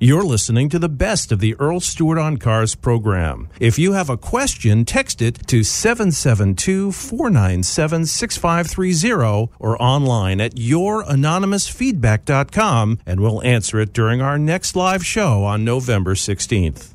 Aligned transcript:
You're 0.00 0.22
listening 0.22 0.68
to 0.68 0.78
the 0.78 0.88
best 0.88 1.32
of 1.32 1.40
the 1.40 1.56
Earl 1.56 1.80
Stewart 1.80 2.18
on 2.18 2.36
Cars 2.36 2.76
program. 2.76 3.48
If 3.58 3.80
you 3.80 3.94
have 3.94 4.08
a 4.08 4.16
question, 4.16 4.84
text 4.84 5.20
it 5.20 5.44
to 5.48 5.64
772 5.64 6.92
497 6.92 8.06
6530 8.06 9.50
or 9.58 9.82
online 9.82 10.40
at 10.40 10.54
youranonymousfeedback.com 10.54 13.00
and 13.06 13.18
we'll 13.18 13.42
answer 13.42 13.80
it 13.80 13.92
during 13.92 14.20
our 14.20 14.38
next 14.38 14.76
live 14.76 15.04
show 15.04 15.42
on 15.42 15.64
November 15.64 16.14
16th. 16.14 16.94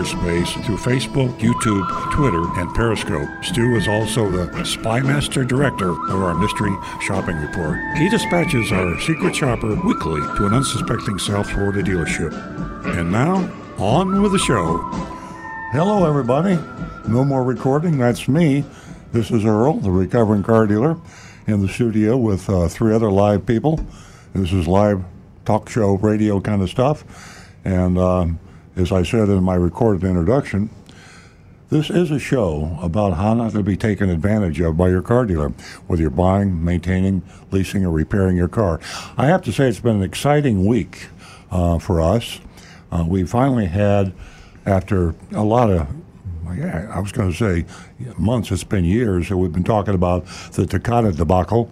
cyberspace 0.01 0.65
through 0.65 0.77
Facebook, 0.77 1.31
YouTube, 1.39 2.11
Twitter, 2.11 2.41
and 2.59 2.73
Periscope. 2.73 3.27
Stu 3.43 3.75
is 3.75 3.87
also 3.87 4.29
the 4.29 4.47
Spymaster 4.63 5.47
Director 5.47 5.91
of 5.91 6.23
our 6.23 6.33
Mystery 6.33 6.75
Shopping 7.01 7.37
Report. 7.37 7.77
He 7.97 8.09
dispatches 8.09 8.71
our 8.71 8.99
secret 9.01 9.35
shopper 9.35 9.75
weekly 9.85 10.21
to 10.37 10.45
an 10.47 10.53
unsuspecting 10.53 11.19
South 11.19 11.49
Florida 11.49 11.83
dealership. 11.83 12.33
And 12.97 13.11
now, 13.11 13.51
on 13.77 14.21
with 14.21 14.31
the 14.31 14.39
show. 14.39 14.77
Hello, 15.71 16.07
everybody. 16.07 16.55
No 17.07 17.23
more 17.23 17.43
recording. 17.43 17.97
That's 17.97 18.27
me. 18.27 18.63
This 19.11 19.29
is 19.29 19.45
Earl, 19.45 19.79
the 19.79 19.91
recovering 19.91 20.43
car 20.43 20.67
dealer, 20.67 20.97
in 21.47 21.61
the 21.61 21.67
studio 21.67 22.17
with 22.17 22.49
uh, 22.49 22.67
three 22.67 22.93
other 22.93 23.11
live 23.11 23.45
people. 23.45 23.79
This 24.33 24.51
is 24.51 24.67
live 24.67 25.03
talk 25.45 25.69
show, 25.69 25.95
radio 25.97 26.39
kind 26.39 26.61
of 26.61 26.69
stuff. 26.69 27.03
And 27.63 27.97
um, 27.97 28.39
as 28.75 28.91
I 28.91 29.03
said 29.03 29.29
in 29.29 29.43
my 29.43 29.55
recorded 29.55 30.03
introduction, 30.03 30.69
this 31.69 31.89
is 31.89 32.11
a 32.11 32.19
show 32.19 32.77
about 32.81 33.13
how 33.13 33.33
not 33.33 33.53
to 33.53 33.63
be 33.63 33.77
taken 33.77 34.09
advantage 34.09 34.59
of 34.59 34.75
by 34.75 34.89
your 34.89 35.01
car 35.01 35.25
dealer, 35.25 35.49
whether 35.87 36.01
you're 36.01 36.11
buying, 36.11 36.63
maintaining, 36.63 37.21
leasing, 37.51 37.85
or 37.85 37.91
repairing 37.91 38.35
your 38.35 38.49
car. 38.49 38.79
I 39.17 39.27
have 39.27 39.41
to 39.43 39.53
say 39.53 39.69
it's 39.69 39.79
been 39.79 39.97
an 39.97 40.03
exciting 40.03 40.65
week 40.65 41.07
uh, 41.49 41.79
for 41.79 42.01
us. 42.01 42.41
Uh, 42.91 43.05
we 43.07 43.23
finally 43.23 43.67
had, 43.67 44.13
after 44.65 45.15
a 45.31 45.43
lot 45.43 45.69
of 45.69 45.87
I 46.59 46.99
was 46.99 47.13
going 47.13 47.31
to 47.31 47.37
say 47.37 47.65
months, 48.17 48.51
it's 48.51 48.65
been 48.65 48.83
years 48.83 49.29
that 49.29 49.37
we've 49.37 49.53
been 49.53 49.63
talking 49.63 49.93
about 49.93 50.25
the 50.51 50.65
Takata 50.65 51.13
debacle. 51.13 51.71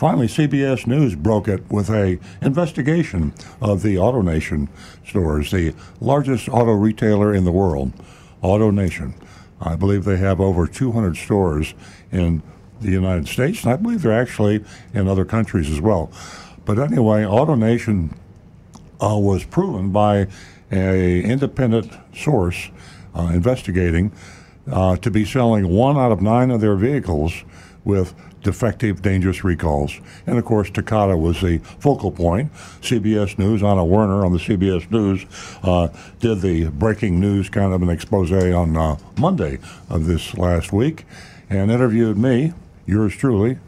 Finally, 0.00 0.28
CBS 0.28 0.86
News 0.86 1.14
broke 1.14 1.46
it 1.46 1.62
with 1.70 1.90
a 1.90 2.18
investigation 2.40 3.34
of 3.60 3.82
the 3.82 3.96
AutoNation 3.96 4.66
stores, 5.06 5.50
the 5.50 5.74
largest 6.00 6.48
auto 6.48 6.72
retailer 6.72 7.34
in 7.34 7.44
the 7.44 7.52
world, 7.52 7.92
AutoNation. 8.42 9.12
I 9.60 9.76
believe 9.76 10.04
they 10.06 10.16
have 10.16 10.40
over 10.40 10.66
200 10.66 11.18
stores 11.18 11.74
in 12.10 12.42
the 12.80 12.90
United 12.90 13.28
States, 13.28 13.62
and 13.62 13.74
I 13.74 13.76
believe 13.76 14.00
they're 14.00 14.18
actually 14.18 14.64
in 14.94 15.06
other 15.06 15.26
countries 15.26 15.68
as 15.68 15.82
well. 15.82 16.10
But 16.64 16.78
anyway, 16.78 17.24
AutoNation 17.24 18.16
uh, 19.02 19.18
was 19.18 19.44
proven 19.44 19.92
by 19.92 20.28
a 20.72 21.22
independent 21.22 21.92
source 22.16 22.70
uh, 23.14 23.32
investigating 23.34 24.12
uh, 24.66 24.96
to 24.96 25.10
be 25.10 25.26
selling 25.26 25.68
one 25.68 25.98
out 25.98 26.10
of 26.10 26.22
nine 26.22 26.50
of 26.50 26.62
their 26.62 26.76
vehicles 26.76 27.44
with 27.84 28.14
defective, 28.42 29.02
dangerous 29.02 29.44
recalls. 29.44 30.00
And 30.26 30.38
of 30.38 30.44
course, 30.44 30.70
Takata 30.70 31.16
was 31.16 31.40
the 31.40 31.58
focal 31.58 32.10
point. 32.10 32.52
CBS 32.80 33.38
News, 33.38 33.62
Anna 33.62 33.84
Werner 33.84 34.24
on 34.24 34.32
the 34.32 34.38
CBS 34.38 34.90
News, 34.90 35.26
uh, 35.62 35.88
did 36.20 36.40
the 36.40 36.68
breaking 36.68 37.20
news 37.20 37.48
kind 37.48 37.72
of 37.72 37.82
an 37.82 37.90
expose 37.90 38.32
on 38.32 38.76
uh, 38.76 38.96
Monday 39.18 39.58
of 39.88 40.06
this 40.06 40.36
last 40.36 40.72
week 40.72 41.04
and 41.48 41.70
interviewed 41.70 42.16
me, 42.16 42.52
yours 42.86 43.14
truly, 43.16 43.58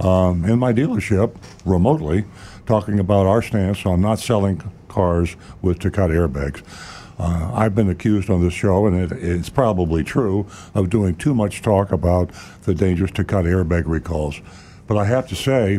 um, 0.00 0.44
in 0.44 0.58
my 0.58 0.72
dealership 0.72 1.34
remotely, 1.64 2.24
talking 2.66 2.98
about 2.98 3.26
our 3.26 3.42
stance 3.42 3.84
on 3.84 4.00
not 4.00 4.18
selling 4.18 4.62
cars 4.88 5.36
with 5.60 5.78
Takata 5.78 6.14
airbags. 6.14 6.62
Uh, 7.22 7.52
I've 7.54 7.76
been 7.76 7.88
accused 7.88 8.28
on 8.30 8.42
this 8.42 8.52
show, 8.52 8.84
and 8.86 9.00
it, 9.00 9.12
it's 9.12 9.48
probably 9.48 10.02
true, 10.02 10.44
of 10.74 10.90
doing 10.90 11.14
too 11.14 11.34
much 11.34 11.62
talk 11.62 11.92
about 11.92 12.30
the 12.64 12.74
dangers 12.74 13.10
to 13.12 13.22
Takata 13.22 13.48
airbag 13.48 13.84
recalls. 13.86 14.40
But 14.88 14.96
I 14.96 15.04
have 15.04 15.28
to 15.28 15.36
say 15.36 15.78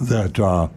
that 0.00 0.40
uh, 0.40 0.68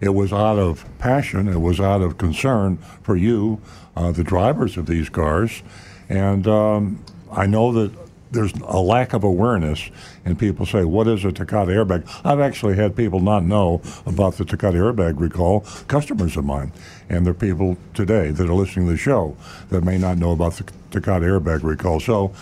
it 0.00 0.08
was 0.08 0.32
out 0.32 0.58
of 0.58 0.84
passion, 0.98 1.46
it 1.46 1.60
was 1.60 1.78
out 1.78 2.02
of 2.02 2.18
concern 2.18 2.78
for 3.02 3.14
you, 3.14 3.60
uh, 3.94 4.10
the 4.10 4.24
drivers 4.24 4.76
of 4.76 4.86
these 4.86 5.08
cars. 5.08 5.62
And 6.08 6.48
um, 6.48 7.04
I 7.30 7.46
know 7.46 7.70
that 7.72 7.92
there's 8.32 8.52
a 8.64 8.80
lack 8.80 9.12
of 9.12 9.24
awareness, 9.24 9.90
and 10.24 10.38
people 10.38 10.66
say, 10.66 10.84
"What 10.84 11.08
is 11.08 11.24
a 11.24 11.32
Takata 11.32 11.72
airbag?" 11.72 12.08
I've 12.24 12.40
actually 12.40 12.76
had 12.76 12.96
people 12.96 13.20
not 13.20 13.44
know 13.44 13.80
about 14.06 14.36
the 14.36 14.44
Takata 14.44 14.76
airbag 14.76 15.20
recall. 15.20 15.60
Customers 15.88 16.36
of 16.36 16.44
mine, 16.44 16.72
and 17.10 17.26
there 17.26 17.32
are 17.32 17.34
people 17.34 17.76
today 17.92 18.30
that 18.30 18.48
are 18.48 18.54
listening 18.54 18.86
to 18.86 18.92
the 18.92 18.98
show 18.98 19.36
that 19.68 19.82
may 19.82 19.98
not 19.98 20.16
know 20.16 20.30
about 20.30 20.54
the 20.54 20.64
Takata 20.90 21.26
airbag 21.26 21.62
recall. 21.62 22.00
So. 22.00 22.32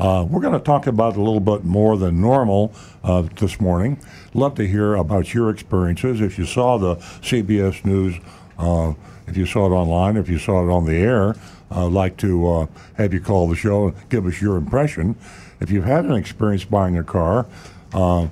Uh, 0.00 0.24
we're 0.30 0.40
going 0.40 0.52
to 0.52 0.60
talk 0.60 0.86
about 0.86 1.16
a 1.16 1.20
little 1.20 1.40
bit 1.40 1.64
more 1.64 1.96
than 1.96 2.20
normal 2.20 2.72
uh, 3.02 3.22
this 3.40 3.60
morning. 3.60 4.00
Love 4.32 4.54
to 4.54 4.64
hear 4.64 4.94
about 4.94 5.34
your 5.34 5.50
experiences. 5.50 6.20
If 6.20 6.38
you 6.38 6.44
saw 6.44 6.78
the 6.78 6.94
CBS 6.94 7.84
News, 7.84 8.14
uh, 8.60 8.92
if 9.26 9.36
you 9.36 9.44
saw 9.44 9.66
it 9.66 9.70
online, 9.70 10.16
if 10.16 10.28
you 10.28 10.38
saw 10.38 10.64
it 10.64 10.72
on 10.72 10.86
the 10.86 10.94
air, 10.94 11.34
I'd 11.72 11.90
like 11.90 12.16
to 12.18 12.48
uh, 12.48 12.66
have 12.94 13.12
you 13.12 13.20
call 13.20 13.48
the 13.48 13.56
show 13.56 13.88
and 13.88 14.08
give 14.08 14.24
us 14.24 14.40
your 14.40 14.56
impression. 14.56 15.16
If 15.58 15.72
you've 15.72 15.84
had 15.84 16.04
an 16.04 16.14
experience 16.14 16.64
buying 16.64 16.96
a 16.96 17.02
car, 17.02 17.46
uh, 17.92 18.28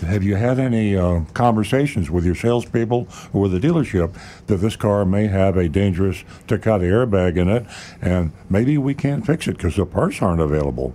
have 0.00 0.22
you 0.22 0.36
had 0.36 0.58
any 0.58 0.96
uh, 0.96 1.20
conversations 1.34 2.10
with 2.10 2.24
your 2.24 2.34
salespeople 2.34 3.08
or 3.32 3.42
with 3.42 3.52
the 3.52 3.60
dealership 3.60 4.16
that 4.46 4.56
this 4.56 4.76
car 4.76 5.04
may 5.04 5.26
have 5.26 5.56
a 5.56 5.68
dangerous 5.68 6.24
Takata 6.46 6.84
airbag 6.84 7.36
in 7.36 7.48
it, 7.48 7.66
and 8.00 8.32
maybe 8.50 8.76
we 8.78 8.94
can't 8.94 9.24
fix 9.24 9.46
it 9.46 9.56
because 9.56 9.76
the 9.76 9.86
parts 9.86 10.20
aren't 10.20 10.40
available? 10.40 10.94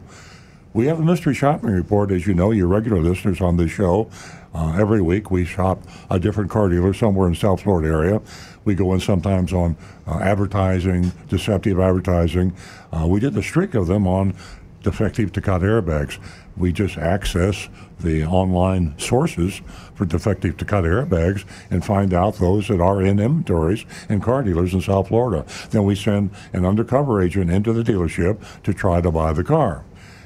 We 0.74 0.86
have 0.86 1.00
a 1.00 1.04
mystery 1.04 1.34
shopping 1.34 1.72
report, 1.72 2.12
as 2.12 2.28
you 2.28 2.34
know, 2.34 2.52
your 2.52 2.68
regular 2.68 3.02
listeners 3.02 3.42
on 3.42 3.58
this 3.58 3.72
show. 3.72 4.10
Uh, 4.54 4.76
every 4.80 5.02
week 5.02 5.32
we 5.32 5.46
shop 5.46 5.82
a 6.10 6.20
different 6.20 6.50
car 6.52 6.70
dealer 6.70 6.94
somewhere 6.94 7.28
in 7.28 7.36
South 7.36 7.62
Florida 7.62 7.88
area. 7.90 8.22
We 8.66 8.76
go 8.76 8.94
in 8.94 9.00
sometimes 9.00 9.52
on 9.52 9.76
uh, 10.06 10.20
advertising, 10.20 11.12
deceptive 11.28 11.80
advertising. 11.80 12.56
Uh, 12.92 13.08
we 13.08 13.20
did 13.20 13.36
a 13.36 13.42
streak 13.42 13.74
of 13.74 13.88
them 13.88 14.06
on 14.06 14.36
defective 14.82 15.32
Takata 15.32 15.66
airbags. 15.66 16.18
We 16.58 16.72
just 16.72 16.98
access 16.98 17.70
the 18.00 18.26
online 18.26 18.98
sources 18.98 19.62
for 19.96 20.06
defective 20.06 20.58
Takata 20.58 20.88
airbags 20.88 21.46
and 21.70 21.84
find 21.86 22.14
out 22.14 22.36
those 22.36 22.68
that 22.68 22.82
are 22.82 23.02
in 23.02 23.20
inventories 23.20 23.86
in 24.10 24.22
car 24.22 24.44
dealers 24.44 24.74
in 24.74 24.82
South 24.82 25.10
Florida. 25.10 25.46
Then 25.72 25.86
we 25.86 25.96
send 25.96 26.32
an 26.54 26.66
undercover 26.66 27.22
agent 27.22 27.52
into 27.52 27.74
the 27.74 27.84
dealership 27.84 28.42
to 28.64 28.74
try 28.74 29.02
to 29.02 29.12
buy 29.12 29.34
the 29.34 29.44
car. 29.44 29.84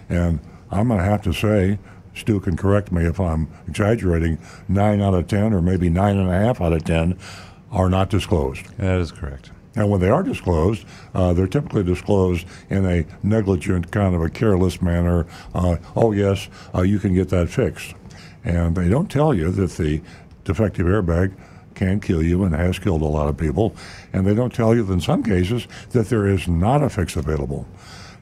And 0.10 0.40
I'm 0.72 0.88
going 0.88 1.00
to 1.00 1.06
have 1.06 1.22
to 1.24 1.34
say, 1.34 1.80
Stu 2.16 2.40
can 2.40 2.58
correct 2.58 2.92
me 2.92 3.06
if 3.06 3.20
I'm 3.20 3.48
exaggerating, 3.68 4.38
nine 4.68 5.02
out 5.02 5.14
of 5.14 5.28
10 5.28 5.54
or 5.54 5.62
maybe 5.62 5.90
nine 5.90 6.18
and 6.18 6.30
a 6.30 6.34
half 6.34 6.62
out 6.62 6.74
of 6.74 6.84
10 6.84 7.18
are 7.72 7.90
not 7.90 8.10
disclosed. 8.10 8.66
That 8.78 9.00
is 9.00 9.12
correct. 9.12 9.52
And 9.76 9.90
when 9.90 10.00
they 10.02 10.10
are 10.10 10.22
disclosed, 10.22 10.86
uh, 11.16 11.34
they're 11.34 11.48
typically 11.48 11.84
disclosed 11.84 12.46
in 12.70 12.86
a 12.86 13.06
negligent, 13.24 13.92
kind 13.92 14.14
of 14.14 14.22
a 14.22 14.30
careless 14.30 14.82
manner. 14.82 15.26
Uh, 15.54 15.78
oh, 15.96 16.12
yes, 16.12 16.48
uh, 16.76 16.82
you 16.82 17.00
can 17.00 17.14
get 17.16 17.30
that 17.30 17.50
fixed. 17.50 17.96
And 18.44 18.76
they 18.76 18.90
don't 18.90 19.10
tell 19.10 19.34
you 19.34 19.50
that 19.52 19.72
the 19.72 20.02
defective 20.44 20.86
airbag 20.86 21.34
can 21.74 22.00
kill 22.00 22.22
you 22.22 22.44
and 22.44 22.54
has 22.54 22.78
killed 22.78 23.02
a 23.02 23.06
lot 23.06 23.28
of 23.28 23.38
people. 23.38 23.76
And 24.12 24.28
they 24.28 24.36
don't 24.36 24.54
tell 24.54 24.76
you 24.76 24.92
in 24.92 25.02
some 25.02 25.24
cases 25.24 25.68
that 25.92 26.08
there 26.08 26.28
is 26.28 26.48
not 26.48 26.84
a 26.84 26.90
fix 26.90 27.16
available. 27.16 27.66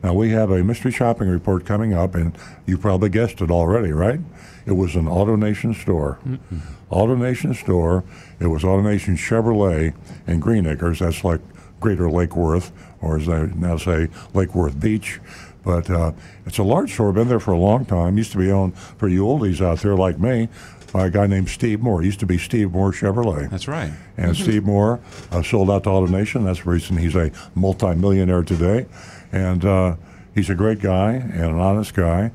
Now, 0.03 0.13
we 0.13 0.30
have 0.30 0.50
a 0.50 0.63
mystery 0.63 0.92
shopping 0.92 1.27
report 1.27 1.65
coming 1.65 1.94
up, 1.94 2.15
and 2.15 2.36
you 2.65 2.77
probably 2.77 3.09
guessed 3.09 3.42
it 3.42 3.51
already, 3.51 3.92
right? 3.92 4.19
It 4.66 4.74
was 4.74 4.96
an 4.96 5.06
AutoNation 5.06 5.75
store. 5.75 6.19
Mm-mm. 6.28 6.62
AutoNation 6.92 7.56
store. 7.56 8.04
It 8.40 8.48
was 8.48 8.63
AutoNation 8.63 9.18
Chevrolet 9.18 9.94
in 10.28 10.40
Greenacres. 10.40 11.00
That's 11.00 11.24
like 11.24 11.42
Greater 11.80 12.10
Lake 12.10 12.36
Worth, 12.36 12.72
or 13.02 13.18
as 13.18 13.25
they 13.25 13.48
now 13.56 13.78
say, 13.78 14.10
Lake 14.34 14.54
Worth 14.54 14.80
Beach. 14.80 15.19
But 15.63 15.90
uh, 15.90 16.12
it's 16.46 16.58
a 16.58 16.63
large 16.63 16.92
store, 16.94 17.12
been 17.13 17.28
there 17.28 17.40
for 17.40 17.52
a 17.52 17.58
long 17.58 17.86
time. 17.86 18.18
Used 18.18 18.31
to 18.31 18.38
be 18.40 18.52
owned 18.52 18.75
for 18.78 19.08
you 19.08 19.24
oldies 19.24 19.62
out 19.63 19.80
there 19.80 19.96
like 19.96 20.19
me. 20.19 20.50
by 20.92 21.06
a 21.08 21.10
guy 21.10 21.25
named 21.28 21.50
Steve 21.50 21.80
Moore. 21.81 22.02
It 22.02 22.06
used 22.06 22.19
to 22.19 22.25
be 22.25 22.38
Steve 22.38 22.72
Moore 22.72 22.92
Chevrolet. 22.92 23.50
That's 23.50 23.68
right. 23.68 23.92
And 24.18 24.36
Steve 24.36 24.63
Moore 24.63 25.00
uh, 25.31 25.42
sold 25.42 25.69
out 25.72 25.84
to 25.84 25.90
AutoNation. 25.90 26.44
That's 26.46 26.63
the 26.63 26.69
reason 26.69 26.98
he's 26.98 27.16
a 27.16 27.31
multimillionaire 27.56 28.44
today. 28.44 28.88
And 29.31 29.63
uh, 29.63 29.96
he's 30.36 30.50
a 30.50 30.56
great 30.56 30.80
guy 30.81 31.13
and 31.13 31.42
an 31.46 31.60
honest 31.60 31.94
guy. 31.94 32.31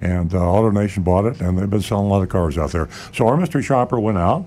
And 0.00 0.32
uh, 0.32 0.38
AutoNation 0.38 1.02
bought 1.02 1.24
it, 1.26 1.40
and 1.40 1.58
they've 1.58 1.68
been 1.68 1.82
selling 1.82 2.06
a 2.06 2.08
lot 2.08 2.22
of 2.22 2.28
cars 2.28 2.56
out 2.56 2.70
there. 2.70 2.88
So 3.12 3.26
our 3.26 3.36
mystery 3.36 3.62
shopper 3.62 3.98
went 3.98 4.18
out 4.18 4.46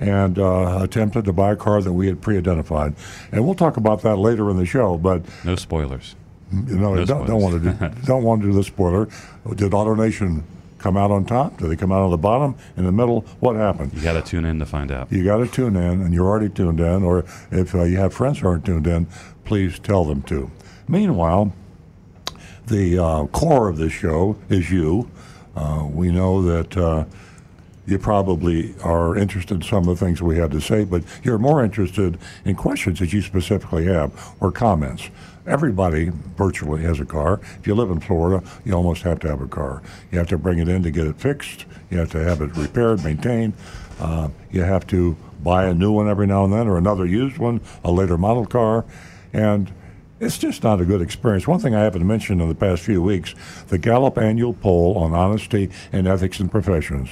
and 0.00 0.38
uh, 0.38 0.78
attempted 0.82 1.24
to 1.26 1.32
buy 1.32 1.52
a 1.52 1.56
car 1.56 1.82
that 1.82 1.92
we 1.92 2.06
had 2.06 2.20
pre-identified. 2.22 2.94
And 3.32 3.44
we'll 3.44 3.54
talk 3.54 3.76
about 3.76 4.02
that 4.02 4.16
later 4.16 4.50
in 4.50 4.56
the 4.56 4.66
show. 4.66 4.96
But 4.96 5.22
No 5.44 5.54
spoilers. 5.56 6.14
you 6.52 6.76
know, 6.78 6.94
No 6.94 7.04
don't, 7.04 7.26
don't 7.26 7.42
want 7.42 7.62
to 7.62 7.70
do 7.70 7.88
don't 8.06 8.22
want 8.22 8.40
to 8.42 8.48
do 8.48 8.52
the 8.54 8.64
spoiler. 8.64 9.06
Did 9.54 9.72
AutoNation 9.72 10.42
come 10.78 10.96
out 10.96 11.10
on 11.10 11.24
top? 11.24 11.58
Did 11.58 11.70
they 11.70 11.76
come 11.76 11.92
out 11.92 12.02
on 12.02 12.10
the 12.10 12.16
bottom? 12.18 12.54
In 12.76 12.84
the 12.84 12.92
middle? 12.92 13.22
What 13.40 13.56
happened? 13.56 13.92
You 13.94 14.02
got 14.02 14.12
to 14.12 14.22
tune 14.22 14.44
in 14.44 14.58
to 14.60 14.66
find 14.66 14.90
out. 14.92 15.10
You 15.10 15.24
got 15.24 15.38
to 15.38 15.46
tune 15.46 15.76
in, 15.76 16.02
and 16.02 16.14
you're 16.14 16.26
already 16.26 16.48
tuned 16.50 16.80
in. 16.80 17.02
Or 17.02 17.24
if 17.50 17.74
uh, 17.74 17.84
you 17.84 17.96
have 17.98 18.14
friends 18.14 18.38
who 18.40 18.48
aren't 18.48 18.64
tuned 18.64 18.86
in, 18.86 19.06
please 19.44 19.78
tell 19.78 20.04
them 20.04 20.22
to. 20.24 20.50
Meanwhile, 20.88 21.52
the 22.66 22.98
uh, 22.98 23.26
core 23.26 23.68
of 23.68 23.76
this 23.76 23.92
show 23.92 24.36
is 24.48 24.70
you. 24.70 25.08
Uh, 25.54 25.86
we 25.90 26.10
know 26.10 26.42
that 26.42 26.76
uh, 26.76 27.04
you 27.86 27.98
probably 27.98 28.74
are 28.82 29.16
interested 29.16 29.54
in 29.54 29.62
some 29.62 29.88
of 29.88 29.98
the 29.98 30.04
things 30.04 30.20
we 30.20 30.36
had 30.36 30.50
to 30.50 30.60
say, 30.60 30.84
but 30.84 31.02
you're 31.22 31.38
more 31.38 31.64
interested 31.64 32.18
in 32.44 32.54
questions 32.54 32.98
that 32.98 33.12
you 33.12 33.22
specifically 33.22 33.86
have 33.86 34.34
or 34.40 34.50
comments. 34.50 35.08
Everybody 35.46 36.10
virtually 36.36 36.82
has 36.82 36.98
a 36.98 37.04
car. 37.04 37.40
If 37.60 37.66
you 37.68 37.76
live 37.76 37.90
in 37.90 38.00
Florida, 38.00 38.44
you 38.64 38.72
almost 38.72 39.02
have 39.02 39.20
to 39.20 39.28
have 39.28 39.40
a 39.40 39.46
car. 39.46 39.80
You 40.10 40.18
have 40.18 40.28
to 40.28 40.38
bring 40.38 40.58
it 40.58 40.68
in 40.68 40.82
to 40.82 40.90
get 40.90 41.06
it 41.06 41.16
fixed. 41.16 41.66
You 41.90 41.98
have 41.98 42.10
to 42.10 42.18
have 42.18 42.40
it 42.40 42.56
repaired, 42.56 43.04
maintained. 43.04 43.54
Uh, 44.00 44.28
you 44.50 44.62
have 44.62 44.86
to 44.88 45.16
buy 45.44 45.66
a 45.66 45.74
new 45.74 45.92
one 45.92 46.08
every 46.08 46.26
now 46.26 46.44
and 46.44 46.52
then 46.52 46.66
or 46.66 46.76
another 46.76 47.06
used 47.06 47.38
one, 47.38 47.60
a 47.84 47.92
later 47.92 48.18
model 48.18 48.44
car. 48.44 48.84
And 49.32 49.70
it's 50.18 50.38
just 50.38 50.62
not 50.62 50.80
a 50.80 50.84
good 50.84 51.02
experience. 51.02 51.46
One 51.46 51.60
thing 51.60 51.74
I 51.74 51.82
haven't 51.82 52.06
mentioned 52.06 52.40
in 52.40 52.48
the 52.48 52.54
past 52.54 52.82
few 52.82 53.02
weeks 53.02 53.34
the 53.68 53.78
Gallup 53.78 54.18
annual 54.18 54.54
poll 54.54 54.96
on 54.98 55.12
honesty 55.12 55.70
and 55.92 56.06
ethics 56.06 56.40
in 56.40 56.48
professions. 56.48 57.10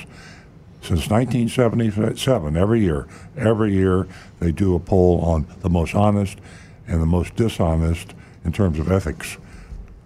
Since 0.81 1.09
1977, 1.09 2.56
every 2.56 2.81
year, 2.81 3.09
every 3.37 3.73
year 3.73 4.06
they 4.39 4.53
do 4.53 4.75
a 4.75 4.79
poll 4.79 5.21
on 5.21 5.47
the 5.61 5.71
most 5.71 5.95
honest 5.95 6.39
and 6.87 7.01
the 7.01 7.06
most 7.06 7.35
dishonest 7.37 8.15
in 8.45 8.53
terms 8.53 8.79
of 8.79 8.93
ethics 8.93 9.39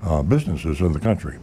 uh, 0.02 0.22
businesses 0.22 0.80
in 0.80 0.92
the 0.92 1.00
country. 1.00 1.38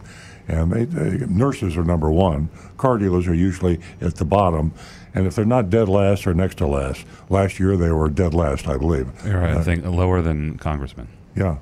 And 0.48 0.72
they, 0.72 0.84
they, 0.84 1.26
nurses 1.26 1.76
are 1.76 1.84
number 1.84 2.10
one. 2.10 2.48
Car 2.78 2.96
dealers 2.96 3.26
are 3.26 3.34
usually 3.34 3.80
at 4.00 4.14
the 4.14 4.24
bottom. 4.24 4.72
And 5.12 5.26
if 5.26 5.34
they're 5.34 5.44
not 5.44 5.70
dead 5.70 5.88
last, 5.88 6.26
or 6.26 6.32
next 6.32 6.56
to 6.58 6.66
last. 6.66 7.04
Last 7.28 7.58
year 7.58 7.76
they 7.76 7.90
were 7.90 8.08
dead 8.08 8.32
last, 8.32 8.68
I 8.68 8.78
believe. 8.78 9.08
Right. 9.24 9.54
Uh, 9.54 9.58
I 9.58 9.62
think 9.62 9.84
lower 9.84 10.22
than 10.22 10.56
congressman. 10.56 11.08
Yeah, 11.36 11.58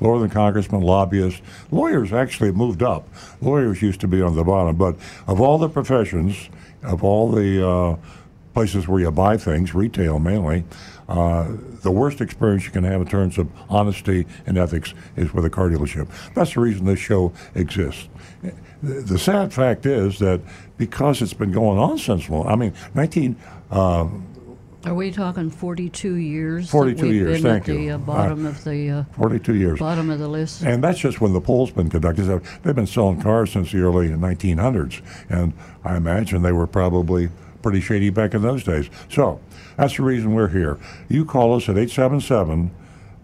lower 0.00 0.20
than 0.20 0.30
congressmen, 0.30 0.80
lobbyists. 0.80 1.42
Lawyers 1.70 2.12
actually 2.12 2.52
moved 2.52 2.82
up. 2.82 3.08
Lawyers 3.40 3.82
used 3.82 4.00
to 4.00 4.08
be 4.08 4.22
on 4.22 4.36
the 4.36 4.44
bottom. 4.44 4.76
But 4.76 4.96
of 5.26 5.40
all 5.40 5.58
the 5.58 5.68
professions, 5.68 6.48
of 6.82 7.02
all 7.02 7.30
the 7.30 7.68
uh, 7.68 7.96
places 8.54 8.86
where 8.86 9.00
you 9.00 9.10
buy 9.10 9.36
things, 9.36 9.74
retail 9.74 10.18
mainly, 10.18 10.64
uh, 11.08 11.48
the 11.82 11.90
worst 11.90 12.20
experience 12.20 12.64
you 12.64 12.70
can 12.70 12.84
have 12.84 13.00
in 13.00 13.08
terms 13.08 13.38
of 13.38 13.48
honesty 13.68 14.26
and 14.46 14.58
ethics 14.58 14.94
is 15.16 15.32
with 15.32 15.44
a 15.44 15.50
car 15.50 15.68
dealership. 15.68 16.08
That's 16.34 16.54
the 16.54 16.60
reason 16.60 16.84
this 16.84 17.00
show 17.00 17.32
exists. 17.54 18.08
The, 18.82 19.18
sad 19.18 19.52
fact 19.52 19.86
is 19.86 20.20
that 20.20 20.40
because 20.76 21.20
it's 21.20 21.34
been 21.34 21.50
going 21.50 21.78
on 21.78 21.98
since 21.98 22.28
long, 22.28 22.46
I 22.46 22.54
mean, 22.54 22.72
19. 22.94 23.36
Uh, 23.70 24.06
Are 24.84 24.94
we 24.94 25.10
talking 25.10 25.50
42 25.50 26.14
years? 26.14 26.70
42 26.70 26.96
that 26.96 27.02
we've 27.02 27.14
years, 27.14 27.42
Been 27.42 27.52
thank 27.52 27.68
at 27.68 27.74
you. 27.74 27.78
the 27.80 27.90
uh, 27.92 27.98
bottom 27.98 28.46
of 28.46 28.62
the 28.64 28.90
uh, 28.90 29.04
42 29.16 29.54
years. 29.56 29.78
bottom 29.78 30.08
of 30.08 30.18
the 30.20 30.28
list. 30.28 30.62
And 30.62 30.82
that's 30.82 30.98
just 31.00 31.20
when 31.20 31.32
the 31.32 31.40
poll's 31.40 31.70
been 31.72 31.90
conducted. 31.90 32.26
So 32.26 32.40
They've 32.62 32.74
been 32.76 32.86
selling 32.86 33.20
cars 33.20 33.50
since 33.52 33.72
the 33.72 33.80
early 33.80 34.08
1900s, 34.08 35.02
and 35.28 35.52
I 35.84 35.96
imagine 35.96 36.42
they 36.42 36.52
were 36.52 36.66
probably 36.68 37.28
pretty 37.60 37.80
shady 37.80 38.10
back 38.10 38.34
in 38.34 38.42
those 38.42 38.62
days. 38.62 38.88
So 39.10 39.40
that's 39.76 39.96
the 39.96 40.04
reason 40.04 40.32
we're 40.32 40.48
here. 40.48 40.78
You 41.08 41.24
call 41.24 41.56
us 41.56 41.64
at 41.68 41.76
877 41.76 42.70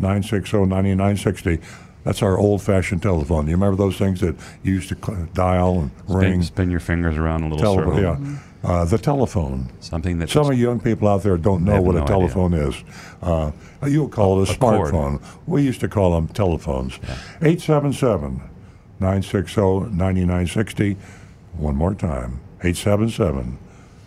960 0.01 0.59
9960. 0.67 1.61
That's 2.03 2.21
our 2.21 2.37
old 2.37 2.63
fashioned 2.63 3.01
telephone. 3.01 3.47
You 3.47 3.53
remember 3.53 3.77
those 3.77 3.97
things 3.97 4.21
that 4.21 4.35
you 4.65 4.75
used 4.75 4.89
to 4.91 4.97
cl- 5.03 5.27
dial 5.33 5.79
and 5.83 5.91
Spin, 6.05 6.17
ring? 6.17 6.43
spin 6.43 6.71
your 6.71 6.81
fingers 6.81 7.17
around 7.17 7.45
a 7.45 7.49
little 7.49 7.59
Telephone, 7.59 7.95
circle. 7.97 8.03
yeah. 8.27 8.39
Uh, 8.65 8.85
the 8.87 8.97
telephone. 8.99 9.69
Something 9.81 10.19
that 10.21 10.31
Some 10.31 10.51
of 10.51 10.59
you 10.59 10.67
young 10.69 10.81
people 10.81 11.07
out 11.07 11.23
there 11.23 11.37
don't 11.37 11.65
know 11.65 11.83
what 11.83 11.93
no 11.95 12.01
a 12.01 12.03
idea. 12.05 12.17
telephone 12.17 12.55
is. 12.55 12.75
Uh, 13.23 13.51
you'll 13.87 14.09
call 14.09 14.41
it 14.43 14.49
a, 14.49 14.53
A 14.53 14.57
cord. 14.57 14.93
smartphone. 14.93 15.23
We 15.47 15.63
used 15.63 15.81
to 15.81 15.89
call 15.89 16.13
them 16.13 16.29
telephones. 16.29 16.95
877 17.43 18.41
960 19.01 19.61
9960. 19.95 20.97
One 21.57 21.77
more 21.77 21.95
time 21.95 22.41
877 22.63 23.59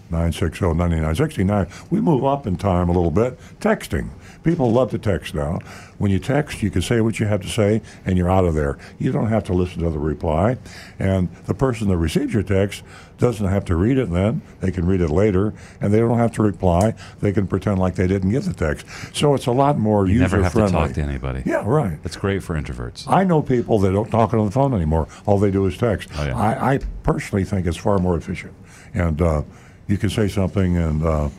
960 0.09 0.65
9960. 0.65 1.43
Now, 1.43 1.67
we 1.89 1.99
move 1.99 2.23
up 2.23 2.47
in 2.47 2.57
time 2.57 2.89
a 2.89 2.91
little 2.91 3.11
bit. 3.11 3.39
Texting. 3.59 4.09
People 4.43 4.71
love 4.71 4.91
to 4.91 4.97
text 4.97 5.33
now. 5.33 5.59
When 5.97 6.11
you 6.11 6.19
text, 6.19 6.61
you 6.63 6.69
can 6.69 6.81
say 6.81 7.01
what 7.01 7.19
you 7.19 7.25
have 7.25 7.41
to 7.41 7.49
say 7.49 7.81
and 8.05 8.17
you're 8.17 8.29
out 8.29 8.45
of 8.45 8.53
there. 8.53 8.77
You 8.97 9.11
don't 9.11 9.27
have 9.27 9.43
to 9.45 9.53
listen 9.53 9.83
to 9.83 9.89
the 9.89 9.99
reply. 9.99 10.57
And 10.99 11.29
the 11.45 11.53
person 11.53 11.89
that 11.89 11.97
receives 11.97 12.33
your 12.33 12.43
text 12.43 12.83
doesn't 13.17 13.47
have 13.47 13.65
to 13.65 13.75
read 13.75 13.97
it 13.97 14.11
then. 14.11 14.41
They 14.61 14.71
can 14.71 14.85
read 14.85 15.01
it 15.01 15.09
later 15.09 15.53
and 15.81 15.93
they 15.93 15.99
don't 15.99 16.17
have 16.17 16.31
to 16.33 16.43
reply. 16.43 16.93
They 17.19 17.33
can 17.33 17.47
pretend 17.47 17.79
like 17.79 17.95
they 17.95 18.07
didn't 18.07 18.29
get 18.29 18.43
the 18.43 18.53
text. 18.53 18.85
So 19.13 19.33
it's 19.33 19.47
a 19.47 19.51
lot 19.51 19.77
more 19.77 20.07
you 20.07 20.13
user 20.21 20.37
never 20.37 20.43
have 20.43 20.53
to 20.53 20.69
talk 20.69 20.93
to 20.93 21.01
anybody. 21.01 21.43
Yeah, 21.45 21.63
right. 21.65 21.99
It's 22.03 22.15
great 22.15 22.43
for 22.43 22.55
introverts. 22.55 23.05
I 23.07 23.23
know 23.23 23.41
people 23.41 23.79
that 23.79 23.91
don't 23.91 24.09
talk 24.09 24.33
on 24.33 24.45
the 24.45 24.51
phone 24.51 24.73
anymore. 24.73 25.07
All 25.25 25.39
they 25.39 25.51
do 25.51 25.65
is 25.65 25.77
text. 25.77 26.09
Oh, 26.15 26.25
yeah. 26.25 26.37
I, 26.37 26.75
I 26.75 26.79
personally 27.03 27.43
think 27.43 27.65
it's 27.65 27.77
far 27.77 27.97
more 27.99 28.15
efficient. 28.15 28.53
And 28.93 29.21
uh, 29.21 29.41
you 29.87 29.97
can 29.97 30.09
say 30.09 30.27
something 30.27 30.77
and 30.77 31.03
uh, 31.03 31.29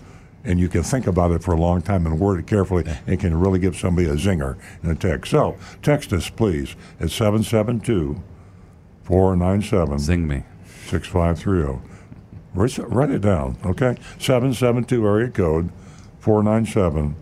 and 0.45 0.59
you 0.59 0.69
can 0.69 0.83
think 0.83 1.06
about 1.06 1.31
it 1.33 1.43
for 1.43 1.53
a 1.53 1.61
long 1.61 1.83
time 1.83 2.06
and 2.06 2.19
word 2.19 2.39
it 2.39 2.47
carefully. 2.47 2.85
It 3.06 3.21
can 3.21 3.39
really 3.39 3.59
give 3.59 3.77
somebody 3.77 4.09
a 4.09 4.15
zinger 4.15 4.56
in 4.83 4.91
a 4.91 4.95
text. 4.95 5.31
So 5.31 5.56
text 5.83 6.12
us, 6.12 6.31
please, 6.31 6.75
at 7.00 7.11
772 7.11 8.23
497 9.03 9.99
Zing 9.99 10.29
me. 10.29 10.45
6530. 10.87 11.87
Write 12.55 12.79
write 12.91 13.11
it 13.11 13.21
down, 13.21 13.59
okay? 13.65 13.97
772 14.19 15.06
area 15.06 15.29
code 15.29 15.71
497 16.21 17.15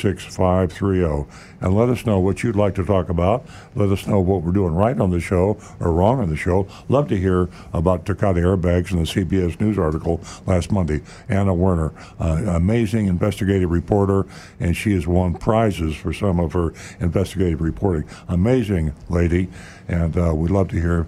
6530. 0.00 1.28
And 1.60 1.76
let 1.76 1.88
us 1.88 2.06
know 2.06 2.18
what 2.18 2.42
you'd 2.42 2.56
like 2.56 2.74
to 2.76 2.84
talk 2.84 3.08
about. 3.08 3.46
Let 3.74 3.90
us 3.90 4.06
know 4.06 4.20
what 4.20 4.42
we're 4.42 4.52
doing 4.52 4.74
right 4.74 4.98
on 4.98 5.10
the 5.10 5.20
show 5.20 5.58
or 5.78 5.92
wrong 5.92 6.20
on 6.20 6.30
the 6.30 6.36
show. 6.36 6.66
Love 6.88 7.08
to 7.08 7.16
hear 7.16 7.48
about 7.72 8.06
Takata 8.06 8.40
airbags 8.40 8.92
in 8.92 8.98
the 8.98 9.04
CBS 9.04 9.60
News 9.60 9.78
article 9.78 10.20
last 10.46 10.72
Monday. 10.72 11.02
Anna 11.28 11.54
Werner, 11.54 11.92
uh, 12.18 12.42
amazing 12.46 13.06
investigative 13.06 13.70
reporter, 13.70 14.26
and 14.58 14.76
she 14.76 14.94
has 14.94 15.06
won 15.06 15.34
prizes 15.34 15.94
for 15.94 16.12
some 16.12 16.40
of 16.40 16.52
her 16.52 16.72
investigative 17.00 17.60
reporting. 17.60 18.08
Amazing 18.28 18.94
lady, 19.08 19.48
and 19.88 20.16
uh, 20.16 20.34
we'd 20.34 20.50
love 20.50 20.68
to 20.68 20.80
hear 20.80 21.06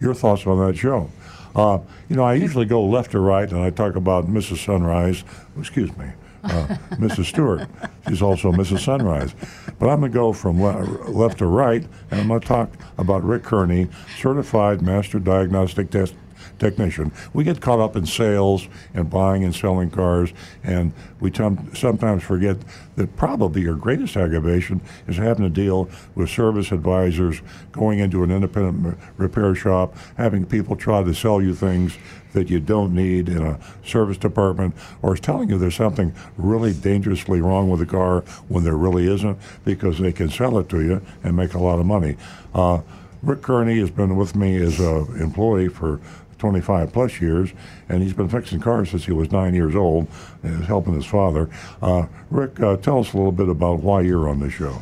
your 0.00 0.14
thoughts 0.14 0.46
on 0.46 0.58
that 0.66 0.76
show. 0.76 1.10
Uh, 1.54 1.78
you 2.08 2.16
know, 2.16 2.24
I 2.24 2.34
usually 2.34 2.64
go 2.64 2.84
left 2.84 3.12
to 3.12 3.20
right, 3.20 3.50
and 3.50 3.60
I 3.60 3.70
talk 3.70 3.94
about 3.94 4.26
Mrs. 4.26 4.64
Sunrise. 4.64 5.22
Excuse 5.58 5.94
me, 5.96 6.06
uh, 6.44 6.66
Mrs. 6.92 7.26
Stewart. 7.26 7.68
She's 8.08 8.22
also 8.22 8.52
Mrs. 8.52 8.80
Sunrise. 8.84 9.34
But 9.78 9.88
I'm 9.88 10.00
going 10.00 10.12
to 10.12 10.18
go 10.18 10.32
from 10.32 10.60
le- 10.62 10.84
left 11.10 11.38
to 11.38 11.46
right, 11.46 11.86
and 12.10 12.20
I'm 12.20 12.28
going 12.28 12.40
to 12.40 12.46
talk 12.46 12.70
about 12.98 13.24
Rick 13.24 13.44
Kearney, 13.44 13.88
certified 14.18 14.82
master 14.82 15.18
diagnostic 15.18 15.90
test 15.90 16.14
technician. 16.58 17.10
We 17.32 17.44
get 17.44 17.60
caught 17.60 17.80
up 17.80 17.96
in 17.96 18.06
sales 18.06 18.68
and 18.94 19.08
buying 19.10 19.42
and 19.44 19.54
selling 19.54 19.90
cars, 19.90 20.32
and 20.62 20.92
we 21.20 21.30
tom- 21.30 21.70
sometimes 21.74 22.22
forget 22.22 22.56
that 22.96 23.16
probably 23.16 23.62
your 23.62 23.74
greatest 23.74 24.16
aggravation 24.16 24.80
is 25.08 25.16
having 25.16 25.44
to 25.44 25.50
deal 25.50 25.88
with 26.14 26.28
service 26.30 26.70
advisors, 26.70 27.40
going 27.72 27.98
into 27.98 28.22
an 28.22 28.30
independent 28.30 28.86
m- 28.86 28.98
repair 29.16 29.54
shop, 29.54 29.96
having 30.16 30.44
people 30.44 30.76
try 30.76 31.02
to 31.02 31.14
sell 31.14 31.40
you 31.40 31.54
things 31.54 31.96
that 32.32 32.50
you 32.50 32.60
don't 32.60 32.94
need 32.94 33.28
in 33.28 33.42
a 33.42 33.58
service 33.84 34.16
department, 34.16 34.74
or 35.02 35.14
is 35.14 35.20
telling 35.20 35.48
you 35.48 35.58
there's 35.58 35.76
something 35.76 36.14
really 36.36 36.72
dangerously 36.72 37.40
wrong 37.40 37.70
with 37.70 37.80
the 37.80 37.86
car 37.86 38.20
when 38.48 38.64
there 38.64 38.76
really 38.76 39.06
isn't, 39.12 39.38
because 39.64 39.98
they 39.98 40.12
can 40.12 40.28
sell 40.28 40.58
it 40.58 40.68
to 40.68 40.80
you 40.82 41.02
and 41.22 41.36
make 41.36 41.54
a 41.54 41.58
lot 41.58 41.78
of 41.78 41.86
money. 41.86 42.16
Uh, 42.54 42.80
Rick 43.22 43.42
Kearney 43.42 43.78
has 43.78 43.90
been 43.90 44.16
with 44.16 44.34
me 44.34 44.56
as 44.56 44.80
an 44.80 45.20
employee 45.20 45.68
for 45.68 46.00
25 46.38 46.92
plus 46.92 47.20
years, 47.20 47.52
and 47.88 48.02
he's 48.02 48.12
been 48.12 48.28
fixing 48.28 48.58
cars 48.58 48.90
since 48.90 49.04
he 49.04 49.12
was 49.12 49.30
nine 49.30 49.54
years 49.54 49.76
old, 49.76 50.08
and 50.42 50.60
is 50.60 50.66
helping 50.66 50.92
his 50.94 51.06
father. 51.06 51.48
Uh, 51.80 52.06
Rick, 52.30 52.58
uh, 52.58 52.76
tell 52.78 52.98
us 52.98 53.12
a 53.12 53.16
little 53.16 53.30
bit 53.30 53.48
about 53.48 53.78
why 53.78 54.00
you're 54.00 54.28
on 54.28 54.40
this 54.40 54.52
show. 54.52 54.80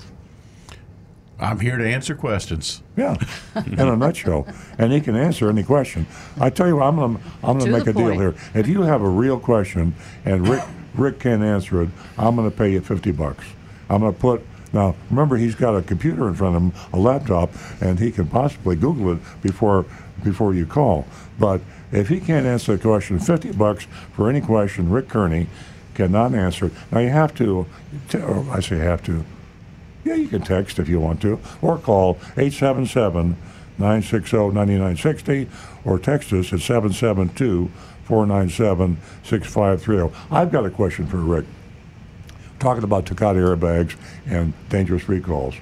I'm 1.40 1.58
here 1.58 1.78
to 1.78 1.86
answer 1.88 2.14
questions. 2.14 2.82
Yeah, 2.96 3.16
in 3.66 3.80
a 3.80 3.96
nutshell, 3.96 4.46
and 4.78 4.92
he 4.92 5.00
can 5.00 5.16
answer 5.16 5.48
any 5.48 5.62
question. 5.62 6.06
I 6.38 6.50
tell 6.50 6.68
you 6.68 6.76
what, 6.76 6.84
I'm 6.84 6.96
gonna 6.96 7.20
I'm 7.42 7.58
gonna 7.58 7.64
To 7.64 7.70
make 7.70 7.84
the 7.84 7.90
a 7.90 7.94
deal 7.94 8.10
here. 8.10 8.34
If 8.54 8.68
you 8.68 8.82
have 8.82 9.02
a 9.02 9.08
real 9.08 9.40
question 9.40 9.94
and 10.24 10.46
Rick 10.46 10.62
Rick 10.94 11.20
can't 11.20 11.42
answer 11.42 11.82
it, 11.82 11.88
I'm 12.18 12.36
gonna 12.36 12.50
pay 12.50 12.72
you 12.72 12.80
fifty 12.80 13.10
bucks. 13.10 13.44
I'm 13.88 14.00
gonna 14.02 14.12
put 14.12 14.42
now. 14.72 14.94
Remember, 15.08 15.36
he's 15.36 15.54
got 15.54 15.74
a 15.74 15.82
computer 15.82 16.28
in 16.28 16.34
front 16.34 16.56
of 16.56 16.62
him, 16.62 16.72
a 16.92 16.98
laptop, 16.98 17.50
and 17.80 17.98
he 17.98 18.10
can 18.10 18.26
possibly 18.26 18.76
Google 18.76 19.12
it 19.12 19.18
before 19.40 19.86
before 20.22 20.52
you 20.52 20.66
call. 20.66 21.06
But 21.38 21.62
if 21.90 22.08
he 22.08 22.20
can't 22.20 22.44
answer 22.46 22.76
the 22.76 22.82
question, 22.82 23.18
fifty 23.18 23.50
bucks 23.52 23.86
for 24.12 24.28
any 24.28 24.42
question 24.42 24.90
Rick 24.90 25.08
Kearney 25.08 25.46
cannot 25.94 26.34
answer. 26.34 26.70
Now 26.92 27.00
you 27.00 27.08
have 27.08 27.34
to. 27.36 27.66
T- 28.10 28.18
or 28.18 28.44
I 28.50 28.60
say 28.60 28.76
have 28.76 29.02
to. 29.04 29.24
Yeah, 30.04 30.14
you 30.14 30.28
can 30.28 30.42
text 30.42 30.78
if 30.78 30.88
you 30.88 30.98
want 31.00 31.20
to, 31.22 31.38
or 31.60 31.78
call 31.78 32.14
877 32.36 33.36
960 33.78 34.36
9960, 34.36 35.48
or 35.84 35.98
text 35.98 36.32
us 36.32 36.52
at 36.52 36.60
772 36.60 37.70
497 38.04 38.96
6530. 39.22 40.14
I've 40.30 40.50
got 40.52 40.64
a 40.66 40.70
question 40.70 41.06
for 41.06 41.18
Rick. 41.18 41.46
Talking 42.58 42.84
about 42.84 43.06
Takata 43.06 43.38
airbags 43.38 43.96
and 44.26 44.52
dangerous 44.68 45.08
recalls. 45.08 45.54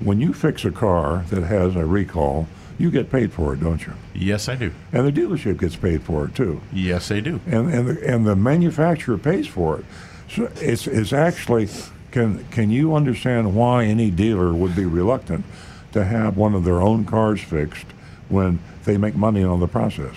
When 0.00 0.20
you 0.20 0.32
fix 0.32 0.64
a 0.64 0.70
car 0.72 1.24
that 1.30 1.42
has 1.44 1.76
a 1.76 1.86
recall, 1.86 2.48
you 2.76 2.90
get 2.90 3.08
paid 3.10 3.32
for 3.32 3.54
it, 3.54 3.60
don't 3.60 3.86
you? 3.86 3.92
Yes, 4.14 4.48
I 4.48 4.56
do. 4.56 4.72
And 4.92 5.06
the 5.06 5.12
dealership 5.12 5.60
gets 5.60 5.76
paid 5.76 6.02
for 6.02 6.24
it 6.24 6.34
too 6.34 6.60
Yes, 6.72 7.06
they 7.06 7.20
do. 7.20 7.40
and 7.46 7.72
and 7.72 7.86
the, 7.88 8.08
and 8.12 8.26
the 8.26 8.34
manufacturer 8.34 9.16
pays 9.16 9.46
for 9.46 9.78
it. 9.78 9.84
So 10.28 10.50
it's 10.56 10.88
it's 10.88 11.12
actually 11.12 11.68
can 12.14 12.44
can 12.52 12.70
you 12.70 12.94
understand 12.94 13.56
why 13.56 13.84
any 13.84 14.08
dealer 14.08 14.54
would 14.54 14.76
be 14.76 14.86
reluctant 14.86 15.44
to 15.90 16.04
have 16.04 16.36
one 16.36 16.54
of 16.54 16.62
their 16.62 16.80
own 16.80 17.04
cars 17.04 17.40
fixed 17.40 17.86
when 18.28 18.60
they 18.84 18.96
make 18.96 19.16
money 19.16 19.42
on 19.42 19.58
the 19.58 19.66
process? 19.66 20.14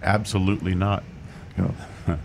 Absolutely 0.00 0.76
not. 0.76 1.02
Know, 1.56 1.74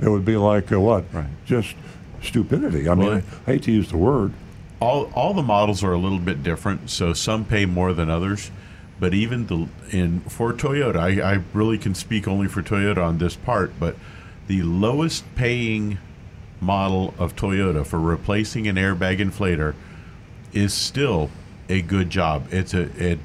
it 0.00 0.08
would 0.08 0.26
be 0.26 0.36
like 0.36 0.70
uh, 0.70 0.78
what? 0.78 1.06
Right. 1.14 1.30
Just 1.46 1.74
stupidity. 2.22 2.90
I 2.90 2.94
mean, 2.94 3.24
I 3.46 3.50
hate 3.50 3.62
to 3.62 3.72
use 3.72 3.88
the 3.88 3.96
word. 3.96 4.34
all 4.80 5.10
all 5.14 5.32
the 5.32 5.42
models 5.42 5.82
are 5.82 5.92
a 5.92 5.98
little 5.98 6.18
bit 6.18 6.42
different, 6.42 6.90
so 6.90 7.14
some 7.14 7.46
pay 7.46 7.64
more 7.64 7.94
than 7.94 8.10
others. 8.10 8.50
But 9.00 9.14
even 9.14 9.46
the 9.46 9.66
in 9.96 10.20
for 10.20 10.52
Toyota, 10.52 10.96
I, 10.96 11.36
I 11.36 11.40
really 11.54 11.78
can 11.78 11.94
speak 11.94 12.28
only 12.28 12.48
for 12.48 12.62
Toyota 12.62 13.02
on 13.02 13.16
this 13.16 13.34
part. 13.34 13.72
But 13.80 13.96
the 14.46 14.60
lowest 14.62 15.24
paying 15.36 15.96
model 16.60 17.14
of 17.18 17.36
Toyota 17.36 17.86
for 17.86 18.00
replacing 18.00 18.66
an 18.66 18.76
airbag 18.76 19.18
inflator 19.18 19.74
is 20.52 20.72
still 20.72 21.30
a 21.68 21.82
good 21.82 22.10
job. 22.10 22.46
It's 22.50 22.74
a 22.74 22.82
it 23.02 23.18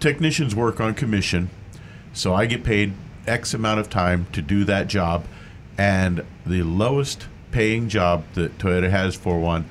technicians 0.00 0.54
work 0.54 0.80
on 0.80 0.94
commission, 0.94 1.50
so 2.12 2.34
I 2.34 2.46
get 2.46 2.64
paid 2.64 2.92
X 3.26 3.52
amount 3.54 3.80
of 3.80 3.90
time 3.90 4.26
to 4.32 4.40
do 4.40 4.64
that 4.64 4.88
job, 4.88 5.26
and 5.76 6.24
the 6.46 6.62
lowest 6.62 7.26
paying 7.50 7.88
job 7.88 8.24
that 8.34 8.58
Toyota 8.58 8.90
has 8.90 9.14
for 9.14 9.38
one, 9.38 9.66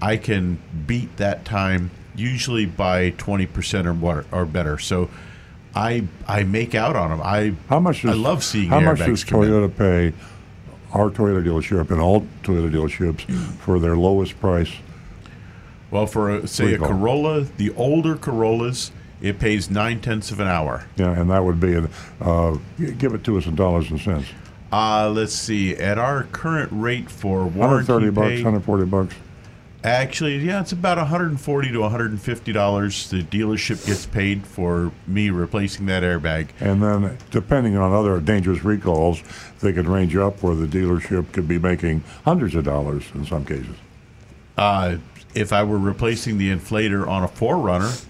I 0.00 0.16
can 0.16 0.58
beat 0.86 1.16
that 1.16 1.44
time 1.44 1.90
usually 2.14 2.66
by 2.66 3.10
twenty 3.10 3.46
percent 3.46 3.86
or 3.86 3.92
what 3.92 4.26
or 4.32 4.46
better. 4.46 4.78
So. 4.78 5.10
I 5.74 6.06
I 6.28 6.42
make 6.42 6.74
out 6.74 6.96
on 6.96 7.08
them. 7.08 7.22
I 7.24 7.54
How 7.70 7.80
much? 7.80 8.02
Does, 8.02 8.10
I 8.10 8.14
love 8.14 8.44
seeing 8.44 8.68
how 8.68 8.78
much 8.80 8.98
does 8.98 9.24
come 9.24 9.42
in. 9.44 9.48
Toyota 9.48 9.74
pay 9.74 10.12
our 10.92 11.10
Toyota 11.10 11.44
dealership 11.44 11.90
and 11.90 12.00
all 12.00 12.26
Toyota 12.42 12.70
dealerships 12.70 13.22
for 13.58 13.78
their 13.78 13.96
lowest 13.96 14.38
price? 14.40 14.72
Well, 15.90 16.06
for 16.06 16.30
a, 16.30 16.46
say 16.46 16.72
Recall. 16.72 16.86
a 16.86 16.90
Corolla, 16.90 17.40
the 17.42 17.70
older 17.74 18.16
Corollas, 18.16 18.92
it 19.20 19.38
pays 19.38 19.70
nine 19.70 20.00
tenths 20.00 20.30
of 20.30 20.40
an 20.40 20.48
hour. 20.48 20.86
Yeah, 20.96 21.12
and 21.18 21.30
that 21.30 21.44
would 21.44 21.60
be 21.60 21.76
uh, 22.20 22.56
give 22.98 23.14
it 23.14 23.24
to 23.24 23.36
us 23.38 23.46
in 23.46 23.54
dollars 23.54 23.90
and 23.90 24.00
cents. 24.00 24.28
Uh, 24.72 25.10
let's 25.14 25.34
see. 25.34 25.76
At 25.76 25.98
our 25.98 26.24
current 26.24 26.70
rate 26.72 27.10
for 27.10 27.44
warranty 27.44 27.92
130 27.92 28.10
bucks, 28.10 28.26
pay, 28.28 28.36
140 28.36 28.84
bucks. 28.86 29.14
Actually, 29.84 30.38
yeah, 30.38 30.60
it's 30.60 30.70
about 30.70 30.96
140 30.96 31.72
to 31.72 31.78
150 31.80 32.52
dollars. 32.52 33.10
The 33.10 33.22
dealership 33.22 33.84
gets 33.84 34.06
paid 34.06 34.46
for 34.46 34.92
me 35.08 35.30
replacing 35.30 35.86
that 35.86 36.04
airbag. 36.04 36.50
And 36.60 36.80
then, 36.80 37.18
depending 37.32 37.76
on 37.76 37.92
other 37.92 38.20
dangerous 38.20 38.64
recalls, 38.64 39.22
they 39.60 39.72
could 39.72 39.88
range 39.88 40.14
up 40.14 40.40
where 40.40 40.54
the 40.54 40.66
dealership 40.68 41.32
could 41.32 41.48
be 41.48 41.58
making 41.58 42.04
hundreds 42.24 42.54
of 42.54 42.64
dollars 42.64 43.04
in 43.14 43.26
some 43.26 43.44
cases. 43.44 43.74
Uh, 44.56 44.98
if 45.34 45.52
I 45.52 45.64
were 45.64 45.78
replacing 45.78 46.38
the 46.38 46.54
inflator 46.54 47.08
on 47.08 47.24
a 47.24 47.28
4Runner, 47.28 48.06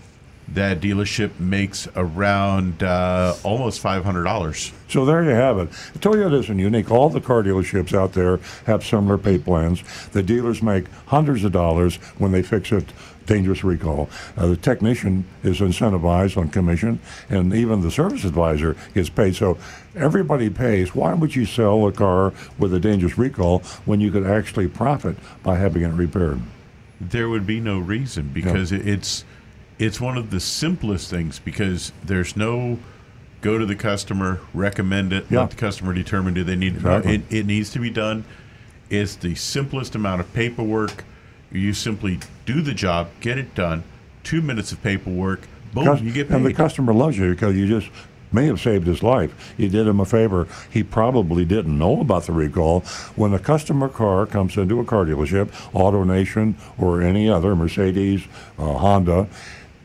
that 0.48 0.80
dealership 0.80 1.38
makes 1.38 1.88
around 1.96 2.82
uh, 2.82 3.34
almost 3.42 3.80
five 3.80 4.04
hundred 4.04 4.24
dollars. 4.24 4.72
So 4.88 5.04
there 5.04 5.22
you 5.24 5.30
have 5.30 5.58
it. 5.58 5.70
Toyota 5.98 6.40
isn't 6.40 6.58
unique. 6.58 6.90
All 6.90 7.08
the 7.08 7.20
car 7.20 7.42
dealerships 7.42 7.94
out 7.94 8.12
there 8.12 8.40
have 8.66 8.84
similar 8.84 9.18
pay 9.18 9.38
plans. 9.38 9.82
The 10.10 10.22
dealers 10.22 10.62
make 10.62 10.88
hundreds 11.06 11.44
of 11.44 11.52
dollars 11.52 11.96
when 12.18 12.32
they 12.32 12.42
fix 12.42 12.72
a 12.72 12.84
dangerous 13.24 13.62
recall. 13.64 14.10
Uh, 14.36 14.48
the 14.48 14.56
technician 14.56 15.24
is 15.42 15.60
incentivized 15.60 16.36
on 16.36 16.48
commission, 16.48 16.98
and 17.30 17.54
even 17.54 17.80
the 17.80 17.90
service 17.90 18.24
advisor 18.24 18.76
gets 18.94 19.08
paid. 19.08 19.36
So 19.36 19.56
everybody 19.94 20.50
pays. 20.50 20.94
Why 20.94 21.14
would 21.14 21.34
you 21.34 21.46
sell 21.46 21.86
a 21.86 21.92
car 21.92 22.32
with 22.58 22.74
a 22.74 22.80
dangerous 22.80 23.16
recall 23.16 23.60
when 23.84 24.00
you 24.00 24.10
could 24.10 24.26
actually 24.26 24.68
profit 24.68 25.16
by 25.42 25.56
having 25.56 25.82
it 25.82 25.88
repaired? 25.88 26.42
there 27.10 27.28
would 27.28 27.46
be 27.46 27.60
no 27.60 27.78
reason 27.78 28.28
because 28.28 28.70
it 28.72 28.86
it's 28.86 29.24
it's 29.82 30.00
one 30.00 30.16
of 30.16 30.30
the 30.30 30.38
simplest 30.38 31.10
things 31.10 31.38
because 31.40 31.92
there's 32.04 32.36
no 32.36 32.78
go 33.40 33.58
to 33.58 33.66
the 33.66 33.74
customer 33.74 34.40
recommend 34.54 35.12
it 35.12 35.26
Yeah. 35.28 35.40
let 35.40 35.50
the 35.50 35.56
customer 35.56 35.92
determine 35.92 36.34
do 36.34 36.44
they 36.44 36.54
need 36.56 36.76
Exactly. 36.76 37.16
it, 37.16 37.22
it 37.30 37.46
needs 37.46 37.70
to 37.70 37.80
be 37.80 37.90
done 37.90 38.24
it's 38.90 39.16
the 39.16 39.34
simplest 39.34 39.94
amount 39.96 40.20
of 40.20 40.32
paperwork 40.32 41.04
you 41.50 41.72
simply 41.74 42.20
do 42.46 42.62
the 42.62 42.72
job 42.74 43.08
get 43.20 43.38
it 43.38 43.54
done 43.56 43.82
two 44.22 44.40
minutes 44.40 44.70
of 44.70 44.80
paperwork 44.82 45.48
boom 45.74 45.84
Cus- 45.86 46.00
you 46.00 46.12
get 46.12 46.30
and 46.30 46.46
the 46.46 46.54
customer 46.54 46.94
loves 46.94 47.18
you 47.18 47.30
because 47.30 47.56
you 47.56 47.66
just 47.66 47.90
may 48.34 48.46
have 48.46 48.58
saved 48.58 48.86
his 48.86 49.02
life. 49.02 49.52
You 49.58 49.68
did 49.68 49.86
him 49.86 50.00
a 50.00 50.06
favor. 50.06 50.48
He 50.70 50.82
probably 50.82 51.44
didn't 51.44 51.76
know 51.78 52.00
about 52.00 52.22
the 52.22 52.32
recall. 52.32 52.80
When 53.14 53.34
a 53.34 53.38
customer 53.38 53.90
car 53.90 54.24
comes 54.24 54.56
into 54.56 54.80
a 54.80 54.86
car 54.86 55.04
dealership, 55.04 55.48
AutoNation 55.74 56.54
or 56.78 57.02
any 57.02 57.28
other, 57.28 57.54
Mercedes, 57.54 58.22
uh, 58.58 58.72
Honda, 58.78 59.28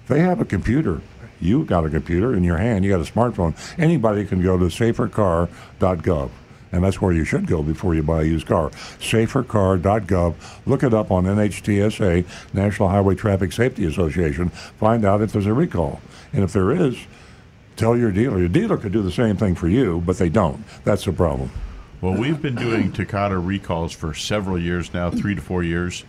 they 0.07 0.21
have 0.21 0.41
a 0.41 0.45
computer. 0.45 1.01
You 1.39 1.65
got 1.65 1.85
a 1.85 1.89
computer 1.89 2.35
in 2.35 2.43
your 2.43 2.57
hand. 2.57 2.83
You 2.83 2.91
got 2.91 3.07
a 3.07 3.11
smartphone. 3.11 3.55
Anybody 3.77 4.25
can 4.25 4.41
go 4.41 4.57
to 4.57 4.65
safercar.gov. 4.65 6.29
And 6.71 6.83
that's 6.83 7.01
where 7.01 7.13
you 7.13 7.23
should 7.23 7.47
go 7.47 7.63
before 7.63 7.95
you 7.95 8.03
buy 8.03 8.21
a 8.21 8.25
used 8.25 8.47
car. 8.47 8.71
Safercar.gov. 8.99 10.35
Look 10.65 10.83
it 10.83 10.93
up 10.93 11.11
on 11.11 11.23
NHTSA, 11.23 12.25
National 12.53 12.89
Highway 12.89 13.15
Traffic 13.15 13.53
Safety 13.53 13.85
Association. 13.85 14.49
Find 14.49 15.05
out 15.05 15.21
if 15.21 15.31
there's 15.31 15.45
a 15.45 15.53
recall. 15.53 16.01
And 16.33 16.43
if 16.43 16.51
there 16.51 16.71
is, 16.71 16.97
tell 17.77 17.95
your 17.95 18.11
dealer. 18.11 18.39
Your 18.39 18.49
dealer 18.49 18.77
could 18.77 18.91
do 18.91 19.01
the 19.01 19.11
same 19.11 19.37
thing 19.37 19.55
for 19.55 19.69
you, 19.69 20.01
but 20.05 20.17
they 20.17 20.29
don't. 20.29 20.63
That's 20.83 21.05
the 21.05 21.13
problem. 21.13 21.51
Well, 22.01 22.15
we've 22.15 22.41
been 22.41 22.55
doing 22.55 22.91
Takata 22.91 23.39
recalls 23.39 23.93
for 23.93 24.13
several 24.13 24.59
years 24.59 24.93
now, 24.93 25.09
three 25.09 25.33
to 25.33 25.41
four 25.41 25.63
years, 25.63 26.03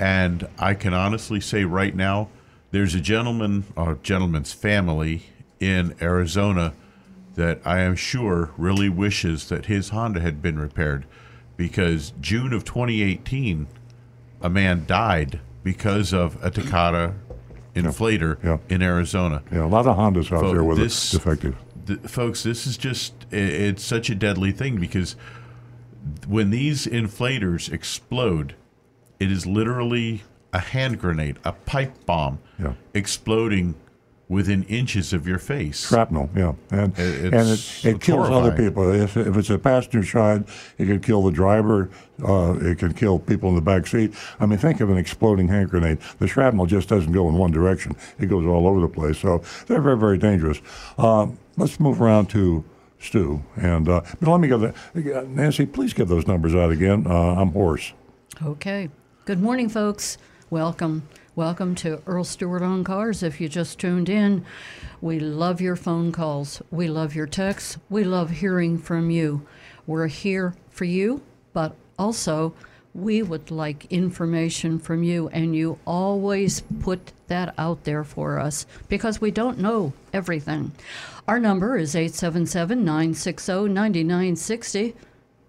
and 0.00 0.48
I 0.58 0.74
can 0.74 0.92
honestly 0.92 1.40
say 1.40 1.64
right 1.64 1.94
now, 1.94 2.30
there's 2.70 2.94
a 2.94 3.00
gentleman, 3.00 3.64
a 3.76 3.96
gentleman's 4.02 4.52
family 4.52 5.24
in 5.58 5.94
Arizona 6.00 6.72
that 7.34 7.60
I 7.64 7.80
am 7.80 7.96
sure 7.96 8.50
really 8.56 8.88
wishes 8.88 9.48
that 9.48 9.66
his 9.66 9.90
Honda 9.90 10.20
had 10.20 10.42
been 10.42 10.58
repaired, 10.58 11.06
because 11.56 12.12
June 12.20 12.52
of 12.52 12.64
2018, 12.64 13.66
a 14.42 14.48
man 14.50 14.84
died 14.86 15.40
because 15.62 16.12
of 16.12 16.42
a 16.44 16.50
Takata 16.50 17.14
inflator 17.74 18.42
Yeah. 18.42 18.58
in 18.68 18.82
Arizona. 18.82 19.42
Yeah, 19.52 19.64
a 19.64 19.66
lot 19.66 19.86
of 19.86 19.96
Hondas 19.96 20.32
out 20.32 20.50
there 20.52 20.64
with 20.64 20.78
this- 20.78 21.10
defective. 21.12 21.56
th- 21.86 22.00
folks, 22.00 22.42
this 22.42 22.66
is 22.66 22.76
just 22.76 23.12
it's 23.30 23.82
such 23.84 24.10
a 24.10 24.14
deadly 24.14 24.50
thing 24.52 24.78
because 24.78 25.14
when 26.26 26.50
these 26.50 26.86
inflators 26.86 27.70
explode, 27.72 28.54
it 29.20 29.30
is 29.30 29.46
literally 29.46 30.22
a 30.52 30.58
hand 30.58 30.98
grenade, 31.00 31.38
a 31.44 31.52
pipe 31.52 31.92
bomb 32.06 32.38
Yeah. 32.58 32.72
exploding 32.94 33.74
within 34.28 34.62
inches 34.64 35.12
of 35.12 35.26
your 35.26 35.38
face. 35.40 35.88
Shrapnel, 35.88 36.30
yeah, 36.36 36.52
and 36.70 36.96
It- 36.96 37.34
and 37.34 37.48
it, 37.48 37.52
it 37.82 37.84
it's 37.84 38.04
kills 38.06 38.30
other 38.30 38.52
people. 38.52 38.88
If, 38.92 39.16
if 39.16 39.36
it's 39.36 39.50
a 39.50 39.58
passenger 39.58 40.04
side, 40.04 40.44
it 40.78 40.86
can 40.86 41.00
kill 41.00 41.22
the 41.24 41.32
driver. 41.32 41.90
Uh, 42.22 42.54
it 42.60 42.78
can 42.78 42.92
kill 42.94 43.18
people 43.18 43.48
in 43.48 43.56
the 43.56 43.60
back 43.60 43.88
seat. 43.88 44.12
I 44.38 44.46
mean, 44.46 44.58
think 44.58 44.80
of 44.80 44.88
an 44.88 44.96
exploding 44.98 45.48
hand 45.48 45.70
grenade. 45.70 45.98
The 46.20 46.28
shrapnel 46.28 46.66
just 46.66 46.88
doesn't 46.88 47.10
go 47.10 47.28
in 47.28 47.34
one 47.34 47.50
direction; 47.50 47.96
it 48.20 48.26
goes 48.26 48.46
all 48.46 48.68
over 48.68 48.80
the 48.80 48.88
place. 48.88 49.18
So 49.18 49.42
they're 49.66 49.80
very, 49.80 49.98
very 49.98 50.18
dangerous. 50.18 50.60
Um, 50.96 51.36
let's 51.56 51.80
move 51.80 52.00
around 52.00 52.26
to 52.30 52.62
Stu, 53.00 53.42
and 53.56 53.88
uh, 53.88 54.02
but 54.20 54.30
let 54.30 54.40
me 54.40 54.46
give 54.46 54.60
the 54.60 54.72
Nancy. 55.26 55.66
Please 55.66 55.92
give 55.92 56.06
those 56.06 56.28
numbers 56.28 56.54
out 56.54 56.70
again. 56.70 57.04
Uh, 57.04 57.34
I'm 57.34 57.50
hoarse. 57.50 57.94
Okay. 58.44 58.90
Good 59.24 59.40
morning, 59.42 59.68
folks. 59.68 60.18
Welcome. 60.50 61.08
Welcome 61.36 61.76
to 61.76 62.02
Earl 62.08 62.24
Stewart 62.24 62.60
on 62.60 62.82
Cars. 62.82 63.22
If 63.22 63.40
you 63.40 63.48
just 63.48 63.78
tuned 63.78 64.08
in, 64.08 64.44
we 65.00 65.20
love 65.20 65.60
your 65.60 65.76
phone 65.76 66.10
calls. 66.10 66.60
We 66.72 66.88
love 66.88 67.14
your 67.14 67.28
texts. 67.28 67.78
We 67.88 68.02
love 68.02 68.30
hearing 68.30 68.76
from 68.76 69.10
you. 69.10 69.46
We're 69.86 70.08
here 70.08 70.56
for 70.68 70.86
you, 70.86 71.22
but 71.52 71.76
also 72.00 72.52
we 72.94 73.22
would 73.22 73.52
like 73.52 73.92
information 73.92 74.80
from 74.80 75.04
you, 75.04 75.28
and 75.28 75.54
you 75.54 75.78
always 75.86 76.62
put 76.80 77.12
that 77.28 77.54
out 77.56 77.84
there 77.84 78.02
for 78.02 78.40
us 78.40 78.66
because 78.88 79.20
we 79.20 79.30
don't 79.30 79.60
know 79.60 79.92
everything. 80.12 80.72
Our 81.28 81.38
number 81.38 81.76
is 81.76 81.94
877 81.94 82.84
960 82.84 83.52
9960, 83.68 84.96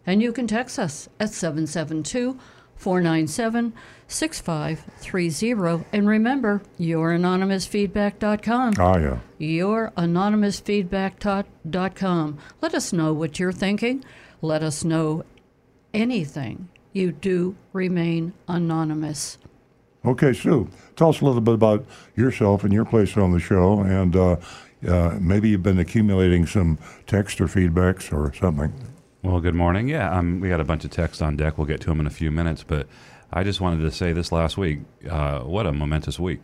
and 0.05 0.22
you 0.22 0.31
can 0.31 0.46
text 0.46 0.77
us 0.77 1.10
at 1.20 1.31
772 1.31 2.38
497 2.82 3.74
6530. 4.08 5.86
And 5.94 6.08
remember, 6.08 6.64
youranonymousfeedback.com. 6.80 8.74
Ah, 8.80 8.98
yeah. 8.98 9.20
Youranonymousfeedback.com. 9.40 12.38
Let 12.60 12.74
us 12.74 12.92
know 12.92 13.14
what 13.14 13.38
you're 13.40 13.52
thinking. 13.52 14.04
Let 14.42 14.64
us 14.64 14.84
know 14.84 15.24
anything. 15.94 16.70
You 16.92 17.12
do 17.12 17.56
remain 17.72 18.34
anonymous. 18.48 19.38
Okay, 20.04 20.34
Sue, 20.34 20.68
tell 20.96 21.10
us 21.10 21.22
a 21.22 21.26
little 21.26 21.42
bit 21.42 21.54
about 21.54 21.86
yourself 22.16 22.64
and 22.64 22.74
your 22.74 22.86
place 22.86 23.16
on 23.16 23.32
the 23.32 23.40
show, 23.40 23.82
and 23.82 24.16
uh, 24.16 24.38
uh, 24.88 25.16
maybe 25.22 25.50
you've 25.50 25.62
been 25.62 25.78
accumulating 25.78 26.48
some 26.48 26.80
text 27.06 27.40
or 27.40 27.46
feedbacks 27.46 28.12
or 28.12 28.34
something. 28.34 28.74
Well, 29.24 29.40
good 29.40 29.54
morning. 29.56 29.88
Yeah, 29.88 30.12
um, 30.18 30.40
we 30.40 30.50
got 30.50 30.60
a 30.60 30.63
bunch 30.63 30.84
of 30.84 30.92
texts 30.92 31.22
on 31.22 31.38
deck. 31.38 31.58
We'll 31.58 31.68
get 31.68 31.80
to 31.82 31.88
them 31.88 32.00
in 32.00 32.08
a 32.08 32.12
few 32.12 32.32
minutes, 32.32 32.63
but 32.63 32.88
I 33.32 33.44
just 33.44 33.62
wanted 33.62 33.82
to 33.84 33.92
say 33.92 34.13
this 34.13 34.32
last 34.32 34.58
week. 34.58 34.80
Uh, 35.08 35.42
what 35.42 35.68
a 35.68 35.72
momentous 35.72 36.20
week! 36.20 36.42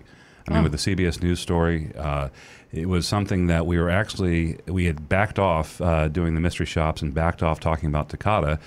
I 0.48 0.52
mean, 0.52 0.60
Oh. 0.60 0.64
with 0.64 0.72
the 0.74 0.78
CBS 0.78 1.22
News 1.22 1.40
story, 1.40 1.92
uh, 1.98 2.30
it 2.72 2.88
was 2.88 3.08
something 3.08 3.48
that 3.48 3.66
we 3.66 3.80
were 3.80 3.90
actually 3.90 4.60
we 4.68 4.86
had 4.86 5.10
backed 5.10 5.40
off 5.40 5.82
uh, 5.82 6.08
doing 6.08 6.36
the 6.36 6.40
mystery 6.42 6.68
shops 6.68 7.02
and 7.02 7.14
backed 7.14 7.42
off 7.42 7.60
talking 7.60 7.90
about 7.90 8.10
Takata. 8.10 8.60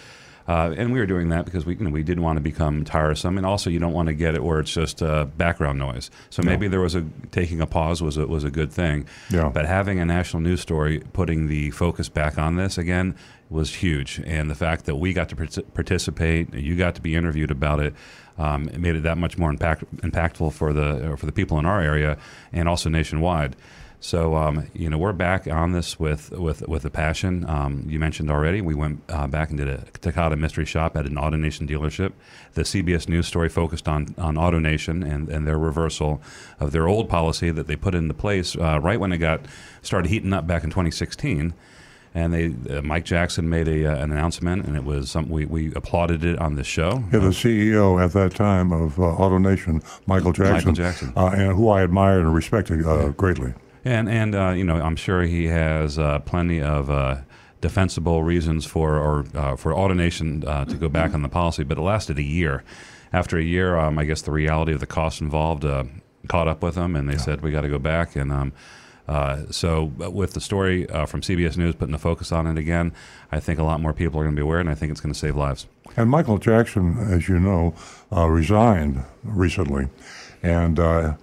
Uh, 0.49 0.75
and 0.77 0.93
we 0.93 0.99
were 0.99 1.07
doing 1.07 1.29
that 1.29 1.45
because 1.45 1.65
we, 1.65 1.77
you 1.77 1.85
know, 1.85 1.91
we 1.91 2.03
didn't 2.03 2.25
want 2.25 2.37
to 2.37 2.41
become 2.41 2.83
tiresome, 2.83 3.37
and 3.37 3.47
also 3.47 3.71
you 3.71 3.79
don't 3.79 3.93
want 3.93 4.09
to 4.09 4.13
get 4.15 4.35
it 4.35 4.43
where 4.43 4.59
it's 4.59 4.73
just 4.73 5.01
uh, 5.01 5.25
background 5.37 5.79
noise. 5.79 6.11
So 6.31 6.43
maybe 6.43 6.67
there 6.67 6.81
was 6.81 6.97
a 6.97 7.05
taking 7.31 7.61
a 7.61 7.67
pause 7.69 8.03
was 8.03 8.17
a, 8.17 8.27
was 8.27 8.43
a 8.43 8.51
good 8.51 8.73
thing. 8.73 9.07
Yeah. 9.31 9.51
But 9.55 9.67
having 9.67 10.01
a 10.01 10.05
national 10.05 10.43
news 10.43 10.61
story 10.61 11.05
putting 11.13 11.47
the 11.47 11.71
focus 11.71 12.09
back 12.09 12.37
on 12.37 12.57
this 12.57 12.77
again 12.79 13.15
was 13.51 13.75
huge, 13.75 14.21
and 14.25 14.49
the 14.49 14.55
fact 14.55 14.87
that 14.87 14.97
we 14.97 15.13
got 15.13 15.29
to 15.29 15.37
partic- 15.37 15.75
participate, 15.75 16.55
you 16.55 16.77
got 16.77 16.95
to 16.95 17.01
be 17.01 17.15
interviewed 17.17 17.51
about 17.51 17.81
it, 17.81 17.95
um, 18.39 18.69
it 18.69 18.81
made 18.81 18.97
it 18.97 19.03
that 19.03 19.19
much 19.19 19.37
more 19.37 19.51
impact- 19.51 19.85
impactful 19.97 20.53
for 20.53 20.73
the 20.73 21.17
for 21.19 21.27
the 21.27 21.33
people 21.33 21.59
in 21.59 21.67
our 21.67 21.81
area 21.81 22.17
and 22.53 22.69
also 22.69 22.89
nationwide. 22.89 23.57
So 24.03 24.35
um, 24.35 24.67
you 24.73 24.89
know 24.89 24.97
we're 24.97 25.13
back 25.13 25.47
on 25.47 25.73
this 25.73 26.01
with 26.01 26.31
with 26.31 26.67
with 26.67 26.87
a 26.87 26.91
passion. 26.91 27.45
Um, 27.47 27.85
you 27.87 27.99
mentioned 27.99 28.31
already 28.31 28.63
we 28.63 28.75
went 28.75 29.03
uh, 29.11 29.27
back 29.27 29.51
and 29.51 29.59
did 29.59 29.69
a 29.69 29.85
Takata 30.01 30.37
mystery 30.37 30.65
shop 30.65 30.97
at 30.97 31.05
an 31.05 31.17
AutoNation 31.17 31.69
dealership. 31.69 32.13
The 32.55 32.63
CBS 32.63 33.11
News 33.11 33.27
story 33.27 33.51
focused 33.51 33.87
on 33.89 34.15
on 34.17 34.37
AutoNation 34.37 35.05
and 35.05 35.29
and 35.29 35.47
their 35.47 35.59
reversal 35.59 36.23
of 36.59 36.73
their 36.73 36.89
old 36.89 37.11
policy 37.11 37.51
that 37.51 37.67
they 37.67 37.77
put 37.77 37.95
into 37.95 38.15
place 38.15 38.57
uh, 38.57 38.81
right 38.81 38.99
when 38.99 39.13
it 39.13 39.19
got 39.19 39.45
started 39.83 40.09
heating 40.09 40.33
up 40.33 40.47
back 40.47 40.65
in 40.65 40.71
2016. 40.71 41.53
And 42.13 42.35
they 42.35 42.77
uh, 42.77 42.83
Mike 42.83 43.05
Jackson 43.05 43.49
made 43.49 43.69
a, 43.69 43.87
uh, 43.87 44.03
an 44.03 44.11
announcement, 44.11 44.67
and 44.67 44.77
it 44.77 44.83
was 44.83 45.11
something 45.11 45.33
we, 45.33 45.45
we 45.45 45.73
applauded 45.75 46.25
it 46.25 46.41
on 46.41 46.57
the 46.57 46.65
show. 46.65 47.05
Yeah, 47.13 47.21
the 47.21 47.29
CEO 47.29 48.03
at 48.03 48.13
that 48.15 48.35
time 48.35 48.73
of 48.73 48.99
uh, 48.99 49.03
AutoNation, 49.03 49.85
Michael 50.07 50.33
Jackson, 50.33 50.55
Michael 50.55 50.73
Jackson. 50.73 51.13
Uh, 51.17 51.27
and 51.29 51.57
who 51.57 51.69
I 51.69 51.83
admired 51.83 52.23
and 52.23 52.35
respected 52.35 52.85
uh, 52.85 53.11
greatly. 53.11 53.55
And 53.85 54.09
and 54.09 54.35
uh, 54.35 54.51
you 54.51 54.65
know, 54.65 54.75
I'm 54.75 54.97
sure 54.97 55.23
he 55.23 55.47
has 55.47 55.99
uh, 55.99 56.19
plenty 56.21 56.61
of 56.61 56.91
uh, 56.91 57.19
defensible 57.61 58.23
reasons 58.23 58.67
for 58.67 58.97
or 58.97 59.25
uh, 59.35 59.57
for 59.57 59.73
AutoNation 59.73 60.47
uh, 60.47 60.65
to 60.65 60.77
go 60.77 60.89
back 60.89 61.15
on 61.15 61.23
the 61.23 61.29
policy, 61.29 61.63
but 61.65 61.79
it 61.79 61.83
lasted 61.83 62.19
a 62.19 62.23
year. 62.23 62.65
After 63.13 63.39
a 63.39 63.43
year, 63.43 63.77
um, 63.77 63.99
I 63.99 64.05
guess 64.05 64.23
the 64.23 64.31
reality 64.31 64.73
of 64.73 64.81
the 64.81 64.87
costs 64.87 65.21
involved 65.21 65.65
uh, 65.65 65.85
caught 66.29 66.47
up 66.47 66.63
with 66.63 66.77
them, 66.77 66.95
and 66.95 67.09
they 67.09 67.17
said 67.17 67.41
we 67.41 67.51
got 67.51 67.63
to 67.63 67.69
go 67.69 67.79
back. 67.79 68.17
And 68.17 68.33
um, 68.33 68.53
uh, 69.11 69.51
so, 69.51 69.87
with 69.97 70.35
the 70.35 70.41
story 70.41 70.89
uh, 70.89 71.05
from 71.05 71.21
CBS 71.21 71.57
News 71.57 71.75
putting 71.75 71.91
the 71.91 71.99
focus 71.99 72.31
on 72.31 72.47
it 72.47 72.57
again, 72.57 72.93
I 73.33 73.41
think 73.41 73.59
a 73.59 73.65
lot 73.65 73.81
more 73.81 73.93
people 73.93 74.21
are 74.21 74.23
going 74.23 74.37
to 74.37 74.41
be 74.41 74.45
aware, 74.45 74.61
and 74.61 74.71
I 74.71 74.75
think 74.77 74.93
it's 74.93 75.01
going 75.01 75.13
to 75.13 75.19
save 75.19 75.35
lives. 75.35 75.67
And 75.97 76.09
Michael 76.09 76.39
Jackson, 76.39 76.97
as 77.13 77.29
you 77.29 77.41
know, 77.41 77.75
uh, 78.17 78.29
resigned 78.29 79.05
recently. 79.25 79.89
And 80.45 80.79
uh, 80.79 81.15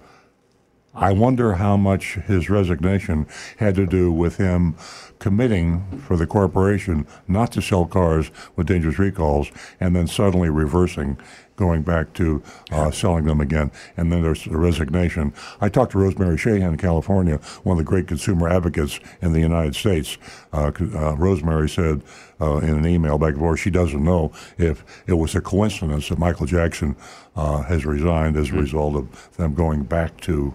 I 0.94 1.12
wonder 1.12 1.54
how 1.54 1.78
much 1.78 2.16
his 2.16 2.50
resignation 2.50 3.26
had 3.56 3.74
to 3.76 3.86
do 3.86 4.12
with 4.12 4.36
him 4.36 4.74
committing 5.18 6.02
for 6.06 6.18
the 6.18 6.26
corporation 6.26 7.06
not 7.26 7.52
to 7.52 7.62
sell 7.62 7.86
cars 7.86 8.30
with 8.54 8.66
dangerous 8.66 8.98
recalls 8.98 9.50
and 9.80 9.96
then 9.96 10.06
suddenly 10.06 10.50
reversing, 10.50 11.16
going 11.58 11.82
back 11.82 12.14
to 12.14 12.42
uh, 12.70 12.90
selling 12.90 13.24
them 13.26 13.40
again. 13.40 13.70
And 13.96 14.10
then 14.10 14.22
there's 14.22 14.44
the 14.44 14.56
resignation. 14.56 15.34
I 15.60 15.68
talked 15.68 15.92
to 15.92 15.98
Rosemary 15.98 16.36
Shahan 16.36 16.68
in 16.70 16.76
California, 16.78 17.36
one 17.64 17.74
of 17.78 17.84
the 17.84 17.88
great 17.88 18.06
consumer 18.06 18.48
advocates 18.48 19.00
in 19.20 19.32
the 19.32 19.40
United 19.40 19.74
States. 19.74 20.16
Uh, 20.52 20.70
uh, 20.94 21.16
Rosemary 21.16 21.68
said 21.68 22.02
uh, 22.40 22.58
in 22.58 22.70
an 22.70 22.86
email 22.86 23.18
back 23.18 23.30
and 23.32 23.40
forth 23.40 23.58
she 23.60 23.70
doesn't 23.70 24.02
know 24.02 24.32
if 24.56 24.84
it 25.06 25.14
was 25.14 25.34
a 25.34 25.40
coincidence 25.40 26.08
that 26.08 26.18
Michael 26.18 26.46
Jackson 26.46 26.94
uh, 27.36 27.62
has 27.64 27.84
resigned 27.84 28.36
as 28.36 28.50
a 28.50 28.54
result 28.54 28.94
of 28.96 29.36
them 29.36 29.52
going 29.54 29.82
back 29.82 30.18
to 30.22 30.54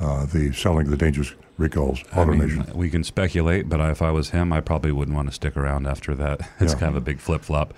uh, 0.00 0.26
the 0.26 0.52
selling 0.52 0.90
the 0.90 0.96
dangerous 0.96 1.32
recalls. 1.58 2.02
I 2.12 2.24
mean, 2.24 2.64
we 2.74 2.88
can 2.88 3.04
speculate, 3.04 3.68
but 3.68 3.80
if 3.90 4.00
I 4.00 4.10
was 4.10 4.30
him, 4.30 4.50
I 4.50 4.60
probably 4.62 4.92
wouldn't 4.92 5.14
want 5.14 5.28
to 5.28 5.34
stick 5.34 5.56
around 5.58 5.86
after 5.86 6.14
that. 6.16 6.40
It's 6.60 6.72
Yeah. 6.72 6.78
kind 6.80 6.90
of 6.90 6.96
a 6.96 7.04
big 7.04 7.20
flip 7.20 7.42
flop. 7.42 7.74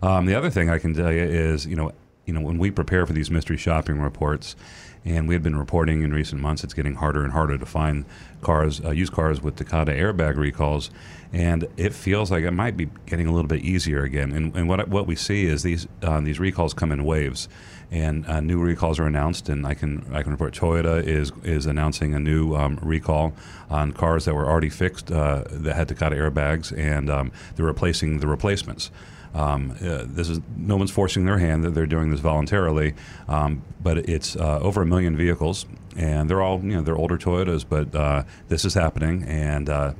Um, 0.00 0.26
the 0.26 0.36
other 0.36 0.50
thing 0.50 0.70
I 0.70 0.78
can 0.78 0.94
tell 0.94 1.12
you 1.12 1.22
is, 1.22 1.66
you 1.66 1.74
know, 1.74 1.90
you 2.26 2.32
know, 2.32 2.40
when 2.40 2.58
we 2.58 2.70
prepare 2.70 3.06
for 3.06 3.12
these 3.12 3.30
mystery 3.30 3.56
shopping 3.56 4.00
reports, 4.00 4.56
and 5.04 5.28
we 5.28 5.34
had 5.34 5.42
been 5.42 5.56
reporting 5.56 6.02
in 6.02 6.12
recent 6.12 6.40
months, 6.40 6.64
it's 6.64 6.72
getting 6.72 6.94
harder 6.94 7.22
and 7.24 7.32
harder 7.32 7.58
to 7.58 7.66
find 7.66 8.06
cars, 8.40 8.80
uh, 8.82 8.90
used 8.90 9.12
cars 9.12 9.42
with 9.42 9.56
Takata 9.56 9.92
airbag 9.92 10.36
recalls, 10.36 10.90
and 11.32 11.66
it 11.76 11.92
feels 11.92 12.30
like 12.30 12.44
it 12.44 12.52
might 12.52 12.76
be 12.76 12.88
getting 13.04 13.26
a 13.26 13.32
little 13.32 13.48
bit 13.48 13.62
easier 13.62 14.02
again. 14.02 14.32
And, 14.32 14.56
and 14.56 14.68
what 14.68 14.88
what 14.88 15.06
we 15.06 15.14
see 15.14 15.44
is 15.44 15.62
these 15.62 15.86
uh, 16.02 16.20
these 16.20 16.40
recalls 16.40 16.72
come 16.72 16.90
in 16.90 17.04
waves, 17.04 17.48
and 17.90 18.26
uh, 18.26 18.40
new 18.40 18.58
recalls 18.58 18.98
are 18.98 19.06
announced. 19.06 19.50
And 19.50 19.66
I 19.66 19.74
can 19.74 20.06
I 20.10 20.22
can 20.22 20.32
report 20.32 20.54
Toyota 20.54 21.02
is 21.04 21.32
is 21.42 21.66
announcing 21.66 22.14
a 22.14 22.18
new 22.18 22.54
um, 22.54 22.78
recall 22.82 23.34
on 23.68 23.92
cars 23.92 24.24
that 24.24 24.34
were 24.34 24.46
already 24.46 24.70
fixed 24.70 25.12
uh, 25.12 25.44
that 25.50 25.76
had 25.76 25.88
Takata 25.88 26.16
airbags, 26.16 26.76
and 26.78 27.10
um, 27.10 27.30
they're 27.56 27.66
replacing 27.66 28.20
the 28.20 28.26
replacements. 28.26 28.90
Um, 29.34 29.72
uh, 29.82 30.04
this 30.06 30.28
is 30.28 30.40
no 30.56 30.76
one's 30.76 30.90
forcing 30.90 31.24
their 31.26 31.38
hand; 31.38 31.64
that 31.64 31.74
they're 31.74 31.86
doing 31.86 32.10
this 32.10 32.20
voluntarily. 32.20 32.94
Um, 33.28 33.62
but 33.82 33.98
it's 33.98 34.36
uh, 34.36 34.60
over 34.60 34.82
a 34.82 34.86
million 34.86 35.16
vehicles, 35.16 35.66
and 35.96 36.30
they're 36.30 36.42
all 36.42 36.60
you 36.62 36.74
know 36.74 36.82
they're 36.82 36.96
older 36.96 37.18
Toyotas, 37.18 37.64
but 37.68 37.94
uh, 37.94 38.24
this 38.48 38.64
is 38.64 38.74
happening, 38.74 39.24
and 39.24 39.68
uh, 39.68 39.94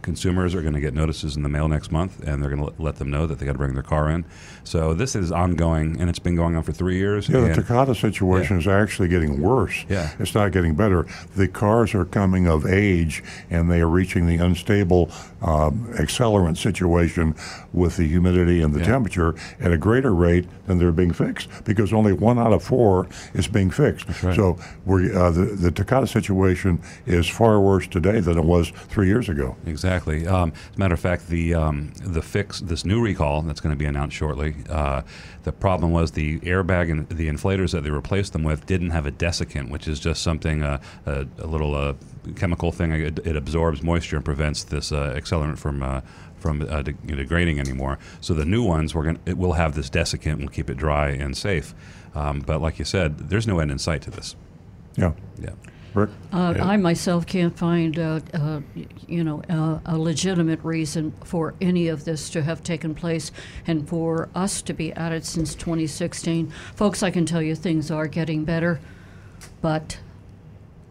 consumers 0.00 0.54
are 0.54 0.62
going 0.62 0.74
to 0.74 0.80
get 0.80 0.94
notices 0.94 1.36
in 1.36 1.42
the 1.42 1.48
mail 1.48 1.68
next 1.68 1.92
month, 1.92 2.22
and 2.26 2.42
they're 2.42 2.50
going 2.54 2.66
to 2.66 2.82
let 2.82 2.96
them 2.96 3.10
know 3.10 3.26
that 3.26 3.38
they 3.38 3.46
got 3.46 3.52
to 3.52 3.58
bring 3.58 3.74
their 3.74 3.82
car 3.82 4.08
in. 4.10 4.24
So 4.64 4.94
this 4.94 5.14
is 5.14 5.30
ongoing, 5.32 6.00
and 6.00 6.08
it's 6.08 6.18
been 6.18 6.36
going 6.36 6.56
on 6.56 6.62
for 6.62 6.72
three 6.72 6.96
years. 6.96 7.28
Yeah, 7.28 7.40
the 7.40 7.54
Takata 7.54 7.94
situation 7.94 8.58
is 8.58 8.66
actually 8.68 9.08
getting 9.08 9.42
worse. 9.42 9.84
Yeah. 9.88 10.10
It's 10.18 10.34
not 10.34 10.52
getting 10.52 10.74
better. 10.74 11.06
The 11.36 11.48
cars 11.48 11.94
are 11.94 12.04
coming 12.04 12.46
of 12.46 12.64
age 12.64 13.22
and 13.50 13.70
they 13.70 13.80
are 13.80 13.88
reaching 13.88 14.26
the 14.26 14.36
unstable 14.36 15.10
um, 15.42 15.88
accelerant 15.94 16.56
situation 16.56 17.34
with 17.72 17.96
the 17.96 18.06
humidity 18.06 18.62
and 18.62 18.72
the 18.72 18.78
Yeah. 18.80 18.86
temperature 18.86 19.34
at 19.60 19.72
a 19.72 19.76
greater 19.78 20.14
rate 20.14 20.46
than 20.66 20.78
they're 20.78 20.92
being 20.92 21.12
fixed 21.12 21.48
because 21.64 21.92
only 21.92 22.12
one 22.12 22.38
out 22.38 22.52
of 22.52 22.62
four 22.62 23.08
is 23.34 23.48
being 23.48 23.70
fixed. 23.70 24.06
right. 24.22 24.36
So 24.36 24.58
we're, 24.86 25.12
uh, 25.16 25.30
the, 25.32 25.44
the 25.46 25.70
Takata 25.72 26.06
situation 26.06 26.80
is 27.06 27.26
far 27.28 27.60
worse 27.60 27.86
today 27.88 28.20
than 28.20 28.38
it 28.38 28.44
was 28.44 28.70
three 28.88 29.08
years 29.08 29.28
ago. 29.28 29.56
Exactly. 29.66 29.81
Um, 29.84 30.52
as 30.70 30.76
a 30.76 30.78
matter 30.78 30.94
of 30.94 31.00
fact, 31.00 31.28
the 31.28 31.54
um, 31.54 31.92
the 32.02 32.22
fix, 32.22 32.60
this 32.60 32.84
new 32.84 33.00
recall 33.00 33.42
that's 33.42 33.60
going 33.60 33.74
to 33.74 33.78
be 33.78 33.86
announced 33.86 34.16
shortly. 34.16 34.54
Uh, 34.68 35.02
the 35.44 35.52
problem 35.52 35.92
was 35.92 36.12
the 36.12 36.38
airbag 36.40 36.90
and 36.90 37.08
the 37.08 37.28
inflators 37.28 37.72
that 37.72 37.82
they 37.82 37.90
replaced 37.90 38.32
them 38.32 38.44
with 38.44 38.66
didn't 38.66 38.90
have 38.90 39.06
a 39.06 39.10
desiccant, 39.10 39.70
which 39.70 39.88
is 39.88 39.98
just 39.98 40.22
something 40.22 40.62
uh, 40.62 40.80
a, 41.06 41.26
a 41.38 41.46
little 41.46 41.74
uh, 41.74 41.94
chemical 42.36 42.72
thing. 42.72 42.92
It, 42.92 43.18
it 43.26 43.36
absorbs 43.36 43.82
moisture 43.82 44.16
and 44.16 44.24
prevents 44.24 44.64
this 44.64 44.92
uh, 44.92 45.14
accelerant 45.16 45.58
from. 45.58 45.82
Uh, 45.82 46.00
from 46.36 46.60
uh, 46.62 46.82
de- 46.82 46.92
degrading 46.92 47.60
anymore, 47.60 48.00
so 48.20 48.34
the 48.34 48.44
new 48.44 48.64
ones 48.64 48.96
we're 48.96 49.04
going 49.04 49.18
it 49.26 49.38
will 49.38 49.52
have 49.52 49.76
this 49.76 49.88
desiccant, 49.88 50.40
will 50.40 50.48
keep 50.48 50.68
it 50.68 50.76
dry 50.76 51.10
and 51.10 51.36
safe. 51.36 51.72
Um, 52.16 52.40
but 52.40 52.60
like 52.60 52.80
you 52.80 52.84
said, 52.84 53.30
there's 53.30 53.46
no 53.46 53.60
end 53.60 53.70
in 53.70 53.78
sight 53.78 54.02
to 54.02 54.10
this. 54.10 54.34
Yeah. 54.96 55.12
Yeah. 55.40 55.50
Uh, 56.32 56.54
I 56.60 56.76
myself 56.76 57.26
can't 57.26 57.56
find, 57.56 57.98
uh, 57.98 58.20
uh, 58.32 58.60
you 59.06 59.22
know, 59.22 59.42
uh, 59.48 59.78
a 59.84 59.98
legitimate 59.98 60.60
reason 60.62 61.12
for 61.24 61.54
any 61.60 61.88
of 61.88 62.04
this 62.04 62.30
to 62.30 62.42
have 62.42 62.62
taken 62.62 62.94
place, 62.94 63.30
and 63.66 63.88
for 63.88 64.28
us 64.34 64.62
to 64.62 64.72
be 64.72 64.92
at 64.94 65.12
it 65.12 65.24
since 65.24 65.54
2016. 65.54 66.50
Folks, 66.74 67.02
I 67.02 67.10
can 67.10 67.26
tell 67.26 67.42
you 67.42 67.54
things 67.54 67.90
are 67.90 68.06
getting 68.06 68.44
better. 68.44 68.80
but 69.60 69.98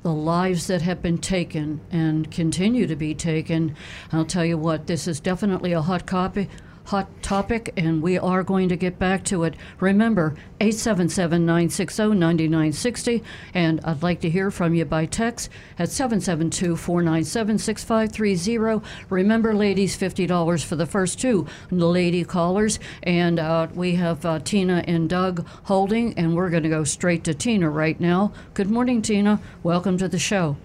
the 0.04 0.12
lives 0.12 0.66
that 0.68 0.82
have 0.82 1.02
been 1.02 1.20
taken 1.20 1.80
and 1.92 2.32
continue 2.32 2.88
to 2.88 2.96
be 2.96 3.14
taken, 3.14 3.76
I'll 4.12 4.26
tell 4.26 4.44
you 4.44 4.58
what, 4.58 4.88
this 4.88 5.08
is 5.08 5.20
definitely 5.20 5.74
a 5.74 5.82
hot 5.82 6.08
copy 6.08 6.50
hot 6.92 7.08
topic, 7.24 7.72
and 7.78 8.02
we 8.02 8.18
are 8.18 8.44
going 8.44 8.68
to 8.68 8.76
get 8.76 9.00
back 9.00 9.24
to 9.24 9.46
it. 9.46 9.56
Remember, 9.80 10.36
877 10.60 11.46
960 11.46 12.10
9960, 12.10 13.24
and 13.54 13.80
I'd 13.86 14.04
like 14.04 14.20
to 14.20 14.30
hear 14.30 14.52
from 14.52 14.76
you 14.76 14.84
by 14.84 15.06
text 15.06 15.50
at 15.80 15.90
772 15.90 16.76
497 16.76 17.60
6530. 17.60 18.86
Remember, 19.10 19.54
ladies, 19.54 19.98
$50 19.98 20.66
for 20.66 20.76
the 20.76 20.86
first 20.86 21.18
two 21.18 21.48
lady 21.70 22.26
callers, 22.26 22.78
and 23.04 23.40
uh, 23.40 23.68
we 23.74 23.96
have 23.96 24.26
uh, 24.26 24.40
Tina 24.40 24.84
and 24.86 25.10
Doug 25.10 25.48
holding, 25.64 26.14
and 26.16 26.36
we're 26.36 26.50
going 26.50 26.64
to 26.64 26.70
go 26.70 26.84
straight 26.84 27.24
to 27.24 27.34
Tina 27.34 27.70
right 27.70 28.02
now. 28.02 28.34
Good 28.54 28.70
morning, 28.70 29.02
Tina. 29.02 29.40
Welcome 29.64 29.98
to 29.98 30.10
the 30.10 30.20
show. 30.20 30.58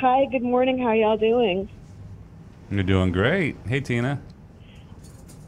Hi, 0.00 0.24
good 0.24 0.42
morning. 0.42 0.78
How 0.78 0.92
y'all 0.92 1.18
doing? 1.18 1.68
You're 2.70 2.82
doing 2.82 3.12
great. 3.12 3.56
Hey, 3.66 3.80
Tina. 3.82 4.22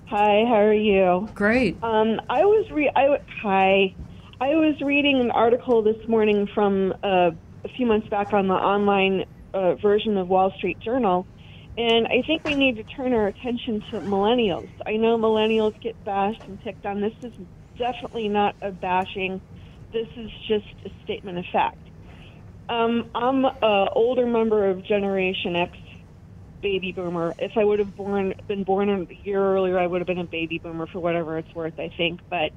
Hi, 0.09 0.45
how 0.47 0.61
are 0.61 0.73
you? 0.73 1.29
Great. 1.35 1.79
Um, 1.83 2.21
I 2.31 2.43
was 2.45 2.67
re- 2.73 2.93
I 2.95 3.03
w- 3.03 3.21
hi. 3.43 3.97
I 4.41 4.55
was 4.55 4.77
reading 4.81 5.21
an 5.21 5.33
article 5.33 5.83
this 5.83 5.97
morning 6.07 6.47
from 6.55 6.93
uh, 7.03 7.31
a 7.65 7.69
few 7.77 7.87
months 7.87 8.09
back 8.09 8.33
on 8.33 8.47
the 8.47 8.55
online 8.55 9.25
uh, 9.53 9.75
version 9.83 10.17
of 10.17 10.29
Wall 10.29 10.53
Street 10.59 10.79
Journal, 10.81 11.27
and 11.77 12.07
I 12.07 12.23
think 12.25 12.43
we 12.45 12.55
need 12.55 12.77
to 12.77 12.85
turn 12.85 13.15
our 13.15 13.27
attention 13.27 13.83
to 13.91 13.97
millennials. 14.01 14.69
I 14.87 14.93
know 14.93 15.19
millennials 15.19 15.73
get 15.83 15.97
bashed 16.05 16.43
and 16.47 16.61
picked 16.61 16.87
on. 16.87 17.01
This 17.01 17.15
is 17.23 17.33
definitely 17.77 18.29
not 18.29 18.55
a 18.63 18.71
bashing. 18.71 19.41
This 19.93 20.07
is 20.17 20.31
just 20.47 20.67
a 20.85 20.91
statement 21.03 21.39
of 21.39 21.47
fact. 21.53 21.79
Um, 22.69 23.11
I'm 23.13 23.45
an 23.45 23.89
older 23.93 24.27
member 24.27 24.71
of 24.71 24.87
Generation 24.87 25.57
X 25.57 25.73
baby 26.63 26.93
boomer. 26.93 27.35
If 27.39 27.53
I 27.57 27.65
would 27.65 27.79
have 27.79 27.95
born 27.97 28.35
been 28.49 28.65
born 28.65 28.89
a 28.91 29.07
year 29.23 29.43
earlier, 29.43 29.79
I 29.79 29.87
would 29.87 30.01
have 30.01 30.07
been 30.07 30.19
a 30.19 30.25
baby 30.25 30.61
boomer 30.63 30.87
for 30.93 31.01
whatever 31.01 31.39
it's 31.39 31.55
worth. 31.55 31.79
I 31.79 31.91
think, 31.97 32.21
but 32.31 32.53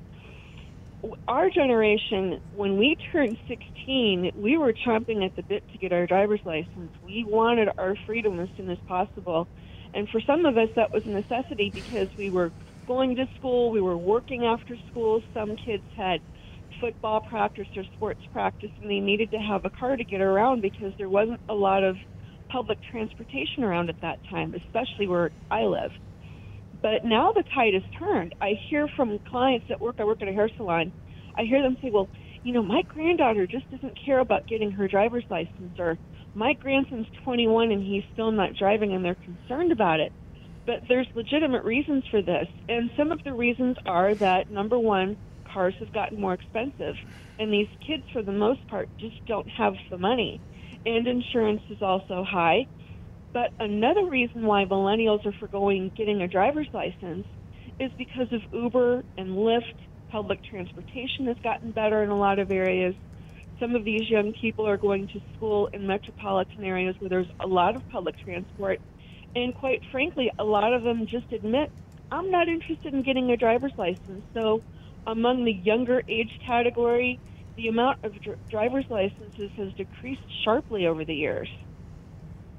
our 1.27 1.49
generation, 1.49 2.41
when 2.51 2.77
we 2.77 2.97
turned 3.11 3.37
16, 3.47 4.31
we 4.35 4.57
were 4.57 4.73
chomping 4.85 5.25
at 5.25 5.35
the 5.35 5.43
bit 5.43 5.63
to 5.71 5.77
get 5.77 5.93
our 5.93 6.05
driver's 6.05 6.41
license. 6.45 6.91
We 7.01 7.25
wanted 7.27 7.69
our 7.77 7.95
freedom 8.05 8.39
as 8.39 8.49
soon 8.57 8.69
as 8.69 8.77
possible. 8.87 9.47
And 9.93 10.09
for 10.09 10.21
some 10.27 10.45
of 10.45 10.57
us, 10.57 10.67
that 10.75 10.91
was 10.93 11.03
a 11.05 11.09
necessity 11.09 11.71
because 11.73 12.09
we 12.17 12.29
were 12.29 12.51
going 12.85 13.15
to 13.15 13.25
school, 13.37 13.71
we 13.71 13.81
were 13.81 13.97
working 13.97 14.45
after 14.45 14.75
school. 14.89 15.21
Some 15.33 15.55
kids 15.63 15.83
had 15.95 16.19
football 16.81 17.21
practice 17.21 17.67
or 17.75 17.83
sports 17.95 18.21
practice, 18.31 18.71
and 18.81 18.89
they 18.89 18.99
needed 18.99 19.31
to 19.31 19.37
have 19.37 19.65
a 19.65 19.69
car 19.69 19.95
to 19.95 20.03
get 20.03 20.21
around 20.21 20.61
because 20.61 20.93
there 20.97 21.09
wasn't 21.09 21.39
a 21.49 21.53
lot 21.53 21.83
of 21.83 21.95
public 22.49 22.79
transportation 22.91 23.63
around 23.63 23.89
at 23.89 24.01
that 24.01 24.19
time, 24.29 24.53
especially 24.53 25.07
where 25.07 25.31
I 25.49 25.63
live. 25.63 25.91
But 26.81 27.03
now 27.03 27.31
the 27.31 27.43
tide 27.53 27.73
has 27.73 27.83
turned. 27.97 28.35
I 28.41 28.53
hear 28.69 28.87
from 28.95 29.19
clients 29.29 29.67
that 29.69 29.81
work, 29.81 29.95
I 29.99 30.05
work 30.05 30.21
at 30.21 30.27
a 30.27 30.33
hair 30.33 30.49
salon, 30.57 30.91
I 31.35 31.43
hear 31.43 31.61
them 31.61 31.77
say, 31.81 31.89
well, 31.89 32.09
you 32.43 32.53
know, 32.53 32.63
my 32.63 32.81
granddaughter 32.81 33.45
just 33.47 33.69
doesn't 33.71 33.97
care 34.05 34.19
about 34.19 34.47
getting 34.47 34.71
her 34.71 34.87
driver's 34.87 35.25
license, 35.29 35.77
or 35.77 35.97
my 36.35 36.53
grandson's 36.53 37.07
21 37.23 37.71
and 37.71 37.83
he's 37.83 38.03
still 38.13 38.31
not 38.31 38.55
driving 38.55 38.93
and 38.93 39.03
they're 39.03 39.15
concerned 39.15 39.71
about 39.71 39.99
it. 39.99 40.11
But 40.65 40.83
there's 40.87 41.07
legitimate 41.15 41.63
reasons 41.63 42.03
for 42.11 42.21
this. 42.21 42.47
And 42.67 42.91
some 42.95 43.11
of 43.11 43.23
the 43.23 43.33
reasons 43.33 43.77
are 43.85 44.13
that, 44.15 44.51
number 44.51 44.77
one, 44.77 45.17
cars 45.51 45.73
have 45.79 45.91
gotten 45.91 46.21
more 46.21 46.33
expensive. 46.33 46.95
And 47.39 47.51
these 47.51 47.67
kids, 47.85 48.03
for 48.13 48.21
the 48.21 48.31
most 48.31 48.65
part, 48.67 48.87
just 48.99 49.25
don't 49.25 49.47
have 49.49 49.73
the 49.89 49.97
money 49.97 50.39
and 50.85 51.07
insurance 51.07 51.61
is 51.69 51.81
also 51.81 52.23
high. 52.23 52.67
But 53.33 53.51
another 53.59 54.09
reason 54.09 54.45
why 54.45 54.65
millennials 54.65 55.25
are 55.25 55.35
forgoing 55.39 55.91
getting 55.95 56.21
a 56.21 56.27
driver's 56.27 56.69
license 56.73 57.25
is 57.79 57.91
because 57.97 58.27
of 58.31 58.41
Uber 58.51 59.03
and 59.17 59.29
Lyft. 59.29 59.75
Public 60.09 60.39
transportation 60.43 61.27
has 61.27 61.37
gotten 61.43 61.71
better 61.71 62.01
in 62.03 62.09
a 62.09 62.17
lot 62.17 62.39
of 62.39 62.49
areas. 62.49 62.95
Some 63.59 63.75
of 63.75 63.85
these 63.85 64.09
young 64.09 64.33
people 64.41 64.67
are 64.67 64.77
going 64.77 65.07
to 65.09 65.21
school 65.35 65.69
in 65.71 65.85
metropolitan 65.85 66.63
areas 66.63 66.95
where 66.99 67.09
there's 67.09 67.29
a 67.39 67.45
lot 67.45 67.75
of 67.75 67.87
public 67.89 68.15
transport. 68.23 68.79
And 69.35 69.53
quite 69.53 69.81
frankly, 69.91 70.31
a 70.39 70.43
lot 70.43 70.73
of 70.73 70.81
them 70.81 71.05
just 71.05 71.31
admit, 71.31 71.71
I'm 72.11 72.31
not 72.31 72.47
interested 72.47 72.93
in 72.93 73.03
getting 73.03 73.29
a 73.29 73.37
driver's 73.37 73.73
license. 73.77 74.23
So, 74.33 74.63
among 75.05 75.45
the 75.45 75.53
younger 75.53 76.01
age 76.07 76.31
category, 76.45 77.19
the 77.59 77.67
amount 77.67 77.99
of 78.05 78.19
dr- 78.21 78.37
driver's 78.49 78.85
licenses 78.89 79.51
has 79.57 79.73
decreased 79.73 80.21
sharply 80.45 80.87
over 80.87 81.03
the 81.03 81.13
years. 81.13 81.49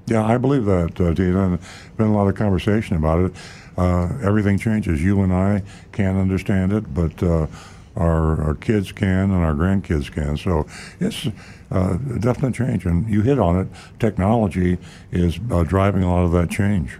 Yeah, 0.05 0.23
I 0.23 0.37
believe 0.37 0.65
that, 0.65 1.01
uh, 1.01 1.13
Tina. 1.15 1.57
Been 1.97 2.07
a 2.07 2.15
lot 2.15 2.27
of 2.27 2.35
conversation 2.35 2.95
about 2.95 3.19
it. 3.19 3.31
Uh, 3.77 4.09
everything 4.21 4.59
changes. 4.59 5.01
You 5.01 5.21
and 5.23 5.33
I 5.33 5.63
can't 5.91 6.17
understand 6.17 6.71
it, 6.71 6.93
but 6.93 7.23
uh, 7.23 7.47
our, 7.95 8.43
our 8.43 8.53
kids 8.53 8.91
can 8.91 9.31
and 9.31 9.43
our 9.43 9.53
grandkids 9.53 10.11
can. 10.11 10.37
So 10.37 10.67
it's 10.99 11.27
uh, 11.71 11.97
a 12.13 12.19
definite 12.19 12.53
change. 12.53 12.85
And 12.85 13.09
you 13.09 13.21
hit 13.21 13.39
on 13.39 13.57
it. 13.59 13.67
Technology 13.99 14.77
is 15.11 15.39
uh, 15.49 15.63
driving 15.63 16.03
a 16.03 16.13
lot 16.13 16.25
of 16.25 16.31
that 16.33 16.51
change. 16.51 16.99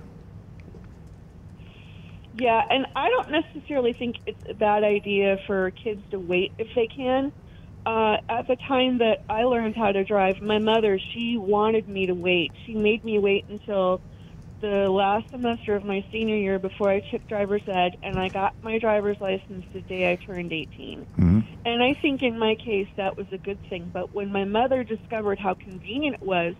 Yeah, 2.35 2.65
and 2.67 2.87
I 2.95 3.09
don't 3.09 3.29
necessarily 3.29 3.93
think 3.93 4.15
it's 4.25 4.49
a 4.49 4.55
bad 4.55 4.83
idea 4.83 5.37
for 5.45 5.69
kids 5.69 6.01
to 6.09 6.19
wait 6.19 6.53
if 6.57 6.67
they 6.73 6.87
can 6.87 7.31
uh, 7.85 8.17
at 8.29 8.47
the 8.47 8.55
time 8.67 8.99
that 8.99 9.23
I 9.29 9.43
learned 9.43 9.75
how 9.75 9.91
to 9.91 10.03
drive, 10.03 10.41
my 10.41 10.59
mother, 10.59 10.99
she 10.99 11.37
wanted 11.37 11.87
me 11.87 12.07
to 12.07 12.13
wait. 12.13 12.51
She 12.65 12.75
made 12.75 13.03
me 13.03 13.17
wait 13.19 13.45
until 13.49 14.01
the 14.61 14.89
last 14.89 15.29
semester 15.31 15.75
of 15.75 15.83
my 15.83 16.05
senior 16.11 16.35
year 16.35 16.59
before 16.59 16.89
I 16.89 16.99
took 16.99 17.27
driver's 17.27 17.67
ed, 17.67 17.97
and 18.03 18.19
I 18.19 18.29
got 18.29 18.53
my 18.63 18.77
driver's 18.77 19.19
license 19.19 19.65
the 19.73 19.81
day 19.81 20.11
I 20.11 20.15
turned 20.15 20.53
18. 20.53 21.05
Mm-hmm. 21.05 21.39
And 21.65 21.83
I 21.83 21.95
think 21.95 22.21
in 22.21 22.37
my 22.37 22.55
case 22.55 22.87
that 22.95 23.17
was 23.17 23.25
a 23.31 23.37
good 23.37 23.57
thing. 23.69 23.89
But 23.91 24.13
when 24.13 24.31
my 24.31 24.45
mother 24.45 24.83
discovered 24.83 25.39
how 25.39 25.55
convenient 25.55 26.17
it 26.17 26.21
was 26.21 26.53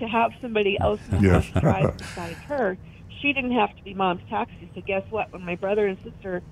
to 0.00 0.06
have 0.06 0.32
somebody 0.40 0.78
else 0.80 1.00
in 1.10 1.22
the 1.22 1.30
house 1.30 1.50
drive 1.60 1.96
beside 1.98 2.36
her, 2.48 2.76
she 3.20 3.32
didn't 3.32 3.52
have 3.52 3.74
to 3.76 3.82
be 3.84 3.94
mom's 3.94 4.28
taxi. 4.28 4.68
So 4.74 4.80
guess 4.80 5.04
what? 5.10 5.32
When 5.32 5.44
my 5.44 5.54
brother 5.54 5.86
and 5.86 5.96
sister 6.02 6.42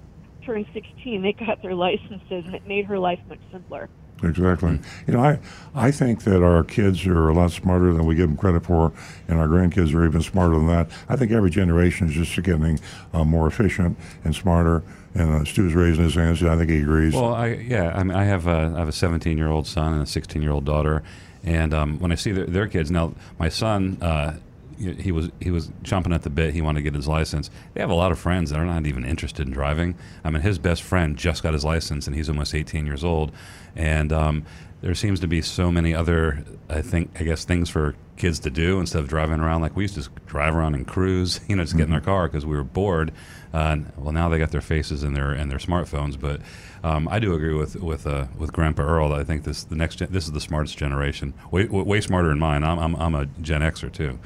turned 0.46 0.66
16, 0.72 1.22
they 1.22 1.32
got 1.32 1.60
their 1.62 1.74
licenses, 1.74 2.44
and 2.46 2.54
it 2.54 2.66
made 2.66 2.86
her 2.86 2.98
life 2.98 3.20
much 3.28 3.40
simpler. 3.50 3.88
Exactly. 4.24 4.78
You 5.06 5.14
know, 5.14 5.20
I 5.20 5.38
I 5.74 5.90
think 5.90 6.22
that 6.24 6.42
our 6.42 6.62
kids 6.64 7.06
are 7.06 7.28
a 7.28 7.34
lot 7.34 7.50
smarter 7.50 7.92
than 7.92 8.06
we 8.06 8.14
give 8.14 8.28
them 8.28 8.36
credit 8.36 8.64
for, 8.64 8.92
and 9.28 9.38
our 9.38 9.48
grandkids 9.48 9.94
are 9.94 10.04
even 10.04 10.22
smarter 10.22 10.54
than 10.54 10.66
that. 10.68 10.90
I 11.08 11.16
think 11.16 11.32
every 11.32 11.50
generation 11.50 12.08
is 12.08 12.14
just 12.14 12.34
getting 12.42 12.78
uh, 13.12 13.24
more 13.24 13.46
efficient 13.46 13.98
and 14.24 14.34
smarter. 14.34 14.82
And 15.14 15.30
uh, 15.30 15.44
Stu's 15.44 15.74
raising 15.74 16.04
his 16.04 16.14
hands. 16.14 16.42
I 16.42 16.56
think 16.56 16.70
he 16.70 16.80
agrees. 16.80 17.14
Well, 17.14 17.34
I 17.34 17.48
yeah, 17.48 17.92
I 17.94 18.02
mean, 18.02 18.16
I 18.16 18.24
have 18.24 18.46
a 18.46 18.72
I 18.74 18.78
have 18.78 18.88
a 18.88 18.92
17 18.92 19.38
year 19.38 19.48
old 19.48 19.66
son 19.66 19.92
and 19.92 20.02
a 20.02 20.06
16 20.06 20.42
year 20.42 20.50
old 20.50 20.64
daughter, 20.64 21.02
and 21.44 21.72
um, 21.72 21.98
when 22.00 22.10
I 22.10 22.16
see 22.16 22.32
their, 22.32 22.46
their, 22.46 22.66
kids 22.66 22.90
now, 22.90 23.14
my 23.38 23.48
son. 23.48 23.98
Uh, 24.00 24.36
he 24.78 25.12
was 25.12 25.30
he 25.40 25.50
was 25.50 25.70
jumping 25.82 26.12
at 26.12 26.22
the 26.22 26.30
bit. 26.30 26.54
He 26.54 26.60
wanted 26.60 26.80
to 26.80 26.82
get 26.82 26.94
his 26.94 27.08
license. 27.08 27.50
They 27.74 27.80
have 27.80 27.90
a 27.90 27.94
lot 27.94 28.12
of 28.12 28.18
friends 28.18 28.50
that 28.50 28.58
are 28.58 28.66
not 28.66 28.86
even 28.86 29.04
interested 29.04 29.46
in 29.46 29.52
driving. 29.52 29.96
I 30.24 30.30
mean, 30.30 30.42
his 30.42 30.58
best 30.58 30.82
friend 30.82 31.16
just 31.16 31.42
got 31.42 31.52
his 31.52 31.64
license, 31.64 32.06
and 32.06 32.14
he's 32.14 32.28
almost 32.28 32.54
18 32.54 32.86
years 32.86 33.04
old 33.04 33.32
and 33.76 34.12
um, 34.12 34.44
there 34.80 34.94
seems 34.94 35.20
to 35.20 35.26
be 35.26 35.40
so 35.42 35.70
many 35.72 35.94
other, 35.94 36.44
I 36.68 36.82
think, 36.82 37.20
I 37.20 37.24
guess, 37.24 37.44
things 37.44 37.70
for 37.70 37.94
kids 38.16 38.38
to 38.40 38.50
do 38.50 38.78
instead 38.78 39.00
of 39.00 39.08
driving 39.08 39.40
around 39.40 39.60
like 39.60 39.74
we 39.74 39.84
used 39.84 40.00
to 40.00 40.08
drive 40.26 40.54
around 40.54 40.74
and 40.74 40.86
cruise, 40.86 41.40
you 41.48 41.56
know, 41.56 41.62
just 41.62 41.72
mm-hmm. 41.72 41.78
get 41.78 41.84
in 41.84 41.90
their 41.90 42.00
mm-hmm. 42.00 42.10
car 42.10 42.28
because 42.28 42.46
we 42.46 42.56
were 42.56 42.64
bored. 42.64 43.12
Uh, 43.52 43.78
well, 43.96 44.12
now 44.12 44.28
they 44.28 44.38
got 44.38 44.50
their 44.50 44.60
faces 44.60 45.02
in 45.04 45.14
their 45.14 45.32
in 45.32 45.48
their 45.48 45.58
smartphones. 45.58 46.18
But 46.18 46.40
um, 46.82 47.08
I 47.08 47.18
do 47.18 47.34
agree 47.34 47.54
with 47.54 47.76
with 47.76 48.06
uh, 48.06 48.26
with 48.36 48.52
Grandpa 48.52 48.82
Earl. 48.82 49.10
That 49.10 49.20
I 49.20 49.24
think 49.24 49.44
this 49.44 49.64
the 49.64 49.76
next 49.76 49.96
gen- 49.96 50.08
this 50.10 50.24
is 50.24 50.32
the 50.32 50.40
smartest 50.40 50.76
generation, 50.76 51.34
way 51.52 51.66
way 51.66 52.00
smarter 52.00 52.28
than 52.28 52.40
mine. 52.40 52.64
I'm 52.64 52.78
I'm, 52.78 52.96
I'm 52.96 53.14
a 53.14 53.26
Gen 53.26 53.60
Xer 53.60 53.92
too. 53.92 54.18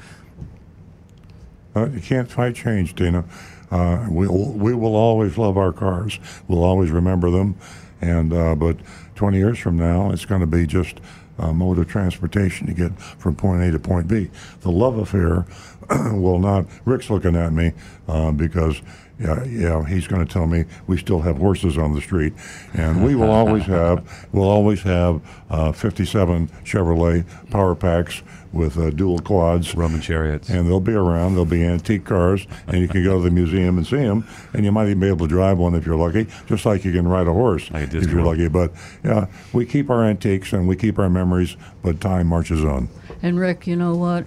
Uh, 1.75 1.87
you 1.89 2.01
can't 2.01 2.29
fight 2.29 2.55
change, 2.55 2.95
Dana. 2.95 3.23
Uh, 3.71 4.07
we 4.09 4.27
we 4.27 4.73
will 4.73 4.95
always 4.95 5.37
love 5.37 5.57
our 5.57 5.71
cars. 5.71 6.19
We'll 6.47 6.63
always 6.63 6.89
remember 6.89 7.29
them, 7.29 7.55
and 8.01 8.33
uh, 8.33 8.55
but 8.55 8.77
20 9.15 9.37
years 9.37 9.59
from 9.59 9.77
now, 9.77 10.11
it's 10.11 10.25
going 10.25 10.41
to 10.41 10.47
be 10.47 10.65
just 10.65 10.99
uh, 11.37 11.53
mode 11.53 11.77
of 11.77 11.87
transportation 11.87 12.67
to 12.67 12.73
get 12.73 12.99
from 12.99 13.35
point 13.35 13.61
A 13.63 13.71
to 13.71 13.79
point 13.79 14.07
B. 14.07 14.29
The 14.61 14.71
love 14.71 14.97
affair 14.97 15.45
will 16.13 16.39
not. 16.39 16.65
Rick's 16.85 17.09
looking 17.09 17.35
at 17.35 17.53
me 17.53 17.73
uh, 18.07 18.31
because. 18.31 18.81
Yeah, 19.19 19.43
yeah, 19.43 19.85
he's 19.85 20.07
going 20.07 20.25
to 20.25 20.31
tell 20.33 20.47
me 20.47 20.63
we 20.87 20.97
still 20.97 21.19
have 21.21 21.37
horses 21.39 21.77
on 21.77 21.93
the 21.93 21.99
street, 21.99 22.31
and 22.73 23.03
we 23.03 23.15
will 23.15 23.29
always 23.31 23.63
have, 23.65 24.27
we'll 24.31 24.47
always 24.49 24.81
have 24.83 25.21
uh, 25.49 25.73
57 25.73 26.47
Chevrolet 26.63 27.25
Power 27.49 27.75
Packs 27.75 28.21
with 28.53 28.77
uh, 28.79 28.89
dual 28.91 29.19
quads, 29.19 29.75
Roman 29.75 29.99
chariots. 29.99 30.49
and 30.49 30.65
they'll 30.67 30.79
be 30.79 30.93
around. 30.93 31.35
They'll 31.35 31.43
be 31.43 31.65
antique 31.65 32.05
cars, 32.05 32.47
and 32.67 32.79
you 32.79 32.87
can 32.87 33.03
go 33.03 33.17
to 33.17 33.23
the 33.23 33.29
museum 33.29 33.77
and 33.77 33.85
see 33.85 33.97
them. 33.97 34.25
And 34.53 34.63
you 34.63 34.71
might 34.71 34.85
even 34.87 35.01
be 35.01 35.07
able 35.07 35.27
to 35.27 35.27
drive 35.27 35.57
one 35.57 35.75
if 35.75 35.85
you're 35.85 35.97
lucky, 35.97 36.27
just 36.47 36.65
like 36.65 36.85
you 36.85 36.93
can 36.93 37.05
ride 37.07 37.27
a 37.27 37.33
horse 37.33 37.69
Like 37.71 37.93
a 37.93 37.97
if 37.97 38.05
you're 38.09 38.23
World. 38.23 38.37
lucky. 38.37 38.47
But 38.47 38.71
yeah, 39.03 39.27
we 39.51 39.65
keep 39.65 39.89
our 39.89 40.03
antiques 40.05 40.53
and 40.53 40.65
we 40.65 40.77
keep 40.77 40.97
our 40.97 41.09
memories, 41.09 41.57
but 41.83 41.99
time 41.99 42.27
marches 42.27 42.63
on. 42.63 42.87
And 43.21 43.37
Rick, 43.37 43.67
you 43.67 43.75
know 43.75 43.95
what? 43.95 44.25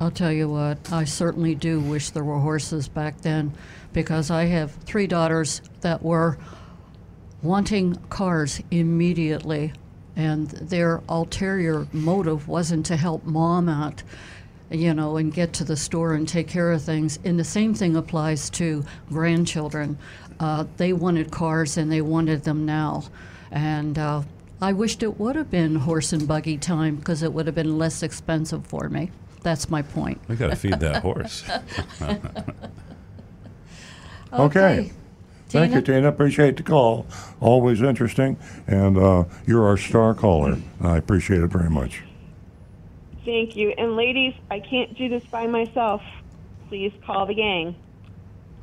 I'll 0.00 0.10
tell 0.10 0.32
you 0.32 0.48
what. 0.48 0.92
I 0.92 1.04
certainly 1.04 1.54
do 1.54 1.78
wish 1.78 2.10
there 2.10 2.24
were 2.24 2.40
horses 2.40 2.88
back 2.88 3.20
then, 3.20 3.52
because 3.92 4.30
I 4.30 4.44
have 4.44 4.72
three 4.72 5.06
daughters 5.06 5.62
that 5.80 6.02
were 6.02 6.38
wanting 7.42 7.96
cars 8.08 8.60
immediately, 8.70 9.72
and 10.16 10.48
their 10.48 11.02
ulterior 11.08 11.86
motive 11.92 12.48
wasn't 12.48 12.86
to 12.86 12.96
help 12.96 13.24
mom 13.24 13.68
out, 13.68 14.02
you 14.70 14.94
know, 14.94 15.16
and 15.16 15.32
get 15.32 15.52
to 15.54 15.64
the 15.64 15.76
store 15.76 16.14
and 16.14 16.28
take 16.28 16.48
care 16.48 16.72
of 16.72 16.82
things. 16.82 17.18
And 17.24 17.38
the 17.38 17.44
same 17.44 17.74
thing 17.74 17.96
applies 17.96 18.48
to 18.50 18.84
grandchildren. 19.08 19.98
Uh, 20.40 20.64
they 20.76 20.92
wanted 20.92 21.30
cars 21.30 21.76
and 21.76 21.90
they 21.90 22.00
wanted 22.00 22.44
them 22.44 22.64
now, 22.64 23.04
and. 23.50 23.98
Uh, 23.98 24.22
I 24.62 24.72
wished 24.72 25.02
it 25.02 25.18
would 25.18 25.34
have 25.34 25.50
been 25.50 25.74
horse 25.74 26.12
and 26.12 26.28
buggy 26.28 26.56
time 26.56 26.94
because 26.94 27.24
it 27.24 27.32
would 27.32 27.46
have 27.46 27.54
been 27.56 27.78
less 27.78 28.04
expensive 28.04 28.64
for 28.64 28.88
me. 28.88 29.10
That's 29.42 29.68
my 29.68 29.82
point. 29.82 30.20
We 30.28 30.36
got 30.36 30.50
to 30.50 30.56
feed 30.56 30.78
that 30.78 31.02
horse. 31.02 31.42
Okay. 34.32 34.92
Thank 35.48 35.74
you, 35.74 35.82
Tina? 35.82 35.98
Tina. 35.98 36.08
Appreciate 36.08 36.56
the 36.56 36.62
call. 36.62 37.06
Always 37.40 37.82
interesting, 37.82 38.38
and 38.66 38.96
uh, 38.96 39.24
you're 39.46 39.66
our 39.66 39.76
star 39.76 40.14
caller. 40.14 40.56
I 40.80 40.96
appreciate 40.96 41.42
it 41.42 41.48
very 41.48 41.68
much. 41.68 42.02
Thank 43.24 43.54
you. 43.54 43.70
And 43.76 43.94
ladies, 43.94 44.34
I 44.50 44.60
can't 44.60 44.96
do 44.96 45.08
this 45.08 45.24
by 45.24 45.46
myself. 45.46 46.02
Please 46.68 46.92
call 47.04 47.26
the 47.26 47.34
gang. 47.34 47.76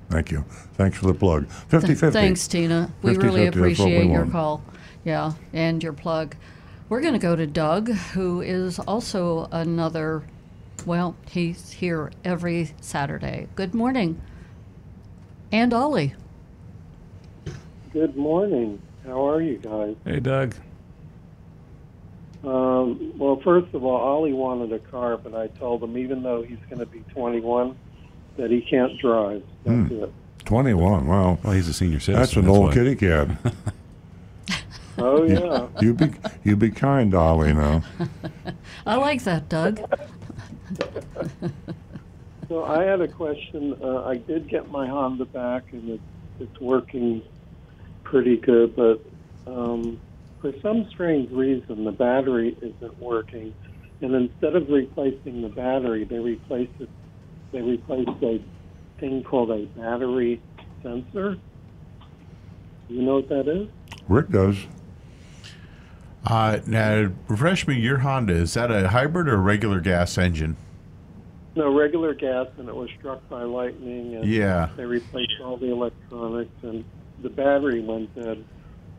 Thank 0.09 0.31
you. 0.31 0.43
Thanks 0.73 0.97
for 0.97 1.05
the 1.05 1.13
plug. 1.13 1.47
50 1.47 1.87
Th- 1.87 1.99
50. 1.99 2.11
Thanks, 2.13 2.47
Tina. 2.47 2.91
We 3.03 3.11
50-50, 3.13 3.23
really 3.23 3.43
that's 3.45 3.55
what 3.55 3.61
we 3.65 3.71
appreciate 3.71 4.05
your 4.07 4.19
want. 4.21 4.31
call. 4.31 4.63
Yeah, 5.05 5.33
and 5.53 5.83
your 5.83 5.93
plug. 5.93 6.35
We're 6.89 7.01
going 7.01 7.13
to 7.13 7.19
go 7.19 7.35
to 7.35 7.45
Doug, 7.45 7.91
who 7.91 8.41
is 8.41 8.79
also 8.79 9.47
another, 9.51 10.23
well, 10.87 11.15
he's 11.29 11.69
here 11.71 12.11
every 12.25 12.71
Saturday. 12.81 13.47
Good 13.55 13.75
morning. 13.75 14.19
And 15.51 15.73
Ollie. 15.73 16.13
Good 17.91 18.15
morning. 18.15 18.81
How 19.05 19.27
are 19.27 19.41
you 19.41 19.57
guys? 19.57 19.95
hey, 20.05 20.19
Doug. 20.19 20.55
Um, 22.43 23.13
well, 23.17 23.41
first 23.43 23.73
of 23.73 23.83
all, 23.83 23.97
Ollie 23.97 24.33
wanted 24.33 24.71
a 24.71 24.79
car, 24.79 25.17
but 25.17 25.35
I 25.35 25.47
told 25.47 25.83
him 25.83 25.97
even 25.97 26.23
though 26.23 26.41
he's 26.41 26.59
going 26.69 26.79
to 26.79 26.85
be 26.85 26.99
21, 27.13 27.77
that 28.37 28.51
he 28.51 28.61
can't 28.61 28.97
drive. 28.99 29.43
That's 29.65 29.91
it. 29.91 30.13
21. 30.45 31.07
Wow. 31.07 31.39
Well, 31.43 31.53
he's 31.53 31.67
a 31.67 31.73
senior 31.73 31.99
citizen. 31.99 32.21
That's 32.21 32.35
an 32.35 32.47
old 32.47 32.67
why. 32.67 32.73
kitty 32.73 32.95
cat. 32.95 33.29
Oh 35.01 35.23
yeah. 35.23 35.67
You 35.81 35.93
be 35.93 36.11
you 36.43 36.57
be 36.57 36.71
kind, 36.71 37.15
Ollie. 37.15 37.53
Now. 37.53 37.83
I 38.85 38.97
like 38.97 39.23
that, 39.23 39.47
Doug. 39.47 39.79
so 42.49 42.65
I 42.65 42.83
had 42.83 42.99
a 42.99 43.07
question. 43.07 43.77
Uh, 43.81 44.03
I 44.03 44.17
did 44.17 44.49
get 44.49 44.69
my 44.69 44.87
Honda 44.87 45.25
back, 45.25 45.71
and 45.71 45.89
it's 45.91 46.03
it's 46.39 46.59
working 46.59 47.21
pretty 48.03 48.37
good, 48.37 48.75
but 48.75 49.01
um, 49.45 49.99
for 50.41 50.53
some 50.61 50.87
strange 50.89 51.31
reason, 51.31 51.83
the 51.83 51.91
battery 51.91 52.57
isn't 52.61 52.99
working. 52.99 53.53
And 54.01 54.15
instead 54.15 54.55
of 54.55 54.69
replacing 54.69 55.41
the 55.41 55.49
battery, 55.49 56.05
they 56.05 56.19
replaced 56.19 56.71
it. 56.79 56.89
They 57.51 57.61
replaced 57.61 58.23
a 58.23 58.41
thing 58.99 59.23
called 59.23 59.51
a 59.51 59.65
battery 59.79 60.41
sensor. 60.81 61.37
You 62.87 63.01
know 63.01 63.15
what 63.15 63.29
that 63.29 63.47
is? 63.47 63.67
Rick 64.07 64.29
does. 64.29 64.65
Uh, 66.25 66.59
now, 66.65 67.11
refresh 67.27 67.67
me. 67.67 67.75
Your 67.79 67.99
Honda 67.99 68.33
is 68.33 68.53
that 68.53 68.71
a 68.71 68.89
hybrid 68.89 69.27
or 69.27 69.35
a 69.35 69.37
regular 69.37 69.81
gas 69.81 70.17
engine? 70.17 70.55
No, 71.55 71.73
regular 71.75 72.13
gas, 72.13 72.47
and 72.57 72.69
it 72.69 72.75
was 72.75 72.89
struck 72.99 73.27
by 73.29 73.43
lightning, 73.43 74.15
and 74.15 74.25
Yeah. 74.25 74.69
they 74.77 74.85
replaced 74.85 75.33
all 75.43 75.57
the 75.57 75.71
electronics, 75.71 76.51
and 76.63 76.83
the 77.21 77.29
battery 77.29 77.81
went 77.81 78.13
dead. 78.15 78.43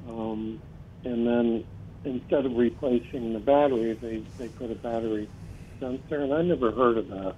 Um, 0.09 0.59
and 1.05 1.27
then 1.27 1.65
instead 2.05 2.47
of 2.47 2.57
replacing 2.57 3.33
the 3.33 3.39
battery, 3.39 3.93
they, 4.01 4.23
they 4.39 4.49
put 4.49 4.71
a 4.71 4.75
battery 4.75 5.29
sensor, 5.79 6.21
and 6.23 6.33
I 6.35 6.43
never 6.43 6.73
heard 6.73 6.99
of 6.99 7.09
that. 7.09 7.35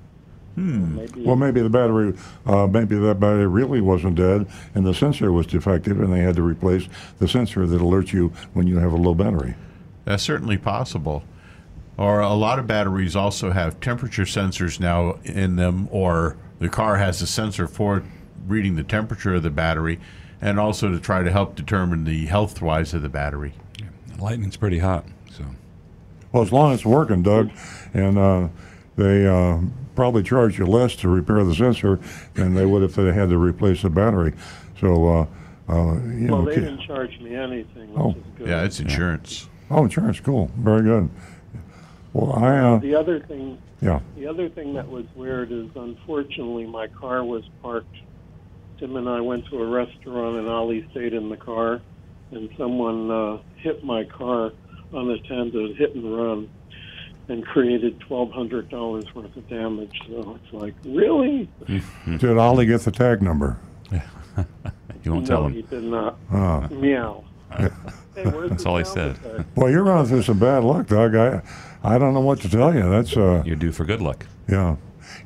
Hmm. 0.55 0.96
Maybe 0.96 1.22
Well, 1.25 1.37
maybe 1.37 1.61
the 1.62 1.70
battery, 1.70 2.14
uh, 2.44 2.66
maybe 2.66 2.96
that 2.96 3.18
battery 3.20 3.46
really 3.46 3.81
wasn't 3.81 4.16
dead, 4.16 4.46
and 4.75 4.85
the 4.85 4.92
sensor 4.94 5.33
was 5.33 5.46
defective, 5.46 6.01
and 6.01 6.12
they 6.12 6.20
had 6.20 6.37
to 6.37 6.42
replace 6.42 6.88
the 7.18 7.29
sensor 7.29 7.66
that 7.66 7.81
alerts 7.81 8.12
you 8.12 8.33
when 8.53 8.66
you 8.66 8.79
have 8.79 8.92
a 8.92 8.96
low 8.96 9.14
battery. 9.14 9.55
That's 10.05 10.22
certainly 10.22 10.59
possible. 10.59 11.22
Or 12.03 12.19
a 12.19 12.35
lot 12.35 12.59
of 12.59 12.67
batteries 12.67 13.15
also 13.15 13.53
have 13.53 13.79
temperature 13.79 14.25
sensors 14.25 14.81
now 14.81 15.19
in 15.23 15.55
them, 15.55 15.87
or 15.93 16.37
the 16.59 16.69
car 16.69 16.97
has 16.97 17.23
a 17.23 17.29
sensor 17.29 17.69
for 17.69 18.03
reading 18.49 18.75
the 18.75 18.83
temperature 18.83 19.35
of 19.37 19.45
the 19.45 19.51
battery, 19.51 20.01
and 20.41 20.59
also 20.59 20.91
to 20.91 20.99
try 20.99 21.23
to 21.23 21.31
help 21.31 21.55
determine 21.55 22.03
the 22.03 22.27
health 22.27 22.61
wise 22.61 22.93
of 22.93 23.03
the 23.03 23.09
battery. 23.09 23.55
Lightning's 24.19 24.57
pretty 24.57 24.81
hot, 24.81 25.05
so 25.31 25.45
Well, 26.33 26.43
as 26.43 26.51
long 26.51 26.73
as 26.73 26.81
it's 26.81 26.87
working, 26.87 27.23
Doug, 27.23 27.53
and 27.95 28.19
uh, 28.19 28.49
they 28.97 29.25
uh, 29.25 29.61
probably 29.95 30.25
charge 30.25 30.59
you 30.59 30.67
less 30.67 30.97
to 30.97 31.09
repair 31.09 31.45
the 31.45 31.55
sensor 31.55 32.01
than 32.35 32.55
they 32.55 32.67
would 32.67 32.83
if 32.83 32.97
they 32.97 33.12
had 33.12 33.29
to 33.29 33.38
replace 33.38 33.83
the 33.83 33.91
battery. 33.91 34.33
So, 34.81 35.07
uh, 35.07 35.27
uh, 35.73 35.95
you 36.03 36.27
well, 36.33 36.43
know, 36.43 36.47
they 36.47 36.57
ki- 36.57 36.62
didn't 36.62 36.81
charge 36.85 37.21
me 37.21 37.37
anything, 37.37 37.93
which 37.93 38.01
Oh. 38.01 38.11
is 38.11 38.17
good. 38.38 38.49
Yeah, 38.49 38.65
it's 38.65 38.81
insurance. 38.81 39.49
oh, 39.71 39.85
insurance, 39.85 40.19
cool, 40.19 40.51
very 40.57 40.83
good. 40.83 41.09
Well, 42.12 42.33
I, 42.33 42.59
uh, 42.59 42.79
The 42.79 42.94
other 42.94 43.20
thing 43.20 43.59
yeah, 43.83 44.01
The 44.16 44.29
other 44.29 44.48
thing 44.48 44.75
that 44.75 44.88
was 44.88 45.05
weird 45.16 45.51
is, 45.51 45.68
unfortunately, 45.75 46.66
my 46.66 46.87
car 46.87 47.25
was 47.25 47.42
parked. 47.62 47.96
Tim 48.79 48.96
and 48.96 49.09
I 49.09 49.20
went 49.20 49.46
to 49.46 49.61
a 49.61 49.66
restaurant, 49.66 50.37
and 50.37 50.48
Ollie 50.48 50.87
stayed 50.92 51.14
in 51.14 51.29
the 51.29 51.37
car, 51.37 51.81
and 52.31 52.48
someone 52.57 53.11
uh, 53.11 53.38
hit 53.57 53.85
my 53.85 54.05
car 54.05 54.53
unattended, 54.92 55.77
hit 55.77 55.96
and 55.96 56.16
run, 56.16 56.51
and 57.29 57.44
created 57.44 57.98
twelve 58.01 58.31
hundred 58.31 58.68
dollars 58.68 59.05
worth 59.14 59.37
of 59.37 59.48
damage. 59.48 60.01
So 60.07 60.38
it's 60.42 60.53
like, 60.53 60.75
really? 60.85 61.48
did 62.18 62.38
Ollie 62.38 62.66
get 62.66 62.83
the 62.83 62.92
tag 62.92 63.20
number? 63.20 63.59
you 63.90 65.12
won't 65.12 65.29
no, 65.29 65.37
tell 65.37 65.48
he 65.48 65.62
did 65.62 65.85
not. 65.85 66.18
Ah. 66.31 66.68
Meow. 66.70 67.25
Hey, 67.57 67.68
That's 68.14 68.64
all 68.64 68.79
he 68.79 68.85
said. 68.85 69.18
Well, 69.57 69.70
you're 69.70 69.85
going 69.85 70.07
through 70.07 70.22
some 70.22 70.38
bad 70.38 70.62
luck, 70.64 70.87
Doug. 70.87 71.14
I, 71.16 71.42
I 71.85 71.99
don't 71.99 72.14
know 72.14 72.21
what 72.21 72.40
to 72.42 72.49
tell 72.49 72.75
you. 72.75 72.88
That's, 72.88 73.16
uh, 73.16 73.42
You're 73.45 73.57
due 73.57 73.73
for 73.73 73.85
good 73.85 74.01
luck. 74.01 74.27
yeah. 74.49 74.77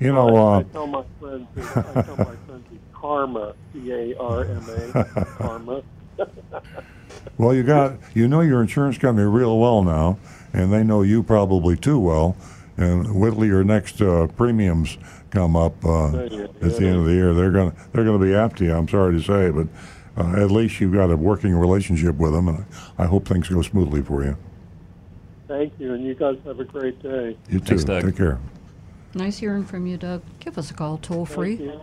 You 0.00 0.12
know, 0.12 0.34
I 0.34 0.56
uh, 0.56 0.62
tell 0.64 0.86
my 0.86 1.04
friends, 1.20 1.46
I 1.56 2.02
tell 2.02 2.16
my 2.16 2.24
friends, 2.24 2.66
karma, 2.92 3.54
C 3.72 3.92
A 3.92 4.18
R 4.18 4.44
M 4.44 4.64
A, 4.68 5.24
karma. 5.38 5.82
well, 7.38 7.54
you 7.54 7.62
got, 7.62 7.98
you 8.14 8.26
know 8.26 8.40
your 8.40 8.60
insurance 8.62 8.98
company 8.98 9.26
real 9.26 9.58
well 9.58 9.82
now, 9.82 10.18
and 10.52 10.72
they 10.72 10.82
know 10.82 11.02
you 11.02 11.22
probably 11.22 11.76
too 11.76 11.98
well. 11.98 12.36
And 12.78 13.14
wait 13.18 13.34
till 13.34 13.44
your 13.44 13.64
next 13.64 14.02
uh, 14.02 14.26
premiums 14.36 14.98
come 15.30 15.56
up 15.56 15.82
uh, 15.84 16.08
at 16.24 16.30
the 16.30 16.86
end 16.86 16.96
of 16.96 17.04
the 17.04 17.12
year. 17.12 17.32
They're 17.32 17.52
gonna, 17.52 17.74
they're 17.92 18.04
gonna 18.04 18.18
be 18.18 18.34
after 18.34 18.64
you. 18.64 18.74
I'm 18.74 18.88
sorry 18.88 19.18
to 19.18 19.22
say, 19.22 19.50
but 19.50 19.68
uh, 20.16 20.42
at 20.42 20.50
least 20.50 20.80
you've 20.80 20.92
got 20.92 21.10
a 21.10 21.16
working 21.16 21.54
relationship 21.54 22.16
with 22.16 22.32
them, 22.32 22.48
and 22.48 22.66
I 22.98 23.06
hope 23.06 23.28
things 23.28 23.48
go 23.48 23.62
smoothly 23.62 24.02
for 24.02 24.24
you. 24.24 24.36
Thank 25.48 25.72
you, 25.78 25.94
and 25.94 26.04
you 26.04 26.14
guys 26.14 26.36
have 26.44 26.60
a 26.60 26.64
great 26.64 27.02
day. 27.02 27.36
You 27.48 27.60
too. 27.60 27.66
Thanks, 27.66 27.84
Doug. 27.84 28.04
Take 28.04 28.16
care. 28.16 28.38
Nice 29.14 29.38
hearing 29.38 29.64
from 29.64 29.86
you, 29.86 29.96
Doug. 29.96 30.20
Give 30.40 30.58
us 30.58 30.70
a 30.70 30.74
call 30.74 30.98
toll 30.98 31.24
free. 31.24 31.54
You. 31.56 31.80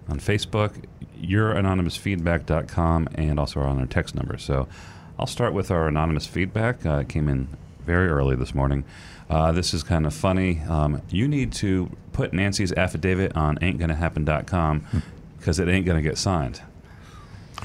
on 0.08 0.20
Facebook, 0.20 0.72
youranonymousfeedback.com, 1.26 3.08
and 3.14 3.38
also 3.38 3.60
on 3.60 3.78
our 3.78 3.86
text 3.86 4.14
number. 4.14 4.38
So 4.38 4.68
I'll 5.18 5.26
start 5.26 5.52
with 5.52 5.70
our 5.70 5.88
anonymous 5.88 6.26
feedback. 6.26 6.84
Uh, 6.84 6.98
it 6.98 7.08
came 7.08 7.28
in 7.28 7.48
very 7.84 8.08
early 8.08 8.36
this 8.36 8.54
morning. 8.54 8.84
Uh, 9.30 9.52
this 9.52 9.72
is 9.72 9.82
kind 9.82 10.06
of 10.06 10.14
funny. 10.14 10.60
Um, 10.60 11.02
you 11.10 11.28
need 11.28 11.52
to 11.54 11.90
put 12.12 12.32
Nancy's 12.32 12.72
affidavit 12.72 13.36
on 13.36 13.56
ain'tgonnahappen.com 13.58 14.86
because 15.38 15.58
it 15.58 15.68
ain't 15.68 15.86
going 15.86 16.02
to 16.02 16.08
get 16.08 16.18
signed. 16.18 16.60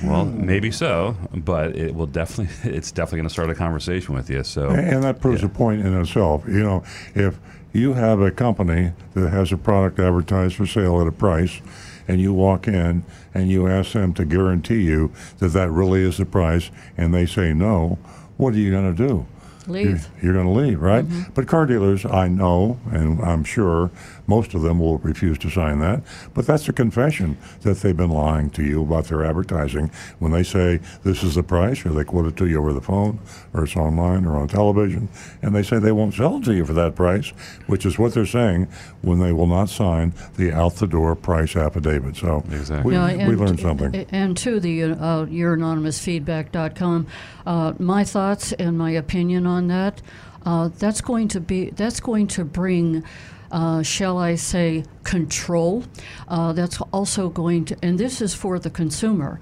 Well, 0.03 0.25
maybe 0.25 0.71
so, 0.71 1.17
but 1.33 1.75
it 1.75 1.93
will 1.93 2.07
definitely. 2.07 2.53
It's 2.71 2.91
definitely 2.91 3.17
going 3.17 3.27
to 3.27 3.33
start 3.33 3.49
a 3.49 3.55
conversation 3.55 4.15
with 4.15 4.29
you. 4.29 4.43
So, 4.43 4.69
And 4.69 5.03
that 5.03 5.19
proves 5.19 5.43
a 5.43 5.49
point 5.49 5.85
in 5.85 5.99
itself. 5.99 6.43
You 6.47 6.63
know, 6.63 6.83
if 7.15 7.37
you 7.73 7.93
have 7.93 8.21
a 8.21 8.31
company 8.31 8.93
that 9.13 9.29
has 9.29 9.51
a 9.51 9.57
product 9.57 9.99
advertised 9.99 10.55
for 10.55 10.65
sale 10.65 11.01
at 11.01 11.07
a 11.07 11.11
price, 11.11 11.61
and 12.09 12.19
you 12.19 12.33
walk 12.33 12.67
in 12.67 13.03
and 13.35 13.49
you 13.49 13.67
ask 13.67 13.93
them 13.93 14.13
to 14.15 14.25
guarantee 14.25 14.81
you 14.81 15.13
that 15.37 15.49
that 15.49 15.69
really 15.69 16.01
is 16.01 16.17
the 16.17 16.25
price, 16.25 16.71
and 16.97 17.13
they 17.13 17.25
say 17.25 17.53
no, 17.53 17.99
what 18.35 18.55
are 18.55 18.57
you 18.57 18.71
going 18.71 18.95
to 18.95 19.07
do? 19.07 19.25
leave 19.67 20.09
You're, 20.21 20.33
you're 20.33 20.43
going 20.43 20.53
to 20.53 20.59
leave, 20.59 20.81
right? 20.81 21.05
Mm-hmm. 21.05 21.31
But 21.33 21.47
car 21.47 21.67
dealers, 21.67 22.03
I 22.05 22.27
know, 22.27 22.79
and 22.91 23.21
I'm 23.21 23.43
sure 23.43 23.91
most 24.29 24.53
of 24.53 24.61
them 24.61 24.79
will 24.79 24.99
refuse 24.99 25.37
to 25.39 25.49
sign 25.49 25.79
that. 25.79 26.03
But 26.33 26.45
that's 26.45 26.69
a 26.69 26.73
confession 26.73 27.37
that 27.61 27.77
they've 27.77 27.97
been 27.97 28.11
lying 28.11 28.51
to 28.51 28.63
you 28.63 28.83
about 28.83 29.05
their 29.05 29.25
advertising 29.25 29.91
when 30.19 30.31
they 30.31 30.43
say 30.43 30.79
this 31.03 31.23
is 31.23 31.35
the 31.35 31.43
price, 31.43 31.85
or 31.85 31.89
they 31.89 32.03
quote 32.03 32.27
it 32.27 32.37
to 32.37 32.47
you 32.47 32.59
over 32.59 32.71
the 32.71 32.81
phone, 32.81 33.19
or 33.53 33.63
it's 33.63 33.75
online 33.75 34.25
or 34.25 34.37
on 34.37 34.47
television, 34.47 35.09
and 35.41 35.55
they 35.55 35.63
say 35.63 35.79
they 35.79 35.91
won't 35.91 36.13
sell 36.13 36.37
it 36.37 36.43
to 36.45 36.53
you 36.53 36.65
for 36.65 36.73
that 36.73 36.95
price, 36.95 37.29
which 37.67 37.85
is 37.85 37.97
what 37.97 38.13
they're 38.13 38.25
saying 38.25 38.67
when 39.01 39.19
they 39.19 39.33
will 39.33 39.47
not 39.47 39.69
sign 39.69 40.13
the 40.37 40.53
out 40.53 40.75
the 40.75 40.87
door 40.87 41.15
price 41.15 41.55
affidavit. 41.55 42.15
So 42.15 42.43
Exactly. 42.51 42.91
we, 42.91 42.93
Yeah, 42.95 43.27
we 43.27 43.35
learned 43.35 43.59
something. 43.59 44.05
And 44.11 44.37
to 44.37 44.59
the 44.59 44.83
uh, 44.83 45.25
youranonymousfeedback.com, 45.25 47.07
uh, 47.45 47.73
my 47.79 48.03
thoughts 48.03 48.51
and 48.53 48.77
my 48.77 48.91
opinion 48.91 49.45
on 49.45 49.67
that, 49.67 50.01
uh, 50.45 50.69
that's 50.77 51.01
going 51.01 51.27
to 51.29 51.39
be 51.39 51.71
that's 51.71 51.99
going 51.99 52.27
to 52.27 52.45
bring. 52.45 53.03
Uh, 53.51 53.81
shall 53.81 54.17
I 54.17 54.35
say, 54.35 54.83
control. 55.03 55.83
Uh, 56.27 56.53
that's 56.53 56.79
also 56.93 57.29
going 57.29 57.65
to, 57.65 57.77
and 57.81 57.97
this 57.97 58.21
is 58.21 58.33
for 58.35 58.59
the 58.59 58.69
consumer. 58.69 59.39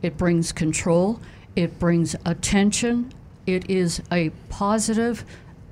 It 0.00 0.16
brings 0.16 0.52
control, 0.52 1.20
it 1.54 1.78
brings 1.78 2.16
attention, 2.24 3.12
it 3.46 3.68
is 3.70 4.02
a 4.10 4.30
positive, 4.48 5.24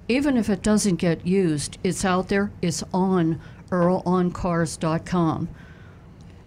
even 0.09 0.37
if 0.37 0.51
it 0.51 0.63
doesn't 0.63 0.97
get 0.97 1.27
used, 1.27 1.79
it's 1.83 2.05
out 2.05 2.29
there, 2.29 2.51
it's 2.61 2.83
on 2.93 3.41
earloncars.com. 3.71 5.49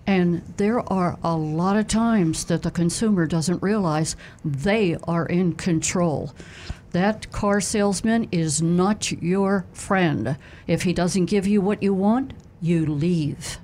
And 0.07 0.43
there 0.57 0.87
are 0.93 1.17
a 1.23 1.35
lot 1.35 1.77
of 1.77 1.87
times 1.87 2.45
that 2.45 2.61
the 2.61 2.69
consumer 2.69 3.25
doesn't 3.25 3.63
realize 3.63 4.15
they 4.43 4.97
are 5.07 5.25
in 5.25 5.53
control. 5.53 6.31
That 6.95 7.29
car 7.33 7.59
salesman 7.59 8.29
is 8.31 8.61
not 8.61 9.11
your 9.11 9.65
friend. 9.73 10.37
If 10.65 10.83
he 10.83 10.93
doesn't 10.93 11.25
give 11.25 11.45
you 11.45 11.59
what 11.59 11.83
you 11.83 11.93
want, 11.93 12.31
you 12.61 12.85
leave. 12.85 13.57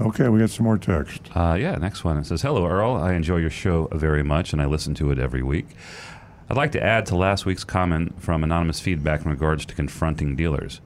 Okay, 0.00 0.28
we 0.28 0.38
got 0.38 0.50
some 0.50 0.62
more 0.62 0.78
text. 0.78 1.22
Uh, 1.34 1.56
yeah, 1.58 1.74
next 1.74 2.04
one. 2.04 2.16
It 2.18 2.26
says, 2.26 2.42
Hello, 2.42 2.64
Earl. 2.64 2.94
I 2.94 3.14
enjoy 3.14 3.38
your 3.38 3.50
show 3.50 3.88
very 3.90 4.22
much 4.22 4.52
and 4.52 4.62
I 4.62 4.66
listen 4.66 4.94
to 4.94 5.10
it 5.10 5.18
every 5.18 5.42
week. 5.42 5.66
I'd 6.48 6.56
like 6.56 6.70
to 6.70 6.80
add 6.80 7.04
to 7.06 7.16
last 7.16 7.44
week's 7.44 7.64
comment 7.64 8.22
from 8.22 8.44
anonymous 8.44 8.78
feedback 8.78 9.24
in 9.24 9.30
regards 9.32 9.66
to 9.66 9.74
confronting 9.74 10.36
dealers. 10.36 10.80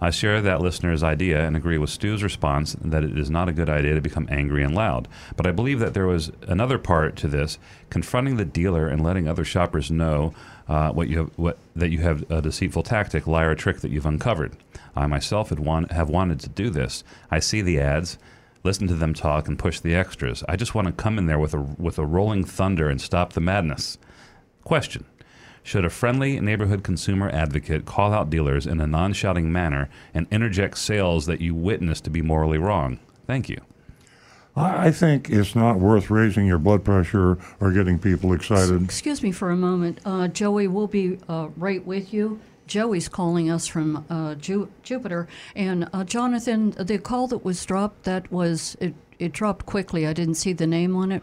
I 0.00 0.10
share 0.10 0.40
that 0.42 0.60
listener's 0.60 1.02
idea 1.02 1.44
and 1.44 1.56
agree 1.56 1.78
with 1.78 1.90
Stu's 1.90 2.22
response 2.22 2.76
that 2.80 3.02
it 3.02 3.18
is 3.18 3.30
not 3.30 3.48
a 3.48 3.52
good 3.52 3.68
idea 3.68 3.94
to 3.94 4.00
become 4.00 4.28
angry 4.30 4.62
and 4.62 4.76
loud. 4.76 5.08
But 5.36 5.48
I 5.48 5.50
believe 5.50 5.80
that 5.80 5.94
there 5.94 6.06
was 6.06 6.30
another 6.46 6.78
part 6.78 7.16
to 7.16 7.26
this 7.26 7.58
confronting 7.90 8.36
the 8.36 8.44
dealer 8.44 8.86
and 8.86 9.02
letting 9.02 9.26
other 9.26 9.44
shoppers 9.44 9.90
know 9.90 10.34
uh, 10.68 10.90
what 10.92 11.08
you 11.08 11.18
have, 11.18 11.30
what, 11.36 11.58
that 11.76 11.90
you 11.90 11.98
have 11.98 12.30
a 12.30 12.40
deceitful 12.40 12.82
tactic, 12.82 13.26
lie, 13.26 13.44
or 13.44 13.54
trick 13.54 13.80
that 13.80 13.90
you've 13.90 14.06
uncovered. 14.06 14.56
I 14.94 15.06
myself 15.06 15.48
had 15.48 15.58
want, 15.58 15.92
have 15.92 16.08
wanted 16.08 16.40
to 16.40 16.48
do 16.48 16.70
this. 16.70 17.04
I 17.30 17.38
see 17.38 17.62
the 17.62 17.80
ads, 17.80 18.18
listen 18.62 18.86
to 18.88 18.94
them 18.94 19.14
talk, 19.14 19.48
and 19.48 19.58
push 19.58 19.80
the 19.80 19.94
extras. 19.94 20.44
I 20.48 20.56
just 20.56 20.74
want 20.74 20.86
to 20.86 20.92
come 20.92 21.18
in 21.18 21.26
there 21.26 21.38
with 21.38 21.54
a, 21.54 21.60
with 21.60 21.98
a 21.98 22.06
rolling 22.06 22.44
thunder 22.44 22.88
and 22.88 23.00
stop 23.00 23.32
the 23.32 23.40
madness. 23.40 23.98
Question 24.64 25.04
Should 25.62 25.84
a 25.84 25.90
friendly 25.90 26.38
neighborhood 26.40 26.84
consumer 26.84 27.30
advocate 27.30 27.84
call 27.84 28.12
out 28.12 28.30
dealers 28.30 28.66
in 28.66 28.80
a 28.80 28.86
non 28.86 29.12
shouting 29.12 29.50
manner 29.50 29.88
and 30.14 30.26
interject 30.30 30.78
sales 30.78 31.26
that 31.26 31.40
you 31.40 31.54
witness 31.54 32.00
to 32.02 32.10
be 32.10 32.22
morally 32.22 32.58
wrong? 32.58 32.98
Thank 33.26 33.48
you. 33.48 33.60
I 34.56 34.86
I 34.88 34.90
think 34.90 35.30
it's 35.30 35.54
not 35.54 35.78
worth 35.78 36.10
raising 36.10 36.46
your 36.46 36.58
blood 36.58 36.84
pressure 36.84 37.38
or 37.60 37.72
getting 37.72 37.98
people 37.98 38.32
excited. 38.32 38.82
Excuse 38.82 39.22
me 39.22 39.32
for 39.32 39.50
a 39.50 39.56
moment. 39.56 40.00
Uh, 40.04 40.28
Joey, 40.28 40.68
we'll 40.68 40.86
be 40.86 41.18
uh, 41.28 41.48
right 41.56 41.84
with 41.86 42.12
you. 42.12 42.40
Joey's 42.66 43.08
calling 43.08 43.50
us 43.50 43.66
from 43.66 44.04
uh, 44.08 44.34
Ju- 44.36 44.70
Jupiter. 44.82 45.28
And 45.54 45.88
uh, 45.92 46.04
Jonathan, 46.04 46.70
the 46.70 46.98
call 46.98 47.26
that 47.28 47.44
was 47.44 47.64
dropped, 47.66 48.04
that 48.04 48.30
was, 48.32 48.76
it, 48.80 48.94
it 49.18 49.32
dropped 49.32 49.66
quickly. 49.66 50.06
I 50.06 50.12
didn't 50.12 50.36
see 50.36 50.52
the 50.52 50.66
name 50.66 50.96
on 50.96 51.12
it. 51.12 51.22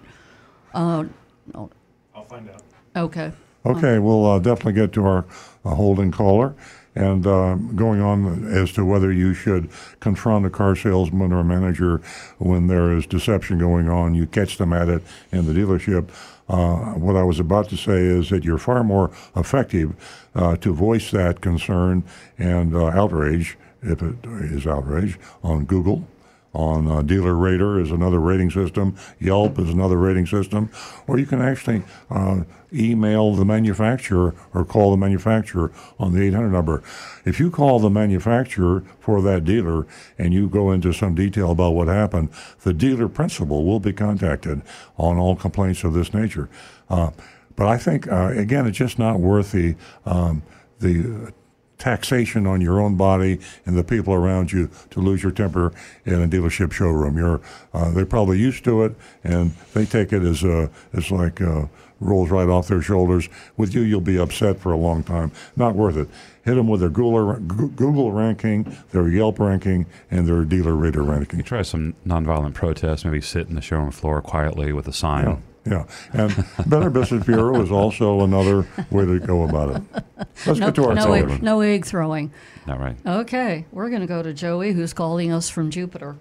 Uh, 0.74 1.06
no. 1.54 1.72
I'll 2.13 2.26
find 2.26 2.50
out. 2.50 2.62
Okay. 2.96 3.32
Okay, 3.65 4.00
we'll 4.00 4.26
uh, 4.26 4.39
definitely 4.39 4.74
get 4.74 4.94
to 4.94 5.06
our 5.06 5.26
uh, 5.65 5.76
holding 5.76 6.12
caller. 6.12 6.56
And 6.99 7.25
uh, 7.25 7.55
going 7.55 8.01
on 8.01 8.45
as 8.53 8.73
to 8.73 8.83
whether 8.83 9.09
you 9.09 9.33
should 9.33 9.69
confront 10.01 10.45
a 10.45 10.49
car 10.49 10.75
salesman 10.75 11.31
or 11.31 11.39
a 11.39 11.45
manager 11.45 12.01
when 12.39 12.67
there 12.67 12.91
is 12.91 13.07
deception 13.07 13.57
going 13.57 13.88
on, 13.88 14.15
you 14.15 14.27
catch 14.27 14.57
them 14.57 14.73
at 14.73 14.89
it 14.89 15.01
in 15.31 15.45
the 15.45 15.53
dealership. 15.53 16.09
Uh, 16.49 16.99
what 16.99 17.15
I 17.15 17.23
was 17.23 17.39
about 17.39 17.69
to 17.69 17.77
say 17.77 18.01
is 18.01 18.29
that 18.31 18.43
you're 18.43 18.57
far 18.57 18.83
more 18.83 19.12
effective 19.33 19.95
uh, 20.35 20.57
to 20.57 20.73
voice 20.73 21.09
that 21.12 21.39
concern 21.39 22.03
and 22.38 22.75
uh, 22.75 22.88
outrage, 22.88 23.57
if 23.81 24.03
it 24.03 24.15
is 24.25 24.67
outrage, 24.67 25.17
on 25.41 25.63
Google 25.63 26.05
on 26.53 26.89
uh, 26.89 27.01
Dealer 27.01 27.35
Rater 27.35 27.79
is 27.79 27.91
another 27.91 28.19
rating 28.19 28.49
system. 28.49 28.95
Yelp 29.19 29.59
is 29.59 29.69
another 29.69 29.97
rating 29.97 30.25
system. 30.25 30.69
Or 31.07 31.19
you 31.19 31.25
can 31.25 31.41
actually 31.41 31.83
uh, 32.09 32.43
email 32.73 33.33
the 33.35 33.45
manufacturer 33.45 34.35
or 34.53 34.65
call 34.65 34.91
the 34.91 34.97
manufacturer 34.97 35.71
on 35.99 36.13
the 36.13 36.23
800 36.23 36.49
number. 36.49 36.83
If 37.25 37.39
you 37.39 37.51
call 37.51 37.79
the 37.79 37.89
manufacturer 37.89 38.83
for 38.99 39.21
that 39.21 39.43
dealer 39.43 39.85
and 40.17 40.33
you 40.33 40.49
go 40.49 40.71
into 40.71 40.91
some 40.93 41.15
detail 41.15 41.51
about 41.51 41.71
what 41.71 41.88
happened, 41.88 42.29
the 42.62 42.73
dealer 42.73 43.07
principal 43.07 43.65
will 43.65 43.79
be 43.79 43.93
contacted 43.93 44.62
on 44.97 45.17
all 45.17 45.35
complaints 45.35 45.83
of 45.83 45.93
this 45.93 46.13
nature. 46.13 46.49
Uh, 46.89 47.12
but 47.55 47.67
I 47.67 47.77
think, 47.77 48.07
uh, 48.07 48.31
again, 48.35 48.65
it's 48.65 48.77
just 48.77 48.97
not 48.97 49.19
worth 49.19 49.51
the 49.51 49.75
um, 50.05 50.43
the 50.79 51.33
taxation 51.80 52.46
on 52.46 52.62
your 52.62 52.80
own 52.80 52.96
body 52.96 53.39
and 53.65 53.78
the 53.78 53.84
people 53.84 54.13
around 54.13 54.52
you 54.52 54.70
to 54.92 55.00
lose 55.00 55.24
your 55.24 55.32
temper 55.32 55.74
in 56.06 56.22
a 56.22 56.28
dealership 56.28 56.72
showroom. 56.72 57.18
You're 57.18 57.42
uh, 57.74 57.92
they're 57.92 58.06
probably 58.06 58.38
used 58.38 58.63
to 58.65 58.84
it 58.84 58.96
and 59.24 59.52
they 59.74 59.86
take 59.86 60.13
it 60.13 60.22
as 60.22 60.44
uh, 60.44 60.68
as 60.94 61.10
like 61.10 61.42
uh, 61.42 61.65
rolls 62.00 62.30
right 62.30 62.48
off 62.48 62.68
their 62.68 62.82
shoulders. 62.82 63.30
With 63.58 63.74
you, 63.74 63.82
you'll 63.82 64.02
be 64.02 64.18
upset 64.18 64.60
for 64.60 64.72
a 64.72 64.78
long 64.78 65.04
time. 65.04 65.32
Not 65.56 65.76
worth 65.76 65.98
it. 65.98 66.10
Hit 66.44 66.56
them 66.56 66.68
with 66.68 66.82
their 66.82 66.89
Google 66.89 67.34
Google 67.36 68.12
ranking, 68.12 68.78
their 68.92 69.08
Yelp 69.08 69.39
ranking, 69.39 69.86
and 70.12 70.28
their 70.28 70.44
dealer 70.44 70.76
rater 70.76 71.04
ranking. 71.04 71.39
You 71.39 71.44
try 71.44 71.62
some 71.62 71.96
nonviolent 72.06 72.54
protest, 72.54 73.06
maybe 73.06 73.22
sit 73.22 73.48
in 73.48 73.56
the 73.56 73.62
showroom 73.62 73.92
floor 73.92 74.22
quietly 74.22 74.74
with 74.74 74.88
a 74.88 74.94
sign. 74.94 75.26
Yeah. 75.26 75.38
Yeah, 75.69 75.86
and 76.13 76.34
Better 76.65 76.89
Business 76.89 77.23
Bureau 77.25 77.62
is 77.62 77.69
also 77.71 78.21
another 78.21 78.67
way 78.89 79.05
to 79.05 79.19
go 79.19 79.43
about 79.43 79.75
it. 79.75 80.03
Let's 80.47 80.60
No, 80.60 80.65
get 80.67 80.75
to 80.75 80.86
our 80.86 80.95
no, 80.95 81.13
egg, 81.13 81.43
no 81.43 81.62
egg 81.62 81.86
throwing. 81.86 82.32
Not 82.65 82.79
right. 82.79 82.95
Okay, 83.05 83.65
we're 83.71 83.89
going 83.89 84.01
to 84.01 84.08
go 84.08 84.23
to 84.23 84.34
Joey, 84.34 84.73
who's 84.73 84.93
calling 84.93 85.32
us 85.32 85.47
from 85.47 85.69
Jupiter. 85.69 86.15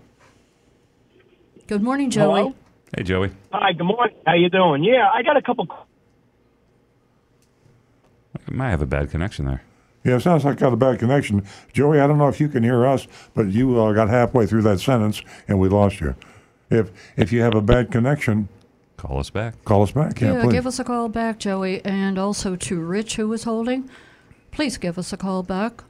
Good 1.66 1.82
morning, 1.82 2.10
Joey. 2.10 2.40
Hello? 2.40 2.54
Hey, 2.94 3.04
Joey. 3.04 3.30
Hi, 3.52 3.72
good 3.72 3.84
morning. 3.84 4.16
How 4.26 4.34
you 4.34 4.50
doing? 4.50 4.84
Yeah, 4.84 5.08
I 5.12 5.22
got 5.22 5.38
a 5.38 5.42
couple. 5.42 5.66
I 8.34 8.50
might 8.50 8.70
have 8.70 8.82
a 8.82 8.86
bad 8.86 9.10
connection 9.10 9.46
there. 9.46 9.62
Yeah, 10.04 10.16
it 10.16 10.20
sounds 10.20 10.44
like 10.44 10.56
I 10.58 10.60
got 10.60 10.72
a 10.74 10.76
bad 10.76 10.98
connection. 10.98 11.44
Joey, 11.72 12.00
I 12.00 12.06
don't 12.06 12.18
know 12.18 12.28
if 12.28 12.38
you 12.38 12.48
can 12.48 12.62
hear 12.62 12.86
us, 12.86 13.06
but 13.34 13.48
you 13.48 13.80
uh, 13.80 13.92
got 13.92 14.08
halfway 14.10 14.46
through 14.46 14.62
that 14.62 14.80
sentence 14.80 15.22
and 15.48 15.58
we 15.58 15.68
lost 15.68 16.00
you. 16.00 16.14
If 16.70 16.90
if 17.16 17.32
you 17.32 17.40
have 17.40 17.54
a 17.54 17.62
bad 17.62 17.90
connection, 17.90 18.48
Call 18.98 19.18
us 19.18 19.30
back. 19.30 19.64
Call 19.64 19.82
us 19.82 19.92
back. 19.92 20.20
Yeah, 20.20 20.34
Yeah, 20.34 20.42
please. 20.42 20.52
give 20.52 20.66
us 20.66 20.78
a 20.78 20.84
call 20.84 21.08
back, 21.08 21.38
Joey. 21.38 21.82
And 21.84 22.18
also 22.18 22.54
to 22.56 22.80
Rich, 22.80 23.16
who 23.16 23.32
is 23.32 23.44
holding, 23.44 23.88
please 24.50 24.76
give 24.76 24.98
us 24.98 25.12
a 25.12 25.16
call 25.16 25.42
back. 25.42 25.82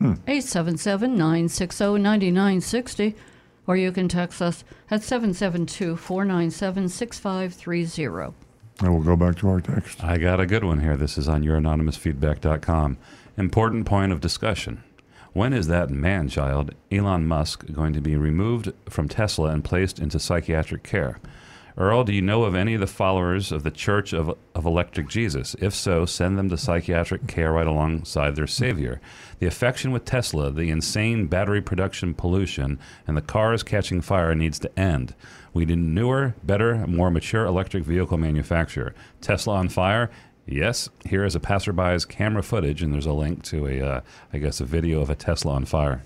Hmm. 0.00 0.14
877 0.26 1.14
960 1.16 1.84
9960. 1.98 3.14
Or 3.68 3.76
you 3.76 3.92
can 3.92 4.08
text 4.08 4.40
us 4.42 4.64
at 4.90 5.02
772 5.02 5.96
497 5.96 6.88
6530. 6.88 8.34
and 8.80 8.94
we'll 8.94 9.02
go 9.02 9.16
back 9.16 9.36
to 9.36 9.48
our 9.48 9.60
text. 9.60 10.02
I 10.04 10.18
got 10.18 10.38
a 10.40 10.46
good 10.46 10.64
one 10.64 10.80
here. 10.80 10.96
This 10.96 11.16
is 11.18 11.28
on 11.28 11.42
youranonymousfeedback.com. 11.42 12.96
Important 13.36 13.86
point 13.86 14.12
of 14.12 14.20
discussion. 14.20 14.82
When 15.32 15.52
is 15.52 15.66
that 15.66 15.90
man 15.90 16.28
child, 16.28 16.74
Elon 16.90 17.26
Musk, 17.26 17.70
going 17.72 17.92
to 17.92 18.00
be 18.00 18.16
removed 18.16 18.72
from 18.88 19.08
Tesla 19.08 19.50
and 19.50 19.62
placed 19.64 19.98
into 19.98 20.18
psychiatric 20.18 20.82
care? 20.82 21.18
Earl, 21.78 22.04
do 22.04 22.12
you 22.14 22.22
know 22.22 22.44
of 22.44 22.54
any 22.54 22.72
of 22.72 22.80
the 22.80 22.86
followers 22.86 23.52
of 23.52 23.62
the 23.62 23.70
Church 23.70 24.14
of, 24.14 24.34
of 24.54 24.64
Electric 24.64 25.08
Jesus? 25.08 25.54
If 25.60 25.74
so, 25.74 26.06
send 26.06 26.38
them 26.38 26.48
to 26.48 26.56
psychiatric 26.56 27.26
care 27.26 27.52
right 27.52 27.66
alongside 27.66 28.34
their 28.34 28.46
Savior. 28.46 28.98
The 29.40 29.46
affection 29.46 29.90
with 29.90 30.06
Tesla, 30.06 30.50
the 30.50 30.70
insane 30.70 31.26
battery 31.26 31.60
production 31.60 32.14
pollution, 32.14 32.78
and 33.06 33.14
the 33.14 33.20
cars 33.20 33.62
catching 33.62 34.00
fire 34.00 34.34
needs 34.34 34.58
to 34.60 34.78
end. 34.78 35.14
We 35.52 35.66
need 35.66 35.74
a 35.74 35.76
newer, 35.76 36.34
better, 36.42 36.86
more 36.86 37.10
mature 37.10 37.44
electric 37.44 37.84
vehicle 37.84 38.16
manufacturer. 38.16 38.94
Tesla 39.20 39.56
on 39.56 39.68
fire? 39.68 40.10
Yes. 40.46 40.88
Here 41.04 41.26
is 41.26 41.34
a 41.34 41.40
passerby's 41.40 42.06
camera 42.06 42.42
footage, 42.42 42.82
and 42.82 42.94
there's 42.94 43.04
a 43.04 43.12
link 43.12 43.42
to 43.44 43.66
a, 43.66 43.82
uh, 43.82 44.00
I 44.32 44.38
guess, 44.38 44.62
a 44.62 44.64
video 44.64 45.02
of 45.02 45.10
a 45.10 45.14
Tesla 45.14 45.52
on 45.52 45.66
fire. 45.66 46.04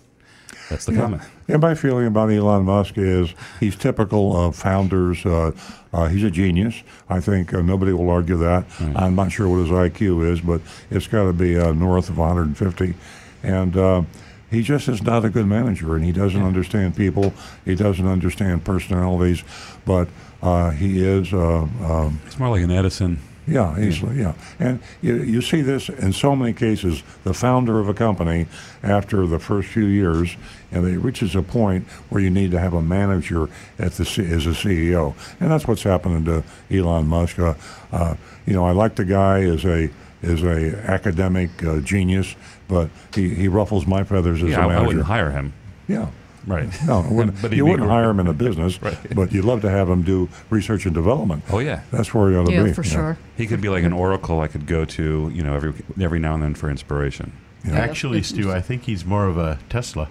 That's 0.70 0.84
the 0.86 0.94
comment. 0.94 1.22
Yeah, 1.48 1.56
my 1.56 1.74
feeling 1.74 2.06
about 2.06 2.30
Elon 2.30 2.64
Musk 2.64 2.96
is 2.96 3.34
he's 3.58 3.76
typical 3.76 4.36
of 4.36 4.54
founders. 4.56 5.26
Uh, 5.26 5.50
uh, 5.92 6.06
he's 6.06 6.22
a 6.22 6.30
genius. 6.30 6.82
I 7.08 7.20
think 7.20 7.52
uh, 7.52 7.60
nobody 7.60 7.92
will 7.92 8.08
argue 8.08 8.36
that. 8.38 8.64
I'm 8.94 9.16
not 9.16 9.32
sure 9.32 9.48
what 9.48 9.56
his 9.56 9.68
IQ 9.70 10.30
is, 10.32 10.40
but 10.40 10.60
it's 10.90 11.08
got 11.08 11.24
to 11.24 11.32
be 11.32 11.58
uh, 11.58 11.72
north 11.72 12.08
of 12.08 12.18
150. 12.18 12.94
And 13.42 13.76
uh, 13.76 14.02
he 14.50 14.62
just 14.62 14.88
is 14.88 15.02
not 15.02 15.24
a 15.24 15.28
good 15.30 15.46
manager, 15.46 15.96
and 15.96 16.04
he 16.04 16.12
doesn't 16.12 16.42
understand 16.42 16.96
people. 16.96 17.34
He 17.64 17.74
doesn't 17.74 18.06
understand 18.06 18.64
personalities, 18.64 19.42
but 19.84 20.08
uh, 20.42 20.70
he 20.70 21.04
is. 21.04 21.32
Uh, 21.32 21.62
um, 21.62 22.20
It's 22.26 22.38
more 22.38 22.48
like 22.50 22.62
an 22.62 22.70
Edison. 22.70 23.18
Yeah, 23.50 23.78
easily, 23.80 24.20
yeah. 24.20 24.34
And 24.58 24.78
you, 25.02 25.16
you 25.22 25.42
see 25.42 25.60
this 25.60 25.88
in 25.88 26.12
so 26.12 26.36
many 26.36 26.52
cases. 26.52 27.02
The 27.24 27.34
founder 27.34 27.80
of 27.80 27.88
a 27.88 27.94
company, 27.94 28.46
after 28.82 29.26
the 29.26 29.38
first 29.38 29.68
few 29.68 29.86
years, 29.86 30.36
and 30.72 30.86
it 30.86 30.98
reaches 30.98 31.34
a 31.34 31.42
point 31.42 31.86
where 32.10 32.22
you 32.22 32.30
need 32.30 32.52
to 32.52 32.60
have 32.60 32.72
a 32.74 32.80
manager 32.82 33.48
at 33.78 33.92
the 33.92 34.04
C, 34.04 34.22
as 34.32 34.46
a 34.46 34.50
CEO, 34.50 35.14
and 35.40 35.50
that's 35.50 35.66
what's 35.66 35.82
happening 35.82 36.24
to 36.26 36.44
Elon 36.70 37.06
Musk. 37.08 37.38
Uh, 37.38 37.54
uh, 37.92 38.14
you 38.46 38.52
know, 38.54 38.64
I 38.64 38.70
like 38.70 38.94
the 38.94 39.04
guy 39.04 39.40
as 39.42 39.64
a 39.64 39.90
as 40.22 40.42
a 40.42 40.76
academic 40.90 41.50
uh, 41.64 41.80
genius, 41.80 42.36
but 42.68 42.88
he, 43.14 43.34
he 43.34 43.48
ruffles 43.48 43.86
my 43.86 44.04
feathers 44.04 44.42
as 44.42 44.50
Yeah, 44.50 44.58
a 44.58 44.60
I, 44.60 44.64
I 44.64 44.68
manager. 44.68 44.86
wouldn't 44.86 45.06
hire 45.06 45.30
him. 45.30 45.52
yeah. 45.88 46.08
Right. 46.46 46.68
No, 46.86 47.06
wouldn't, 47.10 47.40
But 47.42 47.52
you 47.52 47.64
wouldn't 47.64 47.82
gr- 47.86 47.90
hire 47.92 48.10
him 48.10 48.20
in 48.20 48.26
a 48.26 48.32
business, 48.46 48.80
Right. 48.82 48.96
but 49.14 49.32
you'd 49.32 49.44
love 49.44 49.60
to 49.62 49.70
have 49.70 49.88
him 49.88 50.02
do 50.02 50.28
research 50.48 50.86
and 50.86 50.94
development. 50.94 51.44
Oh, 51.50 51.58
yeah. 51.58 51.82
That's 51.90 52.12
where 52.14 52.30
he 52.30 52.36
ought 52.36 52.46
to 52.46 52.52
Yeah, 52.52 52.62
be. 52.64 52.72
for 52.72 52.82
yeah. 52.84 52.90
sure. 52.90 53.18
He 53.36 53.46
could 53.46 53.60
be 53.60 53.68
like 53.68 53.84
an 53.84 53.92
oracle 53.92 54.40
I 54.40 54.48
could 54.48 54.66
go 54.66 54.84
to, 54.84 55.30
you 55.34 55.42
know, 55.42 55.54
every 55.54 55.72
every 56.00 56.18
now 56.18 56.34
and 56.34 56.42
then 56.42 56.54
for 56.54 56.70
inspiration. 56.70 57.32
Yeah. 57.64 57.74
Actually, 57.78 58.22
Stu, 58.22 58.50
I 58.50 58.60
think 58.60 58.84
he's 58.84 59.04
more 59.04 59.26
of 59.26 59.36
a 59.36 59.58
Tesla. 59.68 60.08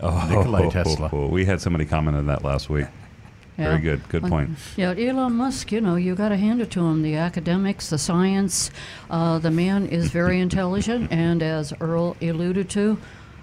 Oh, 0.00 0.26
Nikolai 0.28 0.68
Tesla. 0.70 1.08
We 1.28 1.44
had 1.44 1.60
somebody 1.60 1.84
comment 1.84 2.16
on 2.16 2.26
that 2.26 2.44
last 2.44 2.68
week. 2.70 2.86
Very 3.56 3.80
good. 3.80 4.08
Good 4.08 4.22
point. 4.24 4.50
Yeah, 4.76 4.94
Elon 4.96 5.34
Musk, 5.34 5.70
you 5.72 5.80
know, 5.80 5.94
you 5.96 6.14
got 6.16 6.30
to 6.30 6.36
hand 6.36 6.60
it 6.60 6.70
to 6.72 6.80
him. 6.84 7.02
The 7.02 7.14
academics, 7.16 7.90
the 7.90 7.98
science, 7.98 8.70
uh, 9.10 9.38
the 9.38 9.50
man 9.50 9.86
is 9.86 10.10
very 10.10 10.40
intelligent, 10.40 11.12
and 11.12 11.42
as 11.42 11.72
Earl 11.80 12.16
alluded 12.22 12.68
to, 12.70 12.98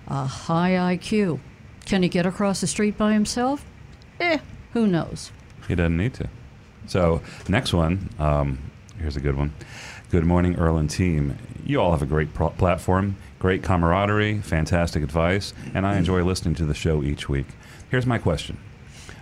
a 0.07 0.25
high 0.25 0.71
IQ. 0.97 1.39
Can 1.89 2.03
he 2.03 2.09
get 2.09 2.27
across 2.27 2.61
the 2.61 2.67
street 2.67 2.99
by 2.99 3.13
himself? 3.13 3.65
Eh, 4.19 4.37
who 4.73 4.85
knows? 4.85 5.31
He 5.67 5.73
doesn't 5.73 5.97
need 5.97 6.13
to. 6.13 6.29
So, 6.85 7.23
next 7.47 7.73
one. 7.73 8.11
Um, 8.19 8.59
here's 8.99 9.15
a 9.15 9.19
good 9.19 9.35
one. 9.35 9.55
Good 10.11 10.23
morning, 10.23 10.55
Earl 10.59 10.77
and 10.77 10.87
team. 10.87 11.35
You 11.65 11.81
all 11.81 11.89
have 11.89 12.03
a 12.03 12.05
great 12.05 12.31
pro- 12.31 12.51
platform, 12.51 13.15
great 13.39 13.63
camaraderie, 13.63 14.37
fantastic 14.37 15.01
advice, 15.01 15.51
and 15.73 15.87
I 15.87 15.97
enjoy 15.97 16.23
listening 16.23 16.53
to 16.55 16.65
the 16.65 16.75
show 16.75 17.01
each 17.01 17.27
week. 17.27 17.47
Here's 17.89 18.05
my 18.05 18.19
question 18.19 18.59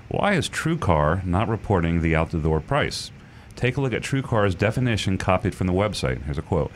Why 0.09 0.33
is 0.33 0.49
TrueCar 0.49 1.23
not 1.25 1.47
reporting 1.47 2.01
the 2.01 2.17
out 2.17 2.31
the 2.31 2.37
door 2.37 2.59
price? 2.59 3.11
Take 3.55 3.77
a 3.77 3.81
look 3.81 3.93
at 3.93 4.01
TrueCar's 4.01 4.55
definition 4.55 5.17
copied 5.17 5.55
from 5.55 5.67
the 5.67 5.73
website. 5.73 6.21
Here's 6.23 6.37
a 6.37 6.41
quote 6.41 6.73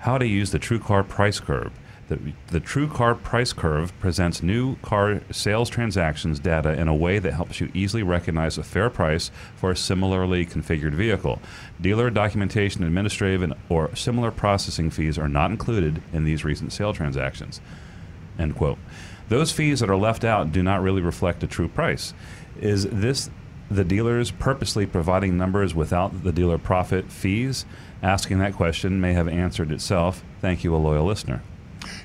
How 0.00 0.18
to 0.18 0.26
use 0.26 0.50
the 0.50 0.58
TrueCar 0.58 1.08
price 1.08 1.40
curve. 1.40 1.72
The, 2.08 2.18
the 2.48 2.60
TrueCar 2.60 3.20
price 3.20 3.52
curve 3.52 3.92
presents 3.98 4.40
new 4.40 4.76
car 4.76 5.22
sales 5.32 5.68
transactions 5.68 6.38
data 6.38 6.72
in 6.72 6.86
a 6.86 6.94
way 6.94 7.18
that 7.18 7.32
helps 7.32 7.60
you 7.60 7.68
easily 7.74 8.04
recognize 8.04 8.58
a 8.58 8.62
fair 8.62 8.90
price 8.90 9.32
for 9.56 9.72
a 9.72 9.76
similarly 9.76 10.46
configured 10.46 10.94
vehicle. 10.94 11.40
Dealer 11.80 12.10
documentation, 12.10 12.84
administrative, 12.84 13.42
and, 13.42 13.54
or 13.68 13.94
similar 13.96 14.30
processing 14.30 14.88
fees 14.88 15.18
are 15.18 15.28
not 15.28 15.50
included 15.50 16.00
in 16.12 16.22
these 16.22 16.44
recent 16.44 16.72
sale 16.72 16.92
transactions. 16.92 17.60
End 18.38 18.54
quote. 18.54 18.78
Those 19.28 19.50
fees 19.50 19.80
that 19.80 19.90
are 19.90 19.96
left 19.96 20.22
out 20.22 20.52
do 20.52 20.62
not 20.62 20.82
really 20.82 21.02
reflect 21.02 21.42
a 21.42 21.48
true 21.48 21.68
price. 21.68 22.14
Is 22.60 22.86
this 22.86 23.30
the 23.68 23.84
dealers 23.84 24.30
purposely 24.30 24.86
providing 24.86 25.36
numbers 25.36 25.74
without 25.74 26.22
the 26.22 26.30
dealer 26.30 26.58
profit 26.58 27.10
fees? 27.10 27.64
Asking 28.00 28.38
that 28.38 28.54
question 28.54 29.00
may 29.00 29.14
have 29.14 29.26
answered 29.26 29.72
itself. 29.72 30.22
Thank 30.40 30.62
you, 30.62 30.72
a 30.72 30.78
loyal 30.78 31.04
listener. 31.04 31.42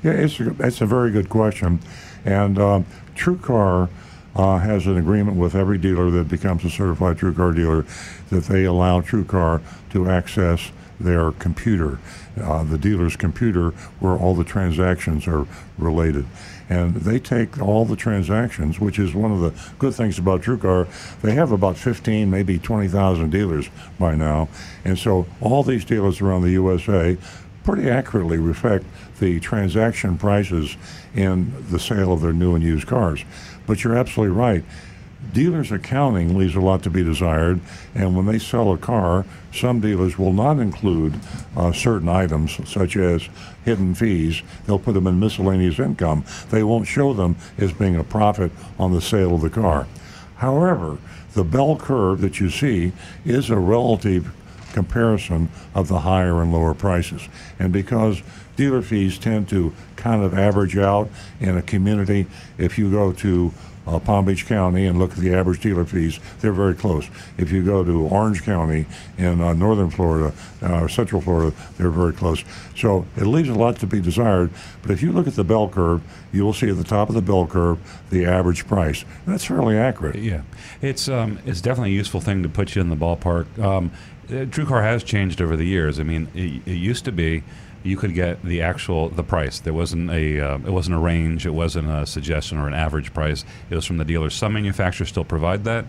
Yeah, 0.03 0.11
it's 0.11 0.39
a, 0.39 0.55
it's 0.59 0.81
a 0.81 0.85
very 0.85 1.11
good 1.11 1.29
question. 1.29 1.79
And 2.25 2.59
um, 2.59 2.85
TrueCar 3.15 3.89
uh, 4.35 4.57
has 4.59 4.87
an 4.87 4.97
agreement 4.97 5.37
with 5.37 5.55
every 5.55 5.77
dealer 5.77 6.09
that 6.11 6.29
becomes 6.29 6.63
a 6.63 6.69
certified 6.69 7.17
TrueCar 7.17 7.55
dealer 7.55 7.85
that 8.29 8.45
they 8.45 8.65
allow 8.65 9.01
TrueCar 9.01 9.61
to 9.91 10.09
access 10.09 10.71
their 10.99 11.31
computer, 11.31 11.99
uh, 12.41 12.63
the 12.63 12.77
dealer's 12.77 13.15
computer, 13.15 13.71
where 13.99 14.15
all 14.15 14.35
the 14.35 14.43
transactions 14.43 15.27
are 15.27 15.47
related. 15.77 16.25
And 16.69 16.95
they 16.95 17.19
take 17.19 17.61
all 17.61 17.83
the 17.83 17.97
transactions, 17.97 18.79
which 18.79 18.97
is 18.97 19.13
one 19.13 19.31
of 19.31 19.41
the 19.41 19.53
good 19.77 19.93
things 19.93 20.17
about 20.17 20.41
TrueCar. 20.41 20.87
They 21.21 21.33
have 21.33 21.51
about 21.51 21.75
15, 21.77 22.29
maybe 22.29 22.57
20,000 22.57 23.29
dealers 23.29 23.69
by 23.99 24.15
now. 24.15 24.47
And 24.85 24.97
so 24.97 25.25
all 25.41 25.63
these 25.63 25.83
dealers 25.83 26.21
around 26.21 26.43
the 26.43 26.51
USA 26.51 27.17
pretty 27.63 27.89
accurately 27.89 28.37
reflect 28.37 28.85
the 29.19 29.39
transaction 29.39 30.17
prices 30.17 30.75
in 31.13 31.53
the 31.69 31.79
sale 31.79 32.11
of 32.11 32.21
their 32.21 32.33
new 32.33 32.55
and 32.55 32.63
used 32.63 32.87
cars. 32.87 33.23
But 33.67 33.83
you're 33.83 33.95
absolutely 33.95 34.35
right. 34.35 34.63
Dealers' 35.33 35.71
accounting 35.71 36.35
leaves 36.35 36.55
a 36.55 36.59
lot 36.59 36.81
to 36.83 36.89
be 36.89 37.03
desired, 37.03 37.61
and 37.93 38.17
when 38.17 38.25
they 38.25 38.39
sell 38.39 38.73
a 38.73 38.77
car, 38.77 39.25
some 39.53 39.79
dealers 39.79 40.17
will 40.17 40.33
not 40.33 40.57
include 40.57 41.13
uh, 41.55 41.71
certain 41.71 42.09
items, 42.09 42.57
such 42.67 42.97
as 42.97 43.29
hidden 43.63 43.93
fees. 43.93 44.41
They'll 44.65 44.79
put 44.79 44.93
them 44.93 45.05
in 45.05 45.19
miscellaneous 45.19 45.77
income. 45.77 46.25
They 46.49 46.63
won't 46.63 46.87
show 46.87 47.13
them 47.13 47.35
as 47.59 47.71
being 47.71 47.95
a 47.95 48.03
profit 48.03 48.51
on 48.79 48.93
the 48.93 49.01
sale 49.01 49.35
of 49.35 49.41
the 49.41 49.49
car. 49.51 49.87
However, 50.37 50.97
the 51.33 51.43
bell 51.43 51.77
curve 51.77 52.19
that 52.21 52.39
you 52.39 52.49
see 52.49 52.91
is 53.23 53.49
a 53.49 53.57
relative 53.57 54.33
comparison 54.73 55.49
of 55.73 55.87
the 55.87 55.99
higher 55.99 56.41
and 56.41 56.51
lower 56.51 56.73
prices. 56.73 57.27
And 57.59 57.71
because 57.71 58.21
dealer 58.55 58.81
fees 58.81 59.17
tend 59.17 59.49
to 59.49 59.73
kind 59.95 60.23
of 60.23 60.37
average 60.37 60.77
out 60.77 61.09
in 61.39 61.57
a 61.57 61.61
community, 61.61 62.27
if 62.57 62.77
you 62.77 62.91
go 62.91 63.11
to 63.13 63.53
uh, 63.87 63.99
Palm 63.99 64.25
Beach 64.25 64.45
County 64.45 64.85
and 64.85 64.99
look 64.99 65.11
at 65.11 65.17
the 65.17 65.33
average 65.33 65.61
dealer 65.61 65.85
fees, 65.85 66.19
they're 66.39 66.53
very 66.53 66.75
close. 66.75 67.09
If 67.37 67.51
you 67.51 67.63
go 67.63 67.83
to 67.83 68.07
Orange 68.07 68.43
County 68.43 68.85
in 69.17 69.41
uh, 69.41 69.53
northern 69.53 69.89
Florida, 69.89 70.33
uh, 70.61 70.87
central 70.87 71.21
Florida, 71.21 71.55
they're 71.77 71.89
very 71.89 72.13
close. 72.13 72.43
So 72.75 73.05
it 73.17 73.25
leaves 73.25 73.49
a 73.49 73.55
lot 73.55 73.77
to 73.77 73.87
be 73.87 73.99
desired. 73.99 74.51
But 74.81 74.91
if 74.91 75.01
you 75.01 75.11
look 75.11 75.27
at 75.27 75.35
the 75.35 75.43
bell 75.43 75.67
curve, 75.67 76.01
you 76.31 76.45
will 76.45 76.53
see 76.53 76.69
at 76.69 76.77
the 76.77 76.83
top 76.83 77.09
of 77.09 77.15
the 77.15 77.21
bell 77.21 77.47
curve 77.47 77.79
the 78.09 78.25
average 78.25 78.67
price. 78.67 79.03
That's 79.25 79.45
fairly 79.45 79.77
accurate. 79.77 80.17
Yeah, 80.17 80.41
it's 80.81 81.09
um, 81.09 81.39
it's 81.45 81.61
definitely 81.61 81.91
a 81.91 81.95
useful 81.95 82.21
thing 82.21 82.43
to 82.43 82.49
put 82.49 82.75
you 82.75 82.81
in 82.81 82.89
the 82.89 82.95
ballpark. 82.95 83.59
Um, 83.59 83.91
uh, 84.31 84.45
TrueCar 84.45 84.81
has 84.83 85.03
changed 85.03 85.41
over 85.41 85.55
the 85.55 85.65
years. 85.65 85.99
I 85.99 86.03
mean, 86.03 86.27
it, 86.33 86.61
it 86.65 86.77
used 86.77 87.05
to 87.05 87.11
be 87.11 87.43
you 87.83 87.97
could 87.97 88.13
get 88.13 88.43
the 88.43 88.61
actual 88.61 89.09
the 89.09 89.23
price. 89.23 89.59
There 89.59 89.73
wasn't 89.73 90.11
a 90.11 90.39
uh, 90.39 90.55
it 90.57 90.71
wasn't 90.71 90.95
a 90.95 90.99
range. 90.99 91.45
It 91.45 91.53
wasn't 91.53 91.89
a 91.89 92.05
suggestion 92.05 92.57
or 92.57 92.67
an 92.67 92.73
average 92.73 93.13
price. 93.13 93.43
It 93.69 93.75
was 93.75 93.85
from 93.85 93.97
the 93.97 94.05
dealer. 94.05 94.29
Some 94.29 94.53
manufacturers 94.53 95.09
still 95.09 95.25
provide 95.25 95.63
that. 95.65 95.85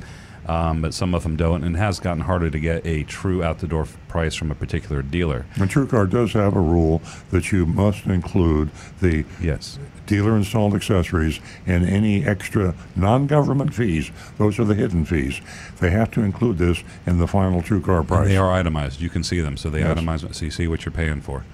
Um, 0.47 0.83
but 0.83 0.93
some 0.93 1.15
of 1.15 1.23
them 1.23 1.37
don't, 1.37 1.63
and 1.63 1.77
it 1.77 1.79
has 1.79 2.01
gotten 2.01 2.23
harder 2.23 2.51
to 2.51 2.59
get 2.59 2.85
a 2.85 3.05
true 3.05 3.45
out 3.45 3.61
the 3.61 3.69
door 3.69 3.87
price 4.09 4.35
from 4.35 4.51
a 4.51 4.57
particular 4.57 5.01
dealer. 5.01 5.47
And 5.55 5.71
TrueCar 5.71 6.11
does 6.11 6.33
have 6.33 6.57
a 6.57 6.61
rule 6.61 7.01
that 7.31 7.53
you 7.53 7.65
must 7.65 8.07
include 8.07 8.71
the 9.01 9.25
Yes. 9.41 9.79
Dealer 10.13 10.37
installed 10.37 10.75
accessories, 10.75 11.41
and 11.67 11.89
any 11.89 12.23
extra 12.27 12.75
non 12.95 13.27
government 13.27 13.73
fees. 13.73 14.11
Those 14.37 14.59
are 14.59 14.65
the 14.65 14.75
hidden 14.75 15.07
fees. 15.07 15.41
They 15.81 15.89
have 15.91 16.11
to 16.13 16.21
include 16.21 16.59
this 16.59 16.85
in 17.07 17.19
the 17.19 17.27
final 17.27 17.63
true 17.63 17.81
car 17.81 18.03
price. 18.03 18.23
And 18.23 18.31
they 18.31 18.37
are 18.37 18.53
itemized. 18.53 19.01
You 19.01 19.09
can 19.09 19.23
see 19.25 19.41
them, 19.41 19.57
so 19.57 19.71
they 19.71 19.81
Yes. 19.81 19.99
itemize, 19.99 20.35
so 20.35 20.45
you 20.45 20.51
see 20.51 20.69
what 20.69 20.85
you're 20.85 20.93
paying 20.93 21.23
for. 21.23 21.45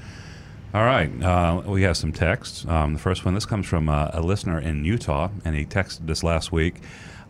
All 0.74 0.84
right, 0.84 1.11
uh, 1.22 1.62
we 1.66 1.82
have 1.82 1.96
some 1.96 2.12
texts. 2.12 2.66
Um, 2.68 2.94
the 2.94 2.98
first 2.98 3.24
one, 3.24 3.34
this 3.34 3.46
comes 3.46 3.66
from 3.66 3.88
uh, 3.88 4.11
a 4.12 4.20
listener 4.20 4.59
in 4.59 4.84
Utah, 4.84 5.28
and 5.44 5.54
he 5.54 5.64
texted 5.64 6.11
us 6.11 6.22
last 6.24 6.50
week. 6.52 6.74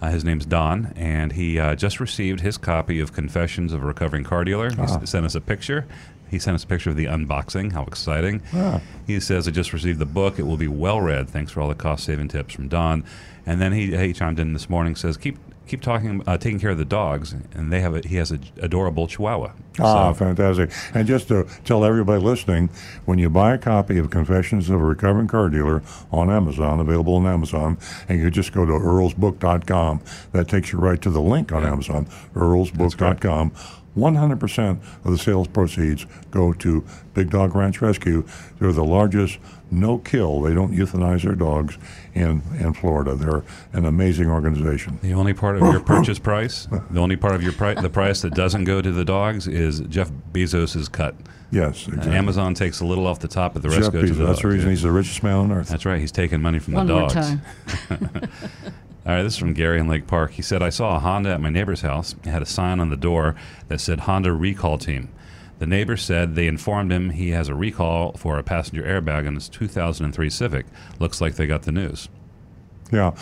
Uh, 0.01 0.11
his 0.11 0.25
name's 0.25 0.47
Don, 0.47 0.93
and 0.97 1.33
he 1.33 1.59
uh, 1.59 1.75
just 1.75 2.01
received 2.01 2.41
his 2.41 2.57
copy 2.57 3.01
of 3.01 3.13
Confessions 3.13 3.73
of 3.73 3.83
a 3.83 3.87
Recovering 3.87 4.25
Car 4.25 4.45
Dealer. 4.45 4.71
He 4.71 4.81
s- 4.83 5.11
sent 5.11 5.27
us 5.27 5.35
a 5.35 5.41
picture. 5.41 5.87
He 6.31 6.39
sent 6.39 6.55
us 6.55 6.65
a 6.65 6.67
picture 6.67 6.91
of 6.91 6.97
the 6.97 7.07
unboxing. 7.07 7.73
How 7.73 7.85
exciting! 7.85 8.43
He 9.07 9.21
says, 9.21 9.49
"I 9.49 9.51
just 9.51 9.73
received 9.73 9.99
the 9.99 10.07
book. 10.07 10.39
It 10.39 10.43
will 10.47 10.57
be 10.57 10.69
well 10.69 11.01
read. 11.01 11.29
Thanks 11.29 11.53
for 11.53 11.61
all 11.61 11.69
the 11.69 11.75
cost-saving 11.75 12.29
tips 12.29 12.55
from 12.55 12.69
Don." 12.69 13.05
And 13.47 13.61
then 13.61 13.73
he, 13.73 13.97
he 13.97 14.13
chimed 14.13 14.39
in 14.39 14.53
this 14.53 14.69
morning. 14.69 14.95
Says, 14.95 15.17
"Keep 15.17 15.39
keep 15.67 15.83
talking, 15.83 16.23
uh, 16.27 16.37
taking 16.39 16.59
care 16.59 16.71
of 16.71 16.79
the 16.79 16.85
dogs." 16.85 17.35
And 17.55 17.73
they 17.73 17.81
have 17.81 17.95
a, 17.95 18.01
he 18.07 18.17
has 18.17 18.31
an 18.31 18.43
adorable 18.61 19.07
Chihuahua. 19.07 19.53
Ah, 19.81 20.13
So- 20.13 20.15
fantastic. 20.25 20.71
And 20.95 21.07
just 21.07 21.29
to 21.29 21.47
tell 21.65 21.85
everybody 21.85 22.21
listening, 22.23 22.69
when 23.07 23.19
you 23.19 23.31
buy 23.31 23.55
a 23.55 23.59
copy 23.59 23.97
of 23.99 24.11
Confessions 24.11 24.69
of 24.71 24.81
a 24.81 24.85
Recovering 24.85 25.29
Car 25.29 25.49
Dealer 25.49 25.83
on 26.11 26.31
Amazon, 26.31 26.81
available 26.81 27.15
on 27.17 27.27
Amazon, 27.27 27.79
and 28.09 28.19
you 28.21 28.31
just 28.31 28.53
go 28.53 28.67
to 28.67 28.73
earlsbook.com, 28.73 30.01
that 30.33 30.49
takes 30.49 30.73
you 30.73 30.79
right 30.79 31.01
to 31.03 31.11
the 31.11 31.21
link 31.23 31.53
on 31.53 31.65
Amazon, 31.65 32.07
earlsbook.com. 32.35 33.53
100% 33.99 34.79
of 35.05 35.11
the 35.11 35.19
sales 35.19 35.49
proceeds 35.49 36.07
go 36.31 36.53
to 36.55 36.85
Big 37.15 37.31
Dog 37.31 37.55
Ranch 37.55 37.81
Rescue. 37.83 38.25
They're 38.59 38.73
the 38.73 38.85
largest 38.85 39.39
no 39.71 39.99
kill, 39.99 40.41
they 40.41 40.55
don't 40.55 40.73
euthanize 40.75 41.25
their 41.25 41.35
dogs 41.35 41.77
in, 42.15 42.41
in 42.59 42.73
Florida. 42.73 43.15
They're 43.15 43.45
an 43.75 43.85
amazing 43.85 44.31
organization. 44.31 44.99
The 45.03 45.13
only 45.13 45.35
part 45.35 45.57
of 45.57 45.63
your 45.73 45.81
purchase 45.81 46.19
price, 46.19 46.67
the 46.91 47.01
only 47.01 47.17
part 47.17 47.35
of 47.35 47.43
your 47.43 47.53
pri- 47.53 47.75
the 47.75 47.91
price 47.91 48.23
that 48.23 48.33
doesn't 48.35 48.65
go 48.65 48.81
to 48.81 48.91
the 48.91 49.05
dogs 49.05 49.47
is 49.47 49.81
Jeff 49.81 50.11
Bezos's 50.33 50.89
cut. 50.89 51.15
Yes, 51.51 51.87
Uh, 51.87 51.93
exactly. 51.93 52.15
Amazon 52.17 52.55
takes 52.55 52.81
a 52.81 52.87
little 52.87 53.07
off 53.07 53.21
the 53.21 53.29
top, 53.29 53.53
but 53.53 53.63
the 53.63 53.69
rest 53.69 53.83
Jeff 53.85 53.93
goes 53.93 54.09
to 54.09 54.15
Bezos, 54.15 54.19
the 54.19 54.27
that's 54.27 54.43
the 54.43 54.49
reason 54.49 54.71
he's 54.71 54.83
the 54.83 54.91
richest 54.93 55.23
man 55.23 55.35
on 55.37 55.53
earth. 55.53 55.69
That's 55.69 55.85
right. 55.85 56.01
He's 56.01 56.13
taking 56.13 56.41
money 56.41 56.59
from 56.59 56.75
One 56.75 56.87
the 56.87 56.93
more 56.95 57.09
dogs. 57.09 57.15
time. 57.15 57.43
All 59.09 59.15
right, 59.15 59.23
this 59.23 59.33
is 59.33 59.39
from 59.39 59.55
Gary 59.55 59.81
in 59.81 59.89
Lake 59.89 60.07
Park. 60.07 60.33
He 60.33 60.43
said, 60.43 60.63
I 60.63 60.69
saw 60.69 60.95
a 60.95 60.99
Honda 60.99 61.31
at 61.31 61.41
my 61.41 61.49
neighbor's 61.49 61.81
house. 61.81 62.15
It 62.25 62.29
had 62.29 62.43
a 62.43 62.47
sign 62.47 62.79
on 62.79 62.91
the 62.91 62.97
door 62.97 63.37
that 63.69 63.81
said 63.81 64.01
Honda 64.01 64.35
Recall 64.35 64.77
Team. 64.77 65.09
The 65.61 65.67
neighbor 65.67 65.97
said 65.97 66.35
they 66.35 66.47
informed 66.47 66.93
him 66.93 67.09
he 67.09 67.31
has 67.31 67.49
a 67.49 67.55
recall 67.55 68.13
for 68.19 68.39
a 68.39 68.43
passenger 68.43 68.83
airbag 68.83 69.27
in 69.27 69.35
his 69.35 69.49
2003 69.49 70.29
Civic. 70.29 70.67
Looks 71.01 71.23
like 71.23 71.37
they 71.37 71.47
got 71.47 71.63
the 71.63 71.73
news. 71.73 72.11
Yeah. 72.93 73.17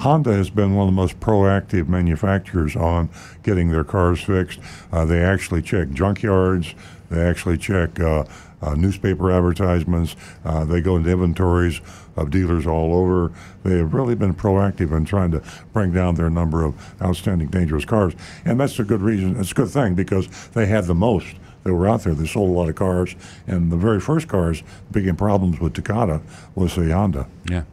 Honda 0.00 0.32
has 0.32 0.50
been 0.50 0.74
one 0.74 0.88
of 0.88 0.92
the 0.92 1.00
most 1.00 1.20
proactive 1.20 1.86
manufacturers 1.86 2.74
on 2.74 3.08
getting 3.44 3.70
their 3.70 3.84
cars 3.84 4.20
fixed. 4.20 4.58
Uh, 4.90 5.04
they 5.04 5.22
actually 5.22 5.62
check 5.62 5.86
junkyards. 5.90 6.74
They 7.10 7.20
actually 7.20 7.58
check 7.58 8.00
uh, 8.00 8.24
uh, 8.60 8.74
newspaper 8.74 9.30
advertisements. 9.30 10.16
Uh, 10.44 10.64
they 10.64 10.80
go 10.80 10.96
into 10.96 11.10
inventories 11.10 11.80
of 12.18 12.30
dealers 12.30 12.66
all 12.66 12.94
over. 12.94 13.32
They 13.62 13.78
have 13.78 13.94
really 13.94 14.14
been 14.14 14.34
proactive 14.34 14.96
in 14.96 15.04
trying 15.04 15.30
to 15.32 15.42
bring 15.72 15.92
down 15.92 16.16
their 16.16 16.30
number 16.30 16.64
of 16.64 16.94
outstanding 17.00 17.48
dangerous 17.48 17.84
cars. 17.84 18.14
And 18.44 18.60
that's 18.60 18.78
a 18.78 18.84
good 18.84 19.02
reason. 19.02 19.38
It's 19.38 19.52
a 19.52 19.54
good 19.54 19.70
thing 19.70 19.94
because 19.94 20.28
they 20.48 20.66
had 20.66 20.84
the 20.84 20.94
most 20.94 21.36
that 21.64 21.74
were 21.74 21.88
out 21.88 22.02
there. 22.02 22.14
They 22.14 22.26
sold 22.26 22.50
a 22.50 22.52
lot 22.52 22.68
of 22.68 22.74
cars. 22.74 23.14
And 23.46 23.70
the 23.70 23.76
very 23.76 24.00
first 24.00 24.28
cars 24.28 24.62
became 24.90 25.16
problems 25.16 25.60
with 25.60 25.74
Takata 25.74 26.20
was 26.54 26.74
the 26.74 26.92
Honda. 26.92 27.26
Yeah. 27.48 27.64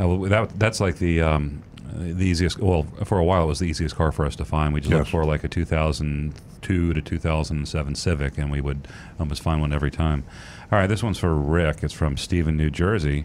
Uh, 0.00 0.08
well, 0.08 0.18
that, 0.28 0.58
that's 0.58 0.80
like 0.80 0.98
the 0.98 1.20
um, 1.20 1.62
the 1.92 2.24
easiest. 2.24 2.58
Well, 2.58 2.84
for 3.04 3.18
a 3.18 3.24
while, 3.24 3.44
it 3.44 3.46
was 3.46 3.58
the 3.58 3.66
easiest 3.66 3.96
car 3.96 4.12
for 4.12 4.24
us 4.24 4.36
to 4.36 4.44
find. 4.44 4.72
We 4.72 4.80
just 4.80 4.92
looked 4.92 5.10
for 5.10 5.24
like 5.24 5.44
a 5.44 5.48
2002 5.48 6.92
to 6.92 7.02
2007 7.02 7.94
Civic, 7.94 8.38
and 8.38 8.50
we 8.50 8.60
would 8.60 8.86
almost 9.18 9.42
find 9.42 9.60
one 9.60 9.72
every 9.72 9.90
time. 9.90 10.24
All 10.70 10.78
right, 10.78 10.86
this 10.86 11.02
one's 11.02 11.18
for 11.18 11.34
Rick. 11.34 11.82
It's 11.82 11.94
from 11.94 12.16
Stephen, 12.16 12.56
New 12.56 12.70
Jersey. 12.70 13.24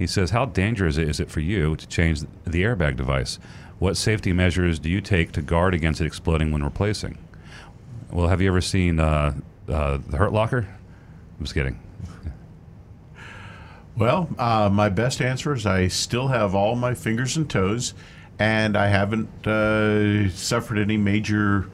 He 0.00 0.06
says, 0.06 0.30
"How 0.30 0.46
dangerous 0.46 0.96
is 0.96 1.20
it 1.20 1.30
for 1.30 1.40
you 1.40 1.76
to 1.76 1.86
change 1.86 2.22
the 2.44 2.62
airbag 2.62 2.96
device? 2.96 3.38
What 3.78 3.98
safety 3.98 4.32
measures 4.32 4.78
do 4.78 4.88
you 4.88 5.02
take 5.02 5.30
to 5.32 5.42
guard 5.42 5.74
against 5.74 6.00
it 6.00 6.06
exploding 6.06 6.50
when 6.50 6.64
replacing?" 6.64 7.18
Well, 8.10 8.28
have 8.28 8.40
you 8.40 8.48
ever 8.48 8.62
seen 8.62 8.98
uh, 8.98 9.34
uh, 9.68 9.98
the 10.08 10.16
Hurt 10.16 10.32
Locker? 10.32 10.66
I'm 11.38 11.44
just 11.44 11.54
kidding. 11.54 11.78
Well, 13.96 14.30
uh, 14.38 14.70
my 14.72 14.88
best 14.88 15.20
answer 15.20 15.52
is 15.52 15.66
I 15.66 15.88
still 15.88 16.28
have 16.28 16.54
all 16.54 16.74
my 16.74 16.94
fingers 16.94 17.36
and 17.36 17.50
toes, 17.50 17.92
and 18.38 18.74
I 18.74 18.86
haven't 18.86 19.46
uh, 19.46 20.30
suffered 20.30 20.78
any 20.78 20.96
major 20.96 21.68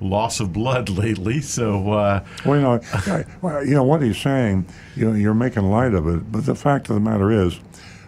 loss 0.00 0.40
of 0.40 0.52
blood 0.52 0.88
lately. 1.04 1.40
So, 1.40 1.92
uh, 1.92 2.24
Well, 2.44 2.56
you 2.56 2.62
know, 2.62 2.80
I- 2.92 3.24
well, 3.42 3.64
you 3.66 3.74
know 3.74 3.84
what 3.84 4.02
he's 4.02 4.18
saying. 4.18 4.66
You 4.96 5.10
know, 5.10 5.14
you're 5.16 5.34
making 5.34 5.64
light 5.64 5.94
of 5.94 6.06
it, 6.08 6.30
but 6.30 6.46
the 6.46 6.54
fact 6.54 6.88
of 6.88 6.94
the 6.94 7.00
matter 7.00 7.30
is, 7.30 7.58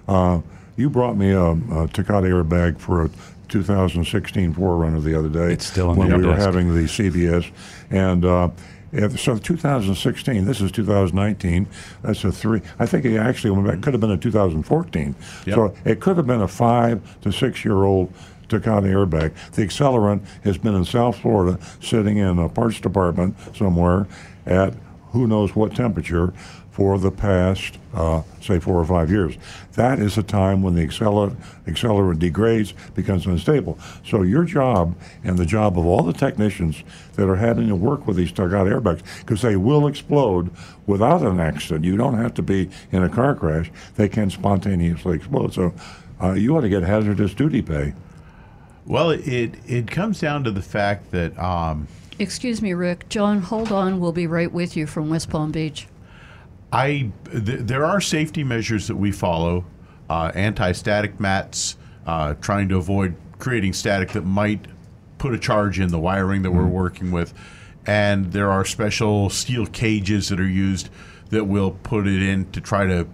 uh, 0.09 0.41
you 0.77 0.89
brought 0.89 1.17
me 1.17 1.31
a, 1.33 1.51
a 1.51 1.89
Takata 1.93 2.27
airbag 2.29 2.79
for 2.79 3.05
a 3.05 3.11
2016 3.49 4.55
4Runner 4.55 5.03
the 5.03 5.19
other 5.19 5.29
day. 5.29 5.53
It's 5.53 5.67
still 5.67 5.95
when 5.95 6.09
we 6.09 6.27
were 6.27 6.35
desk. 6.35 6.47
having 6.47 6.75
the 6.75 6.83
CBS, 6.85 7.51
and 7.91 8.25
uh, 8.25 8.49
if, 8.93 9.21
so 9.21 9.37
2016. 9.39 10.45
This 10.45 10.61
is 10.61 10.73
2019. 10.73 11.67
That's 12.03 12.25
a 12.25 12.33
three. 12.33 12.61
I 12.79 12.87
think 12.87 13.05
it 13.05 13.17
actually 13.19 13.51
went 13.51 13.67
back. 13.67 13.81
Could 13.83 13.95
have 13.95 14.01
been 14.01 14.11
a 14.11 14.17
2014. 14.17 15.15
Yep. 15.47 15.55
So 15.55 15.75
it 15.85 16.01
could 16.01 16.17
have 16.17 16.27
been 16.27 16.41
a 16.43 16.49
five 16.49 17.01
to 17.23 17.31
six 17.33 17.65
year 17.65 17.85
old 17.85 18.13
Takata 18.51 18.87
airbag. 18.87 19.35
The 19.53 19.63
accelerant 19.63 20.27
has 20.45 20.59
been 20.59 20.75
in 20.75 20.85
South 20.85 21.19
Florida, 21.19 21.59
sitting 21.81 22.19
in 22.19 22.39
a 22.39 22.49
parts 22.49 22.81
department 22.81 23.37
somewhere 23.57 24.07
at 24.47 24.75
who 25.13 25.27
knows 25.27 25.57
what 25.57 25.75
temperature 25.75 26.33
for 26.71 26.99
the 26.99 27.11
past, 27.11 27.79
uh, 27.95 28.23
say, 28.41 28.59
four 28.59 28.77
or 28.77 28.85
five 28.85 29.11
years. 29.11 29.37
That 29.73 29.99
is 29.99 30.17
a 30.17 30.23
time 30.23 30.63
when 30.63 30.75
the 30.75 30.87
accelerant, 30.87 31.37
accelerant 31.67 32.21
degrades, 32.21 32.73
becomes 32.95 33.27
unstable. 33.27 33.79
So 34.05 34.23
your 34.23 34.45
job 34.45 34.95
and 35.25 35.37
the 35.37 35.45
job 35.45 35.79
of 35.79 35.85
all 35.85 36.03
the 36.03 36.13
technicians 36.13 36.83
that 37.17 37.29
are 37.29 37.37
having 37.37 37.69
to 37.69 37.75
work 37.75 38.07
with 38.07 38.17
these 38.17 38.33
Takata 38.33 38.71
airbags, 38.71 39.03
because 39.21 39.43
they 39.43 39.57
will 39.57 39.89
explode 39.89 40.51
without 40.87 41.23
an 41.23 41.41
accident. 41.41 41.85
You 41.85 41.97
don't 41.97 42.17
have 42.17 42.35
to 42.35 42.43
be 42.43 42.71
in 42.93 43.03
a 43.03 43.09
car 43.09 43.35
crash. 43.35 43.71
They 43.97 44.09
can 44.09 44.31
spontaneously 44.31 45.17
explode. 45.17 45.53
So 45.53 45.75
uh, 46.23 46.33
you 46.33 46.57
ought 46.57 46.63
to 46.63 46.69
get 46.69 46.83
hazardous 46.83 47.35
duty 47.35 47.63
pay. 47.63 47.95
Well, 48.91 49.11
it 49.11 49.55
it 49.69 49.89
comes 49.89 50.19
down 50.19 50.43
to 50.45 50.51
the 50.51 50.63
fact 50.63 51.13
that 51.13 51.39
um, 51.39 51.87
Excuse 52.19 52.61
me, 52.61 52.75
Rick. 52.75 53.09
John, 53.09 53.41
hold 53.41 53.71
on. 53.71 54.01
We'll 54.01 54.13
be 54.13 54.27
right 54.27 54.51
with 54.53 54.77
you 54.77 54.87
from 54.87 55.09
West 55.09 55.31
Palm 55.31 55.53
Beach. 55.53 55.87
I 56.73 57.11
th- 57.31 57.61
there 57.61 57.85
are 57.85 58.01
safety 58.01 58.43
measures 58.43 58.89
that 58.89 58.97
we 58.97 59.13
follow, 59.13 59.65
uh, 60.11 60.33
anti-static 60.35 61.21
mats, 61.21 61.77
uh, 62.05 62.35
trying 62.35 62.69
to 62.69 62.77
avoid 62.77 63.15
creating 63.39 63.75
static 63.75 64.11
that 64.11 64.27
might 64.27 64.67
put 65.19 65.33
a 65.33 65.39
charge 65.39 65.79
in 65.79 65.89
the 65.91 65.99
wiring 65.99 66.43
that 66.43 66.51
we're 66.51 66.67
working 66.67 67.13
with, 67.13 67.33
and 67.87 68.33
there 68.33 68.51
are 68.51 68.65
special 68.65 69.31
steel 69.31 69.67
cages 69.67 70.29
that 70.31 70.41
are 70.41 70.49
used 70.49 70.91
that 71.31 71.45
will 71.45 71.71
put 71.71 72.09
it 72.09 72.23
in 72.23 72.51
to 72.51 72.61
try 72.61 72.87
to, 72.87 73.07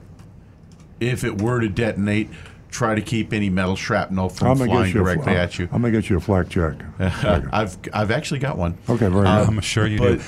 if 1.01 1.22
it 1.22 1.41
were 1.41 1.61
to 1.61 1.68
detonate, 1.68 2.31
try 2.77 2.95
to 2.95 3.01
keep 3.01 3.33
any 3.33 3.49
metal 3.49 3.74
shrapnel 3.74 4.29
from 4.29 4.49
I'm 4.61 4.68
flying 4.68 4.89
you. 4.89 4.93
directly 5.03 5.33
a, 5.33 5.43
at 5.43 5.59
you. 5.59 5.68
I'm 5.72 5.81
gonna 5.81 5.93
get 5.93 6.11
you 6.11 6.18
a 6.18 6.20
flak 6.20 6.51
check. 6.51 6.74
I've 7.01 7.77
I've 7.93 8.11
actually 8.11 8.41
got 8.41 8.59
one. 8.59 8.77
Okay, 8.89 9.09
very 9.09 9.24
good. 9.24 9.27
I'm 9.27 9.61
sure 9.61 9.87
you 9.87 9.99
but 9.99 10.18
do. 10.18 10.24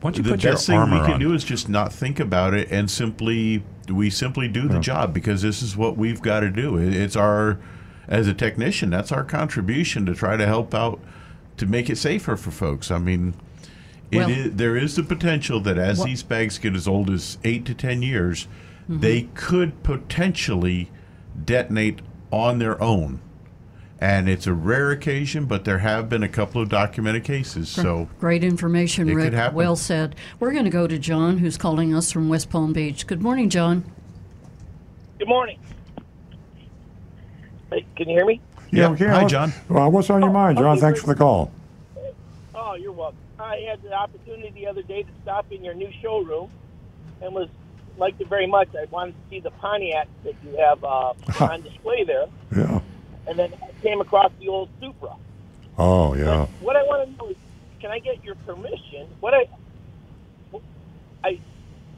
Why 0.00 0.10
don't 0.10 0.16
you 0.16 0.22
the 0.22 0.30
put 0.30 0.42
your 0.42 0.52
best 0.54 0.66
thing 0.66 0.80
we 0.80 0.98
can 1.00 1.12
on? 1.12 1.20
do 1.20 1.32
is 1.34 1.44
just 1.44 1.68
not 1.68 1.92
think 1.92 2.18
about 2.18 2.54
it 2.54 2.70
and 2.70 2.90
simply 2.90 3.62
we 3.88 4.10
simply 4.10 4.48
do 4.48 4.66
the 4.68 4.80
job 4.80 5.12
because 5.14 5.42
this 5.42 5.62
is 5.62 5.76
what 5.76 5.96
we've 5.96 6.20
got 6.22 6.40
to 6.40 6.50
do. 6.50 6.76
It- 6.76 6.94
It's 6.94 7.16
our 7.16 7.58
as 8.08 8.26
a 8.28 8.34
technician, 8.34 8.90
that's 8.90 9.10
our 9.12 9.24
contribution 9.24 10.06
to 10.06 10.14
try 10.14 10.36
to 10.36 10.46
help 10.46 10.74
out 10.74 11.00
to 11.56 11.66
make 11.66 11.90
it 11.90 11.98
safer 11.98 12.36
for 12.36 12.50
folks. 12.50 12.90
I 12.90 12.98
mean, 12.98 13.34
it 14.10 14.18
Well- 14.18 14.30
is, 14.30 14.52
there 14.54 14.76
is 14.76 14.96
the 14.96 15.02
potential 15.02 15.60
that 15.60 15.76
as 15.76 15.98
What- 15.98 16.06
these 16.06 16.22
bags 16.22 16.58
get 16.58 16.74
as 16.74 16.86
old 16.88 17.10
as 17.10 17.38
eight 17.44 17.64
to 17.66 17.74
ten 17.74 18.02
years, 18.02 18.46
mm-hmm. 18.90 19.00
they 19.00 19.28
could 19.34 19.82
potentially 19.82 20.90
detonate 21.46 22.00
on 22.30 22.58
their 22.58 22.80
own. 22.82 23.20
And 23.98 24.28
it's 24.28 24.46
a 24.46 24.52
rare 24.52 24.90
occasion, 24.90 25.46
but 25.46 25.64
there 25.64 25.78
have 25.78 26.10
been 26.10 26.22
a 26.22 26.28
couple 26.28 26.60
of 26.60 26.68
documented 26.68 27.24
cases. 27.24 27.70
So 27.70 28.08
Great 28.20 28.44
information, 28.44 29.08
It 29.08 29.14
Rick. 29.14 29.54
Well 29.54 29.74
said. 29.74 30.16
We're 30.38 30.52
going 30.52 30.64
to 30.64 30.70
go 30.70 30.86
to 30.86 30.98
John, 30.98 31.38
who's 31.38 31.56
calling 31.56 31.94
us 31.94 32.12
from 32.12 32.28
West 32.28 32.50
Palm 32.50 32.74
Beach. 32.74 33.06
Good 33.06 33.22
morning, 33.22 33.48
John. 33.48 33.90
Good 35.18 35.28
morning. 35.28 35.58
Hey, 37.70 37.86
can 37.96 38.08
you 38.10 38.16
hear 38.16 38.26
me? 38.26 38.40
Yeah. 38.70 38.90
okay, 38.90 39.06
Hi, 39.06 39.22
what- 39.22 39.30
John. 39.30 39.52
Well, 39.68 39.90
what's 39.90 40.10
on 40.10 40.20
your 40.20 40.30
oh, 40.30 40.34
mind, 40.34 40.58
John? 40.58 40.78
Thanks 40.78 41.00
for 41.00 41.06
the 41.06 41.14
call. 41.14 41.50
Oh, 42.54 42.74
you're 42.74 42.92
welcome. 42.92 43.18
I 43.38 43.56
had 43.68 43.82
the 43.82 43.92
opportunity 43.92 44.50
the 44.50 44.66
other 44.66 44.82
day 44.82 45.04
to 45.04 45.08
stop 45.22 45.50
in 45.50 45.64
your 45.64 45.74
new 45.74 45.90
showroom 46.02 46.50
and 47.22 47.34
was 47.34 47.48
liked 47.98 48.20
it 48.20 48.28
very 48.28 48.46
much. 48.46 48.68
I 48.74 48.86
wanted 48.90 49.12
to 49.12 49.30
see 49.30 49.40
the 49.40 49.50
Pontiac 49.50 50.08
that 50.24 50.34
you 50.42 50.56
have 50.58 50.82
uh, 50.84 51.14
on 51.40 51.62
display 51.62 52.04
there, 52.04 52.26
Yeah. 52.56 52.80
and 53.26 53.38
then 53.38 53.54
I 53.62 53.82
came 53.82 54.00
across 54.00 54.32
the 54.40 54.48
old 54.48 54.68
Supra. 54.80 55.16
Oh, 55.78 56.14
yeah. 56.14 56.46
What 56.60 56.76
I 56.76 56.82
want 56.84 57.08
to 57.10 57.16
know 57.16 57.30
is, 57.30 57.36
can 57.80 57.90
I 57.90 57.98
get 57.98 58.24
your 58.24 58.34
permission? 58.46 59.08
What 59.20 59.34
I, 59.34 59.46
I, 61.24 61.40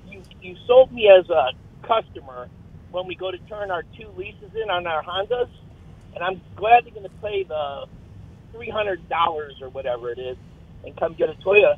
you 0.08 0.22
you 0.40 0.56
sold 0.66 0.92
me 0.92 1.08
as 1.08 1.28
a 1.30 1.52
customer 1.86 2.48
when 2.90 3.06
we 3.06 3.14
go 3.14 3.30
to 3.30 3.38
turn 3.48 3.70
our 3.70 3.82
two 3.96 4.08
leases 4.16 4.50
in 4.60 4.70
on 4.70 4.86
our 4.86 5.02
Hondas, 5.02 5.48
and 6.14 6.24
I'm 6.24 6.40
gladly 6.56 6.90
going 6.90 7.04
to 7.04 7.12
pay 7.22 7.44
the 7.44 7.86
three 8.52 8.70
hundred 8.70 9.08
dollars 9.08 9.54
or 9.62 9.68
whatever 9.68 10.10
it 10.10 10.18
is 10.18 10.36
and 10.84 10.96
come 10.96 11.14
get 11.14 11.28
a 11.28 11.34
Toyota 11.34 11.76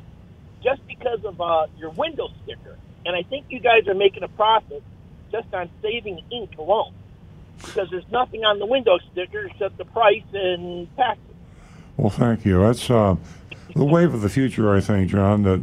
just 0.63 0.85
because 0.87 1.19
of 1.25 1.39
uh, 1.41 1.67
your 1.77 1.91
window 1.91 2.29
sticker. 2.43 2.77
And 3.05 3.15
I 3.15 3.23
think 3.23 3.45
you 3.49 3.59
guys 3.59 3.87
are 3.87 3.95
making 3.95 4.23
a 4.23 4.27
profit 4.27 4.83
just 5.31 5.53
on 5.53 5.69
saving 5.81 6.21
ink 6.31 6.51
alone 6.57 6.93
because 7.57 7.89
there's 7.89 8.09
nothing 8.11 8.43
on 8.43 8.59
the 8.59 8.65
window 8.65 8.97
sticker 9.11 9.45
except 9.45 9.77
the 9.77 9.85
price 9.85 10.23
and 10.33 10.87
taxes. 10.95 11.23
Well, 11.97 12.09
thank 12.09 12.45
you. 12.45 12.61
That's 12.61 12.89
uh, 12.89 13.15
the 13.75 13.85
wave 13.85 14.13
of 14.13 14.21
the 14.21 14.29
future, 14.29 14.75
I 14.75 14.81
think, 14.81 15.09
John, 15.09 15.43
that 15.43 15.61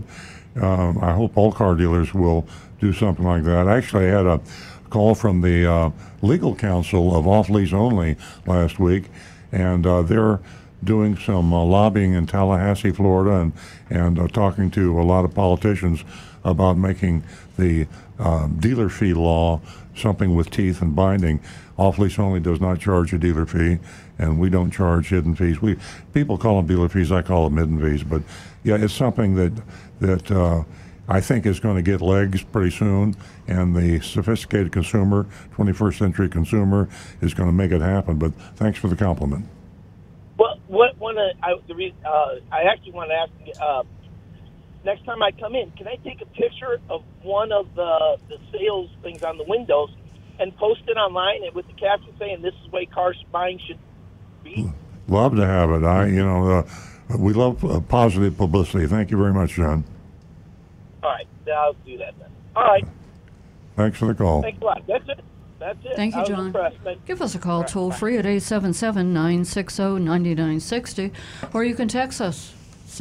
um, 0.63 0.99
I 1.03 1.13
hope 1.13 1.37
all 1.37 1.53
car 1.53 1.75
dealers 1.75 2.15
will 2.15 2.47
do 2.81 2.93
something 2.93 3.25
like 3.25 3.45
that. 3.45 3.67
Actually, 3.67 4.07
I 4.07 4.17
had 4.17 4.27
a 4.27 4.41
call 4.91 5.15
from 5.15 5.41
the 5.41 5.71
uh, 5.71 5.91
legal 6.23 6.55
counsel 6.55 7.17
of 7.17 7.27
off 7.27 7.49
lease 7.49 7.73
only 7.73 8.17
last 8.47 8.79
week, 8.79 9.05
and 9.53 9.87
uh, 9.87 10.03
they're 10.03 10.41
doing 10.83 11.17
some 11.17 11.53
uh, 11.53 11.65
lobbying 11.65 12.13
in 12.13 12.27
Tallahassee, 12.27 12.93
Florida, 12.93 13.41
and, 13.41 13.53
and 13.91 14.19
uh, 14.19 14.29
talking 14.29 14.71
to 14.71 15.01
a 15.01 15.03
lot 15.03 15.25
of 15.25 15.35
politicians 15.35 16.05
about 16.45 16.77
making 16.77 17.23
the 17.57 17.87
uh, 18.19 18.47
dealer 18.47 18.89
fee 18.89 19.15
law 19.15 19.61
something 19.95 20.35
with 20.35 20.51
teeth 20.51 20.81
and 20.81 20.95
binding. 20.95 21.41
Off 21.77 21.99
lease 21.99 22.19
only 22.19 22.41
does 22.41 22.61
not 22.61 22.81
charge 22.81 23.13
a 23.13 23.19
dealer 23.19 23.47
fee, 23.47 23.79
and 24.19 24.39
we 24.39 24.51
don't 24.51 24.71
charge 24.71 25.09
hidden 25.09 25.35
fees. 25.35 25.63
We 25.63 25.77
people 26.13 26.39
call 26.39 26.57
them 26.57 26.67
dealer 26.67 26.89
fees, 26.89 27.13
I 27.13 27.23
call 27.23 27.49
them 27.49 27.59
hidden 27.59 27.81
fees. 27.81 28.03
But 28.03 28.23
yeah, 28.65 28.77
it's 28.77 28.95
something 28.95 29.35
that 29.37 29.53
that 30.01 30.31
uh, 30.31 30.65
I 31.09 31.21
think 31.21 31.47
is 31.47 31.61
going 31.61 31.77
to 31.77 31.83
get 31.83 32.01
legs 32.01 32.43
pretty 32.43 32.71
soon, 32.71 33.17
and 33.47 33.75
the 33.75 34.01
sophisticated 34.01 34.73
consumer, 34.73 35.27
21st 35.57 35.99
century 35.99 36.29
consumer, 36.29 36.89
is 37.21 37.33
going 37.33 37.49
to 37.49 37.53
make 37.53 37.71
it 37.71 37.81
happen. 37.81 38.19
But 38.19 38.35
thanks 38.57 38.79
for 38.79 38.89
the 38.89 38.97
compliment. 38.97 39.47
Well, 40.37 40.59
what 40.67 40.97
one 40.99 41.17
of 41.17 41.31
I 41.43 41.55
the 41.67 41.75
re, 41.75 41.95
uh, 42.05 42.35
I 42.53 42.65
actually 42.65 42.93
want 42.93 43.11
to 43.11 43.15
ask 43.15 43.61
uh, 43.61 43.83
next 44.85 45.05
time 45.05 45.23
I 45.23 45.31
come 45.33 45.55
in, 45.55 45.71
can 45.73 45.87
I 45.89 45.97
take 45.97 46.21
a 46.21 46.27
picture 46.27 46.81
of 46.89 47.03
one 47.23 47.53
of 47.53 47.75
the 47.75 48.19
the 48.29 48.39
sales 48.53 48.91
things 49.03 49.23
on 49.23 49.39
the 49.39 49.45
windows 49.45 49.91
and 50.39 50.57
post 50.57 50.83
it 50.87 50.97
online 50.97 51.45
and 51.45 51.55
with 51.55 51.67
the 51.67 51.75
caption 51.75 52.15
saying 52.19 52.43
this 52.43 52.55
is 52.55 52.61
the 52.71 52.71
way 52.71 52.87
car 52.87 53.15
buying 53.33 53.61
should 53.67 53.79
be? 54.45 54.71
Love 55.09 55.37
to 55.37 55.47
have 55.47 55.71
it. 55.71 55.85
I, 55.85 56.07
you 56.07 56.25
know, 56.25 56.51
uh, 56.59 57.17
we 57.17 57.33
love 57.33 57.65
uh, 57.65 57.81
positive 57.81 58.37
publicity. 58.37 58.87
Thank 58.87 59.11
you 59.11 59.17
very 59.17 59.33
much, 59.33 59.53
John. 59.53 59.85
All 61.03 61.11
right, 61.11 61.27
I'll 61.57 61.73
do 61.87 61.97
that 61.99 62.15
then. 62.19 62.29
All 62.55 62.65
right, 62.65 62.85
Thanks 63.77 63.99
for 63.99 64.07
the 64.07 64.15
call. 64.15 64.43
thanks 64.43 64.61
a 64.61 64.65
lot. 64.65 64.83
That's 64.87 65.09
it. 65.09 65.21
That's 65.61 65.79
it. 65.85 65.97
Thank 65.97 66.15
you, 66.15 66.25
John. 66.25 66.55
Give 67.07 67.23
us 67.23 67.35
a 67.35 67.39
call 67.39 67.65
toll 67.65 67.91
free 67.91 68.19
at 68.19 68.27
877 68.27 69.13
960 69.13 69.83
9960, 70.01 71.13
or 71.53 71.65
you 71.65 71.75
can 71.75 71.89
text 71.89 72.21
us 72.21 72.53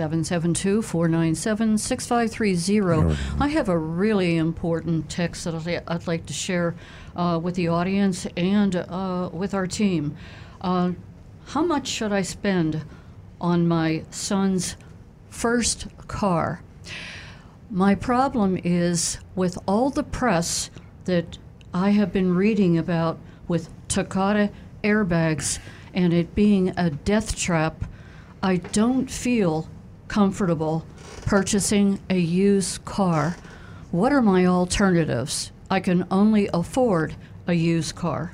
772 0.02 0.84
497 0.84 1.76
6530. 1.80 3.18
I 3.40 3.48
have 3.48 3.68
a 3.68 3.78
really 3.78 4.38
important 4.38 5.10
text 5.10 5.44
that 5.46 5.56
I'd- 5.56 5.80
I'd 5.88 6.06
like 6.06 6.28
to 6.28 6.34
share 6.34 6.76
uh, 7.16 7.40
with 7.42 7.56
the 7.56 7.68
audience 7.68 8.28
and 8.38 8.76
uh, 8.76 9.32
with 9.34 9.56
our 9.56 9.66
team. 9.66 10.16
Uh, 10.62 10.92
how 11.48 11.64
much 11.66 11.88
should 11.88 12.14
I 12.14 12.22
spend 12.22 12.84
on 13.42 13.68
my 13.68 14.04
son's 14.12 14.78
first 15.32 15.88
car? 16.08 16.62
My 17.72 17.96
problem 17.96 18.60
is 18.64 19.18
with 19.36 19.58
all 19.68 19.90
the 19.90 20.04
press 20.04 20.70
that 21.06 21.40
I 21.74 21.90
have 21.90 22.14
been 22.14 22.36
reading 22.36 22.78
about 22.78 23.18
with 23.48 23.70
Takata 23.88 24.52
airbags 24.84 25.58
and 25.92 26.14
it 26.14 26.36
being 26.36 26.70
a 26.78 26.92
death 26.92 27.36
trap, 27.36 27.84
I 28.44 28.58
don't 28.58 29.10
feel 29.10 29.68
comfortable 30.08 30.86
purchasing 31.26 32.00
a 32.10 32.18
used 32.18 32.84
car. 32.86 33.36
What 33.92 34.12
are 34.14 34.22
my 34.22 34.46
alternatives? 34.46 35.52
I 35.70 35.80
can 35.80 36.06
only 36.10 36.50
afford 36.54 37.16
a 37.48 37.54
used 37.54 37.96
car. 37.96 38.34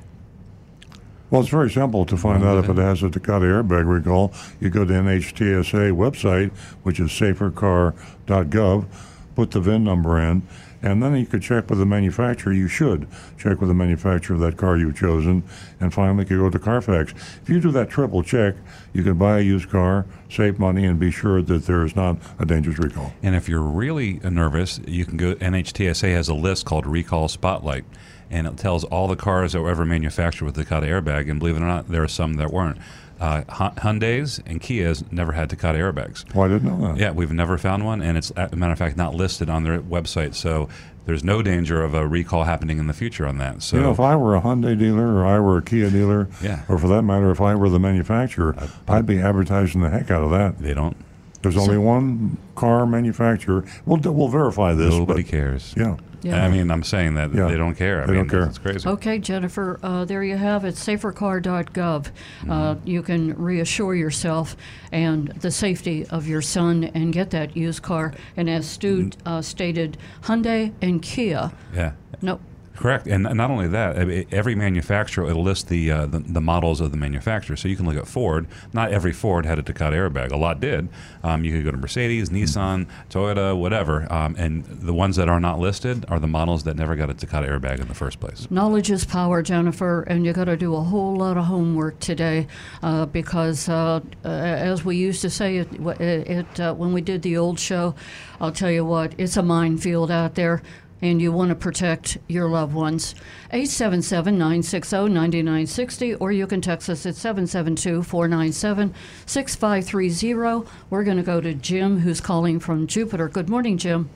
Well, 1.30 1.40
it's 1.40 1.50
very 1.50 1.70
simple 1.70 2.06
to 2.06 2.16
find 2.16 2.44
out 2.44 2.62
if 2.62 2.70
it 2.70 2.76
has 2.76 3.02
a 3.02 3.10
Takata 3.10 3.46
airbag 3.46 3.88
recall. 3.88 4.32
You 4.60 4.70
go 4.70 4.84
to 4.84 4.92
NHTSA 4.92 5.90
website, 5.92 6.52
which 6.84 7.00
is 7.00 7.10
safercar.gov, 7.10 8.86
put 9.34 9.50
the 9.50 9.60
VIN 9.60 9.82
number 9.82 10.20
in, 10.20 10.42
and 10.84 11.02
then 11.02 11.16
you 11.16 11.24
could 11.24 11.42
check 11.42 11.70
with 11.70 11.78
the 11.78 11.86
manufacturer. 11.86 12.52
You 12.52 12.68
should 12.68 13.08
check 13.38 13.58
with 13.58 13.68
the 13.68 13.74
manufacturer 13.74 14.34
of 14.34 14.42
that 14.42 14.58
car 14.58 14.76
you've 14.76 14.96
chosen, 14.96 15.42
and 15.80 15.92
finally 15.92 16.24
you 16.24 16.28
could 16.28 16.38
go 16.38 16.50
to 16.50 16.58
Carfax. 16.58 17.12
If 17.42 17.48
you 17.48 17.58
do 17.58 17.70
that 17.72 17.88
triple 17.88 18.22
check, 18.22 18.54
you 18.92 19.02
can 19.02 19.16
buy 19.16 19.38
a 19.38 19.40
used 19.40 19.70
car, 19.70 20.04
save 20.28 20.58
money, 20.58 20.84
and 20.84 21.00
be 21.00 21.10
sure 21.10 21.40
that 21.40 21.64
there 21.64 21.84
is 21.84 21.96
not 21.96 22.18
a 22.38 22.44
dangerous 22.44 22.78
recall. 22.78 23.14
And 23.22 23.34
if 23.34 23.48
you're 23.48 23.62
really 23.62 24.20
nervous, 24.22 24.78
you 24.86 25.06
can 25.06 25.16
go. 25.16 25.34
NHTSA 25.36 26.12
has 26.12 26.28
a 26.28 26.34
list 26.34 26.66
called 26.66 26.86
Recall 26.86 27.28
Spotlight, 27.28 27.86
and 28.30 28.46
it 28.46 28.58
tells 28.58 28.84
all 28.84 29.08
the 29.08 29.16
cars 29.16 29.54
that 29.54 29.62
were 29.62 29.70
ever 29.70 29.86
manufactured 29.86 30.44
with 30.44 30.54
the 30.54 30.64
Takata 30.64 30.86
airbag. 30.86 31.30
And 31.30 31.40
believe 31.40 31.56
it 31.56 31.62
or 31.62 31.66
not, 31.66 31.88
there 31.88 32.02
are 32.02 32.08
some 32.08 32.34
that 32.34 32.52
weren't. 32.52 32.76
Uh, 33.20 33.42
Hyundai's 33.48 34.40
and 34.44 34.60
Kias 34.60 35.10
never 35.12 35.32
had 35.32 35.48
Takata 35.50 35.78
airbags. 35.78 36.24
Well, 36.34 36.44
I 36.44 36.48
didn't 36.48 36.64
know 36.78 36.88
that. 36.88 36.98
Yeah, 37.00 37.12
we've 37.12 37.32
never 37.32 37.56
found 37.58 37.84
one, 37.84 38.02
and 38.02 38.18
it's 38.18 38.30
as 38.32 38.52
a 38.52 38.56
matter 38.56 38.72
of 38.72 38.78
fact 38.78 38.96
not 38.96 39.14
listed 39.14 39.48
on 39.48 39.62
their 39.64 39.80
website. 39.80 40.34
So 40.34 40.68
there's 41.06 41.22
no 41.22 41.42
danger 41.42 41.82
of 41.82 41.94
a 41.94 42.06
recall 42.08 42.44
happening 42.44 42.78
in 42.78 42.86
the 42.86 42.92
future 42.92 43.26
on 43.26 43.38
that. 43.38 43.62
So 43.62 43.76
You 43.76 43.82
know, 43.84 43.90
if 43.92 44.00
I 44.00 44.16
were 44.16 44.34
a 44.36 44.40
Hyundai 44.40 44.78
dealer 44.78 45.14
or 45.14 45.24
I 45.24 45.38
were 45.38 45.58
a 45.58 45.62
Kia 45.62 45.90
dealer, 45.90 46.28
Yeah. 46.42 46.60
or 46.68 46.78
for 46.78 46.88
that 46.88 47.02
matter, 47.02 47.30
if 47.30 47.40
I 47.40 47.54
were 47.54 47.68
the 47.68 47.78
manufacturer, 47.80 48.56
I'd 48.88 49.06
be 49.06 49.20
advertising 49.20 49.80
the 49.82 49.90
heck 49.90 50.10
out 50.10 50.22
of 50.24 50.30
that. 50.30 50.58
they 50.58 50.74
don't, 50.74 50.96
There's 51.42 51.56
only 51.56 51.78
one 51.78 52.38
car 52.56 52.86
manufacturer. 52.86 53.64
We'll 53.86 54.00
we'll 54.12 54.28
verify 54.28 54.72
this. 54.74 54.90
nobody 54.94 55.22
but, 55.22 55.30
cares. 55.30 55.74
Yeah. 55.76 55.96
Yeah. 56.24 56.42
I 56.44 56.48
mean, 56.48 56.70
I'm 56.70 56.82
saying 56.82 57.14
that 57.16 57.34
Yeah. 57.34 57.48
they 57.48 57.56
don't 57.56 57.74
care. 57.74 58.02
I 58.02 58.06
They 58.06 58.12
mean, 58.12 58.22
don't 58.22 58.30
care. 58.30 58.44
It's 58.48 58.58
crazy. 58.58 58.88
Okay, 58.88 59.18
Jennifer, 59.18 59.78
uh, 59.82 60.04
there 60.06 60.24
you 60.24 60.36
have 60.38 60.64
it, 60.64 60.74
safercar.gov. 60.74 62.06
Uh, 62.48 62.74
you 62.84 63.02
can 63.02 63.34
reassure 63.36 63.94
yourself 63.94 64.56
and 64.90 65.28
the 65.40 65.50
safety 65.50 66.06
of 66.06 66.26
your 66.26 66.40
son 66.40 66.84
and 66.94 67.12
get 67.12 67.30
that 67.30 67.56
used 67.56 67.82
car. 67.82 68.14
And 68.38 68.48
as 68.48 68.66
Stu 68.66 69.10
uh, 69.26 69.42
stated, 69.42 69.98
Hyundai 70.22 70.72
and 70.80 71.02
Kia. 71.02 71.52
Yeah. 71.74 71.92
No, 72.22 72.40
Correct, 72.76 73.06
and 73.06 73.22
not 73.22 73.50
only 73.50 73.68
that, 73.68 73.96
every 74.32 74.54
manufacturer 74.54 75.24
will 75.24 75.42
list 75.42 75.68
the, 75.68 75.90
uh, 75.90 76.06
the 76.06 76.18
the 76.18 76.40
models 76.40 76.80
of 76.80 76.90
the 76.90 76.96
manufacturer. 76.96 77.56
So 77.56 77.68
you 77.68 77.76
can 77.76 77.86
look 77.86 77.96
at 77.96 78.08
Ford. 78.08 78.46
Not 78.72 78.92
every 78.92 79.12
Ford 79.12 79.46
had 79.46 79.58
a 79.58 79.62
Takata 79.62 79.96
airbag. 79.96 80.32
A 80.32 80.36
lot 80.36 80.60
did. 80.60 80.88
Um, 81.22 81.44
you 81.44 81.52
could 81.52 81.64
go 81.64 81.70
to 81.70 81.76
Mercedes, 81.76 82.30
Nissan, 82.30 82.86
Toyota, 83.10 83.56
whatever. 83.56 84.12
Um, 84.12 84.34
and 84.36 84.64
the 84.64 84.92
ones 84.92 85.16
that 85.16 85.28
are 85.28 85.40
not 85.40 85.58
listed 85.58 86.04
are 86.08 86.18
the 86.18 86.26
models 86.26 86.64
that 86.64 86.76
never 86.76 86.96
got 86.96 87.10
a 87.10 87.14
Takata 87.14 87.46
airbag 87.46 87.80
in 87.80 87.88
the 87.88 87.94
first 87.94 88.20
place. 88.20 88.50
knowledge 88.50 88.90
is 88.90 89.04
power, 89.04 89.42
Jennifer, 89.42 90.02
and 90.02 90.26
you 90.26 90.32
got 90.32 90.44
to 90.44 90.56
do 90.56 90.74
a 90.74 90.80
whole 90.80 91.16
lot 91.16 91.36
of 91.36 91.44
homework 91.44 92.00
today 92.00 92.46
uh, 92.82 93.06
because, 93.06 93.68
uh, 93.68 94.00
uh, 94.24 94.28
as 94.28 94.84
we 94.84 94.96
used 94.96 95.22
to 95.22 95.30
say 95.30 95.58
it, 95.58 95.72
it, 96.00 96.28
it 96.28 96.60
uh, 96.60 96.74
when 96.74 96.92
we 96.92 97.00
did 97.00 97.22
the 97.22 97.36
old 97.36 97.58
show, 97.58 97.94
I'll 98.40 98.52
tell 98.52 98.70
you 98.70 98.84
what, 98.84 99.14
it's 99.18 99.36
a 99.36 99.42
minefield 99.42 100.10
out 100.10 100.34
there. 100.34 100.62
And 101.02 101.20
you 101.20 101.32
want 101.32 101.50
to 101.50 101.54
protect 101.54 102.18
your 102.28 102.48
loved 102.48 102.74
ones. 102.74 103.14
877 103.50 104.38
960 104.38 104.96
9960, 104.96 106.14
or 106.14 106.32
you 106.32 106.46
can 106.46 106.60
text 106.60 106.88
us 106.88 107.04
at 107.04 107.14
772 107.14 108.02
497 108.02 108.94
6530. 109.26 110.70
We're 110.90 111.04
going 111.04 111.16
to 111.16 111.22
go 111.22 111.40
to 111.40 111.54
Jim, 111.54 112.00
who's 112.00 112.20
calling 112.20 112.58
from 112.60 112.86
Jupiter. 112.86 113.28
Good 113.28 113.48
morning, 113.48 113.76
Jim. 113.76 114.08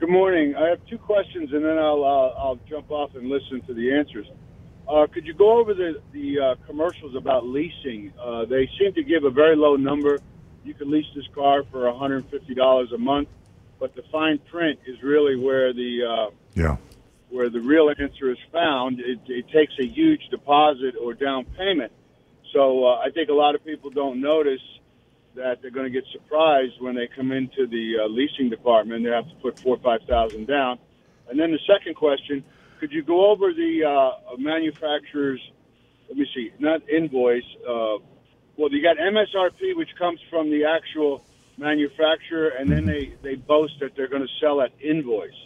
Good 0.00 0.08
morning. 0.08 0.54
I 0.56 0.70
have 0.70 0.78
two 0.86 0.96
questions, 0.96 1.52
and 1.52 1.62
then 1.62 1.76
I'll 1.76 2.02
uh, 2.02 2.40
I'll 2.40 2.58
jump 2.68 2.90
off 2.90 3.14
and 3.16 3.28
listen 3.28 3.60
to 3.66 3.74
the 3.74 3.94
answers. 3.94 4.26
Uh, 4.88 5.06
could 5.06 5.26
you 5.26 5.34
go 5.34 5.58
over 5.58 5.74
the 5.74 6.00
the 6.12 6.40
uh, 6.40 6.54
commercials 6.66 7.14
about 7.14 7.46
leasing? 7.46 8.10
Uh, 8.18 8.46
they 8.46 8.66
seem 8.78 8.94
to 8.94 9.02
give 9.02 9.24
a 9.24 9.30
very 9.30 9.56
low 9.56 9.76
number. 9.76 10.18
You 10.64 10.72
can 10.72 10.90
lease 10.90 11.06
this 11.14 11.26
car 11.34 11.64
for 11.70 11.80
$150 11.80 12.94
a 12.94 12.98
month, 12.98 13.28
but 13.80 13.94
the 13.96 14.02
fine 14.12 14.38
print 14.50 14.78
is 14.86 15.02
really 15.02 15.36
where 15.36 15.72
the 15.72 16.04
uh, 16.04 16.30
Yeah. 16.54 16.76
where 17.30 17.48
the 17.48 17.60
real 17.60 17.88
answer 17.90 18.30
is 18.30 18.38
found. 18.52 19.00
It, 19.00 19.18
it 19.26 19.46
takes 19.48 19.72
a 19.80 19.86
huge 19.86 20.20
deposit 20.30 20.94
or 21.02 21.14
down 21.14 21.46
payment. 21.56 21.92
So 22.52 22.84
uh, 22.84 22.96
I 23.06 23.10
think 23.10 23.30
a 23.30 23.32
lot 23.44 23.54
of 23.54 23.64
people 23.64 23.90
don't 23.90 24.20
notice 24.20 24.60
that 25.36 25.62
they're 25.62 25.70
going 25.70 25.90
to 25.92 25.96
get 26.00 26.04
surprised 26.12 26.74
when 26.80 26.94
they 26.96 27.08
come 27.14 27.30
into 27.32 27.66
the 27.66 28.00
uh, 28.04 28.08
leasing 28.08 28.50
department. 28.50 29.04
They 29.04 29.10
have 29.10 29.28
to 29.28 29.34
put 29.36 29.56
four 29.62 29.76
or 29.76 29.80
five 29.82 30.00
thousand 30.08 30.46
down. 30.46 30.78
And 31.28 31.38
then 31.38 31.50
the 31.52 31.60
second 31.66 31.94
question: 31.94 32.44
Could 32.80 32.92
you 32.92 33.02
go 33.02 33.30
over 33.30 33.52
the 33.52 33.84
uh, 33.84 34.36
manufacturer's? 34.38 35.40
Let 36.08 36.18
me 36.18 36.26
see, 36.34 36.50
not 36.58 36.80
invoice. 36.88 37.44
Uh, 37.62 37.98
well, 38.56 38.68
you 38.72 38.82
got 38.82 38.96
MSRP, 38.98 39.76
which 39.76 39.90
comes 39.96 40.18
from 40.28 40.50
the 40.50 40.64
actual 40.64 41.24
manufacturer, 41.60 42.48
and 42.48 42.68
then 42.68 42.86
they 42.86 43.12
they 43.22 43.36
boast 43.36 43.74
that 43.80 43.94
they're 43.94 44.08
going 44.08 44.22
to 44.22 44.34
sell 44.40 44.60
at 44.60 44.72
invoice. 44.80 45.40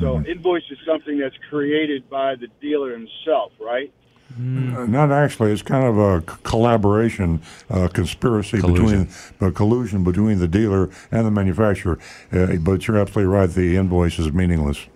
So 0.00 0.18
invoice 0.26 0.62
is 0.70 0.78
something 0.86 1.18
that's 1.18 1.36
created 1.50 2.08
by 2.08 2.34
the 2.34 2.48
dealer 2.60 2.90
himself, 2.92 3.52
right? 3.60 3.92
Uh, 4.34 4.86
Not 4.86 5.12
actually. 5.12 5.52
It's 5.52 5.60
kind 5.60 5.84
of 5.86 5.98
a 5.98 6.22
collaboration, 6.42 7.42
uh, 7.68 7.88
conspiracy 7.88 8.60
Collusion. 8.60 9.04
between, 9.04 9.48
uh, 9.48 9.52
collusion 9.52 10.02
between 10.02 10.38
the 10.38 10.48
dealer 10.48 10.88
and 11.10 11.26
the 11.26 11.30
manufacturer. 11.30 11.98
Uh, 12.32 12.56
but 12.56 12.86
you're 12.86 12.96
absolutely 12.96 13.30
right. 13.30 13.50
The 13.50 13.76
invoice 13.76 14.18
is 14.18 14.32
meaningless. 14.32 14.86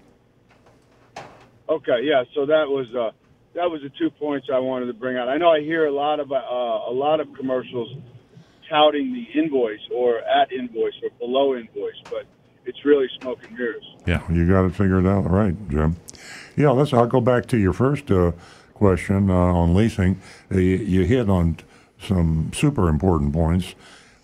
Okay, 1.69 2.01
yeah. 2.03 2.25
So 2.35 2.47
that 2.47 2.69
was 2.69 2.87
uh, 2.95 3.11
that 3.55 3.71
was 3.71 3.83
the 3.83 3.91
two 3.99 4.11
points 4.11 4.49
I 4.53 4.59
wanted 4.59 4.87
to 4.87 4.95
bring 4.95 5.19
out. 5.19 5.29
I 5.29 5.37
know 5.37 5.51
I 5.51 5.61
hear 5.61 5.85
a 5.85 5.93
lot 5.93 6.19
of 6.21 6.33
uh, 6.33 6.37
a 6.37 6.95
lot 6.95 7.21
of 7.21 7.29
commercials 7.35 7.95
touting 8.69 9.13
the 9.13 9.41
invoice 9.41 9.81
or 9.95 10.19
at 10.19 10.53
invoice 10.53 10.95
or 11.03 11.11
below 11.19 11.55
invoice, 11.55 12.01
but 12.11 12.27
it's 12.67 12.85
really 12.85 13.09
smoke 13.21 13.39
and 13.45 13.57
mirrors. 13.57 13.85
Yeah. 14.07 14.23
You 14.31 14.49
got 14.49 14.65
it 14.65 14.75
figured 14.75 15.07
out, 15.07 15.31
right, 15.31 15.55
Jim? 15.69 15.97
Yeah. 16.57 16.71
Let's. 16.71 16.93
I'll 16.93 17.07
go 17.07 17.21
back 17.21 17.47
to 17.47 17.59
your 17.59 17.73
first 17.73 18.11
uh, 18.11 18.33
question 18.75 19.31
uh, 19.31 19.35
on 19.35 19.75
leasing. 19.75 20.21
Uh, 20.53 20.59
you, 20.59 20.77
you 20.77 21.05
hit 21.05 21.29
on 21.29 21.59
some 22.01 22.51
super 22.55 22.89
important 22.89 23.33
points. 23.33 23.75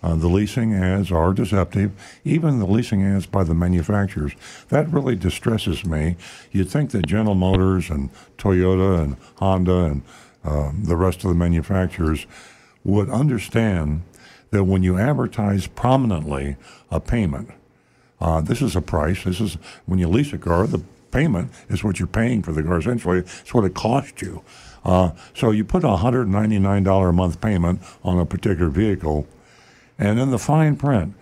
Uh, 0.03 0.15
the 0.15 0.27
leasing 0.27 0.73
ads 0.73 1.11
are 1.11 1.31
deceptive, 1.31 1.91
even 2.23 2.57
the 2.57 2.65
leasing 2.65 3.03
ads 3.03 3.27
by 3.27 3.43
the 3.43 3.53
manufacturers. 3.53 4.33
That 4.69 4.91
really 4.91 5.15
distresses 5.15 5.85
me. 5.85 6.15
You'd 6.51 6.69
think 6.69 6.89
that 6.91 7.05
General 7.05 7.35
Motors 7.35 7.91
and 7.91 8.09
Toyota 8.37 9.03
and 9.03 9.17
Honda 9.35 9.83
and 9.85 10.01
um, 10.43 10.85
the 10.85 10.95
rest 10.95 11.23
of 11.23 11.29
the 11.29 11.35
manufacturers 11.35 12.25
would 12.83 13.11
understand 13.11 14.01
that 14.51 14.65
when 14.65 14.83
you 14.83 14.97
advertise 14.97 15.67
prominently 15.67 16.57
a 16.89 16.99
payment, 16.99 17.49
uh, 18.19 18.41
this 18.41 18.61
is 18.61 18.75
a 18.75 18.81
price. 18.81 19.23
This 19.23 19.41
is 19.41 19.57
when 19.85 19.97
you 19.99 20.07
lease 20.07 20.31
a 20.33 20.37
car. 20.37 20.67
The 20.67 20.83
payment 21.11 21.51
is 21.69 21.83
what 21.83 21.99
you're 21.99 22.07
paying 22.07 22.43
for 22.43 22.51
the 22.51 22.61
car. 22.61 22.77
Essentially, 22.77 23.19
it's 23.19 23.53
what 23.53 23.65
it 23.65 23.73
cost 23.73 24.21
you. 24.21 24.43
Uh, 24.85 25.11
so 25.33 25.51
you 25.51 25.63
put 25.63 25.83
a 25.83 25.97
hundred 25.97 26.27
ninety 26.27 26.59
nine 26.59 26.83
dollar 26.83 27.09
a 27.09 27.13
month 27.13 27.41
payment 27.41 27.81
on 28.03 28.19
a 28.19 28.25
particular 28.25 28.69
vehicle, 28.69 29.27
and 29.97 30.19
then 30.19 30.31
the 30.31 30.39
fine 30.39 30.75
print 30.75 31.15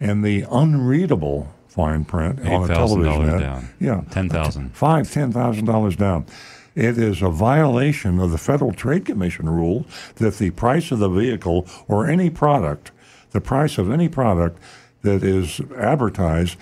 and 0.00 0.24
the 0.24 0.46
unreadable 0.50 1.52
fine 1.68 2.04
print 2.04 2.40
on 2.40 2.64
a 2.70 2.74
$8,000 2.74 2.74
television 2.74 3.28
ad, 3.28 3.40
down. 3.40 3.68
Yeah, 3.78 4.02
10,000. 4.10 4.74
Five, 4.74 5.10
ten 5.10 5.32
thousand 5.32 5.66
dollars 5.66 5.96
down. 5.96 6.26
It 6.74 6.98
is 6.98 7.22
a 7.22 7.30
violation 7.30 8.20
of 8.20 8.30
the 8.30 8.38
Federal 8.38 8.72
Trade 8.72 9.04
Commission 9.04 9.48
rule 9.48 9.86
that 10.16 10.38
the 10.38 10.50
price 10.50 10.92
of 10.92 10.98
the 10.98 11.08
vehicle 11.08 11.66
or 11.88 12.06
any 12.06 12.30
product, 12.30 12.92
the 13.32 13.40
price 13.40 13.78
of 13.78 13.90
any 13.90 14.08
product 14.08 14.60
that 15.02 15.22
is 15.22 15.60
advertised, 15.76 16.56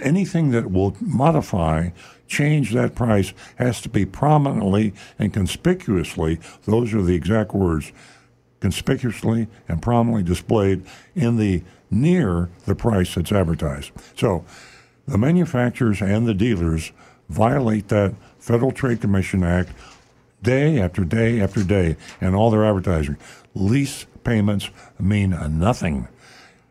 anything 0.00 0.50
that 0.50 0.70
will 0.70 0.96
modify, 1.00 1.90
change 2.26 2.72
that 2.72 2.94
price 2.94 3.32
has 3.56 3.80
to 3.82 3.88
be 3.88 4.04
prominently 4.04 4.92
and 5.18 5.32
conspicuously, 5.32 6.38
those 6.64 6.92
are 6.94 7.02
the 7.02 7.14
exact 7.14 7.54
words, 7.54 7.92
conspicuously 8.60 9.46
and 9.68 9.80
prominently 9.80 10.22
displayed 10.22 10.84
in 11.14 11.36
the 11.36 11.62
near 11.90 12.50
the 12.66 12.74
price 12.74 13.14
that's 13.14 13.32
advertised. 13.32 13.92
So 14.16 14.44
the 15.06 15.18
manufacturers 15.18 16.02
and 16.02 16.26
the 16.26 16.34
dealers 16.34 16.92
violate 17.28 17.88
that 17.88 18.14
Federal 18.48 18.72
Trade 18.72 19.02
Commission 19.02 19.44
Act 19.44 19.68
day 20.42 20.80
after 20.80 21.04
day 21.04 21.38
after 21.38 21.62
day 21.62 21.96
and 22.18 22.34
all 22.34 22.50
their 22.50 22.64
advertising. 22.64 23.18
Lease 23.54 24.06
payments 24.24 24.70
mean 24.98 25.36
nothing. 25.58 26.08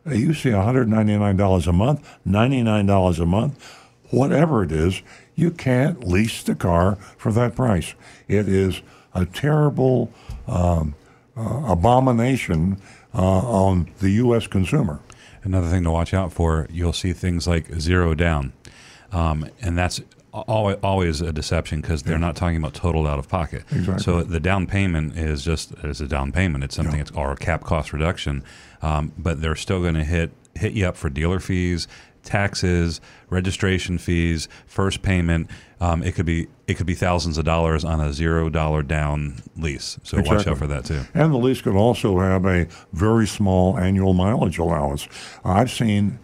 You 0.03 0.34
see 0.34 0.49
$199 0.49 1.67
a 1.67 1.71
month, 1.71 2.17
$99 2.28 3.19
a 3.19 3.25
month, 3.28 3.75
whatever 4.09 4.63
it 4.63 4.71
is, 4.71 5.03
you 5.36 5.51
can't 5.51 6.03
lease 6.03 6.41
the 6.41 6.55
car 6.55 6.95
for 7.15 7.32
that 7.34 7.55
price. 7.55 7.93
It 8.28 8.49
is 8.49 8.82
a 9.13 9.28
terrible 9.28 10.11
um, 10.47 10.95
uh, 11.38 11.61
abomination 11.67 12.82
uh, 13.13 13.21
on 13.21 13.91
the 13.99 14.09
U.S. 14.13 14.47
consumer. 14.47 14.99
Another 15.43 15.69
thing 15.69 15.84
to 15.84 15.91
watch 15.91 16.11
out 16.11 16.34
for, 16.34 16.67
you'll 16.71 16.91
see 16.91 17.13
things 17.13 17.45
like 17.45 17.71
zero 17.80 18.15
down. 18.15 18.53
Um, 19.11 19.47
and 19.61 19.78
that's 19.78 20.01
always, 20.47 20.77
always 20.83 21.21
a 21.21 21.31
deception 21.31 21.81
because 21.81 22.03
they're 22.03 22.19
not 22.19 22.35
talking 22.35 22.57
about 22.57 22.73
total 22.73 23.07
out 23.07 23.19
of 23.19 23.27
pocket. 23.27 23.63
Exactly. 23.71 24.03
So 24.03 24.23
the 24.23 24.39
down 24.39 24.67
payment 24.67 25.17
is 25.17 25.43
just 25.43 25.73
is 25.83 26.01
a 26.01 26.07
down 26.07 26.31
payment. 26.31 26.63
It's 26.63 26.75
something 26.75 26.99
it's 26.99 27.11
or 27.11 27.31
a 27.31 27.38
cap 27.38 27.63
cost 27.63 27.93
reduction, 27.93 28.43
um, 28.81 29.13
but 29.17 29.41
they're 29.41 29.55
still 29.55 29.81
going 29.81 29.95
to 29.95 30.03
hit 30.03 30.31
hit 30.55 30.73
you 30.73 30.88
up 30.88 30.97
for 30.97 31.09
dealer 31.09 31.39
fees, 31.39 31.88
taxes, 32.23 32.99
registration 33.29 33.97
fees, 33.97 34.47
first 34.65 35.01
payment. 35.01 35.49
Um, 35.79 36.03
it 36.03 36.13
could 36.15 36.25
be 36.25 36.47
it 36.67 36.75
could 36.75 36.85
be 36.85 36.95
thousands 36.95 37.38
of 37.38 37.45
dollars 37.45 37.85
on 37.85 38.01
a 38.01 38.11
zero 38.11 38.49
dollar 38.49 38.83
down 38.83 39.41
lease. 39.55 39.97
So 40.03 40.21
watch 40.21 40.47
out 40.47 40.57
for 40.57 40.67
that 40.67 40.85
too. 40.85 41.01
And 41.13 41.33
the 41.33 41.38
lease 41.38 41.61
could 41.61 41.75
also 41.75 42.19
have 42.19 42.45
a 42.45 42.67
very 42.93 43.27
small 43.27 43.77
annual 43.77 44.13
mileage 44.13 44.57
allowance. 44.57 45.07
I've 45.45 45.71
seen 45.71 46.19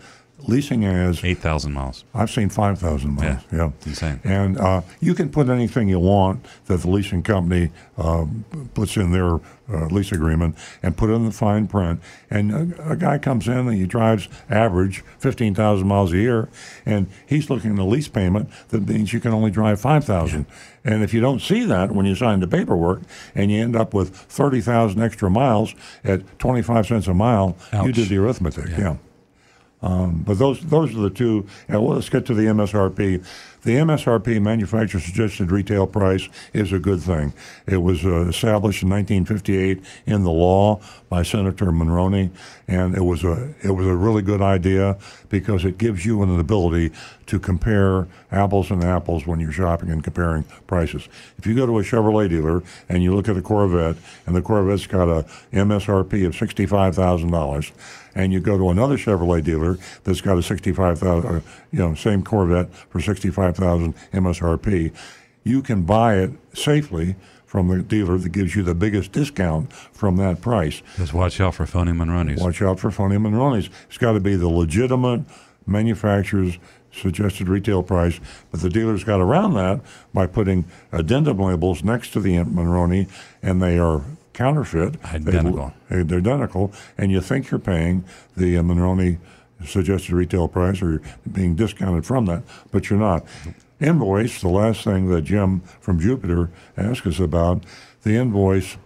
leasing 0.47 0.85
as 0.85 1.23
Eight 1.23 1.37
thousand 1.39 1.73
miles. 1.73 2.03
I've 2.13 2.29
seen 2.29 2.49
five 2.49 2.79
thousand 2.79 3.11
miles. 3.15 3.41
Yeah, 3.51 3.57
yeah. 3.57 3.71
Insane. 3.85 4.19
And 4.23 4.57
uh, 4.57 4.81
you 4.99 5.13
can 5.13 5.29
put 5.29 5.49
anything 5.49 5.89
you 5.89 5.99
want 5.99 6.45
that 6.65 6.81
the 6.81 6.89
leasing 6.89 7.23
company 7.23 7.71
uh, 7.97 8.25
puts 8.73 8.97
in 8.97 9.11
their 9.11 9.35
uh, 9.69 9.85
lease 9.87 10.11
agreement 10.11 10.57
and 10.81 10.97
put 10.97 11.09
it 11.09 11.13
in 11.13 11.25
the 11.25 11.31
fine 11.31 11.67
print. 11.67 12.01
And 12.29 12.51
a, 12.73 12.91
a 12.91 12.95
guy 12.97 13.17
comes 13.17 13.47
in 13.47 13.57
and 13.57 13.73
he 13.73 13.85
drives 13.85 14.27
average 14.49 15.03
fifteen 15.17 15.55
thousand 15.55 15.87
miles 15.87 16.11
a 16.13 16.17
year, 16.17 16.49
and 16.85 17.07
he's 17.25 17.49
looking 17.49 17.73
at 17.73 17.79
a 17.79 17.85
lease 17.85 18.09
payment 18.09 18.49
that 18.69 18.87
means 18.87 19.13
you 19.13 19.19
can 19.19 19.31
only 19.33 19.51
drive 19.51 19.79
five 19.79 20.03
thousand. 20.03 20.45
And 20.83 21.01
if 21.01 21.13
you 21.13 21.21
don't 21.21 21.39
see 21.39 21.63
that 21.65 21.93
when 21.93 22.05
you 22.05 22.13
sign 22.15 22.41
the 22.41 22.47
paperwork, 22.47 23.01
and 23.33 23.49
you 23.49 23.61
end 23.61 23.75
up 23.75 23.93
with 23.93 24.13
thirty 24.13 24.59
thousand 24.59 25.01
extra 25.01 25.29
miles 25.29 25.73
at 26.03 26.37
twenty 26.39 26.61
five 26.61 26.85
cents 26.85 27.07
a 27.07 27.13
mile, 27.13 27.55
you 27.71 27.93
did 27.93 28.09
the 28.09 28.17
arithmetic. 28.17 28.67
yeah. 28.77 28.97
Um, 29.83 30.23
but 30.25 30.39
those 30.39 30.61
those 30.61 30.95
are 30.95 31.01
the 31.01 31.09
two. 31.09 31.45
Well, 31.67 31.89
let's 31.89 32.09
get 32.09 32.25
to 32.27 32.33
the 32.33 32.43
MSRP. 32.43 33.23
The 33.63 33.75
MSRP 33.75 34.41
manufacturer 34.41 34.99
suggested 34.99 35.51
retail 35.51 35.87
price 35.87 36.27
is 36.53 36.73
a 36.73 36.79
good 36.79 37.01
thing. 37.01 37.33
It 37.67 37.77
was 37.77 38.05
uh, 38.05 38.27
established 38.27 38.83
in 38.83 38.89
1958 38.89 39.81
in 40.05 40.23
the 40.23 40.31
law 40.31 40.81
by 41.09 41.23
Senator 41.23 41.67
Monroney, 41.67 42.31
and 42.73 42.95
it 42.95 43.03
was 43.03 43.23
a 43.23 43.53
it 43.63 43.71
was 43.71 43.85
a 43.85 43.95
really 43.95 44.21
good 44.21 44.41
idea 44.41 44.97
because 45.29 45.63
it 45.63 45.77
gives 45.77 46.05
you 46.05 46.23
an 46.23 46.39
ability 46.39 46.91
to 47.27 47.39
compare 47.39 48.07
apples 48.31 48.71
and 48.71 48.83
apples 48.83 49.27
when 49.27 49.39
you're 49.39 49.51
shopping 49.51 49.89
and 49.89 50.03
comparing 50.03 50.43
prices. 50.65 51.07
If 51.37 51.45
you 51.45 51.55
go 51.55 51.65
to 51.65 51.79
a 51.79 51.83
Chevrolet 51.83 52.29
dealer 52.29 52.63
and 52.89 53.03
you 53.03 53.15
look 53.15 53.29
at 53.29 53.37
a 53.37 53.41
Corvette, 53.41 53.95
and 54.25 54.35
the 54.35 54.41
Corvette's 54.41 54.87
got 54.87 55.07
a 55.07 55.25
MSRP 55.51 56.25
of 56.25 56.35
sixty-five 56.35 56.95
thousand 56.95 57.31
dollars 57.31 57.71
and 58.15 58.31
you 58.31 58.39
go 58.39 58.57
to 58.57 58.69
another 58.69 58.97
Chevrolet 58.97 59.43
dealer 59.43 59.77
that's 60.03 60.21
got 60.21 60.37
a 60.37 60.43
65,000, 60.43 61.25
uh, 61.27 61.41
you 61.71 61.79
know, 61.79 61.95
same 61.95 62.23
Corvette 62.23 62.71
for 62.89 63.01
65,000 63.01 63.95
MSRP, 64.13 64.93
you 65.43 65.63
can 65.63 65.81
buy 65.81 66.17
it 66.17 66.31
safely 66.53 67.15
from 67.53 67.67
the 67.67 67.83
dealer 67.83 68.17
that 68.17 68.29
gives 68.31 68.55
you 68.55 68.63
the 68.63 68.73
biggest 68.73 69.11
discount 69.11 69.71
from 69.71 70.17
that 70.17 70.41
price. 70.41 70.81
Just 70.97 71.13
watch 71.13 71.39
out 71.39 71.53
for 71.53 71.67
phony 71.67 71.91
Monroneys. 71.91 72.41
Watch 72.41 72.63
out 72.63 72.79
for 72.79 72.89
phony 72.89 73.17
Monroneys. 73.17 73.69
It's 73.87 73.99
got 73.99 74.13
to 74.13 74.19
be 74.19 74.35
the 74.35 74.47
legitimate 74.49 75.21
manufacturer's 75.67 76.57
suggested 76.91 77.47
retail 77.47 77.83
price, 77.83 78.19
but 78.49 78.61
the 78.61 78.71
dealer's 78.71 79.03
got 79.03 79.21
around 79.21 79.53
that 79.53 79.81
by 80.15 80.25
putting 80.25 80.65
addendum 80.91 81.37
labels 81.37 81.83
next 81.83 82.09
to 82.13 82.19
the 82.19 82.37
Monroney, 82.37 83.07
and 83.43 83.61
they 83.61 83.77
are 83.77 84.01
counterfeit. 84.33 84.93
They- 85.03 85.09
Identical. 85.09 85.73
They're 85.89 86.17
identical, 86.17 86.73
and 86.97 87.11
you 87.11 87.21
think 87.21 87.51
you're 87.51 87.59
paying 87.59 88.03
the 88.35 88.57
uh, 88.57 88.63
Monroney 88.63 89.19
suggested 89.63 90.13
retail 90.13 90.47
price 90.47 90.81
or 90.81 90.89
you're 90.93 91.01
being 91.31 91.53
discounted 91.53 92.03
from 92.03 92.25
that, 92.25 92.41
but 92.71 92.89
you're 92.89 92.97
not. 92.97 93.23
Invoice, 93.83 94.39
the 94.39 94.47
last 94.47 94.85
thing 94.85 95.09
that 95.09 95.23
Jim 95.23 95.59
from 95.81 95.99
Jupiter 95.99 96.49
asked 96.77 97.05
us 97.05 97.19
about, 97.19 97.65
the 98.03 98.15
invoice 98.15 98.77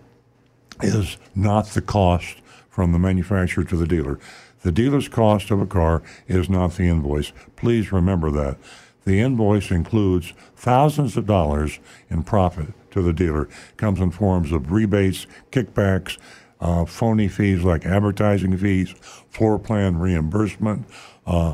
is 0.81 1.17
not 1.35 1.67
the 1.67 1.81
cost 1.81 2.37
from 2.67 2.93
the 2.93 2.99
manufacturer 2.99 3.63
to 3.63 3.77
the 3.77 3.85
dealer. 3.85 4.19
The 4.63 4.71
dealer's 4.71 5.07
cost 5.07 5.51
of 5.51 5.61
a 5.61 5.67
car 5.67 6.01
is 6.27 6.49
not 6.49 6.73
the 6.73 6.89
invoice. 6.89 7.31
Please 7.55 7.91
remember 7.91 8.31
that. 8.31 8.57
The 9.05 9.19
invoice 9.19 9.69
includes 9.69 10.33
thousands 10.55 11.15
of 11.15 11.27
dollars 11.27 11.79
in 12.09 12.23
profit 12.23 12.73
to 12.89 13.03
the 13.03 13.13
dealer. 13.13 13.43
It 13.43 13.77
Comes 13.77 13.99
in 13.99 14.09
forms 14.09 14.51
of 14.51 14.71
rebates, 14.71 15.27
kickbacks, 15.51 16.17
uh, 16.59 16.85
phony 16.85 17.27
fees 17.27 17.61
like 17.61 17.85
advertising 17.85 18.57
fees, 18.57 18.95
floor 19.29 19.59
plan 19.59 19.99
reimbursement, 19.99 20.87
uh, 21.27 21.53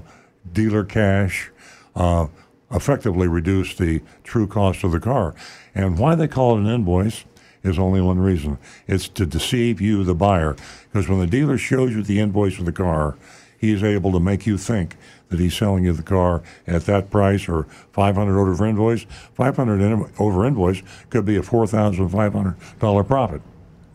dealer 0.53 0.85
cash, 0.85 1.51
uh, 1.93 2.27
effectively 2.73 3.27
reduce 3.27 3.75
the 3.75 4.01
true 4.23 4.47
cost 4.47 4.83
of 4.83 4.91
the 4.91 4.99
car. 4.99 5.35
And 5.75 5.97
why 5.97 6.15
they 6.15 6.27
call 6.27 6.55
it 6.55 6.61
an 6.61 6.67
invoice 6.67 7.25
is 7.63 7.79
only 7.79 8.01
one 8.01 8.19
reason 8.19 8.57
it's 8.87 9.07
to 9.09 9.25
deceive 9.25 9.79
you, 9.79 10.03
the 10.03 10.15
buyer. 10.15 10.55
Because 10.91 11.07
when 11.07 11.19
the 11.19 11.27
dealer 11.27 11.57
shows 11.57 11.93
you 11.93 12.03
the 12.03 12.19
invoice 12.19 12.59
of 12.59 12.65
the 12.65 12.71
car, 12.71 13.15
he's 13.57 13.83
able 13.83 14.11
to 14.11 14.19
make 14.19 14.45
you 14.45 14.57
think 14.57 14.97
that 15.29 15.39
he's 15.39 15.55
selling 15.55 15.85
you 15.85 15.93
the 15.93 16.03
car 16.03 16.43
at 16.67 16.85
that 16.85 17.09
price 17.09 17.47
or 17.47 17.63
500 17.91 18.37
over 18.37 18.65
invoice. 18.65 19.05
500 19.33 19.81
in- 19.81 20.11
over 20.19 20.45
invoice 20.45 20.83
could 21.09 21.25
be 21.25 21.37
a 21.37 21.41
$4,500 21.41 23.07
profit. 23.07 23.41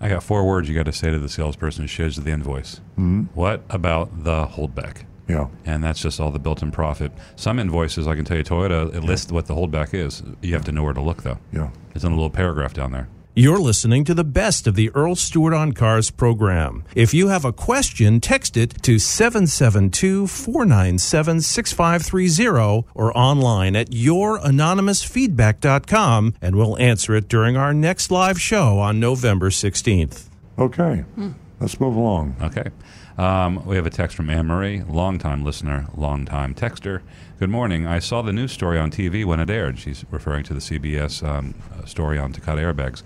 I 0.01 0.09
got 0.09 0.23
four 0.23 0.47
words 0.47 0.69
you 0.69 0.75
got 0.75 0.87
to 0.87 0.93
say 0.93 1.11
to 1.11 1.19
the 1.19 1.29
salesperson 1.29 1.83
who 1.85 1.89
shows 1.89 2.17
you 2.17 2.23
the 2.23 2.31
invoice. 2.31 2.77
Mm-hmm. 2.93 3.25
What 3.35 3.65
about 3.69 4.25
the 4.25 4.47
holdback? 4.47 5.05
Yeah. 5.29 5.49
And 5.67 5.85
that's 5.85 6.01
just 6.01 6.21
all 6.21 6.31
the 6.31 6.39
built-in 6.39 6.71
profit. 6.71 7.13
Some 7.37 7.59
invoices, 7.59 8.07
I 8.07 8.17
can 8.17 8.25
tell 8.25 8.39
you, 8.39 8.45
Toyota 8.45 8.95
it 8.95 9.05
lists 9.05 9.31
what 9.31 9.45
the 9.47 9.55
holdback 9.55 9.93
is. 9.93 10.23
You 10.41 10.55
have 10.55 10.65
to 10.65 10.73
know 10.73 10.83
where 10.83 10.95
to 10.95 11.03
look, 11.03 11.23
though. 11.23 11.37
Yeah. 11.53 11.69
It's 11.95 12.05
in 12.05 12.13
a 12.13 12.15
little 12.15 12.31
paragraph 12.31 12.73
down 12.73 12.93
there. 12.93 13.09
You're 13.35 13.59
listening 13.61 14.05
to 14.07 14.15
the 14.15 14.25
best 14.25 14.67
of 14.67 14.75
the 14.75 14.91
Earl 14.97 15.15
Stewart 15.15 15.53
on 15.55 15.73
Cars 15.73 16.11
program. 16.11 16.83
If 16.97 17.15
you 17.15 17.29
have 17.29 17.45
a 17.45 17.53
question, 17.53 18.21
text 18.21 18.57
it 18.57 18.83
to 18.83 18.99
772 18.99 20.27
497 20.27 21.43
6530 21.43 22.89
or 22.95 23.17
online 23.17 23.77
at 23.77 23.91
youranonymousfeedback.com 23.91 26.35
and 26.43 26.57
we'll 26.57 26.77
answer 26.79 27.15
it 27.15 27.29
during 27.29 27.57
our 27.57 27.73
next 27.73 28.11
live 28.11 28.41
show 28.41 28.81
on 28.81 28.99
November 28.99 29.51
16th. 29.51 30.25
Okay. 30.59 31.05
Hmm. 31.15 31.31
Let's 31.61 31.79
move 31.79 31.95
along. 31.95 32.35
Okay. 32.43 32.71
Um, 33.19 33.67
we 33.67 33.75
have 33.75 33.85
a 33.85 33.91
text 33.91 34.17
from 34.17 34.31
Anne 34.31 34.47
Marie, 34.47 34.85
longtime 34.85 35.45
listener, 35.45 35.89
longtime 35.97 36.55
texter. 36.55 37.03
Good 37.41 37.51
morning. 37.51 37.85
I 37.85 37.99
saw 37.99 38.23
the 38.23 38.33
news 38.33 38.53
story 38.53 38.79
on 38.79 38.93
TV 38.93 39.25
when 39.25 39.41
it 39.41 39.51
aired. 39.51 39.77
She's 39.81 40.05
referring 40.13 40.45
to 40.45 40.55
the 40.55 40.61
CBS 40.61 41.27
um, 41.27 41.57
uh, 41.75 41.85
story 41.85 42.17
on 42.17 42.33
Takata 42.33 42.61
airbags. 42.61 43.03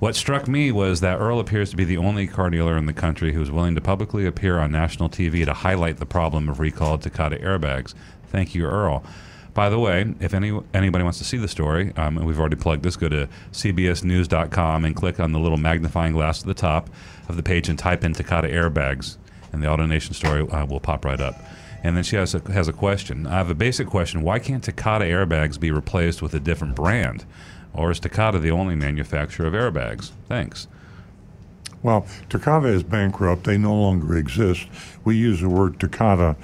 What 0.00 0.16
struck 0.16 0.48
me 0.48 0.72
was 0.72 1.00
that 1.02 1.20
Earl 1.20 1.38
appears 1.38 1.70
to 1.70 1.76
be 1.76 1.84
the 1.84 1.98
only 1.98 2.26
car 2.26 2.50
dealer 2.50 2.76
in 2.76 2.86
the 2.86 2.92
country 2.92 3.32
who 3.32 3.40
is 3.40 3.52
willing 3.52 3.76
to 3.76 3.80
publicly 3.80 4.26
appear 4.26 4.58
on 4.58 4.72
national 4.72 5.08
TV 5.08 5.44
to 5.44 5.54
highlight 5.54 5.98
the 5.98 6.06
problem 6.06 6.48
of 6.48 6.58
recalled 6.58 7.02
Takata 7.02 7.36
airbags. 7.36 7.94
Thank 8.26 8.56
you, 8.56 8.64
Earl. 8.64 9.04
By 9.54 9.68
the 9.68 9.78
way, 9.78 10.14
if 10.20 10.32
any 10.32 10.58
anybody 10.72 11.02
wants 11.02 11.18
to 11.18 11.24
see 11.24 11.36
the 11.36 11.48
story, 11.48 11.92
um, 11.96 12.16
and 12.16 12.26
we've 12.26 12.38
already 12.38 12.56
plugged 12.56 12.82
this, 12.82 12.96
go 12.96 13.08
to 13.08 13.28
cbsnews.com 13.52 14.84
and 14.84 14.96
click 14.96 15.18
on 15.20 15.32
the 15.32 15.38
little 15.38 15.58
magnifying 15.58 16.12
glass 16.12 16.40
at 16.40 16.46
the 16.46 16.54
top 16.54 16.88
of 17.28 17.36
the 17.36 17.42
page 17.42 17.68
and 17.68 17.78
type 17.78 18.04
in 18.04 18.12
Takata 18.12 18.48
airbags, 18.48 19.16
and 19.52 19.62
the 19.62 19.66
AutoNation 19.66 20.14
story 20.14 20.48
uh, 20.48 20.66
will 20.66 20.80
pop 20.80 21.04
right 21.04 21.20
up. 21.20 21.34
And 21.82 21.96
then 21.96 22.04
she 22.04 22.16
has 22.16 22.34
a, 22.34 22.52
has 22.52 22.68
a 22.68 22.72
question. 22.72 23.26
I 23.26 23.38
have 23.38 23.50
a 23.50 23.54
basic 23.54 23.86
question. 23.86 24.22
Why 24.22 24.38
can't 24.38 24.62
Takata 24.62 25.04
airbags 25.04 25.58
be 25.58 25.70
replaced 25.70 26.20
with 26.20 26.34
a 26.34 26.40
different 26.40 26.74
brand? 26.74 27.24
Or 27.72 27.90
is 27.90 28.00
Takata 28.00 28.38
the 28.38 28.50
only 28.50 28.74
manufacturer 28.74 29.46
of 29.46 29.54
airbags? 29.54 30.10
Thanks. 30.28 30.66
Well, 31.82 32.06
Takata 32.28 32.68
is 32.68 32.82
bankrupt. 32.82 33.44
They 33.44 33.56
no 33.56 33.74
longer 33.74 34.16
exist. 34.16 34.66
We 35.04 35.16
use 35.16 35.40
the 35.40 35.48
word 35.48 35.80
Takata, 35.80 36.36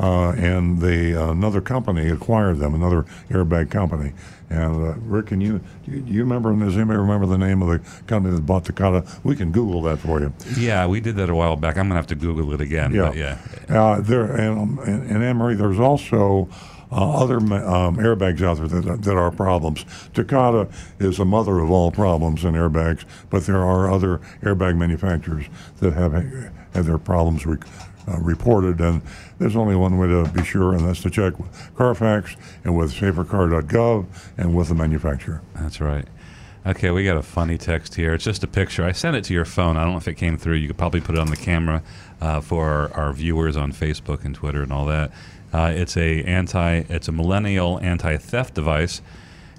uh, 0.00 0.30
and 0.30 0.80
they, 0.80 1.14
uh, 1.14 1.30
another 1.30 1.60
company 1.60 2.08
acquired 2.08 2.58
them, 2.58 2.74
another 2.74 3.04
airbag 3.28 3.70
company. 3.70 4.12
And 4.50 4.84
uh, 4.84 4.94
Rick, 5.06 5.26
can 5.28 5.40
you, 5.40 5.60
do 5.86 5.92
you 5.92 6.00
do 6.00 6.12
you 6.12 6.20
remember? 6.22 6.52
Does 6.52 6.76
anybody 6.76 6.98
remember 6.98 7.24
the 7.26 7.38
name 7.38 7.62
of 7.62 7.68
the 7.68 7.78
company 8.08 8.34
that 8.34 8.44
bought 8.44 8.64
Takata? 8.64 9.06
We 9.22 9.36
can 9.36 9.52
Google 9.52 9.80
that 9.82 9.98
for 10.00 10.20
you. 10.20 10.32
Yeah, 10.56 10.86
we 10.88 11.00
did 11.00 11.14
that 11.16 11.30
a 11.30 11.34
while 11.34 11.54
back. 11.54 11.78
I'm 11.78 11.84
gonna 11.86 11.94
have 11.94 12.08
to 12.08 12.16
Google 12.16 12.52
it 12.52 12.60
again. 12.60 12.92
Yeah, 12.92 13.02
But 13.08 13.16
yeah. 13.16 13.38
Uh, 13.68 14.00
there 14.00 14.24
and, 14.24 14.58
um, 14.58 14.78
and, 14.80 15.08
and 15.08 15.22
Anne 15.22 15.36
Marie, 15.36 15.54
there's 15.54 15.78
also 15.78 16.48
uh, 16.90 17.22
other 17.22 17.36
um, 17.36 17.96
airbags 17.98 18.42
out 18.42 18.56
there 18.56 18.80
that, 18.80 19.02
that 19.02 19.16
are 19.16 19.30
problems. 19.30 19.84
Takata 20.14 20.68
is 20.98 21.18
the 21.18 21.24
mother 21.24 21.60
of 21.60 21.70
all 21.70 21.92
problems 21.92 22.44
in 22.44 22.54
airbags, 22.54 23.04
but 23.30 23.46
there 23.46 23.62
are 23.62 23.88
other 23.88 24.20
airbag 24.42 24.76
manufacturers 24.76 25.44
that 25.78 25.92
have 25.92 26.12
had 26.12 26.52
their 26.86 26.98
problems 26.98 27.46
re- 27.46 27.58
uh, 28.08 28.18
reported, 28.18 28.80
and 28.80 29.02
there's 29.40 29.56
only 29.56 29.74
one 29.74 29.96
way 29.98 30.06
to 30.06 30.28
be 30.34 30.44
sure, 30.44 30.74
and 30.74 30.86
that's 30.86 31.00
to 31.00 31.10
check 31.10 31.38
with 31.38 31.70
Carfax 31.74 32.36
and 32.62 32.76
with 32.76 32.92
SaferCar.gov 32.92 34.06
and 34.36 34.54
with 34.54 34.68
the 34.68 34.74
manufacturer. 34.74 35.40
That's 35.54 35.80
right. 35.80 36.06
Okay, 36.66 36.90
we 36.90 37.04
got 37.04 37.16
a 37.16 37.22
funny 37.22 37.56
text 37.56 37.94
here. 37.94 38.12
It's 38.12 38.22
just 38.22 38.44
a 38.44 38.46
picture. 38.46 38.84
I 38.84 38.92
sent 38.92 39.16
it 39.16 39.24
to 39.24 39.32
your 39.32 39.46
phone. 39.46 39.78
I 39.78 39.82
don't 39.82 39.92
know 39.92 39.98
if 39.98 40.08
it 40.08 40.14
came 40.14 40.36
through. 40.36 40.56
You 40.56 40.66
could 40.66 40.76
probably 40.76 41.00
put 41.00 41.14
it 41.14 41.18
on 41.18 41.28
the 41.28 41.36
camera 41.38 41.82
uh, 42.20 42.42
for 42.42 42.68
our, 42.68 42.92
our 42.92 43.12
viewers 43.14 43.56
on 43.56 43.72
Facebook 43.72 44.26
and 44.26 44.34
Twitter 44.34 44.62
and 44.62 44.70
all 44.70 44.84
that. 44.84 45.10
Uh, 45.54 45.72
it's 45.74 45.96
a 45.96 46.22
anti. 46.24 46.84
It's 46.90 47.08
a 47.08 47.12
millennial 47.12 47.80
anti-theft 47.80 48.52
device, 48.52 49.00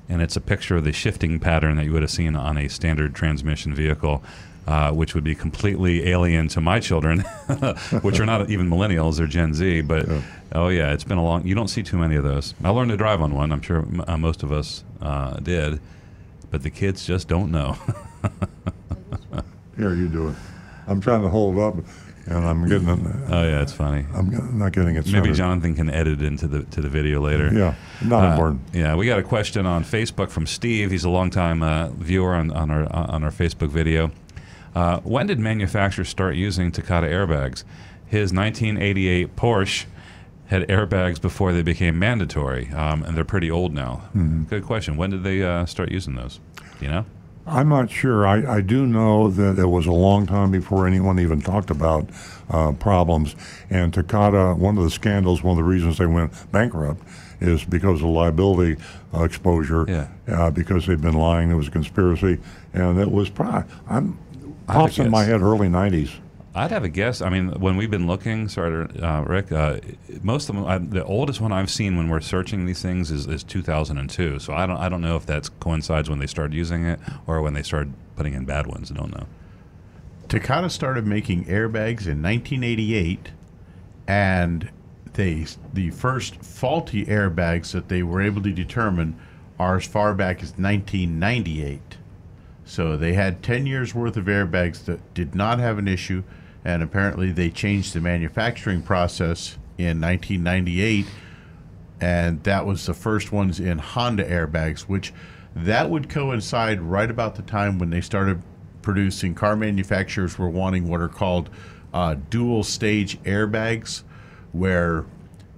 and 0.07 0.21
it's 0.21 0.35
a 0.35 0.41
picture 0.41 0.75
of 0.75 0.83
the 0.83 0.93
shifting 0.93 1.39
pattern 1.39 1.77
that 1.77 1.85
you 1.85 1.93
would 1.93 2.03
have 2.03 2.11
seen 2.11 2.35
on 2.35 2.55
a 2.55 2.67
standard 2.67 3.15
transmission 3.15 3.73
vehicle. 3.73 4.23
Uh, 4.67 4.91
which 4.91 5.15
would 5.15 5.23
be 5.23 5.33
completely 5.33 6.07
alien 6.09 6.47
to 6.47 6.61
my 6.61 6.79
children, 6.79 7.21
which 8.03 8.19
are 8.19 8.27
not 8.27 8.49
even 8.51 8.69
millennials; 8.69 9.17
they're 9.17 9.25
Gen 9.25 9.55
Z. 9.55 9.81
But 9.81 10.05
oh 10.53 10.67
yeah, 10.67 10.93
it's 10.93 11.03
been 11.03 11.17
a 11.17 11.23
long. 11.23 11.45
You 11.47 11.55
don't 11.55 11.67
see 11.67 11.81
too 11.81 11.97
many 11.97 12.15
of 12.15 12.23
those. 12.23 12.53
I 12.63 12.69
learned 12.69 12.91
to 12.91 12.97
drive 12.97 13.21
on 13.21 13.33
one. 13.33 13.51
I'm 13.51 13.61
sure 13.63 13.79
m- 13.79 14.03
uh, 14.07 14.17
most 14.17 14.43
of 14.43 14.51
us 14.51 14.83
uh, 15.01 15.37
did, 15.39 15.81
but 16.51 16.61
the 16.61 16.69
kids 16.69 17.05
just 17.07 17.27
don't 17.27 17.51
know. 17.51 17.75
Here, 19.77 19.93
you 19.95 20.07
do 20.07 20.29
it. 20.29 20.35
I'm 20.87 21.01
trying 21.01 21.21
to 21.23 21.29
hold 21.29 21.57
up, 21.57 21.75
and 22.27 22.45
I'm 22.45 22.67
getting 22.67 22.87
it. 22.89 22.99
oh 23.29 23.43
yeah, 23.43 23.61
it's 23.61 23.73
funny. 23.73 24.05
I'm 24.13 24.57
not 24.59 24.73
getting 24.73 24.95
it. 24.95 25.05
Maybe 25.07 25.11
centered. 25.29 25.33
Jonathan 25.35 25.75
can 25.75 25.89
edit 25.89 26.21
into 26.21 26.47
the 26.47 26.63
to 26.65 26.81
the 26.81 26.89
video 26.89 27.19
later. 27.21 27.51
Yeah, 27.51 27.75
not 28.05 28.25
Uh, 28.25 28.31
important. 28.31 28.61
Yeah, 28.73 28.95
we 28.95 29.07
got 29.07 29.17
a 29.19 29.23
question 29.23 29.65
on 29.65 29.83
Facebook 29.83 30.29
from 30.29 30.45
Steve. 30.45 30.91
He's 30.91 31.03
a 31.03 31.09
longtime 31.09 31.63
uh, 31.63 31.87
viewer 31.89 32.35
on, 32.35 32.51
on 32.51 32.69
our 32.69 32.93
on 32.93 33.23
our 33.23 33.31
Facebook 33.31 33.69
video. 33.69 34.11
Uh, 34.73 34.99
when 35.01 35.27
did 35.27 35.39
manufacturers 35.39 36.09
start 36.09 36.35
using 36.35 36.71
Takata 36.71 37.07
airbags? 37.07 37.63
His 38.05 38.33
1988 38.33 39.35
Porsche 39.35 39.85
had 40.47 40.67
airbags 40.67 41.21
before 41.21 41.53
they 41.53 41.61
became 41.61 41.97
mandatory, 41.97 42.69
um, 42.71 43.03
and 43.03 43.15
they're 43.15 43.23
pretty 43.23 43.49
old 43.49 43.73
now. 43.73 44.01
Mm-hmm. 44.15 44.43
Good 44.43 44.65
question. 44.65 44.97
When 44.97 45.09
did 45.09 45.23
they 45.23 45.41
uh, 45.43 45.65
start 45.65 45.91
using 45.91 46.15
those? 46.15 46.39
Do 46.79 46.85
you 46.85 46.91
know? 46.91 47.05
I'm 47.47 47.69
not 47.69 47.89
sure. 47.89 48.27
I, 48.27 48.57
I 48.57 48.61
do 48.61 48.85
know 48.85 49.29
that 49.31 49.57
it 49.57 49.65
was 49.65 49.87
a 49.87 49.91
long 49.91 50.27
time 50.27 50.51
before 50.51 50.85
anyone 50.87 51.19
even 51.19 51.41
talked 51.41 51.71
about 51.71 52.07
uh, 52.49 52.71
problems. 52.73 53.35
And 53.69 53.93
Takata, 53.93 54.53
one 54.55 54.77
of 54.77 54.83
the 54.83 54.91
scandals, 54.91 55.41
one 55.41 55.53
of 55.53 55.57
the 55.57 55.63
reasons 55.63 55.97
they 55.97 56.05
went 56.05 56.33
bankrupt 56.51 57.01
is 57.39 57.63
because 57.63 58.01
of 58.01 58.09
liability 58.09 58.81
uh, 59.13 59.23
exposure. 59.23 59.85
Yeah. 59.87 60.07
Uh, 60.27 60.51
because 60.51 60.85
they'd 60.85 61.01
been 61.01 61.15
lying. 61.15 61.47
There 61.47 61.57
was 61.57 61.67
a 61.67 61.71
conspiracy. 61.71 62.39
And 62.73 62.99
it 62.99 63.09
was 63.09 63.29
probably, 63.29 63.63
I'm, 63.87 64.17
I 64.17 64.17
have 64.17 64.17
a 64.17 64.30
pops 64.71 64.97
in 64.99 65.09
my 65.09 65.23
head 65.23 65.41
early 65.41 65.67
90s. 65.67 66.11
I'd 66.53 66.71
have 66.71 66.83
a 66.83 66.89
guess. 66.89 67.21
I 67.21 67.29
mean, 67.29 67.49
when 67.61 67.77
we've 67.77 67.89
been 67.89 68.07
looking, 68.07 68.49
sorry, 68.49 68.85
uh, 68.99 69.21
Rick, 69.21 69.53
uh, 69.53 69.79
most 70.21 70.49
of 70.49 70.55
them, 70.55 70.65
I, 70.65 70.79
the 70.79 71.03
oldest 71.05 71.39
one 71.39 71.53
I've 71.53 71.69
seen 71.69 71.95
when 71.95 72.09
we're 72.09 72.19
searching 72.19 72.65
these 72.65 72.81
things 72.81 73.09
is, 73.09 73.25
is 73.25 73.41
2002. 73.43 74.39
So 74.39 74.53
I 74.53 74.65
don't, 74.65 74.75
I 74.77 74.89
don't 74.89 75.01
know 75.01 75.15
if 75.15 75.25
that 75.27 75.49
coincides 75.61 76.09
when 76.09 76.19
they 76.19 76.27
started 76.27 76.53
using 76.53 76.83
it 76.85 76.99
or 77.25 77.41
when 77.41 77.53
they 77.53 77.63
started 77.63 77.93
putting 78.17 78.33
in 78.33 78.43
bad 78.43 78.67
ones. 78.67 78.91
I 78.91 78.95
don't 78.95 79.11
know. 79.11 79.27
Takata 80.27 80.69
started 80.69 81.05
making 81.05 81.45
airbags 81.45 82.07
in 82.07 82.21
1988, 82.21 83.31
and 84.07 84.69
they 85.13 85.45
the 85.73 85.89
first 85.89 86.35
faulty 86.41 87.05
airbags 87.05 87.71
that 87.71 87.89
they 87.89 88.03
were 88.03 88.21
able 88.21 88.41
to 88.43 88.51
determine 88.51 89.19
are 89.59 89.77
as 89.77 89.85
far 89.85 90.13
back 90.13 90.37
as 90.37 90.51
1998. 90.51 91.97
So 92.71 92.95
they 92.95 93.11
had 93.11 93.43
10 93.43 93.65
years 93.65 93.93
worth 93.93 94.15
of 94.15 94.27
airbags 94.27 94.85
that 94.85 95.13
did 95.13 95.35
not 95.35 95.59
have 95.59 95.77
an 95.77 95.89
issue, 95.89 96.23
and 96.63 96.81
apparently 96.81 97.33
they 97.33 97.49
changed 97.49 97.93
the 97.93 97.99
manufacturing 97.99 98.81
process 98.81 99.57
in 99.77 99.99
1998 99.99 101.05
and 101.99 102.41
that 102.45 102.65
was 102.65 102.85
the 102.85 102.93
first 102.93 103.33
ones 103.33 103.59
in 103.59 103.77
Honda 103.77 104.23
airbags, 104.23 104.83
which 104.83 105.11
that 105.53 105.89
would 105.89 106.07
coincide 106.07 106.79
right 106.79 107.11
about 107.11 107.35
the 107.35 107.41
time 107.41 107.77
when 107.77 107.89
they 107.89 107.99
started 107.99 108.41
producing. 108.81 109.35
Car 109.35 109.57
manufacturers 109.57 110.39
were 110.39 110.49
wanting 110.49 110.87
what 110.87 111.01
are 111.01 111.09
called 111.09 111.49
uh, 111.93 112.15
dual 112.29 112.63
stage 112.63 113.21
airbags, 113.23 114.03
where 114.53 115.03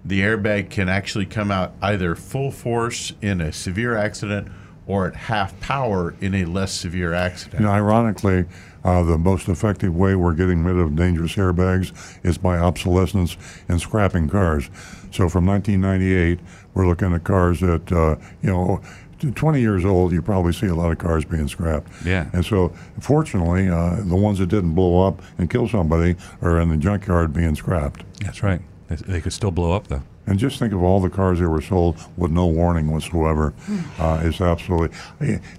the 0.04 0.22
airbag 0.22 0.72
can 0.72 0.90
actually 0.90 1.28
come 1.28 1.52
out 1.52 1.76
either 1.80 2.16
full 2.16 2.50
force 2.50 3.14
in 3.22 3.40
a 3.40 3.54
severe 3.54 3.96
accident 3.96 4.50
or 4.88 5.08
at 5.08 5.16
half 5.16 5.58
power 5.60 6.14
in 6.20 6.36
a 6.36 6.46
less 6.46 6.72
severe 6.72 7.14
accident. 7.14 7.62
You 7.62 7.68
know, 7.68 7.72
ironically, 7.72 8.46
uh, 8.84 9.04
the 9.04 9.18
most 9.18 9.48
effective 9.48 9.96
way 9.96 10.16
we're 10.16 10.34
getting 10.34 10.64
rid 10.64 10.78
of 10.78 10.96
dangerous 10.96 11.36
airbags 11.36 11.94
is 12.24 12.38
by 12.38 12.58
obsolescence 12.58 13.38
and 13.70 13.80
scrapping 13.80 14.30
cars. 14.30 14.70
So 15.12 15.30
from 15.30 15.46
1998, 15.46 16.40
we're 16.74 16.88
looking 16.88 17.14
at 17.14 17.24
cars 17.24 17.60
that, 17.62 17.92
uh, 17.92 18.16
you 18.42 18.50
know, 18.50 18.82
20 19.32 19.62
years 19.62 19.86
old, 19.86 20.12
you 20.12 20.22
probably 20.22 20.52
see 20.52 20.68
a 20.68 20.76
lot 20.76 20.92
of 20.92 20.98
cars 20.98 21.24
being 21.24 21.48
scrapped. 21.48 21.90
Yeah. 22.04 22.30
And 22.34 22.46
so, 22.46 22.74
fortunately, 23.00 23.70
uh, 23.70 24.02
the 24.04 24.18
ones 24.18 24.40
that 24.40 24.48
didn't 24.48 24.74
blow 24.74 25.08
up 25.08 25.22
and 25.38 25.50
kill 25.50 25.70
somebody 25.70 26.16
are 26.42 26.60
in 26.60 26.68
the 26.68 26.76
junkyard 26.76 27.32
being 27.32 27.56
scrapped. 27.56 28.04
That's 28.20 28.44
right. 28.44 28.62
They, 28.90 28.96
they 28.96 29.22
could 29.22 29.32
still 29.32 29.52
blow 29.52 29.72
up, 29.72 29.88
though. 29.88 30.04
And 30.26 30.40
just 30.40 30.58
think 30.58 30.74
of 30.74 30.82
all 30.82 31.02
the 31.02 31.10
cars 31.10 31.40
that 31.40 31.50
were 31.50 31.62
sold 31.62 31.98
with 32.16 32.32
no 32.32 32.48
warning 32.48 32.90
whatsoever. 32.92 33.54
Uh, 34.00 34.22
it's 34.24 34.40
absolutely. 34.40 34.96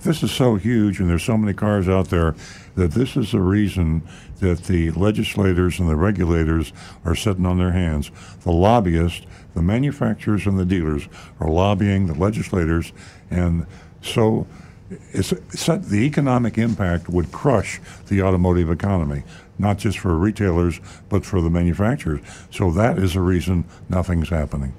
This 0.00 0.22
is 0.22 0.32
so 0.32 0.56
huge, 0.56 1.00
and 1.00 1.10
there's 1.10 1.22
so 1.22 1.36
many 1.36 1.52
cars 1.52 1.86
out 1.88 2.08
there 2.08 2.34
that 2.74 2.92
this 2.92 3.16
is 3.16 3.32
the 3.32 3.40
reason 3.40 4.02
that 4.40 4.64
the 4.64 4.90
legislators 4.92 5.78
and 5.78 5.88
the 5.88 5.96
regulators 5.96 6.72
are 7.04 7.14
sitting 7.14 7.46
on 7.46 7.58
their 7.58 7.72
hands. 7.72 8.10
The 8.42 8.52
lobbyists, 8.52 9.26
the 9.54 9.62
manufacturers, 9.62 10.46
and 10.46 10.58
the 10.58 10.64
dealers 10.64 11.08
are 11.40 11.48
lobbying 11.48 12.06
the 12.06 12.14
legislators, 12.14 12.92
and 13.30 13.66
so 14.00 14.46
it's, 15.12 15.32
it's 15.32 15.66
the 15.66 16.04
economic 16.04 16.58
impact 16.58 17.08
would 17.08 17.32
crush 17.32 17.80
the 18.08 18.22
automotive 18.22 18.70
economy, 18.70 19.22
not 19.58 19.78
just 19.78 19.98
for 19.98 20.16
retailers, 20.16 20.80
but 21.08 21.24
for 21.24 21.40
the 21.40 21.50
manufacturers. 21.50 22.20
So 22.50 22.70
that 22.72 22.98
is 22.98 23.14
the 23.14 23.20
reason 23.20 23.64
nothing's 23.88 24.30
happening. 24.30 24.74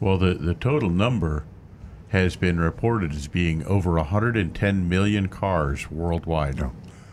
Well, 0.00 0.18
the, 0.18 0.34
the 0.34 0.54
total 0.54 0.90
number 0.90 1.44
has 2.08 2.36
been 2.36 2.60
reported 2.60 3.12
as 3.12 3.26
being 3.26 3.64
over 3.64 3.92
110 3.92 4.88
million 4.88 5.28
cars 5.28 5.90
worldwide. 5.90 6.58
Yeah. 6.58 6.70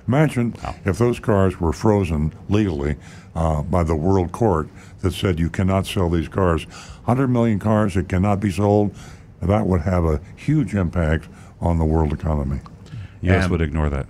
Imagine 0.08 0.56
if 0.86 0.98
those 0.98 1.20
cars 1.20 1.60
were 1.60 1.72
frozen 1.72 2.34
legally 2.50 2.96
uh, 3.36 3.62
by 3.62 3.84
the 3.84 3.96
World 3.96 4.32
Court 4.32 4.68
that 5.02 5.14
said 5.14 5.40
you 5.40 5.50
cannot 5.50 5.86
sell 5.86 6.10
these 6.10 6.28
cars. 6.28 6.66
100 7.06 7.28
million 7.28 7.60
cars 7.60 7.94
that 7.94 8.10
cannot 8.10 8.40
be 8.40 8.52
sold, 8.52 8.94
that 9.40 9.68
would 9.68 9.82
have 9.82 10.04
a 10.06 10.20
huge 10.36 10.74
impact 10.74 11.30
on 11.62 11.78
the 11.78 11.86
world 11.86 12.12
economy. 12.12 12.60
U.S. 13.22 13.44
And- 13.44 13.52
would 13.52 13.62
ignore 13.62 13.90
that. 13.90 14.08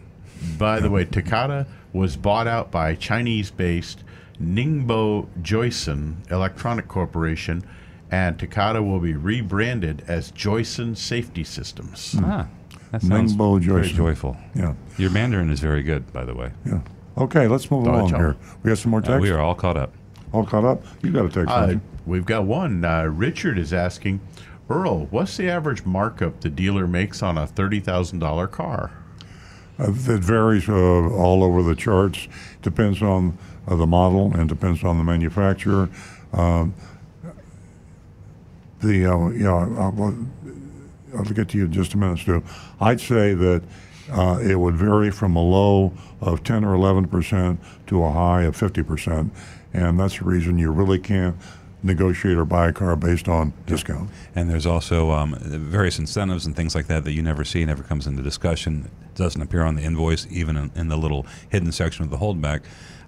By 0.58 0.80
the 0.80 0.90
way, 0.90 1.04
Takata 1.04 1.68
was 1.94 2.16
bought 2.16 2.48
out 2.48 2.72
by 2.72 2.96
Chinese 2.96 3.52
based 3.52 4.04
Ningbo 4.42 5.28
Joyson 5.42 6.16
Electronic 6.32 6.88
Corporation, 6.88 7.64
and 8.12 8.38
Takata 8.40 8.82
will 8.82 9.00
be 9.00 9.14
rebranded 9.14 10.04
as 10.08 10.32
Joyson 10.32 10.96
Safety 10.96 11.44
Systems. 11.44 12.16
Ah, 12.20 12.48
that 12.92 13.02
sounds 13.02 13.36
Ningbo 13.36 13.60
very 13.62 13.84
Joyson. 13.90 13.96
joyful. 13.96 14.38
Yeah, 14.56 14.74
Your 14.98 15.10
Mandarin 15.12 15.50
is 15.50 15.60
very 15.60 15.84
good, 15.84 16.12
by 16.14 16.24
the 16.26 16.34
way. 16.34 16.52
yeah. 16.66 16.80
Okay, 17.18 17.48
let's 17.48 17.70
move 17.70 17.84
Thought 17.84 17.94
along 17.96 18.16
here. 18.16 18.38
We 18.64 18.70
have 18.70 18.80
some 18.80 18.92
more 18.92 19.02
Uh, 19.02 19.04
text. 19.04 19.22
we 19.22 19.30
are 19.30 19.40
all 19.42 19.56
caught 19.56 19.76
up. 19.76 19.94
All 20.32 20.46
caught 20.46 20.64
up? 20.64 20.84
You 21.04 21.12
got 21.12 21.26
a 21.26 21.30
text. 21.30 21.50
Uh, 21.50 21.68
you? 21.72 21.82
We've 22.06 22.26
got 22.26 22.46
one. 22.46 22.86
Uh, 22.86 23.04
Richard 23.06 23.58
is 23.60 23.74
asking, 23.74 24.22
Earl, 24.70 25.08
what's 25.08 25.36
the 25.36 25.50
average 25.50 25.86
markup 25.86 26.40
the 26.42 26.50
dealer 26.50 26.88
makes 26.88 27.22
on 27.22 27.38
a 27.38 27.46
$30,000 27.46 28.48
car? 28.52 28.92
Uh, 29.80 29.92
it 29.92 30.22
varies 30.22 30.68
uh, 30.68 30.74
all 30.74 31.44
over 31.44 31.64
the 31.64 31.76
charts. 31.76 32.28
Depends 32.62 33.02
on 33.02 33.38
uh, 33.68 33.76
the 33.76 33.88
model 33.88 34.34
and 34.34 34.50
depends 34.50 34.84
on 34.84 34.98
the 34.98 35.04
manufacturer. 35.04 35.90
Um, 36.34 36.74
the 38.82 39.06
uh, 39.06 39.30
yeah, 39.30 39.54
I'll, 39.54 40.16
I'll 41.18 41.24
get 41.26 41.50
to 41.50 41.58
you 41.58 41.66
in 41.66 41.74
just 41.74 41.94
a 41.94 41.98
minute, 41.98 42.20
Stu. 42.20 42.44
I'd 42.80 43.02
say 43.02 43.34
that 43.34 43.64
uh, 44.12 44.40
it 44.42 44.56
would 44.56 44.76
vary 44.76 45.12
from 45.12 45.36
a 45.36 45.44
low 45.44 45.94
of 46.22 46.44
10 46.44 46.64
or 46.64 46.74
11 46.74 47.08
percent 47.08 47.60
to 47.88 48.04
a 48.04 48.12
high 48.12 48.44
of 48.44 48.56
50 48.56 48.84
percent, 48.84 49.34
and 49.74 50.00
that's 50.00 50.20
the 50.20 50.26
reason 50.26 50.58
you 50.58 50.72
really 50.72 51.00
can't 51.00 51.36
negotiate 51.82 52.38
or 52.38 52.46
buy 52.46 52.68
a 52.68 52.74
car 52.74 52.96
based 52.96 53.28
on 53.28 53.54
discount. 53.66 54.10
And 54.36 54.50
there's 54.50 54.66
also 54.66 55.12
um, 55.12 55.36
various 55.40 55.98
incentives 55.98 56.46
and 56.46 56.56
things 56.56 56.76
like 56.76 56.88
that 56.88 57.04
that 57.06 57.14
you 57.14 57.22
never 57.22 57.46
see, 57.46 57.64
never 57.66 57.84
comes 57.84 58.06
into 58.06 58.22
discussion. 58.22 58.90
It 59.04 59.16
doesn't 59.16 59.42
appear 59.42 59.64
on 59.64 59.76
the 59.76 59.84
invoice, 59.84 60.28
even 60.30 60.58
in, 60.58 60.72
in 60.76 60.88
the 60.90 60.98
little 60.98 61.26
hidden 61.50 61.72
section 61.72 62.04
of 62.04 62.10
the 62.12 62.18
holdback. 62.18 62.62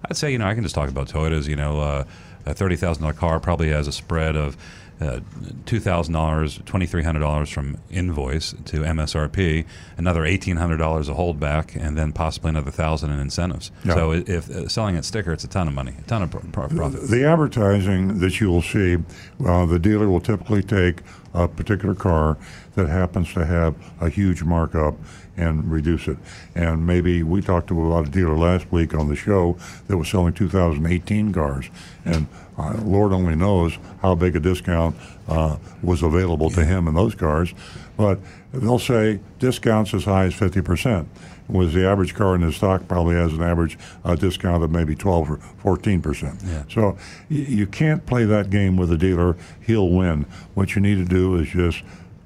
I'd 0.04 0.16
say, 0.16 0.32
you 0.32 0.38
know, 0.38 0.46
I 0.46 0.54
can 0.54 0.62
just 0.62 0.74
talk 0.74 0.88
about 0.88 1.08
Toyotas. 1.08 1.46
You 1.46 1.56
know, 1.56 1.80
uh, 1.80 2.04
a 2.46 2.54
thirty 2.54 2.76
thousand 2.76 3.02
dollar 3.02 3.14
car 3.14 3.38
probably 3.38 3.68
has 3.68 3.86
a 3.86 3.92
spread 3.92 4.36
of 4.36 4.56
uh, 5.02 5.20
two 5.66 5.80
thousand 5.80 6.14
dollars, 6.14 6.60
twenty 6.64 6.86
three 6.86 7.02
hundred 7.02 7.20
dollars 7.20 7.50
from 7.50 7.76
invoice 7.90 8.52
to 8.66 8.78
MSRP, 8.80 9.64
another 9.96 10.24
eighteen 10.24 10.56
hundred 10.56 10.76
dollars 10.78 11.08
a 11.08 11.14
holdback, 11.14 11.74
and 11.74 11.96
then 11.98 12.12
possibly 12.12 12.50
another 12.50 12.70
thousand 12.70 13.10
in 13.10 13.18
incentives. 13.18 13.70
Yeah. 13.84 13.94
So 13.94 14.12
if 14.12 14.48
uh, 14.50 14.68
selling 14.68 14.96
at 14.96 15.04
sticker, 15.04 15.32
it's 15.32 15.44
a 15.44 15.48
ton 15.48 15.68
of 15.68 15.74
money, 15.74 15.94
a 15.98 16.02
ton 16.02 16.22
of 16.22 16.30
pro- 16.30 16.40
pro- 16.40 16.68
profit. 16.68 17.08
The 17.08 17.24
advertising 17.24 18.20
that 18.20 18.40
you 18.40 18.50
will 18.50 18.62
see, 18.62 18.96
uh, 19.44 19.66
the 19.66 19.78
dealer 19.78 20.08
will 20.08 20.20
typically 20.20 20.62
take 20.62 21.00
a 21.34 21.48
particular 21.48 21.94
car 21.94 22.36
that 22.74 22.88
happens 22.88 23.32
to 23.34 23.44
have 23.44 23.74
a 24.00 24.08
huge 24.08 24.42
markup 24.42 24.94
and 25.36 25.70
reduce 25.70 26.08
it. 26.08 26.18
And 26.54 26.86
maybe 26.86 27.22
we 27.22 27.40
talked 27.40 27.68
to 27.68 27.96
a 27.96 28.04
dealer 28.06 28.36
last 28.36 28.70
week 28.70 28.94
on 28.94 29.08
the 29.08 29.16
show 29.16 29.56
that 29.88 29.96
was 29.96 30.08
selling 30.08 30.32
2018 30.34 31.32
cars, 31.32 31.70
and 32.04 32.26
uh, 32.58 32.74
Lord 32.84 33.12
only 33.12 33.34
knows 33.34 33.78
how 34.02 34.14
big 34.14 34.36
a 34.36 34.40
discount 34.40 34.94
uh, 35.28 35.56
was 35.82 36.02
available 36.02 36.50
to 36.50 36.64
him 36.64 36.86
in 36.86 36.94
those 36.94 37.14
cars. 37.14 37.54
But 37.96 38.18
they'll 38.52 38.78
say 38.78 39.20
discounts 39.38 39.94
as 39.94 40.04
high 40.04 40.24
as 40.24 40.34
50 40.34 40.60
percent 40.62 41.08
was 41.48 41.74
the 41.74 41.84
average 41.86 42.14
car 42.14 42.34
in 42.34 42.40
his 42.40 42.56
stock 42.56 42.86
probably 42.88 43.14
has 43.14 43.32
an 43.32 43.42
average 43.42 43.76
uh, 44.04 44.14
discount 44.14 44.62
of 44.62 44.70
maybe 44.70 44.94
12 44.94 45.30
or 45.32 45.36
14 45.58 46.00
percent. 46.00 46.40
Yeah. 46.44 46.62
So 46.70 46.82
y- 47.30 47.36
you 47.36 47.66
can't 47.66 48.04
play 48.06 48.24
that 48.24 48.48
game 48.50 48.76
with 48.76 48.90
a 48.92 48.96
dealer. 48.96 49.36
He'll 49.60 49.88
win. 49.90 50.24
What 50.54 50.74
you 50.74 50.80
need 50.80 50.96
to 50.96 51.04
do 51.04 51.36
is 51.36 51.48
just 51.48 51.82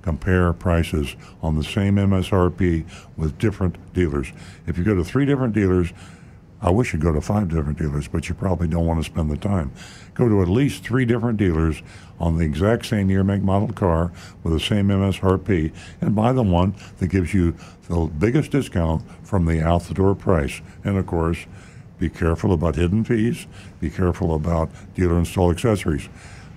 compare 0.07 0.53
prices 0.53 1.17
on 1.43 1.57
the 1.57 1.65
same 1.65 1.97
MSRP 1.97 2.87
with 3.17 3.37
different 3.39 3.77
dealers. 3.93 4.33
If 4.65 4.79
you 4.79 4.85
go 4.85 4.95
to 4.95 5.03
three 5.03 5.27
different 5.27 5.53
dealers, 5.53 5.93
I 6.63 6.71
wish 6.71 6.93
you'd 6.93 7.03
go 7.03 7.13
to 7.13 7.21
five 7.21 7.49
different 7.49 7.77
dealers, 7.77 8.07
but 8.07 8.29
you 8.29 8.37
probably 8.37 8.69
don't 8.69 8.87
want 8.87 9.01
to 9.01 9.05
spend 9.05 9.33
the 9.33 9.37
time. 9.37 9.73
Go 10.15 10.29
to 10.29 10.43
at 10.43 10.49
least 10.49 10.85
three 10.85 11.05
different 11.05 11.39
dealers 11.39 11.83
on 12.21 12.39
the 12.39 12.45
exact 12.45 12.87
same 12.87 13.11
year, 13.11 13.25
make, 13.25 13.43
model 13.43 13.73
car 13.73 14.13
with 14.45 14.53
the 14.53 14.61
same 14.61 14.87
MSRP 14.87 15.73
and 16.01 16.15
buy 16.15 16.33
the 16.33 16.45
one 16.45 16.77
that 16.99 17.09
gives 17.09 17.35
you 17.35 17.57
the 17.89 18.09
biggest 18.17 18.53
discount 18.53 19.03
from 19.25 19.45
the 19.45 19.61
out 19.61 19.83
the 19.83 19.95
door 19.95 20.15
price. 20.15 20.63
And 20.85 20.97
of 20.97 21.07
course, 21.09 21.47
be 21.99 22.09
careful 22.09 22.53
about 22.53 22.77
hidden 22.77 23.03
fees. 23.03 23.49
Be 23.81 23.91
careful 23.91 24.37
about 24.37 24.71
dealer 24.95 25.19
install 25.19 25.51
accessories. 25.51 26.09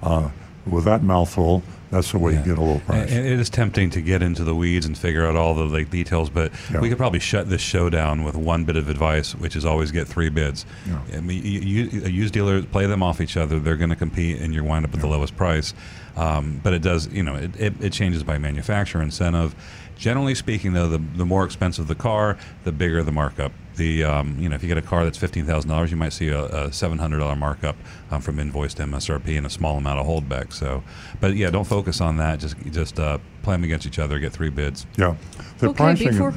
Uh, 0.03 0.29
with 0.67 0.85
that 0.85 1.01
mouthful, 1.01 1.63
that's 1.91 2.11
the 2.11 2.19
way 2.19 2.33
you 2.33 2.39
get 2.43 2.57
a 2.57 2.61
low 2.61 2.79
price. 2.79 3.11
And 3.11 3.25
it 3.25 3.39
is 3.39 3.49
tempting 3.49 3.89
to 3.91 4.01
get 4.01 4.21
into 4.21 4.43
the 4.43 4.53
weeds 4.55 4.85
and 4.85 4.97
figure 4.97 5.25
out 5.25 5.35
all 5.35 5.55
the 5.55 5.65
like 5.65 5.89
details, 5.89 6.29
but 6.29 6.51
Yeah. 6.71 6.79
we 6.79 6.89
could 6.89 6.97
probably 6.97 7.19
shut 7.19 7.49
this 7.49 7.61
show 7.61 7.89
down 7.89 8.23
with 8.23 8.35
one 8.35 8.63
bit 8.63 8.75
of 8.75 8.89
advice, 8.89 9.33
which 9.33 9.55
is 9.55 9.65
always 9.65 9.91
get 9.91 10.07
three 10.07 10.29
bids. 10.29 10.65
Yeah. 10.87 10.99
I 11.17 11.21
mean, 11.21 11.43
you, 11.43 11.59
you, 11.59 12.05
a 12.05 12.09
used 12.09 12.33
dealer 12.33 12.61
play 12.61 12.85
them 12.85 13.01
off 13.03 13.21
each 13.21 13.37
other; 13.37 13.59
they're 13.59 13.77
going 13.77 13.89
to 13.89 13.95
compete, 13.95 14.39
and 14.41 14.53
you 14.53 14.63
wind 14.63 14.85
up 14.85 14.93
at 14.93 14.99
the 14.99 15.07
lowest 15.07 15.35
price. 15.35 15.73
Um, 16.15 16.59
but 16.63 16.73
it 16.73 16.81
does, 16.81 17.07
you 17.07 17.23
know, 17.23 17.35
it, 17.35 17.51
it, 17.59 17.73
it 17.81 17.93
changes 17.93 18.23
by 18.23 18.37
manufacturer 18.37 19.01
incentive. 19.01 19.55
Generally 19.97 20.35
speaking, 20.35 20.73
though, 20.73 20.87
the, 20.89 20.97
the 21.15 21.25
more 21.25 21.43
expensive 21.45 21.87
the 21.87 21.95
car, 21.95 22.37
the 22.63 22.71
bigger 22.71 23.03
the 23.03 23.11
markup. 23.11 23.51
The 23.79 24.03
um, 24.03 24.37
you 24.37 24.49
know, 24.49 24.55
if 24.55 24.61
you 24.61 24.67
get 24.67 24.77
a 24.77 24.81
car 24.81 25.05
that's 25.05 25.17
fifteen 25.17 25.45
thousand 25.45 25.69
dollars, 25.69 25.89
you 25.89 25.95
might 25.95 26.11
see 26.11 26.27
a, 26.27 26.43
a 26.47 26.73
seven 26.73 26.97
hundred 26.97 27.19
dollar 27.19 27.37
markup 27.37 27.77
um, 28.11 28.19
from 28.19 28.37
invoice 28.37 28.73
to 28.73 28.83
MSRP 28.83 29.37
and 29.37 29.47
a 29.47 29.49
small 29.49 29.77
amount 29.77 29.99
of 30.01 30.05
holdback. 30.05 30.51
So, 30.51 30.83
but 31.21 31.37
yeah, 31.37 31.49
don't 31.49 31.63
focus 31.65 32.01
on 32.01 32.17
that. 32.17 32.39
Just 32.41 32.57
just 32.71 32.99
uh, 32.99 33.19
play 33.41 33.53
them 33.55 33.63
against 33.63 33.87
each 33.87 33.97
other. 33.97 34.19
Get 34.19 34.33
three 34.33 34.49
bids. 34.49 34.85
Yeah. 34.97 35.15
The 35.59 35.69
Okay, 35.69 35.77
pricing 35.77 36.09
before- 36.09 36.33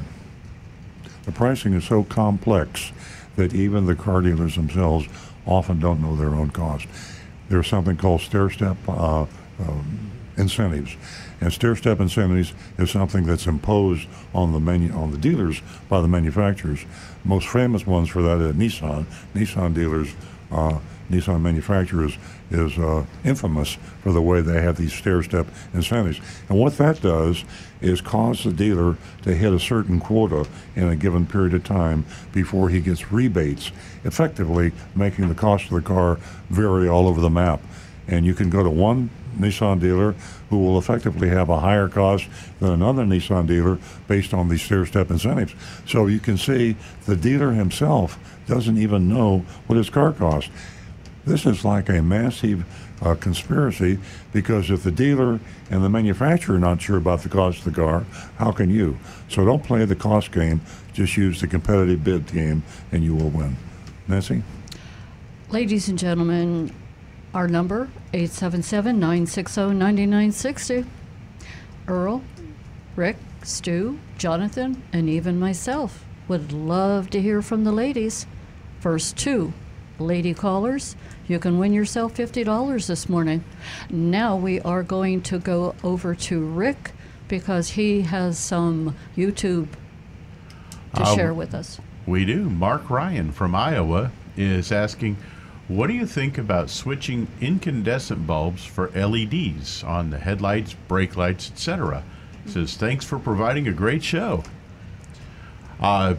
the 1.24 1.32
pricing 1.32 1.72
is 1.74 1.84
so 1.84 2.05
complex 2.05 2.93
that 3.34 3.53
even 3.55 3.86
the 3.86 3.97
car 3.97 4.20
dealers 4.20 4.55
themselves 4.55 5.09
often 5.45 5.80
don't 5.80 6.01
know 6.01 6.14
their 6.14 6.28
own 6.36 6.51
cost. 6.51 6.86
There's 7.49 7.66
something 7.66 7.97
called 7.97 8.20
stair 8.20 8.51
step 8.51 8.76
uh, 8.88 9.22
um, 9.59 10.11
incentives. 10.36 10.97
And 11.40 11.53
stair 11.53 11.74
step 11.74 11.99
incentives 11.99 12.55
is 12.78 12.90
something 12.93 13.26
that's 13.26 13.47
imposed 13.49 14.07
on 14.32 14.53
the 14.53 14.61
menu 14.61 14.93
on 14.93 15.11
the 15.11 15.18
dealers 15.18 15.61
by 15.88 16.01
the 16.01 16.07
manufacturers. 16.09 16.84
Most 17.25 17.49
famous 17.49 17.87
ones 17.87 18.09
for 18.09 18.23
that 18.23 18.41
is 18.41 18.55
Nissan. 18.55 19.07
Nissan 19.35 19.75
dealers 19.75 20.14
uh, 20.51 20.79
Nissan 21.11 21.41
manufacturers 21.41 22.16
is 22.51 22.79
uh, 22.79 23.05
infamous 23.25 23.75
for 24.03 24.12
the 24.12 24.23
way 24.23 24.41
they 24.41 24.62
have 24.62 24.77
these 24.77 24.93
stair 24.93 25.23
step 25.23 25.47
incentives. 25.75 26.20
And 26.49 26.59
what 26.59 26.79
that 26.79 27.03
does 27.03 27.45
is 27.81 28.01
cause 28.01 28.45
the 28.45 28.53
dealer 28.53 28.97
to 29.23 29.35
hit 29.35 29.53
a 29.53 29.61
certain 29.61 30.01
quota 30.01 30.49
in 30.75 30.89
a 30.89 30.97
given 30.97 31.27
period 31.27 31.55
of 31.55 31.64
time 31.64 32.07
before 32.33 32.70
he 32.70 32.81
gets 32.81 33.12
rebates, 33.12 33.73
effectively 34.05 34.73
making 34.95 35.29
the 35.29 35.35
cost 35.35 35.64
of 35.66 35.73
the 35.73 35.83
car 35.83 36.18
vary 36.49 36.89
all 36.89 37.07
over 37.09 37.20
the 37.20 37.31
map. 37.31 37.61
And 38.09 38.25
you 38.25 38.35
can 38.35 38.51
go 38.51 38.62
to 38.62 38.70
one 38.70 39.11
Nissan 39.39 39.80
dealer 39.80 40.14
who 40.51 40.59
will 40.59 40.78
effectively 40.78 41.28
have 41.28 41.49
a 41.49 41.61
higher 41.61 41.89
cost 41.89 42.26
than 42.61 42.72
another 42.72 43.05
Nissan 43.05 43.47
dealer 43.47 43.78
based 44.09 44.35
on 44.35 44.49
these 44.49 44.62
stair 44.62 44.87
step 44.87 45.11
incentives. 45.11 45.55
So 45.87 46.07
you 46.07 46.20
can 46.20 46.37
see 46.37 46.76
the 47.07 47.16
dealer 47.16 47.53
himself 47.53 48.18
doesn't 48.47 48.78
even 48.78 49.09
know 49.09 49.45
what 49.66 49.76
his 49.76 49.91
car 49.91 50.12
costs. 50.12 50.51
This 51.24 51.47
is 51.47 51.64
like 51.64 51.89
a 51.89 52.03
massive 52.03 52.64
uh, 53.01 53.14
conspiracy 53.14 53.99
because 54.33 54.70
if 54.70 54.83
the 54.83 54.91
dealer 54.91 55.41
and 55.70 55.85
the 55.85 55.89
manufacturer 55.89 56.57
are 56.57 56.59
not 56.59 56.80
sure 56.80 56.97
about 56.97 57.22
the 57.22 57.28
cost 57.28 57.59
of 57.59 57.64
the 57.64 57.80
car, 57.80 58.05
how 58.39 58.53
can 58.53 58.70
you? 58.70 58.99
So 59.28 59.45
don't 59.45 59.62
play 59.62 59.85
the 59.85 59.97
cost 59.97 60.33
game, 60.33 60.61
just 60.93 61.16
use 61.16 61.41
the 61.41 61.47
competitive 61.47 62.03
bid 62.03 62.26
game 62.26 62.62
and 62.91 63.05
you 63.05 63.14
will 63.14 63.30
win. 63.30 63.57
Nancy? 64.09 64.43
Ladies 65.51 65.89
and 65.89 65.99
gentlemen, 65.99 66.72
Our 67.35 67.49
number 67.49 67.89
877-960-9960. 68.12 70.87
Earl, 71.89 72.22
Rick, 72.95 73.16
Stu, 73.43 73.99
Jonathan, 74.18 74.83
and 74.93 75.09
even 75.09 75.41
myself 75.41 76.05
would 76.28 76.53
love 76.53 77.11
to 77.11 77.20
hear 77.20 77.43
from 77.43 77.64
the 77.64 77.72
ladies. 77.72 78.26
First 78.80 79.16
two 79.16 79.53
lady 79.99 80.35
callers, 80.35 80.95
you 81.26 81.39
can 81.39 81.59
win 81.59 81.72
yourself 81.72 82.14
$50 82.14 82.87
this 82.87 83.09
morning. 83.09 83.43
Now 83.91 84.37
we 84.37 84.61
are 84.61 84.83
going 84.83 85.22
to 85.22 85.39
go 85.39 85.74
over 85.83 86.14
to 86.14 86.41
Rick 86.45 86.93
because 87.28 87.70
he 87.70 88.03
has 88.03 88.39
some 88.39 88.95
YouTube 89.16 89.68
to 90.95 91.03
Uh, 91.03 91.14
share 91.14 91.35
with 91.35 91.55
us. 91.55 91.80
We 92.07 92.24
do. 92.24 92.51
Mark 92.51 92.91
Ryan 92.91 93.33
from 93.33 93.55
Iowa 93.55 94.11
is 94.37 94.72
asking, 94.72 95.16
what 95.77 95.87
do 95.87 95.95
you 95.95 96.07
think 96.07 96.39
about 96.39 96.70
switching 96.70 97.27
incandescent 97.41 98.27
bulbs 98.27 98.64
for 98.64 98.91
LEDs 98.91 99.83
on 99.85 100.11
the 100.11 100.18
headlights, 100.18 100.75
brake 100.89 101.16
lights, 101.16 101.51
etc.? 101.51 102.05
Says, 102.47 102.77
thanks 102.77 103.05
for 103.05 103.18
providing 103.18 103.68
a 103.68 103.73
great 103.73 104.03
show. 104.03 104.43
Uh, 105.81 106.14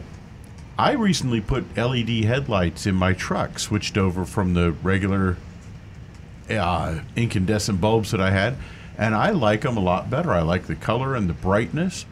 I 0.78 0.92
recently 0.92 1.40
put 1.40 1.76
LED 1.76 2.24
headlights 2.24 2.86
in 2.86 2.94
my 2.94 3.12
truck, 3.12 3.58
switched 3.58 3.96
over 3.96 4.24
from 4.24 4.54
the 4.54 4.72
regular 4.72 5.36
uh, 6.50 7.00
incandescent 7.14 7.80
bulbs 7.80 8.10
that 8.10 8.20
I 8.20 8.30
had, 8.30 8.56
and 8.98 9.14
I 9.14 9.30
like 9.30 9.62
them 9.62 9.76
a 9.76 9.80
lot 9.80 10.10
better. 10.10 10.32
I 10.32 10.42
like 10.42 10.66
the 10.66 10.74
color 10.74 11.14
and 11.14 11.28
the 11.28 11.34
brightness. 11.34 12.06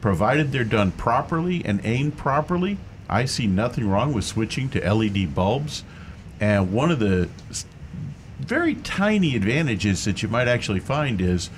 Provided 0.00 0.50
they're 0.50 0.64
done 0.64 0.92
properly 0.92 1.64
and 1.64 1.80
aimed 1.84 2.16
properly, 2.16 2.78
I 3.08 3.26
see 3.26 3.46
nothing 3.46 3.88
wrong 3.88 4.12
with 4.12 4.24
switching 4.24 4.68
to 4.70 4.94
LED 4.94 5.34
bulbs. 5.34 5.84
And 6.42 6.72
one 6.72 6.90
of 6.90 6.98
the 6.98 7.28
very 8.40 8.74
tiny 8.74 9.36
advantages 9.36 10.04
that 10.06 10.24
you 10.24 10.28
might 10.28 10.48
actually 10.48 10.80
find 10.80 11.20
is 11.20 11.50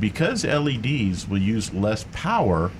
because 0.00 0.44
LEDs 0.44 1.28
will 1.28 1.38
use 1.38 1.72
less 1.72 2.04
power, 2.10 2.72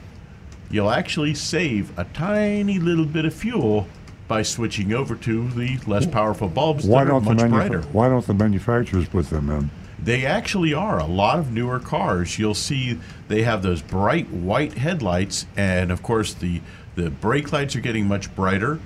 you'll 0.68 0.90
actually 0.90 1.34
save 1.34 1.96
a 1.96 2.06
tiny 2.06 2.80
little 2.80 3.04
bit 3.04 3.24
of 3.24 3.32
fuel 3.32 3.86
by 4.26 4.42
switching 4.42 4.92
over 4.92 5.14
to 5.14 5.48
the 5.50 5.78
less 5.86 6.06
powerful 6.06 6.48
bulbs 6.48 6.84
Why 6.84 7.04
that 7.04 7.12
are 7.12 7.20
much 7.20 7.36
manufa- 7.36 7.48
brighter. 7.50 7.82
Why 7.92 8.08
don't 8.08 8.26
the 8.26 8.34
manufacturers 8.34 9.08
put 9.08 9.30
them 9.30 9.48
in? 9.48 9.70
They 9.96 10.26
actually 10.26 10.74
are. 10.74 10.98
A 10.98 11.06
lot 11.06 11.38
of 11.38 11.52
newer 11.52 11.78
cars, 11.78 12.36
you'll 12.40 12.54
see 12.54 12.98
they 13.28 13.42
have 13.42 13.62
those 13.62 13.80
bright 13.80 14.28
white 14.30 14.72
headlights, 14.72 15.46
and 15.56 15.92
of 15.92 16.02
course 16.02 16.34
the 16.34 16.60
the 16.96 17.10
brake 17.10 17.52
lights 17.52 17.76
are 17.76 17.80
getting 17.80 18.08
much 18.08 18.34
brighter. 18.34 18.80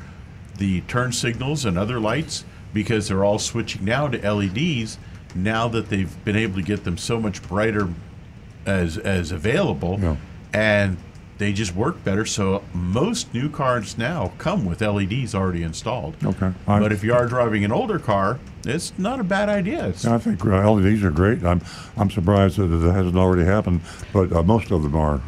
The 0.62 0.80
turn 0.82 1.10
signals 1.10 1.64
and 1.64 1.76
other 1.76 1.98
lights, 1.98 2.44
because 2.72 3.08
they're 3.08 3.24
all 3.24 3.40
switching 3.40 3.84
now 3.84 4.06
to 4.06 4.16
LEDs. 4.32 4.96
Now 5.34 5.66
that 5.66 5.88
they've 5.88 6.24
been 6.24 6.36
able 6.36 6.54
to 6.54 6.62
get 6.62 6.84
them 6.84 6.96
so 6.96 7.18
much 7.18 7.42
brighter 7.48 7.88
as 8.64 8.96
as 8.96 9.32
available, 9.32 9.98
Yeah. 10.00 10.14
and 10.54 10.98
they 11.38 11.52
just 11.52 11.74
work 11.74 12.04
better. 12.04 12.24
So 12.24 12.62
most 12.72 13.34
new 13.34 13.48
cars 13.48 13.98
now 13.98 14.30
come 14.38 14.64
with 14.64 14.80
LEDs 14.82 15.34
already 15.34 15.64
installed. 15.64 16.14
Okay. 16.24 16.52
I- 16.68 16.78
But 16.78 16.92
if 16.92 17.02
you 17.02 17.12
are 17.12 17.26
driving 17.26 17.64
an 17.64 17.72
older 17.72 17.98
car, 17.98 18.38
it's 18.64 18.92
not 18.96 19.18
a 19.18 19.24
bad 19.24 19.48
idea. 19.48 19.88
It's 19.88 20.04
I 20.06 20.18
think 20.18 20.46
uh, 20.46 20.70
LEDs 20.70 21.02
are 21.02 21.10
great. 21.10 21.42
I'm 21.42 21.60
I'm 21.96 22.08
surprised 22.08 22.56
that 22.58 22.70
it 22.72 22.92
hasn't 22.92 23.16
already 23.16 23.44
happened, 23.44 23.80
but 24.12 24.30
uh, 24.32 24.44
most 24.44 24.70
of 24.70 24.84
them 24.84 24.94
are. 24.94 25.20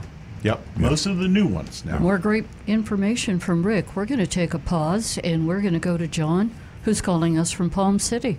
Yep, 0.45 0.61
most 0.77 1.07
of 1.07 1.17
the 1.17 1.27
new 1.27 1.47
ones 1.47 1.87
now. 1.87 1.99
More 1.99 2.19
great 2.19 2.45
information 2.67 3.39
from 3.39 3.63
Rick. 3.63 3.97
We're 3.97 4.05
going 4.05 4.21
to 4.21 4.27
take 4.27 4.53
a 4.53 4.59
pause 4.59 5.17
and 5.25 5.49
we're 5.49 5.63
going 5.63 5.73
to 5.73 5.79
go 5.79 5.97
to 5.97 6.07
John, 6.07 6.55
who's 6.83 7.01
calling 7.01 7.39
us 7.39 7.51
from 7.51 7.71
Palm 7.71 7.99
City. 7.99 8.39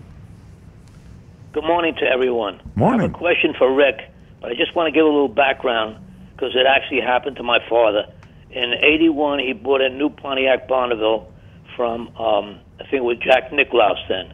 Good 1.52 1.64
morning 1.64 1.96
to 1.96 2.06
everyone. 2.06 2.62
Morning. 2.76 3.00
I 3.00 3.04
have 3.06 3.12
a 3.12 3.18
question 3.18 3.56
for 3.58 3.74
Rick, 3.74 4.08
but 4.40 4.52
I 4.52 4.54
just 4.54 4.76
want 4.76 4.86
to 4.86 4.92
give 4.92 5.04
a 5.04 5.10
little 5.10 5.28
background 5.28 5.98
because 6.36 6.56
it 6.56 6.68
actually 6.68 7.02
happened 7.02 7.38
to 7.38 7.44
my 7.44 7.58
father. 7.68 8.06
In 8.52 8.74
'81, 8.74 9.40
he 9.40 9.54
bought 9.54 9.82
a 9.82 9.90
new 9.90 10.12
Pontiac 10.12 10.68
Bonneville 10.68 11.34
from 11.76 12.10
um, 12.18 12.60
I 12.80 12.84
think 12.84 12.94
it 12.94 13.04
was 13.04 13.18
Jack 13.18 13.52
Nicklaus 13.52 13.98
then. 14.08 14.32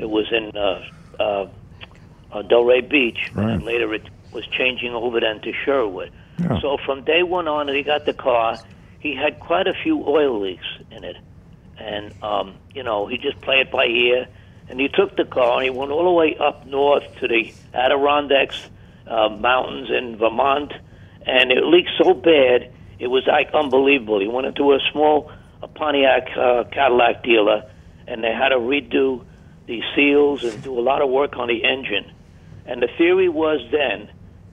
It 0.00 0.10
was 0.10 0.26
in 0.32 0.56
uh, 0.56 0.84
uh, 1.20 1.48
uh, 2.32 2.42
Delray 2.42 2.90
Beach, 2.90 3.30
and 3.36 3.48
then 3.48 3.60
later 3.60 3.94
it 3.94 4.02
was 4.32 4.44
changing 4.48 4.92
over 4.92 5.20
then 5.20 5.40
to 5.42 5.52
Sherwood. 5.64 6.10
So 6.60 6.76
from 6.84 7.04
day 7.04 7.22
one 7.22 7.48
on 7.48 7.68
he 7.68 7.82
got 7.82 8.04
the 8.04 8.12
car, 8.12 8.58
he 9.00 9.14
had 9.14 9.40
quite 9.40 9.66
a 9.66 9.74
few 9.82 10.04
oil 10.06 10.40
leaks 10.40 10.66
in 10.90 11.04
it, 11.04 11.16
and 11.78 12.12
um, 12.22 12.54
you 12.74 12.82
know 12.82 13.06
he 13.06 13.18
just 13.18 13.40
played 13.40 13.70
by 13.70 13.86
ear. 13.86 14.26
And 14.68 14.80
he 14.80 14.88
took 14.88 15.16
the 15.16 15.24
car 15.24 15.56
and 15.56 15.64
he 15.64 15.70
went 15.70 15.90
all 15.90 16.04
the 16.04 16.12
way 16.12 16.36
up 16.38 16.66
north 16.66 17.04
to 17.20 17.28
the 17.28 17.52
Adirondacks 17.74 18.70
uh, 19.06 19.28
mountains 19.28 19.90
in 19.90 20.16
Vermont, 20.16 20.72
and 21.26 21.50
it 21.50 21.64
leaked 21.64 21.90
so 22.02 22.14
bad 22.14 22.72
it 22.98 23.08
was 23.08 23.26
like 23.26 23.50
unbelievable. 23.52 24.20
He 24.20 24.28
went 24.28 24.46
into 24.46 24.72
a 24.72 24.78
small 24.92 25.30
a 25.62 25.68
Pontiac 25.68 26.28
uh, 26.36 26.64
Cadillac 26.72 27.22
dealer, 27.22 27.70
and 28.06 28.22
they 28.22 28.32
had 28.32 28.50
to 28.50 28.56
redo 28.56 29.24
the 29.66 29.82
seals 29.94 30.44
and 30.44 30.62
do 30.62 30.78
a 30.78 30.80
lot 30.80 31.02
of 31.02 31.10
work 31.10 31.36
on 31.36 31.48
the 31.48 31.64
engine. 31.64 32.10
And 32.66 32.82
the 32.82 32.88
theory 32.98 33.28
was 33.28 33.60
then 33.70 34.08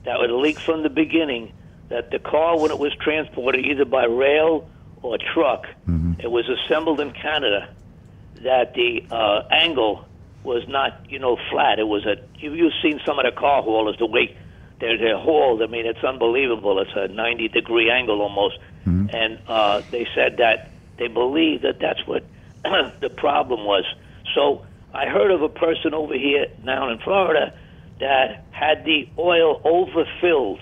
that 0.05 0.19
it 0.19 0.31
leaked 0.31 0.61
from 0.61 0.83
the 0.83 0.89
beginning 0.89 1.53
that 1.89 2.11
the 2.11 2.19
car, 2.19 2.59
when 2.59 2.71
it 2.71 2.79
was 2.79 2.93
transported 3.01 3.65
either 3.65 3.85
by 3.85 4.05
rail 4.05 4.69
or 5.01 5.17
truck, 5.33 5.65
it 6.19 6.29
was 6.31 6.45
assembled 6.49 6.99
in 6.99 7.11
Canada. 7.11 7.69
That 8.43 8.73
the 8.73 9.03
uh, 9.11 9.43
angle 9.51 10.05
was 10.43 10.67
not, 10.67 11.11
you 11.11 11.19
know, 11.19 11.37
flat. 11.51 11.79
It 11.79 11.87
was 11.87 12.05
a. 12.05 12.15
You, 12.39 12.53
you've 12.53 12.73
seen 12.81 13.01
some 13.05 13.19
of 13.19 13.25
the 13.25 13.31
car 13.37 13.61
haulers, 13.61 13.97
the 13.97 14.05
way 14.05 14.37
they're 14.79 14.97
they're 14.97 15.17
hauled. 15.17 15.61
I 15.61 15.67
mean, 15.67 15.85
it's 15.85 16.03
unbelievable. 16.03 16.79
It's 16.79 16.91
a 16.95 17.07
90 17.09 17.49
degree 17.49 17.91
angle 17.91 18.21
almost. 18.21 18.57
And 19.13 19.39
uh, 19.47 19.81
they 19.91 20.07
said 20.15 20.37
that 20.37 20.71
they 20.97 21.07
believe 21.07 21.63
that 21.63 21.79
that's 21.79 22.05
what 22.07 22.23
the 23.01 23.09
problem 23.09 23.65
was. 23.65 23.83
So 24.35 24.65
I 24.93 25.05
heard 25.07 25.31
of 25.31 25.41
a 25.41 25.49
person 25.49 25.93
over 25.93 26.13
here 26.13 26.47
now 26.63 26.89
in 26.91 26.99
Florida 26.99 27.53
that 27.99 28.45
had 28.51 28.85
the 28.85 29.09
oil 29.17 29.61
overfilled. 29.63 30.61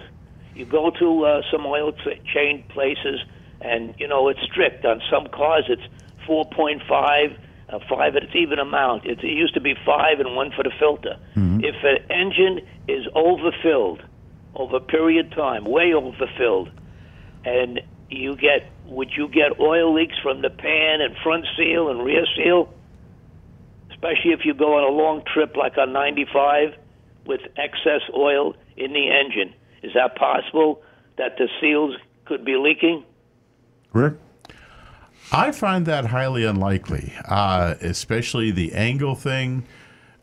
You 0.57 0.65
go 0.65 0.89
to 0.89 1.25
uh, 1.25 1.41
some 1.51 1.67
oil 1.67 1.91
tra- 1.91 2.17
chain 2.33 2.63
places, 2.69 3.19
and 3.61 3.93
you 3.99 4.07
know 4.07 4.27
it's 4.27 4.41
strict. 4.41 4.83
On 4.85 4.99
some 5.11 5.27
cars, 5.27 5.65
it's 5.69 5.83
4.5, 6.27 7.37
uh, 7.69 7.79
five 7.87 8.15
its 8.15 8.35
even 8.35 8.57
amount. 8.57 9.05
It, 9.05 9.19
it 9.23 9.27
used 9.27 9.53
to 9.53 9.61
be 9.61 9.75
five 9.85 10.19
and 10.19 10.35
one 10.35 10.51
for 10.55 10.63
the 10.63 10.71
filter. 10.79 11.17
If 11.63 11.75
an 11.83 11.99
engine 12.09 12.67
is 12.87 13.05
overfilled 13.13 14.01
over 14.55 14.77
a 14.77 14.81
period 14.81 15.27
of 15.27 15.33
time, 15.33 15.65
way 15.65 15.93
overfilled, 15.93 16.71
and 17.45 17.79
you 18.09 18.35
get 18.35 18.71
would 18.87 19.11
you 19.15 19.27
get 19.27 19.59
oil 19.59 19.93
leaks 19.93 20.15
from 20.23 20.41
the 20.41 20.49
pan 20.49 21.01
and 21.01 21.15
front 21.21 21.45
seal 21.55 21.89
and 21.89 22.03
rear 22.03 22.25
seal? 22.35 22.73
Especially 23.91 24.31
if 24.31 24.39
you 24.43 24.55
go 24.55 24.77
on 24.77 24.83
a 24.83 24.95
long 24.95 25.21
trip 25.31 25.55
like 25.55 25.77
on 25.77 25.93
95 25.93 26.73
with 27.27 27.41
excess 27.57 28.01
oil 28.15 28.55
in 28.75 28.93
the 28.93 29.09
engine. 29.11 29.53
Is 29.83 29.93
that 29.93 30.15
possible 30.15 30.81
that 31.17 31.37
the 31.37 31.47
seals 31.61 31.95
could 32.25 32.43
be 32.43 32.55
leaking? 32.55 33.03
Rick? 33.93 34.15
I 35.31 35.51
find 35.51 35.85
that 35.85 36.05
highly 36.05 36.45
unlikely, 36.45 37.13
uh, 37.25 37.75
especially 37.81 38.51
the 38.51 38.73
angle 38.73 39.15
thing. 39.15 39.65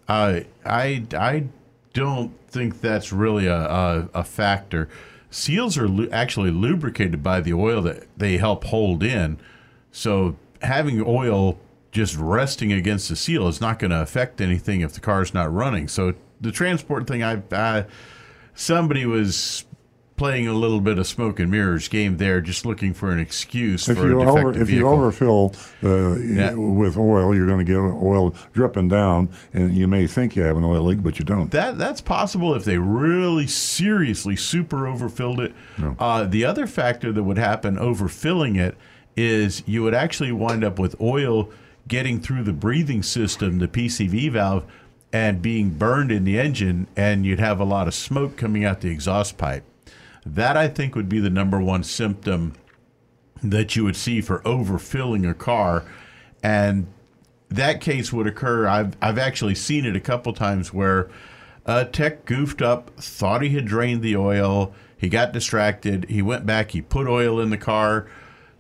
Uh, 0.09 0.41
I 0.65 1.05
I 1.17 1.45
don't 1.93 2.33
think 2.49 2.81
that's 2.81 3.13
really 3.13 3.47
a, 3.47 3.57
a, 3.57 4.09
a 4.15 4.25
factor. 4.25 4.89
Seals 5.31 5.77
are 5.77 5.89
lu- 5.89 6.09
actually 6.11 6.51
lubricated 6.51 7.23
by 7.23 7.41
the 7.41 7.53
oil 7.53 7.83
that 7.83 8.07
they 8.17 8.37
help 8.39 8.65
hold 8.65 9.03
in, 9.03 9.39
so 9.91 10.37
having 10.63 11.03
oil 11.07 11.59
just 11.91 12.17
resting 12.17 12.73
against 12.73 13.09
the 13.09 13.17
seal 13.17 13.47
is 13.47 13.61
not 13.61 13.79
going 13.79 13.91
to 13.91 14.01
affect 14.01 14.41
anything 14.41 14.81
if 14.81 14.93
the 14.93 15.01
car's 15.01 15.33
not 15.33 15.53
running. 15.53 15.87
So 15.87 16.15
the 16.41 16.51
transport 16.51 17.07
thing, 17.07 17.23
I, 17.23 17.43
I 17.53 17.85
somebody 18.55 19.07
was 19.07 19.65
playing 20.17 20.47
a 20.47 20.53
little 20.53 20.81
bit 20.81 20.97
of 20.97 21.05
smoke 21.09 21.41
and 21.41 21.51
mirrors 21.51 21.89
game 21.89 22.19
there, 22.19 22.41
just 22.41 22.65
looking 22.65 22.95
for 22.95 23.11
an 23.11 23.19
excuse 23.19 23.89
If 23.89 23.99
for 23.99 24.07
you 24.07 24.21
a 24.21 24.25
defective 24.25 24.47
over, 24.47 24.63
if 24.63 24.71
you 24.71 24.87
overfill 24.87 25.55
uh, 25.83 26.15
Yeah. 26.19 26.55
with 26.55 26.97
oil, 26.97 27.35
you're 27.35 27.49
going 27.49 27.59
to 27.59 27.65
get 27.65 27.77
oil 27.78 28.33
dripping 28.53 28.87
down, 28.87 29.28
and 29.53 29.74
you 29.74 29.89
may 29.89 30.07
think 30.07 30.37
you 30.37 30.43
have 30.43 30.57
an 30.57 30.62
oil 30.62 30.83
leak, 30.85 31.03
but 31.03 31.19
you 31.19 31.24
don't. 31.24 31.51
That 31.51 31.78
that's 31.78 32.01
possible 32.01 32.55
if 32.55 32.65
they 32.65 32.78
really 32.78 33.49
seriously 33.49 34.37
super 34.37 34.87
overfilled 34.87 35.41
it. 35.41 35.53
Uh, 35.99 36.24
the 36.24 36.45
other 36.45 36.69
factor 36.69 37.11
that 37.12 37.24
would 37.24 37.39
happen 37.39 37.77
overfilling 37.77 38.57
it 38.57 38.77
is 39.16 39.65
you 39.66 39.83
would 39.83 39.95
actually 39.95 40.31
wind 40.31 40.62
up 40.62 40.78
with 40.78 40.95
oil 41.01 41.51
getting 41.89 42.20
through 42.20 42.45
the 42.45 42.53
breathing 42.53 43.03
system, 43.03 43.59
the 43.59 43.69
PCV 43.69 44.31
valve, 44.31 44.65
and 45.15 45.41
being 45.41 45.70
burned 45.70 46.11
in 46.11 46.24
the 46.24 46.41
engine, 46.41 46.89
and 46.97 47.24
you'd 47.24 47.39
have 47.39 47.61
a 47.61 47.65
lot 47.65 47.86
of 47.86 47.95
smoke 47.95 48.36
coming 48.36 48.65
out 48.65 48.81
the 48.81 48.91
exhaust 48.91 49.39
pipe. 49.39 49.62
That 50.27 50.57
I 50.57 50.66
think 50.66 50.97
would 50.97 51.09
be 51.09 51.20
the 51.20 51.31
number 51.31 51.61
one 51.61 51.85
symptom 51.85 52.55
that 53.41 53.77
you 53.77 53.85
would 53.85 53.95
see 53.95 54.20
for 54.20 54.41
overfilling 54.41 55.31
a 55.31 55.32
car, 55.32 55.85
and 56.43 56.89
that 57.49 57.81
case 57.81 58.12
would 58.12 58.27
occur. 58.27 58.66
I've 58.66 58.97
I've 59.01 59.19
actually 59.19 59.55
seen 59.55 59.86
it 59.86 59.95
a 59.95 60.01
couple 60.01 60.32
times 60.32 60.73
where 60.73 61.09
a 61.65 61.85
tech 61.85 62.24
goofed 62.24 62.61
up, 62.61 62.91
thought 62.99 63.43
he 63.43 63.51
had 63.51 63.66
drained 63.66 64.03
the 64.03 64.16
oil. 64.16 64.74
He 64.97 65.09
got 65.09 65.32
distracted. 65.32 66.07
He 66.11 66.23
went 66.23 66.45
back. 66.45 66.73
He 66.73 66.82
put 66.82 67.07
oil 67.07 67.39
in 67.39 67.51
the 67.51 67.57
car, 67.57 68.09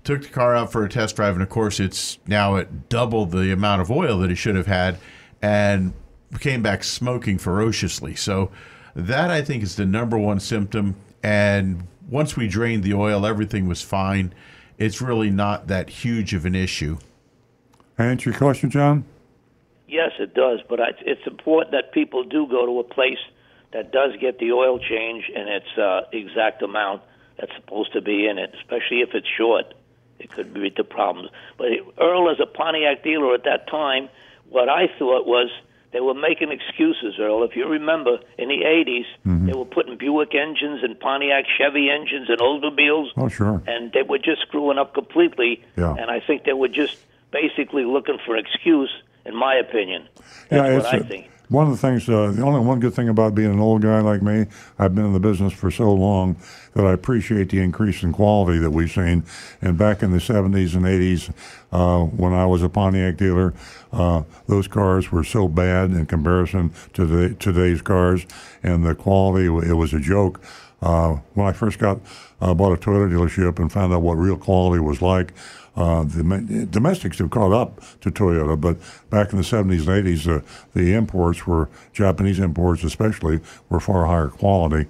took 0.04 0.22
the 0.22 0.28
car 0.28 0.54
out 0.54 0.70
for 0.70 0.84
a 0.84 0.88
test 0.88 1.16
drive, 1.16 1.34
and 1.34 1.42
of 1.42 1.48
course, 1.48 1.80
it's 1.80 2.20
now 2.28 2.56
at 2.56 2.88
double 2.88 3.26
the 3.26 3.50
amount 3.50 3.82
of 3.82 3.90
oil 3.90 4.20
that 4.20 4.30
it 4.30 4.36
should 4.36 4.54
have 4.54 4.68
had, 4.68 4.98
and 5.42 5.94
came 6.40 6.62
back 6.62 6.84
smoking 6.84 7.38
ferociously. 7.38 8.14
So 8.14 8.50
that 8.94 9.30
I 9.30 9.42
think 9.42 9.62
is 9.62 9.76
the 9.76 9.86
number 9.86 10.18
one 10.18 10.40
symptom. 10.40 10.96
And 11.22 11.86
once 12.08 12.36
we 12.36 12.48
drained 12.48 12.84
the 12.84 12.94
oil, 12.94 13.26
everything 13.26 13.66
was 13.66 13.82
fine. 13.82 14.34
It's 14.78 15.00
really 15.00 15.30
not 15.30 15.68
that 15.68 15.88
huge 15.88 16.34
of 16.34 16.44
an 16.44 16.54
issue. 16.54 16.98
Answer 17.98 18.30
your 18.30 18.38
question, 18.38 18.70
John? 18.70 19.04
Yes, 19.86 20.12
it 20.18 20.34
does, 20.34 20.60
but 20.68 20.80
I, 20.80 20.88
it's 21.02 21.26
important 21.26 21.72
that 21.72 21.92
people 21.92 22.24
do 22.24 22.48
go 22.48 22.66
to 22.66 22.80
a 22.80 22.84
place 22.84 23.18
that 23.72 23.92
does 23.92 24.12
get 24.20 24.38
the 24.38 24.52
oil 24.52 24.78
change 24.78 25.30
in 25.34 25.48
its 25.48 25.78
uh, 25.78 26.02
exact 26.12 26.62
amount 26.62 27.02
that's 27.38 27.52
supposed 27.54 27.92
to 27.92 28.00
be 28.00 28.26
in 28.26 28.38
it, 28.38 28.54
especially 28.60 29.00
if 29.00 29.14
it's 29.14 29.26
short. 29.36 29.74
It 30.18 30.30
could 30.30 30.56
lead 30.56 30.76
to 30.76 30.84
problems. 30.84 31.30
But 31.58 31.68
Earl, 32.00 32.30
as 32.30 32.38
a 32.40 32.46
Pontiac 32.46 33.02
dealer 33.02 33.34
at 33.34 33.44
that 33.44 33.68
time, 33.68 34.08
what 34.48 34.68
I 34.68 34.86
thought 34.98 35.26
was 35.26 35.50
they 35.94 36.00
were 36.00 36.12
making 36.14 36.50
excuses, 36.52 37.14
Earl. 37.18 37.44
If 37.44 37.56
you 37.56 37.66
remember, 37.66 38.18
in 38.36 38.48
the 38.48 38.60
80s, 38.66 39.06
Mm-hmm. 39.26 39.46
they 39.46 39.52
were 39.54 39.64
putting 39.64 39.96
Buick 39.96 40.34
engines 40.34 40.80
and 40.82 40.98
Pontiac 41.00 41.44
Chevy 41.56 41.88
engines 41.88 42.28
and 42.28 42.38
Oldsmobiles, 42.38 43.08
Oh, 43.16 43.28
sure. 43.28 43.62
and 43.66 43.90
they 43.92 44.02
were 44.02 44.18
just 44.18 44.42
screwing 44.42 44.76
up 44.76 44.92
completely. 44.92 45.64
Yeah. 45.78 45.94
And 45.98 46.10
I 46.10 46.20
think 46.20 46.44
they 46.44 46.52
were 46.52 46.68
just 46.68 46.98
basically 47.30 47.84
looking 47.84 48.18
for 48.26 48.36
an 48.36 48.44
excuse, 48.44 48.92
in 49.24 49.34
my 49.34 49.54
opinion. 49.54 50.06
That's 50.50 50.68
yeah, 50.68 50.76
what 50.76 50.86
I 50.94 50.96
a- 50.98 51.04
think. 51.04 51.30
one 51.48 51.66
of 51.68 51.72
the 51.72 51.78
things. 51.78 52.08
Uh, 52.08 52.32
the 52.32 52.42
only 52.42 52.60
one 52.60 52.80
good 52.80 52.94
thing 52.94 53.08
about 53.08 53.34
being 53.34 53.50
an 53.52 53.60
old 53.60 53.82
guy 53.82 54.00
like 54.00 54.20
me, 54.22 54.46
I've 54.78 54.94
been 54.94 55.06
in 55.06 55.12
the 55.12 55.20
business 55.20 55.52
for 55.52 55.70
so 55.70 55.92
long 55.92 56.36
that 56.74 56.84
I 56.84 56.92
appreciate 56.92 57.50
the 57.50 57.60
increase 57.60 58.02
in 58.02 58.12
quality 58.12 58.58
that 58.58 58.70
we've 58.70 58.90
seen. 58.90 59.24
And 59.62 59.78
back 59.78 60.02
in 60.02 60.10
the 60.10 60.18
'70s 60.18 60.74
and 60.74 60.84
'80s, 60.84 61.32
uh, 61.72 62.04
when 62.04 62.32
I 62.32 62.46
was 62.46 62.62
a 62.62 62.68
Pontiac 62.68 63.16
dealer, 63.16 63.54
uh, 63.92 64.22
those 64.46 64.68
cars 64.68 65.10
were 65.10 65.24
so 65.24 65.48
bad 65.48 65.90
in 65.90 66.06
comparison 66.06 66.72
to 66.94 67.06
the, 67.06 67.34
today's 67.34 67.82
cars, 67.82 68.26
and 68.62 68.84
the 68.84 68.94
quality 68.94 69.46
it 69.46 69.74
was 69.74 69.94
a 69.94 70.00
joke. 70.00 70.40
Uh, 70.82 71.14
when 71.32 71.46
I 71.46 71.52
first 71.52 71.78
got 71.78 71.98
uh, 72.40 72.52
bought 72.52 72.72
a 72.72 72.76
Toyota 72.76 73.10
dealership 73.10 73.58
and 73.58 73.72
found 73.72 73.92
out 73.94 74.02
what 74.02 74.14
real 74.14 74.36
quality 74.36 74.80
was 74.80 75.00
like, 75.00 75.32
uh, 75.76 76.04
the 76.04 76.68
domestics 76.70 77.18
have 77.18 77.30
caught 77.30 77.52
up 77.52 77.80
to 78.00 78.10
Toyota, 78.10 78.60
but 78.60 78.76
back 79.10 79.32
in 79.32 79.38
the 79.38 79.44
70s 79.44 79.88
and 79.88 80.06
80s, 80.06 80.28
uh, 80.28 80.44
the 80.72 80.92
imports 80.94 81.46
were 81.46 81.68
Japanese 81.92 82.38
imports, 82.38 82.84
especially, 82.84 83.40
were 83.68 83.80
far 83.80 84.06
higher 84.06 84.28
quality. 84.28 84.86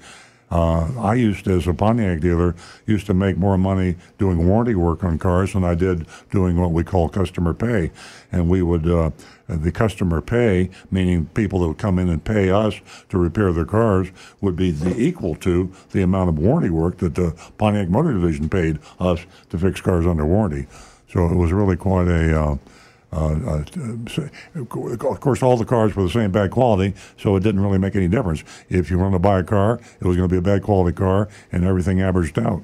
Uh, 0.55 0.89
I 1.01 1.15
used, 1.15 1.49
as 1.49 1.67
a 1.67 1.75
Pontiac 1.75 2.21
dealer, 2.21 2.55
used 2.87 3.07
to 3.07 3.15
make 3.15 3.37
more 3.37 3.59
money 3.59 3.97
doing 4.19 4.47
warranty 4.47 4.77
work 4.77 5.03
on 5.03 5.19
cars 5.19 5.53
than 5.53 5.65
I 5.65 5.75
did 5.75 6.07
doing 6.31 6.57
what 6.57 6.71
we 6.71 6.85
call 6.85 7.09
customer 7.09 7.53
pay. 7.53 7.91
And 8.31 8.49
we 8.49 8.63
would, 8.63 8.89
uh, 8.89 9.11
the 9.49 9.73
customer 9.73 10.21
pay, 10.21 10.71
meaning 10.93 11.27
people 11.35 11.59
that 11.59 11.67
would 11.67 11.79
come 11.79 11.99
in 11.99 12.09
and 12.09 12.23
pay 12.23 12.51
us 12.51 12.81
to 13.09 13.19
repair 13.19 13.53
their 13.53 13.65
cars, 13.65 14.13
would 14.41 14.55
be 14.55 14.71
the 14.71 14.97
equal 14.97 15.35
to 15.37 15.73
the 15.91 16.03
amount 16.03 16.29
of 16.29 16.39
warranty 16.39 16.71
work 16.71 16.99
that 16.99 17.17
the 17.17 17.35
Pontiac 17.59 17.89
Motor 17.89 18.13
Division 18.13 18.49
paid 18.49 18.79
us 19.01 19.27
to 19.51 19.59
fix 19.59 19.81
cars 19.81 20.07
under 20.07 20.25
warranty. 20.25 20.69
So 21.13 21.27
it 21.27 21.35
was 21.35 21.53
really 21.53 21.77
quite 21.77 22.07
a. 22.07 22.41
Uh, 22.41 22.57
uh, 23.15 23.65
uh, 24.57 24.61
of 25.11 25.21
course, 25.21 25.43
all 25.43 25.57
the 25.57 25.65
cars 25.65 25.95
were 25.95 26.03
the 26.03 26.11
same 26.11 26.33
bad 26.33 26.51
quality, 26.51 26.95
so 27.17 27.37
it 27.37 27.43
didn't 27.43 27.61
really 27.61 27.79
make 27.79 27.95
any 27.95 28.09
difference. 28.09 28.43
If 28.69 28.91
you 28.91 28.99
wanted 28.99 29.13
to 29.13 29.19
buy 29.21 29.41
a 29.41 29.45
car, 29.45 29.81
it 30.01 30.05
was 30.05 30.17
going 30.17 30.29
to 30.29 30.33
be 30.33 30.39
a 30.39 30.43
bad 30.43 30.63
quality 30.63 30.97
car, 30.97 31.29
and 31.53 31.65
everything 31.65 32.01
averaged 32.01 32.39
out. 32.39 32.63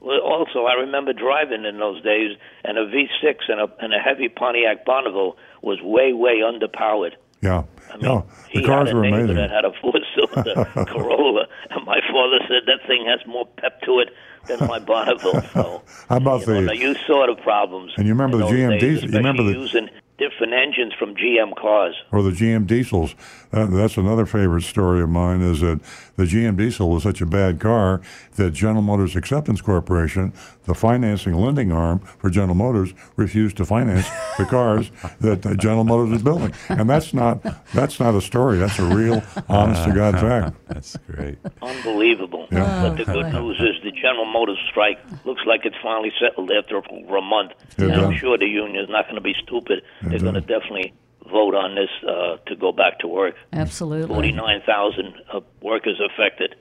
Well, 0.00 0.20
also, 0.20 0.64
I 0.64 0.74
remember 0.74 1.12
driving 1.12 1.64
in 1.64 1.78
those 1.78 2.02
days, 2.02 2.36
and 2.64 2.78
a 2.78 2.86
V6 2.86 3.34
and 3.48 3.60
a, 3.60 3.68
and 3.80 3.94
a 3.94 3.98
heavy 3.98 4.28
Pontiac 4.28 4.84
Bonneville 4.84 5.36
was 5.62 5.80
way, 5.82 6.12
way 6.12 6.40
underpowered. 6.40 7.12
Yeah, 7.40 7.64
I 7.92 7.96
mean, 7.98 8.22
he 8.50 8.60
the 8.60 8.66
cars 8.66 8.92
were 8.92 9.04
amazing. 9.04 9.36
that 9.36 9.50
had 9.50 9.64
a 9.64 9.72
four-cylinder 9.80 10.64
Corolla, 10.86 11.46
and 11.70 11.84
my 11.86 12.00
father 12.10 12.38
said 12.48 12.62
that 12.66 12.86
thing 12.86 13.04
has 13.06 13.20
more 13.26 13.46
pep 13.56 13.80
to 13.82 13.98
it 14.00 14.10
than 14.46 14.66
my 14.66 14.78
Bonneville. 14.78 15.40
So, 15.52 15.82
How 16.08 16.16
about 16.16 16.40
you 16.42 16.46
know, 16.48 16.54
the? 16.54 16.66
now 16.66 16.72
you 16.72 16.94
saw 17.06 17.26
the 17.26 17.40
problems. 17.42 17.92
And 17.96 18.06
you 18.06 18.12
remember 18.14 18.38
the 18.38 18.44
those 18.44 18.52
GM 18.52 18.80
diesel- 18.80 19.10
you 19.10 19.16
remember 19.16 19.42
the- 19.44 19.52
using 19.52 19.88
different 20.18 20.52
engines 20.52 20.92
from 20.98 21.14
GM 21.14 21.56
cars. 21.56 21.94
or 22.12 22.22
the 22.22 22.30
GM 22.30 22.66
diesels. 22.66 23.14
That, 23.50 23.70
that's 23.70 23.96
another 23.96 24.24
favorite 24.24 24.62
story 24.62 25.02
of 25.02 25.08
mine. 25.08 25.42
Is 25.42 25.60
that 25.60 25.80
the 26.16 26.24
GM 26.24 26.56
diesel 26.56 26.90
was 26.90 27.02
such 27.02 27.20
a 27.20 27.26
bad 27.26 27.58
car 27.60 28.00
that 28.36 28.52
General 28.52 28.82
Motors 28.82 29.16
Acceptance 29.16 29.60
Corporation, 29.60 30.32
the 30.64 30.74
financing 30.74 31.34
lending 31.34 31.72
arm 31.72 31.98
for 32.18 32.30
General 32.30 32.54
Motors, 32.54 32.94
refused 33.16 33.56
to 33.58 33.64
finance 33.64 34.06
the 34.38 34.44
cars 34.46 34.90
that 35.20 35.44
uh, 35.44 35.54
General 35.54 35.84
Motors 35.84 36.16
is 36.16 36.22
building. 36.22 36.54
And 36.68 36.88
that's 36.88 37.12
not 37.12 37.42
that's 37.72 37.98
not 37.98 38.14
a 38.14 38.20
story. 38.20 38.58
That's 38.58 38.78
a 38.78 38.84
real, 38.84 39.22
honest 39.48 39.84
to 39.84 39.92
God 39.92 40.14
fact. 40.20 40.56
That's 40.68 40.96
great. 41.10 41.38
Unbelievable. 41.60 42.46
Yeah. 42.50 42.88
But 42.88 42.96
the 42.96 43.04
good 43.12 43.32
news 43.32 43.56
is 43.60 43.82
the 43.82 43.90
General 43.92 44.26
Motors 44.26 44.58
strike 44.70 44.98
looks 45.24 45.42
like 45.46 45.64
it's 45.64 45.76
finally 45.82 46.12
settled 46.20 46.50
after 46.52 46.76
over 46.78 47.16
a 47.16 47.22
month. 47.22 47.52
It 47.76 47.84
and 47.84 47.92
I'm 47.92 48.16
sure 48.16 48.38
the 48.38 48.46
union 48.46 48.82
is 48.82 48.88
not 48.90 49.04
going 49.06 49.16
to 49.16 49.20
be 49.20 49.34
stupid. 49.42 49.82
They're 50.02 50.18
going 50.18 50.34
to 50.34 50.40
definitely 50.40 50.92
vote 51.30 51.54
on 51.54 51.74
this 51.74 51.88
uh, 52.08 52.36
to 52.46 52.56
go 52.56 52.72
back 52.72 52.98
to 53.00 53.08
work. 53.08 53.34
Absolutely. 53.52 54.08
49,000 54.14 55.14
uh, 55.32 55.40
workers 55.60 56.00
affected. 56.04 56.54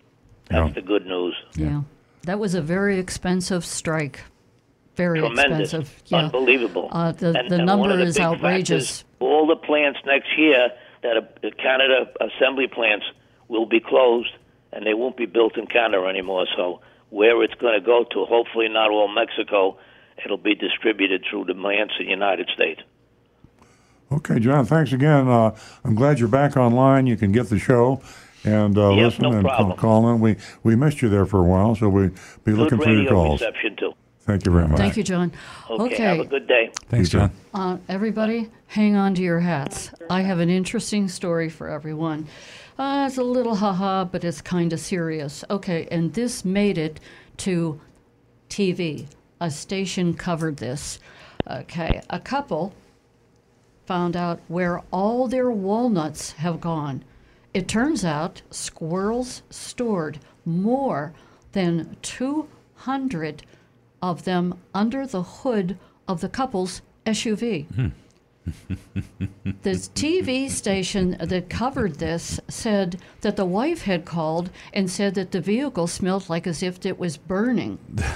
That's 0.49 0.67
Yeah. 0.67 0.73
the 0.73 0.81
good 0.81 1.05
news. 1.05 1.35
Yeah. 1.55 1.81
That 2.23 2.39
was 2.39 2.53
a 2.55 2.61
very 2.61 2.99
expensive 2.99 3.65
strike. 3.65 4.21
Very 4.95 5.19
Tremendous. 5.19 5.73
expensive. 5.73 6.03
Yeah. 6.07 6.17
Unbelievable. 6.25 6.89
Uh, 6.91 7.11
the 7.13 7.27
and, 7.37 7.49
the 7.49 7.55
and 7.55 7.65
number 7.65 7.95
the 7.95 8.03
is 8.03 8.19
outrageous. 8.19 9.01
Factors, 9.01 9.05
all 9.19 9.47
the 9.47 9.55
plants 9.55 9.99
next 10.05 10.27
year 10.37 10.69
that 11.01 11.17
are 11.17 11.27
the 11.41 11.51
Canada 11.51 12.11
assembly 12.19 12.67
plants 12.67 13.05
will 13.47 13.65
be 13.65 13.79
closed 13.79 14.29
and 14.73 14.85
they 14.85 14.93
won't 14.93 15.17
be 15.17 15.25
built 15.25 15.57
in 15.57 15.65
Canada 15.65 16.05
anymore. 16.07 16.45
So 16.55 16.81
where 17.09 17.41
it's 17.43 17.55
going 17.55 17.73
to 17.79 17.85
go 17.85 18.03
to, 18.11 18.25
hopefully 18.25 18.69
not 18.69 18.91
all 18.91 19.07
Mexico, 19.07 19.77
it'll 20.23 20.37
be 20.37 20.55
distributed 20.55 21.23
through 21.29 21.45
the 21.45 21.55
plants 21.55 21.93
in 21.99 22.05
the 22.05 22.11
United 22.11 22.49
States. 22.53 22.81
Okay, 24.11 24.39
John. 24.39 24.65
Thanks 24.65 24.91
again. 24.91 25.27
Uh, 25.27 25.55
I'm 25.85 25.95
glad 25.95 26.19
you're 26.19 26.27
back 26.27 26.57
online. 26.57 27.07
You 27.07 27.15
can 27.17 27.31
get 27.31 27.49
the 27.49 27.59
show. 27.59 28.01
And 28.43 28.77
uh, 28.77 28.89
Yep, 28.89 29.03
listen 29.05 29.21
no 29.23 29.31
and 29.33 29.45
call, 29.47 29.55
problem. 29.55 29.77
call 29.77 30.09
in. 30.09 30.19
We 30.19 30.35
we 30.63 30.75
missed 30.75 31.01
you 31.01 31.09
there 31.09 31.25
for 31.27 31.39
a 31.39 31.43
while, 31.43 31.75
so 31.75 31.87
we'll 31.89 32.09
be 32.43 32.53
looking 32.53 32.79
for 32.81 32.89
your 32.89 33.07
calls. 33.09 33.39
reception 33.41 33.75
too. 33.75 33.93
Thank 34.21 34.45
you 34.45 34.51
very 34.51 34.67
much. 34.67 34.77
Thank 34.77 34.97
you, 34.97 35.03
John. 35.03 35.31
Okay, 35.69 35.95
have 36.03 36.19
a 36.19 36.25
good 36.25 36.47
day. 36.47 36.71
Thanks, 36.89 37.11
You. 37.13 37.19
John. 37.19 37.31
Uh, 37.53 37.77
everybody, 37.87 38.49
hang 38.67 38.95
on 38.95 39.13
to 39.15 39.21
your 39.21 39.39
hats. 39.39 39.91
I 40.09 40.21
have 40.21 40.39
an 40.39 40.49
interesting 40.49 41.07
story 41.07 41.49
for 41.49 41.67
everyone. 41.69 42.27
Uh, 42.79 43.05
it's 43.07 43.17
a 43.17 43.23
little 43.23 43.55
haha, 43.55 44.05
but 44.05 44.23
it's 44.23 44.41
kind 44.41 44.73
of 44.73 44.79
serious. 44.79 45.43
Okay, 45.49 45.87
and 45.91 46.13
this 46.13 46.43
made 46.43 46.77
it 46.79 46.99
to 47.37 47.79
TV. 48.49 49.05
A 49.39 49.49
station 49.51 50.13
covered 50.15 50.57
this. 50.57 50.99
Okay, 51.49 52.01
a 52.09 52.19
couple 52.19 52.73
found 53.91 54.15
out 54.15 54.39
where 54.47 54.81
all 54.89 55.27
their 55.27 55.51
walnuts 55.51 56.31
have 56.31 56.61
gone. 56.61 57.03
It 57.53 57.67
turns 57.67 58.05
out 58.05 58.41
squirrels 58.49 59.43
stored 59.49 60.17
more 60.45 61.11
than 61.51 61.97
200 62.01 63.43
of 64.01 64.23
them 64.23 64.57
under 64.73 65.05
the 65.05 65.23
hood 65.23 65.77
of 66.07 66.21
the 66.21 66.29
couple's 66.29 66.81
SUV. 67.05 67.67
the 68.45 69.71
TV 69.71 70.49
station 70.49 71.17
that 71.19 71.49
covered 71.49 71.95
this 71.95 72.39
said 72.47 72.97
that 73.19 73.35
the 73.35 73.43
wife 73.43 73.81
had 73.81 74.05
called 74.05 74.51
and 74.73 74.89
said 74.89 75.15
that 75.15 75.31
the 75.31 75.41
vehicle 75.41 75.87
smelled 75.87 76.29
like 76.29 76.47
as 76.47 76.63
if 76.63 76.85
it 76.85 76.97
was 76.97 77.17
burning. 77.17 77.77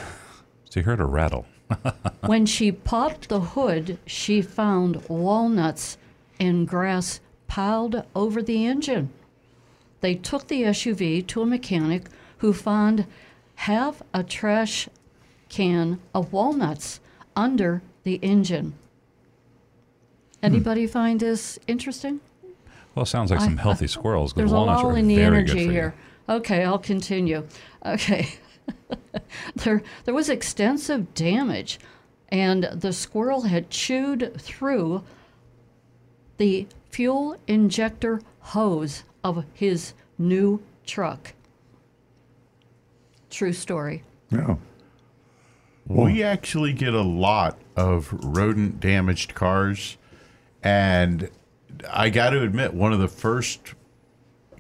You 0.74 0.84
heard 0.84 1.00
a 1.00 1.06
rattle. 1.06 1.46
when 2.26 2.46
she 2.46 2.72
popped 2.72 3.30
the 3.30 3.40
hood, 3.40 3.98
she 4.06 4.42
found 4.42 5.08
walnuts 5.10 5.98
and 6.40 6.68
grass 6.68 7.20
piled 7.48 8.04
over 8.16 8.42
the 8.42 8.66
engine. 8.66 9.10
They 10.02 10.16
took 10.16 10.48
the 10.48 10.64
SUV 10.64 11.26
to 11.28 11.42
a 11.42 11.46
mechanic 11.46 12.04
who 12.40 12.54
found 12.54 13.06
half 13.56 14.02
a 14.14 14.24
trash 14.24 14.88
can 15.50 16.00
of 16.14 16.34
walnuts 16.34 17.00
under 17.36 17.82
the 18.04 18.16
engine. 18.16 18.74
Hmm. 20.42 20.46
Anybody 20.46 20.86
find 20.86 21.20
this 21.20 21.58
interesting? 21.68 22.20
Well, 22.94 23.04
it 23.04 23.08
sounds 23.08 23.32
like 23.32 23.40
I- 23.42 23.46
some 23.46 23.58
healthy 23.58 23.88
squirrels. 23.88 24.34
There's 24.34 24.52
a 24.52 24.56
walnuts 24.56 24.84
lull 24.84 24.92
are 24.94 24.98
in 24.98 25.08
the 25.08 25.22
energy 25.22 25.68
here. 25.68 25.96
Okay, 26.28 26.64
I'll 26.64 26.80
continue. 26.80 27.48
Okay. 27.86 28.30
there, 29.56 29.84
there 30.06 30.14
was 30.14 30.30
extensive 30.30 31.14
damage 31.14 31.80
and 32.30 32.64
the 32.74 32.94
squirrel 32.94 33.44
had 33.44 33.70
chewed 33.70 34.34
through 34.40 35.04
the 36.38 36.68
fuel 36.90 37.38
injector 37.48 38.22
hose 38.40 39.04
of 39.24 39.46
his 39.54 39.94
new 40.18 40.62
truck. 40.86 41.34
True 43.30 43.54
story. 43.54 44.04
Yeah. 44.32 44.56
We 45.88 46.24
actually 46.24 46.74
get 46.74 46.94
a 46.94 47.02
lot 47.02 47.60
of 47.76 48.12
rodent 48.12 48.80
damaged 48.80 49.36
cars. 49.36 49.98
And 50.64 51.30
I 51.92 52.10
got 52.10 52.32
to 52.32 52.42
admit, 52.42 52.74
one 52.74 52.92
of 52.92 53.00
the 53.00 53.08
first 53.08 53.76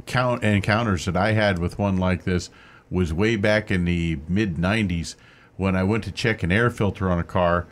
count 0.05 0.43
encounters 0.43 1.05
that 1.05 1.17
I 1.17 1.31
had 1.31 1.57
with 1.57 1.79
one 1.79 1.97
like 1.97 2.25
this 2.25 2.49
was 2.89 3.13
way 3.13 3.35
back 3.35 3.71
in 3.71 3.85
the 3.85 4.19
mid 4.27 4.55
90s 4.55 5.15
when 5.57 5.75
I 5.75 5.83
went 5.83 6.03
to 6.05 6.11
check 6.11 6.43
an 6.43 6.51
air 6.51 6.69
filter 6.69 7.09
on 7.09 7.19
a 7.19 7.23
car 7.23 7.67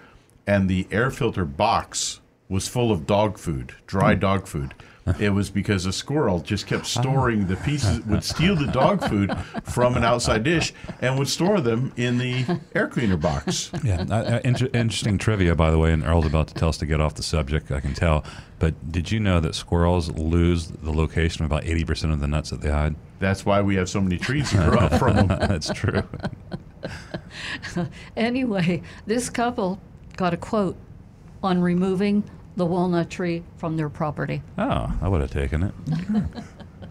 and 0.48 0.70
the 0.70 0.88
air 0.92 1.12
filter 1.12 1.46
box 1.46 2.20
was 2.50 2.68
full 2.68 2.92
of 2.92 3.08
dog 3.08 3.38
food, 3.38 3.74
dry 3.88 4.14
hmm. 4.14 4.20
dog 4.20 4.48
food. 4.48 4.74
It 5.20 5.32
was 5.32 5.50
because 5.50 5.86
a 5.86 5.92
squirrel 5.92 6.40
just 6.40 6.66
kept 6.66 6.86
storing 6.86 7.48
the 7.48 7.58
pieces, 7.58 8.06
would 8.06 8.24
steal 8.24 8.56
the 8.56 8.68
dog 8.68 9.04
food 9.10 9.36
from 9.66 9.98
an 9.98 10.06
outside 10.06 10.44
dish 10.44 10.74
and 11.02 11.20
would 11.20 11.28
store 11.28 11.60
them 11.60 11.92
in 11.98 12.18
the 12.18 12.60
air 12.74 12.88
cleaner 12.88 13.18
box. 13.18 13.70
Yeah, 13.84 14.06
uh, 14.10 14.14
uh, 14.14 14.40
inter- 14.46 14.70
interesting 14.74 15.18
trivia, 15.18 15.56
by 15.56 15.72
the 15.72 15.78
way. 15.78 15.92
And 15.92 16.06
Earl's 16.06 16.26
about 16.26 16.48
to 16.48 16.54
tell 16.54 16.70
us 16.70 16.78
to 16.78 16.86
get 16.86 17.02
off 17.02 17.16
the 17.16 17.24
subject. 17.24 17.70
I 17.70 17.82
can 17.82 17.94
tell. 17.94 18.24
But 18.60 18.94
did 18.94 19.12
you 19.12 19.20
know 19.20 19.42
that 19.42 19.56
squirrels 19.56 20.10
lose 20.12 20.68
the 20.68 20.92
location 20.92 21.44
of 21.44 21.52
about 21.52 21.66
eighty 21.66 21.84
percent 21.84 22.14
of 22.14 22.22
the 22.22 22.28
nuts 22.28 22.52
that 22.52 22.62
they 22.62 22.70
hide? 22.70 22.96
That's 23.20 23.46
why 23.46 23.62
we 23.62 23.76
have 23.76 23.90
so 23.90 24.00
many 24.00 24.18
trees 24.18 24.52
to 24.52 24.58
grow 24.58 24.80
up 24.80 24.94
from 25.00 25.16
them. 25.16 25.28
That's 25.28 25.70
true. 25.74 26.04
Anyway, 28.16 28.82
this 29.06 29.30
couple 29.30 29.80
got 30.18 30.34
a 30.34 30.38
quote 30.38 30.76
on 31.42 31.62
removing 31.62 32.24
the 32.56 32.66
walnut 32.66 33.10
tree 33.10 33.44
from 33.58 33.78
their 33.78 33.90
property. 33.90 34.42
Oh, 34.58 34.92
I 35.02 35.08
would 35.08 35.22
have 35.22 35.32
taken 35.32 35.64
it. 35.64 35.74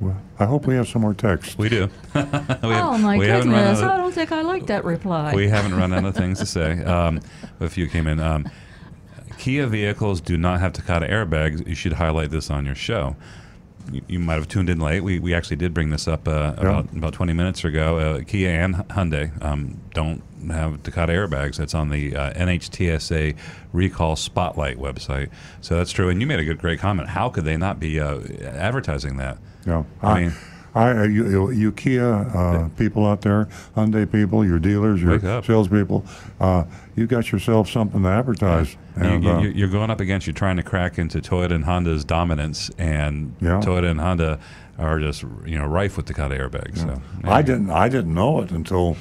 Well, 0.02 0.20
I 0.40 0.47
hope 0.47 0.66
we 0.66 0.74
have 0.74 0.89
some 0.89 1.02
more 1.02 1.14
text. 1.14 1.56
We 1.59 1.68
do. 1.68 1.89
we 2.14 2.20
oh 2.20 2.98
my 2.98 3.16
we 3.18 3.28
haven't 3.28 3.51
goodness! 3.51 3.80
out 3.80 3.90
I 3.93 3.97
don't 3.98 4.12
think 4.12 4.32
I 4.32 4.43
like 4.43 4.66
that 4.66 4.84
reply. 4.84 5.32
We 5.32 5.47
haven't 5.47 5.76
run 5.76 5.94
out 5.94 6.05
of 6.05 6.16
things 6.16 6.40
to 6.40 6.47
say. 6.47 6.82
Um, 6.93 7.20
a 7.60 7.68
few 7.68 7.86
came 7.86 8.09
in. 8.09 8.18
Um, 8.18 8.51
Kia 9.39 9.66
vehicles 9.66 10.20
do 10.20 10.36
not 10.36 10.59
have 10.59 10.72
Takata 10.72 11.06
airbags. 11.06 11.66
You 11.66 11.76
should 11.76 11.93
highlight 11.93 12.30
this 12.30 12.51
on 12.51 12.66
your 12.66 12.74
show. 12.74 13.16
You, 14.09 14.18
might 14.18 14.34
have 14.34 14.48
tuned 14.48 14.70
in 14.70 14.78
late. 14.78 15.02
We, 15.02 15.18
we 15.18 15.34
actually 15.34 15.56
did 15.56 15.74
bring 15.74 15.90
this 15.90 16.06
up 16.06 16.28
uh, 16.28 16.54
about 16.56 16.92
about 16.92 17.12
20 17.12 17.32
minutes 17.32 17.64
ago. 17.64 17.98
Uh, 17.98 18.22
Kia 18.24 18.50
and 18.50 18.76
Hyundai 18.88 19.42
um, 19.42 19.80
don't 19.92 20.22
have 20.48 20.82
Takata 20.82 21.12
airbags. 21.12 21.56
That's 21.56 21.74
on 21.74 21.88
the 21.88 22.16
uh, 22.16 22.32
NHTSA 22.32 23.36
Recall 23.72 24.16
Spotlight 24.16 24.78
website. 24.78 25.30
So 25.60 25.76
that's 25.76 25.92
true. 25.92 26.09
And 26.09 26.20
you 26.20 26.26
made 26.26 26.40
a 26.40 26.44
good, 26.44 26.59
great 26.59 26.78
comment. 26.78 27.09
How 27.09 27.28
could 27.28 27.44
they 27.44 27.56
not 27.56 27.80
be 27.80 28.00
uh, 28.00 28.20
advertising 28.44 29.16
that? 29.18 29.38
Yeah. 29.66 29.84
I 30.02 30.20
mean, 30.20 30.32
I, 30.74 30.90
uh, 30.90 31.03
you, 31.05 31.28
you, 31.28 31.51
you 31.51 31.73
Kia 31.73 32.05
uh, 32.12 32.69
people 32.78 33.07
out 33.07 33.20
there, 33.20 33.47
Hyundai 33.77 34.11
people, 34.11 34.44
your 34.44 34.59
dealers, 34.59 35.03
your 35.03 35.12
Wake 35.12 35.24
up. 35.24 35.44
salespeople, 35.44 36.05
uh, 36.40 36.65
you 36.97 37.07
got 37.07 37.31
yourself 37.31 37.69
something 37.69 38.03
to 38.03 38.09
advertise. 38.09 38.77
And, 38.97 39.23
you, 39.23 39.31
uh, 39.31 39.40
you, 39.43 39.49
you're 39.51 39.69
going 39.69 39.90
up 39.90 40.01
against, 40.01 40.27
you're 40.27 40.32
trying 40.35 40.57
to 40.57 40.62
crack 40.62 40.99
into 40.99 41.19
Toyota 41.20 41.53
and 41.53 41.65
Honda's 41.65 42.05
dominance, 42.05 42.70
and 42.78 43.35
Yeah. 43.40 43.61
Toyota 43.62 43.90
and 43.90 44.01
Honda 44.01 44.39
are 44.78 44.99
just 44.99 45.23
you 45.44 45.59
know 45.59 45.66
rife 45.66 45.97
with 45.99 46.07
Takata 46.07 46.35
airbags. 46.35 46.78
So 46.78 47.01
I 47.24 47.43
didn't 47.43 47.70
I 47.70 47.89
didn't 47.90 48.15
know 48.15 48.40
it 48.40 48.51
until 48.51 48.97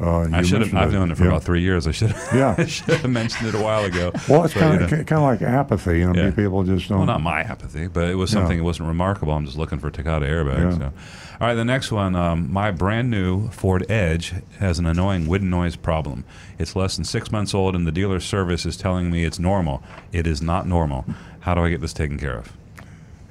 uh, 0.00 0.26
you 0.28 0.34
I 0.34 0.42
should 0.42 0.62
have. 0.62 0.74
I've 0.74 0.92
known 0.92 1.10
it 1.10 1.16
for 1.16 1.24
Yeah. 1.24 1.30
about 1.30 1.42
three 1.44 1.60
years. 1.60 1.86
I 1.86 1.90
should. 1.90 2.14
Yeah. 2.34 2.54
I 2.58 2.64
should 2.66 2.88
have 2.94 3.10
mentioned 3.10 3.48
it 3.48 3.54
a 3.54 3.60
while 3.62 3.84
ago. 3.84 4.12
Well, 4.28 4.44
it's 4.44 4.54
kind 4.54 4.78
you 4.80 4.84
of 4.86 4.90
know. 4.90 4.96
kind 5.04 5.12
of 5.12 5.22
like 5.22 5.42
apathy. 5.42 5.98
You 5.98 6.12
know, 6.12 6.22
Yeah. 6.24 6.30
people 6.30 6.62
just 6.64 6.88
don't. 6.88 6.98
Well, 6.98 7.06
not 7.06 7.22
my 7.22 7.40
apathy, 7.42 7.86
but 7.86 8.08
it 8.08 8.14
was 8.14 8.32
Yeah. 8.32 8.40
something 8.40 8.58
that 8.58 8.64
wasn't 8.64 8.88
remarkable. 8.88 9.32
I'm 9.34 9.44
just 9.44 9.58
looking 9.58 9.78
for 9.78 9.90
Takata 9.90 10.26
airbags. 10.26 10.72
Yeah. 10.72 10.78
So. 10.78 10.92
All 11.40 11.46
right, 11.48 11.54
the 11.54 11.64
next 11.64 11.90
one. 11.90 12.14
Um, 12.16 12.52
my 12.52 12.70
brand 12.70 13.10
new 13.10 13.48
Ford 13.50 13.90
Edge 13.90 14.34
has 14.58 14.78
an 14.78 14.86
annoying 14.86 15.26
wind 15.26 15.50
noise 15.50 15.74
problem. 15.76 16.24
It's 16.58 16.76
less 16.76 16.96
than 16.96 17.04
six 17.04 17.30
months 17.32 17.54
old, 17.54 17.74
and 17.74 17.86
the 17.86 17.92
dealer 17.92 18.20
service 18.20 18.66
is 18.66 18.76
telling 18.76 19.10
me 19.10 19.24
it's 19.24 19.38
normal. 19.38 19.82
It 20.12 20.26
is 20.26 20.42
not 20.42 20.66
normal. 20.66 21.04
How 21.40 21.54
do 21.54 21.62
I 21.62 21.70
get 21.70 21.80
this 21.80 21.92
taken 21.94 22.18
care 22.18 22.36
of? 22.36 22.52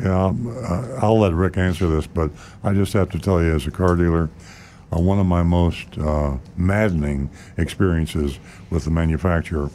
Yeah, 0.04 0.26
um, 0.28 0.48
uh, 0.64 0.98
I'll 1.02 1.20
let 1.20 1.34
Rick 1.34 1.58
answer 1.58 1.86
this, 1.88 2.08
but 2.08 2.32
I 2.64 2.74
just 2.74 2.94
have 2.94 3.10
to 3.12 3.20
tell 3.20 3.44
you, 3.44 3.54
as 3.54 3.68
a 3.68 3.72
car 3.72 3.96
dealer, 3.96 4.30
uh, 4.96 5.00
one 5.00 5.20
of 5.20 5.26
my 5.26 5.44
most 5.44 5.98
uh, 5.98 6.38
maddening 6.58 7.30
experiences 7.58 8.40
with 8.70 8.86
the 8.86 8.92
manufacturer, 8.92 9.70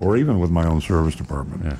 or 0.00 0.16
even 0.16 0.38
with 0.38 0.50
my 0.50 0.66
own 0.66 0.80
service 0.80 1.14
department. 1.14 1.76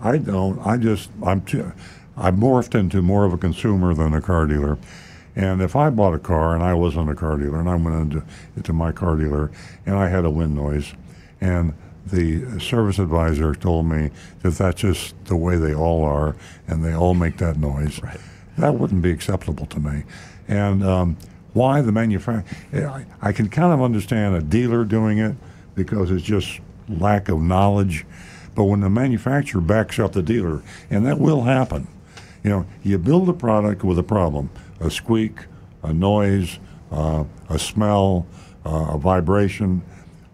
I 0.00 0.18
don't. 0.18 0.58
I 0.66 0.76
just. 0.76 1.10
I'm. 1.22 1.42
Too, 1.42 1.72
I 2.16 2.30
morphed 2.30 2.78
into 2.78 3.00
more 3.02 3.24
of 3.24 3.32
a 3.32 3.38
consumer 3.38 3.94
than 3.94 4.12
a 4.14 4.20
car 4.20 4.46
dealer. 4.46 4.78
And 5.36 5.62
if 5.62 5.76
I 5.76 5.90
bought 5.90 6.12
a 6.12 6.18
car 6.18 6.54
and 6.54 6.62
I 6.62 6.74
wasn't 6.74 7.08
a 7.08 7.14
car 7.14 7.36
dealer, 7.36 7.60
and 7.60 7.68
I 7.68 7.76
went 7.76 7.96
into, 7.96 8.26
into 8.56 8.72
my 8.72 8.92
car 8.92 9.16
dealer 9.16 9.50
and 9.86 9.94
I 9.94 10.08
had 10.08 10.24
a 10.24 10.30
wind 10.30 10.54
noise, 10.54 10.92
and 11.40 11.72
the 12.04 12.58
service 12.58 12.98
advisor 12.98 13.54
told 13.54 13.86
me 13.86 14.10
that 14.42 14.50
that's 14.50 14.80
just 14.80 15.14
the 15.26 15.36
way 15.36 15.56
they 15.56 15.74
all 15.74 16.04
are, 16.04 16.34
and 16.66 16.84
they 16.84 16.94
all 16.94 17.14
make 17.14 17.38
that 17.38 17.56
noise. 17.56 18.02
Right. 18.02 18.20
That 18.58 18.74
wouldn't 18.74 19.02
be 19.02 19.12
acceptable 19.12 19.66
to 19.66 19.80
me. 19.80 20.02
And 20.48 20.82
um, 20.84 21.16
why 21.52 21.80
the 21.80 21.92
manufacturer? 21.92 22.44
I, 22.72 23.06
I 23.20 23.32
can 23.32 23.48
kind 23.48 23.72
of 23.72 23.82
understand 23.82 24.34
a 24.36 24.42
dealer 24.42 24.84
doing 24.84 25.18
it 25.18 25.36
because 25.74 26.10
it's 26.10 26.24
just 26.24 26.60
lack 26.88 27.28
of 27.28 27.40
knowledge. 27.40 28.06
But 28.54 28.64
when 28.64 28.80
the 28.80 28.90
manufacturer 28.90 29.60
backs 29.60 29.98
up 29.98 30.12
the 30.12 30.22
dealer, 30.22 30.62
and 30.90 31.06
that 31.06 31.18
will 31.18 31.42
happen, 31.42 31.86
you 32.42 32.50
know, 32.50 32.66
you 32.82 32.98
build 32.98 33.28
a 33.28 33.32
product 33.32 33.84
with 33.84 33.98
a 33.98 34.02
problem, 34.02 34.50
a 34.80 34.90
squeak, 34.90 35.46
a 35.82 35.92
noise, 35.92 36.58
uh, 36.90 37.24
a 37.48 37.58
smell, 37.58 38.26
uh, 38.64 38.92
a 38.92 38.98
vibration, 38.98 39.82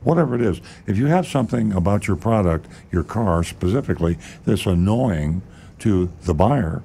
whatever 0.02 0.34
it 0.34 0.40
is. 0.40 0.60
If 0.86 0.96
you 0.96 1.06
have 1.06 1.26
something 1.26 1.72
about 1.72 2.06
your 2.06 2.16
product, 2.16 2.68
your 2.92 3.02
car 3.02 3.42
specifically, 3.42 4.18
that's 4.44 4.66
annoying 4.66 5.42
to 5.80 6.10
the 6.22 6.34
buyer, 6.34 6.82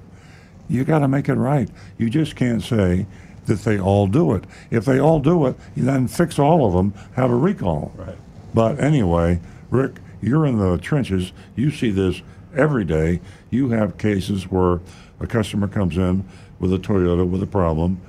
you 0.67 0.83
got 0.83 0.99
to 0.99 1.07
make 1.07 1.29
it 1.29 1.35
right. 1.35 1.69
You 1.97 2.09
just 2.09 2.35
can't 2.35 2.63
say 2.63 3.05
that 3.45 3.61
they 3.61 3.79
all 3.79 4.07
do 4.07 4.33
it. 4.33 4.43
If 4.69 4.85
they 4.85 4.99
all 4.99 5.19
do 5.19 5.45
it, 5.47 5.55
you 5.75 5.83
then 5.83 6.07
fix 6.07 6.37
all 6.39 6.65
of 6.65 6.73
them, 6.73 6.93
have 7.15 7.31
a 7.31 7.35
recall. 7.35 7.91
Right. 7.95 8.17
But 8.53 8.79
anyway, 8.79 9.39
Rick, 9.69 9.95
you're 10.21 10.45
in 10.45 10.57
the 10.57 10.77
trenches. 10.77 11.31
You 11.55 11.71
see 11.71 11.91
this 11.91 12.21
every 12.55 12.85
day. 12.85 13.21
You 13.49 13.69
have 13.69 13.97
cases 13.97 14.49
where 14.51 14.79
a 15.19 15.27
customer 15.27 15.67
comes 15.67 15.97
in 15.97 16.25
with 16.59 16.73
a 16.73 16.77
Toyota 16.77 17.27
with 17.27 17.41
a 17.41 17.47
problem, 17.47 17.99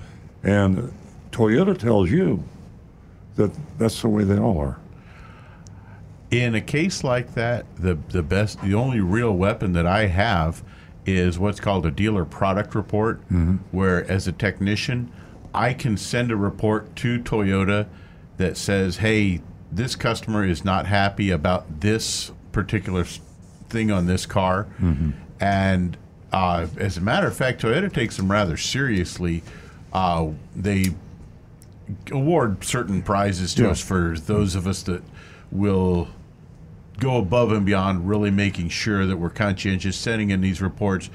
and 0.43 0.93
Toyota 1.31 1.79
tells 1.79 2.11
you 2.11 2.45
that 3.37 3.51
that's 3.79 4.03
the 4.03 4.09
way 4.09 4.25
they 4.25 4.39
all 4.39 4.59
are. 4.59 4.79
In 6.31 6.55
a 6.55 6.61
case 6.61 7.05
like 7.05 7.35
that, 7.35 7.67
the 7.77 7.95
the 8.09 8.23
best, 8.23 8.61
the 8.63 8.75
only 8.75 9.01
real 9.01 9.33
weapon 9.33 9.73
that 9.75 9.87
I 9.87 10.07
have 10.07 10.63
is 11.05 11.39
what's 11.39 11.61
called 11.61 11.85
a 11.85 11.91
dealer 11.91 12.25
product 12.25 12.75
report, 12.75 13.21
mm-hmm. 13.23 13.57
where 13.71 14.11
as 14.11 14.29
a 14.29 14.33
technician, 14.33 15.13
I 15.55 15.75
can 15.75 15.97
send 15.97 16.31
a 16.31 16.37
report 16.37 16.95
to 16.97 17.19
Toyota 17.21 17.87
that 18.39 18.57
says, 18.57 18.99
"Hey, 18.99 19.41
this 19.71 19.95
customer 19.97 20.45
is 20.47 20.65
not 20.65 20.87
happy 20.87 21.31
about 21.31 21.81
this 21.81 22.31
particular 22.53 23.05
thing 23.69 23.91
on 23.91 24.07
this 24.07 24.27
car," 24.27 24.67
and 25.41 25.97
uh, 26.33 26.67
as 26.79 26.97
a 26.97 27.01
matter 27.01 27.27
of 27.27 27.37
fact, 27.37 27.61
Toyota 27.63 27.93
takes 27.93 28.17
them 28.17 28.31
rather 28.31 28.57
seriously. 28.57 29.43
Uh, 29.93 30.29
they 30.57 30.87
award 32.11 32.65
certain 32.65 33.03
prizes 33.03 33.55
to 33.55 33.65
Yeah. 33.65 33.71
us 33.71 33.81
for 33.81 34.17
those 34.19 34.55
of 34.55 34.67
us 34.67 34.83
that 34.85 35.03
will 35.51 36.09
go 36.99 37.17
above 37.19 37.53
and 37.53 37.67
beyond 37.67 38.09
really 38.09 38.31
making 38.31 38.69
sure 38.71 39.05
that 39.07 39.17
we're 39.19 39.29
conscientious 39.31 39.97
sending 39.97 40.31
in 40.31 40.41
these 40.41 40.63
reports 40.63 41.11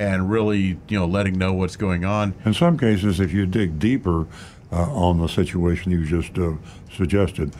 and 0.00 0.30
really 0.30 0.78
you 0.88 0.98
know 0.98 1.06
letting 1.06 1.38
know 1.38 1.52
what's 1.52 1.76
going 1.76 2.04
on. 2.04 2.34
In 2.44 2.54
some 2.54 2.76
cases, 2.78 3.20
if 3.20 3.32
you 3.32 3.46
dig 3.46 3.78
deeper 3.78 4.26
uh, 4.72 4.90
on 4.92 5.18
the 5.18 5.28
situation 5.28 5.92
you 5.92 6.04
just 6.04 6.36
uh, 6.38 6.54
suggested, 6.90 7.54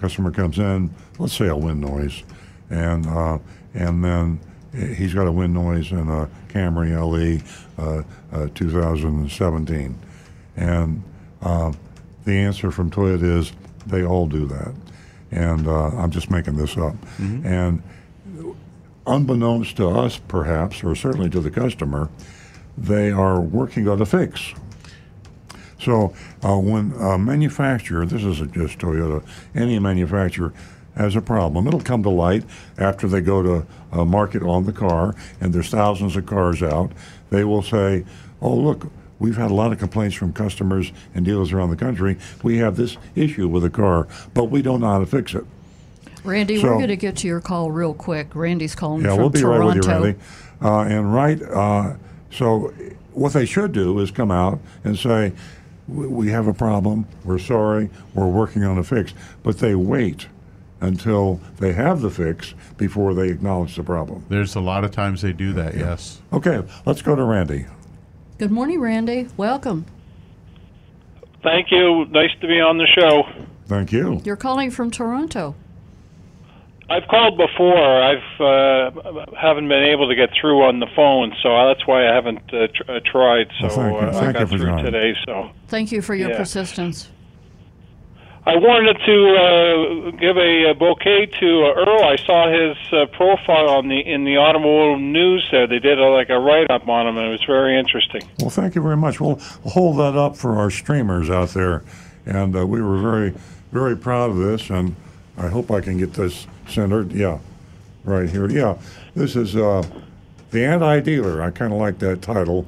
customer 0.00 0.32
comes 0.32 0.58
in, 0.58 0.92
let's 1.18 1.34
say 1.34 1.46
a 1.46 1.56
wind 1.56 1.80
noise, 1.80 2.24
and 2.68 3.06
uh, 3.06 3.38
and 3.72 4.04
then 4.04 4.40
he's 4.96 5.14
got 5.14 5.28
a 5.28 5.32
wind 5.32 5.54
noise 5.54 5.92
in 5.92 6.08
a 6.08 6.28
Camry 6.48 6.90
LE 6.98 7.40
uh, 7.82 8.02
uh, 8.32 8.48
2017, 8.54 9.96
and 10.56 11.02
uh, 11.42 11.72
the 12.24 12.32
answer 12.32 12.72
from 12.72 12.90
Toyota 12.90 13.38
is 13.38 13.52
they 13.86 14.04
all 14.04 14.26
do 14.26 14.46
that, 14.46 14.74
and 15.30 15.68
uh, 15.68 15.88
I'm 15.90 16.10
just 16.10 16.28
making 16.28 16.56
this 16.56 16.76
up, 16.76 16.96
and 17.44 17.82
unbeknownst 19.08 19.76
to 19.76 19.88
us, 19.88 20.18
perhaps, 20.28 20.84
or 20.84 20.94
certainly 20.94 21.30
to 21.30 21.40
the 21.40 21.50
customer, 21.50 22.08
they 22.76 23.10
are 23.10 23.40
working 23.40 23.88
on 23.88 24.00
a 24.00 24.06
fix. 24.06 24.54
So 25.80 26.14
uh, 26.42 26.56
when 26.58 26.92
a 26.92 27.18
manufacturer, 27.18 28.04
this 28.04 28.22
isn't 28.22 28.52
just 28.52 28.78
Toyota, 28.78 29.24
any 29.54 29.78
manufacturer 29.78 30.52
has 30.96 31.14
a 31.14 31.20
problem. 31.20 31.66
It'll 31.66 31.80
come 31.80 32.02
to 32.02 32.10
light 32.10 32.44
after 32.76 33.06
they 33.06 33.20
go 33.20 33.42
to 33.42 33.66
a 33.92 34.04
market 34.04 34.42
on 34.42 34.64
the 34.64 34.72
car, 34.72 35.14
and 35.40 35.52
there's 35.52 35.70
thousands 35.70 36.16
of 36.16 36.26
cars 36.26 36.62
out. 36.62 36.90
They 37.30 37.44
will 37.44 37.62
say, 37.62 38.04
"Oh, 38.40 38.54
look." 38.54 38.90
We've 39.20 39.36
had 39.36 39.50
a 39.50 39.54
lot 39.54 39.72
of 39.72 39.80
complaints 39.80 40.14
from 40.14 40.32
customers 40.32 40.92
and 41.12 41.24
dealers 41.24 41.52
around 41.52 41.70
the 41.70 41.76
country. 41.76 42.18
We 42.44 42.58
have 42.58 42.76
this 42.76 42.96
issue 43.16 43.48
with 43.48 43.64
the 43.64 43.70
car, 43.70 44.06
but 44.32 44.44
we 44.44 44.62
don't 44.62 44.80
know 44.80 44.86
how 44.86 45.00
to 45.00 45.06
fix 45.06 45.34
it. 45.34 45.44
Randy, 46.28 46.58
So- 46.60 46.68
we're 46.68 46.74
going 46.76 46.88
to 46.88 46.96
get 46.96 47.16
to 47.16 47.26
your 47.26 47.40
call 47.40 47.70
real 47.70 47.94
quick. 47.94 48.28
Randy's 48.34 48.74
calling 48.74 49.02
Yeah, 49.02 49.10
from 49.12 49.18
we'll 49.18 49.30
be 49.30 49.40
Toronto. 49.40 49.66
right 49.66 49.76
with 49.76 49.86
you, 49.86 49.90
Randy. 49.92 50.18
Uh, 50.62 50.80
and 50.82 51.14
right, 51.14 51.40
uh, 51.42 51.92
so 52.30 52.72
what 53.14 53.32
they 53.32 53.46
should 53.46 53.72
do 53.72 53.98
is 54.00 54.10
come 54.10 54.30
out 54.30 54.58
and 54.84 54.98
say, 54.98 55.32
"We- 55.88 56.06
"We 56.06 56.28
have 56.30 56.46
a 56.46 56.52
problem. 56.52 57.06
We're 57.24 57.38
sorry. 57.38 57.88
We're 58.14 58.26
working 58.28 58.62
on 58.64 58.76
a 58.76 58.82
fix." 58.84 59.14
But 59.42 59.58
they 59.58 59.74
wait 59.74 60.26
until 60.80 61.40
they 61.58 61.72
have 61.72 62.02
the 62.02 62.10
fix 62.10 62.54
before 62.76 63.14
they 63.14 63.28
acknowledge 63.28 63.74
the 63.76 63.82
problem. 63.82 64.24
There's 64.28 64.54
a 64.54 64.60
lot 64.60 64.84
of 64.84 64.90
times 64.90 65.22
they 65.22 65.32
do 65.32 65.52
that. 65.54 65.76
Yes. 65.76 66.20
Okay, 66.32 66.62
let's 66.84 67.02
go 67.02 67.16
to 67.16 67.24
Randy. 67.24 67.64
Good 68.38 68.50
morning, 68.52 68.80
Randy. 68.80 69.28
Welcome. 69.36 69.86
Thank 71.42 71.70
you. 71.70 72.04
Nice 72.10 72.30
to 72.40 72.46
be 72.46 72.60
on 72.60 72.78
the 72.78 72.86
show. 72.86 73.22
Thank 73.66 73.92
you. 73.92 74.20
You're 74.24 74.36
calling 74.36 74.70
from 74.70 74.90
Toronto. 74.90 75.54
I've 76.90 77.06
called 77.08 77.36
before. 77.36 77.76
I've 78.02 78.40
uh, 78.40 79.26
haven't 79.38 79.68
been 79.68 79.82
able 79.84 80.08
to 80.08 80.14
get 80.14 80.30
through 80.40 80.62
on 80.64 80.80
the 80.80 80.86
phone, 80.96 81.34
so 81.42 81.50
that's 81.68 81.86
why 81.86 82.08
I 82.08 82.14
haven't 82.14 82.38
uh, 82.52 82.68
tr- 82.74 82.90
uh, 82.90 83.00
tried. 83.04 83.48
So 83.60 83.66
Well, 83.66 83.76
thank 83.76 83.92
you. 83.92 83.98
uh, 83.98 84.08
I 84.08 84.12
Thank 84.12 84.26
you 84.26 84.32
got 84.32 84.48
for 84.48 84.56
through 84.56 84.66
trying. 84.66 84.84
today. 84.84 85.14
So 85.26 85.50
Thank 85.68 85.92
you 85.92 86.00
for 86.00 86.14
your 86.14 86.30
Yeah. 86.30 86.36
persistence. 86.38 87.10
I 88.46 88.56
wanted 88.56 88.96
to 89.04 89.36
uh, 89.36 90.10
give 90.18 90.38
a, 90.38 90.70
a 90.70 90.74
bouquet 90.74 91.26
to 91.26 91.64
uh, 91.66 91.74
Earl. 91.84 92.02
I 92.04 92.16
saw 92.16 92.48
his 92.50 92.78
uh, 92.94 93.04
profile 93.14 93.68
on 93.68 93.88
the 93.88 94.00
in 94.00 94.24
the 94.24 94.38
automotive 94.38 95.00
news. 95.02 95.46
There, 95.50 95.66
they 95.66 95.78
did 95.80 95.98
a, 95.98 96.06
like 96.08 96.30
a 96.30 96.38
write 96.38 96.70
up 96.70 96.88
on 96.88 97.06
him, 97.06 97.18
and 97.18 97.26
it 97.26 97.30
was 97.30 97.44
very 97.44 97.78
interesting. 97.78 98.22
Well, 98.40 98.48
thank 98.48 98.74
you 98.74 98.80
very 98.80 98.96
much. 98.96 99.20
We'll 99.20 99.38
hold 99.66 99.98
that 99.98 100.16
up 100.16 100.34
for 100.38 100.56
our 100.56 100.70
streamers 100.70 101.28
out 101.28 101.50
there, 101.50 101.82
and 102.24 102.56
uh, 102.56 102.66
we 102.66 102.80
were 102.80 102.96
very, 102.96 103.34
very 103.72 103.96
proud 103.98 104.30
of 104.30 104.38
this. 104.38 104.70
And 104.70 104.96
I 105.38 105.48
hope 105.48 105.70
I 105.70 105.80
can 105.80 105.96
get 105.98 106.12
this 106.14 106.46
centered. 106.68 107.12
Yeah, 107.12 107.38
right 108.04 108.28
here. 108.28 108.50
Yeah, 108.50 108.76
this 109.14 109.36
is 109.36 109.56
uh, 109.56 109.84
the 110.50 110.64
anti-dealer. 110.64 111.40
I 111.42 111.50
kind 111.50 111.72
of 111.72 111.78
like 111.78 111.98
that 112.00 112.20
title, 112.22 112.66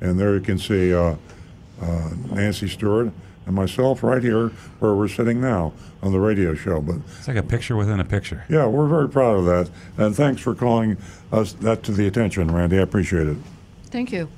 and 0.00 0.18
there 0.18 0.34
you 0.34 0.40
can 0.40 0.58
see 0.58 0.92
uh, 0.92 1.14
uh, 1.80 2.10
Nancy 2.32 2.68
Stewart 2.68 3.12
and 3.46 3.54
myself 3.54 4.02
right 4.02 4.22
here 4.22 4.48
where 4.80 4.94
we're 4.94 5.08
sitting 5.08 5.40
now 5.40 5.72
on 6.02 6.12
the 6.12 6.20
radio 6.20 6.54
show. 6.54 6.80
But 6.80 6.96
It's 7.18 7.28
like 7.28 7.36
a 7.36 7.42
picture 7.42 7.76
within 7.76 8.00
a 8.00 8.04
picture. 8.04 8.44
yeah, 8.50 8.66
we're 8.66 8.88
very 8.88 9.08
proud 9.08 9.38
of 9.38 9.44
that, 9.46 9.70
and 9.96 10.14
thanks 10.14 10.42
for 10.42 10.54
calling 10.54 10.96
us 11.32 11.52
that 11.54 11.82
to 11.84 11.92
the 11.92 12.06
attention, 12.06 12.50
Randy. 12.52 12.78
I 12.78 12.82
appreciate 12.82 13.28
it. 13.28 13.36
Thank 13.86 14.12
you. 14.12 14.28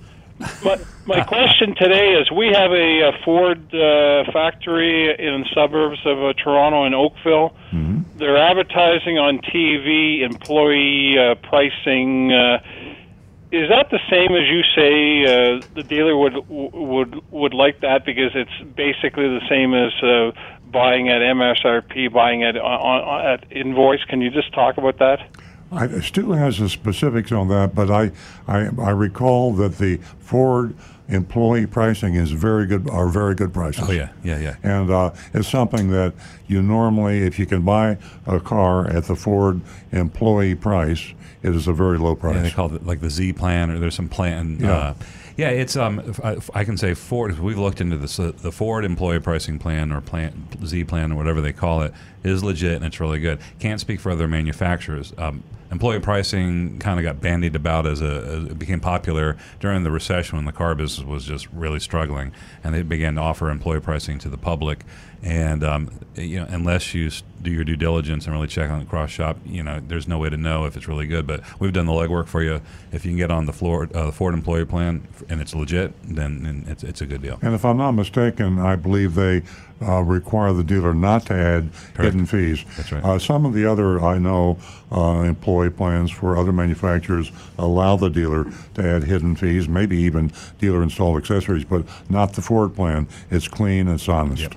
My, 0.64 0.78
my 1.04 1.20
question 1.24 1.74
today 1.74 2.14
is: 2.14 2.30
We 2.30 2.46
have 2.48 2.72
a, 2.72 3.10
a 3.10 3.12
Ford 3.24 3.74
uh, 3.74 4.24
factory 4.32 5.10
in 5.18 5.44
suburbs 5.54 6.00
of 6.06 6.18
uh, 6.18 6.32
Toronto 6.32 6.86
in 6.86 6.94
Oakville. 6.94 7.54
They're 8.16 8.38
advertising 8.38 9.18
on 9.18 9.38
TV 9.38 10.22
employee 10.22 11.18
uh, 11.18 11.34
pricing. 11.46 12.32
Uh, 12.32 12.58
is 13.52 13.68
that 13.68 13.90
the 13.90 13.98
same 14.08 14.34
as 14.36 14.46
you 14.48 14.62
say? 14.74 15.24
Uh, 15.24 15.60
the 15.74 15.82
dealer 15.82 16.16
would 16.16 16.36
would 16.48 17.20
would 17.30 17.54
like 17.54 17.80
that 17.80 18.06
because 18.06 18.32
it's 18.34 18.74
basically 18.74 19.28
the 19.28 19.44
same 19.48 19.74
as 19.74 19.92
uh, 20.02 20.32
buying 20.70 21.08
at 21.08 21.20
MSRP, 21.20 22.12
buying 22.12 22.44
at 22.44 22.56
on, 22.56 22.62
on, 22.62 23.26
at 23.26 23.52
invoice. 23.52 24.04
Can 24.04 24.20
you 24.22 24.30
just 24.30 24.54
talk 24.54 24.78
about 24.78 24.98
that? 24.98 25.20
I, 25.72 26.00
Stu 26.00 26.32
has 26.32 26.58
the 26.58 26.68
specifics 26.68 27.30
on 27.32 27.48
that, 27.48 27.74
but 27.74 27.90
I, 27.90 28.10
I, 28.48 28.68
I 28.80 28.90
recall 28.90 29.52
that 29.54 29.78
the 29.78 29.98
Ford 30.18 30.74
employee 31.08 31.66
pricing 31.66 32.14
is 32.14 32.30
very 32.32 32.66
good, 32.66 32.88
are 32.90 33.08
very 33.08 33.34
good 33.34 33.52
prices. 33.52 33.84
Oh 33.88 33.92
yeah, 33.92 34.10
yeah, 34.24 34.38
yeah. 34.38 34.56
And 34.62 34.90
uh, 34.90 35.10
it's 35.34 35.48
something 35.48 35.90
that 35.90 36.14
you 36.48 36.62
normally, 36.62 37.20
if 37.22 37.38
you 37.38 37.46
can 37.46 37.62
buy 37.62 37.98
a 38.26 38.40
car 38.40 38.88
at 38.88 39.04
the 39.04 39.16
Ford 39.16 39.60
employee 39.92 40.54
price, 40.54 41.14
it 41.42 41.54
is 41.54 41.66
a 41.68 41.72
very 41.72 41.98
low 41.98 42.14
price. 42.14 42.36
Yeah, 42.36 42.42
they 42.42 42.50
call 42.50 42.74
it 42.74 42.84
like 42.86 43.00
the 43.00 43.10
Z 43.10 43.32
plan, 43.34 43.70
or 43.70 43.78
there's 43.78 43.94
some 43.94 44.08
plan. 44.08 44.58
Yeah. 44.60 44.72
Uh, 44.72 44.94
yeah, 45.36 45.48
it's 45.48 45.74
um. 45.76 46.12
I, 46.22 46.36
I 46.54 46.64
can 46.64 46.76
say 46.76 46.92
Ford. 46.94 47.38
We've 47.38 47.56
looked 47.58 47.80
into 47.80 47.96
this. 47.96 48.18
uh, 48.20 48.32
The 48.36 48.52
Ford 48.52 48.84
employee 48.84 49.20
pricing 49.20 49.58
plan 49.58 49.90
or 49.90 50.00
plan 50.02 50.48
Z 50.66 50.84
plan 50.84 51.12
or 51.12 51.16
whatever 51.16 51.40
they 51.40 51.52
call 51.52 51.82
it 51.82 51.94
is 52.24 52.44
legit 52.44 52.74
and 52.74 52.84
it's 52.84 53.00
really 53.00 53.20
good. 53.20 53.38
Can't 53.58 53.80
speak 53.80 54.00
for 54.00 54.10
other 54.12 54.28
manufacturers. 54.28 55.14
Um, 55.16 55.42
employee 55.70 56.00
pricing 56.00 56.78
kind 56.78 56.98
of 56.98 57.04
got 57.04 57.20
bandied 57.20 57.54
about 57.54 57.86
as 57.86 58.00
a 58.00 58.24
as 58.26 58.44
it 58.44 58.58
became 58.58 58.80
popular 58.80 59.36
during 59.60 59.82
the 59.82 59.90
recession 59.90 60.36
when 60.36 60.44
the 60.44 60.52
car 60.52 60.74
business 60.74 61.06
was 61.06 61.24
just 61.24 61.50
really 61.52 61.80
struggling, 61.80 62.32
and 62.64 62.74
they 62.74 62.82
began 62.82 63.14
to 63.14 63.20
offer 63.20 63.50
employee 63.50 63.80
pricing 63.80 64.18
to 64.18 64.28
the 64.28 64.38
public. 64.38 64.84
And 65.22 65.62
um, 65.62 65.90
you 66.14 66.40
know, 66.40 66.46
unless 66.48 66.94
you 66.94 67.10
do 67.42 67.50
your 67.50 67.64
due 67.64 67.76
diligence 67.76 68.26
and 68.26 68.34
really 68.34 68.46
check 68.48 68.70
on 68.70 68.80
the 68.80 68.84
cross 68.86 69.10
shop, 69.10 69.36
you 69.44 69.62
know, 69.62 69.80
there's 69.86 70.08
no 70.08 70.18
way 70.18 70.30
to 70.30 70.36
know 70.36 70.64
if 70.64 70.76
it's 70.76 70.88
really 70.88 71.06
good. 71.06 71.26
But 71.26 71.42
we've 71.60 71.72
done 71.72 71.86
the 71.86 71.92
legwork 71.92 72.26
for 72.26 72.42
you. 72.42 72.60
If 72.92 73.04
you 73.04 73.10
can 73.10 73.18
get 73.18 73.30
on 73.30 73.46
the 73.46 73.52
floor, 73.52 73.88
uh, 73.94 74.06
the 74.06 74.12
Ford 74.12 74.34
employee 74.34 74.64
plan, 74.64 75.06
and 75.28 75.40
it's 75.40 75.54
legit, 75.54 75.92
then, 76.02 76.42
then 76.42 76.64
it's 76.68 76.82
it's 76.82 77.00
a 77.00 77.06
good 77.06 77.22
deal. 77.22 77.38
And 77.42 77.54
if 77.54 77.64
I'm 77.64 77.76
not 77.76 77.92
mistaken, 77.92 78.58
I 78.58 78.76
believe 78.76 79.14
they 79.14 79.42
uh, 79.82 80.02
require 80.02 80.52
the 80.52 80.64
dealer 80.64 80.94
not 80.94 81.26
to 81.26 81.34
add 81.34 81.70
hidden 81.96 82.26
fees. 82.26 82.64
That's 82.76 82.92
right. 82.92 83.04
Uh, 83.04 83.18
some 83.18 83.46
of 83.46 83.54
the 83.54 83.64
other, 83.66 84.02
I 84.02 84.18
know, 84.18 84.58
uh, 84.92 85.22
employee 85.22 85.70
plans 85.70 86.10
for 86.10 86.36
other 86.36 86.52
manufacturers 86.52 87.30
allow 87.58 87.96
the 87.96 88.10
dealer 88.10 88.44
to 88.74 88.82
add 88.82 89.04
hidden 89.04 89.36
fees, 89.36 89.68
maybe 89.68 89.96
even 89.98 90.32
dealer 90.58 90.82
installed 90.82 91.18
accessories, 91.18 91.64
but 91.64 91.84
not 92.08 92.34
the 92.34 92.42
Ford 92.42 92.74
plan. 92.74 93.06
It's 93.30 93.48
clean, 93.48 93.86
and 93.86 93.96
it's 93.96 94.08
honest. 94.08 94.54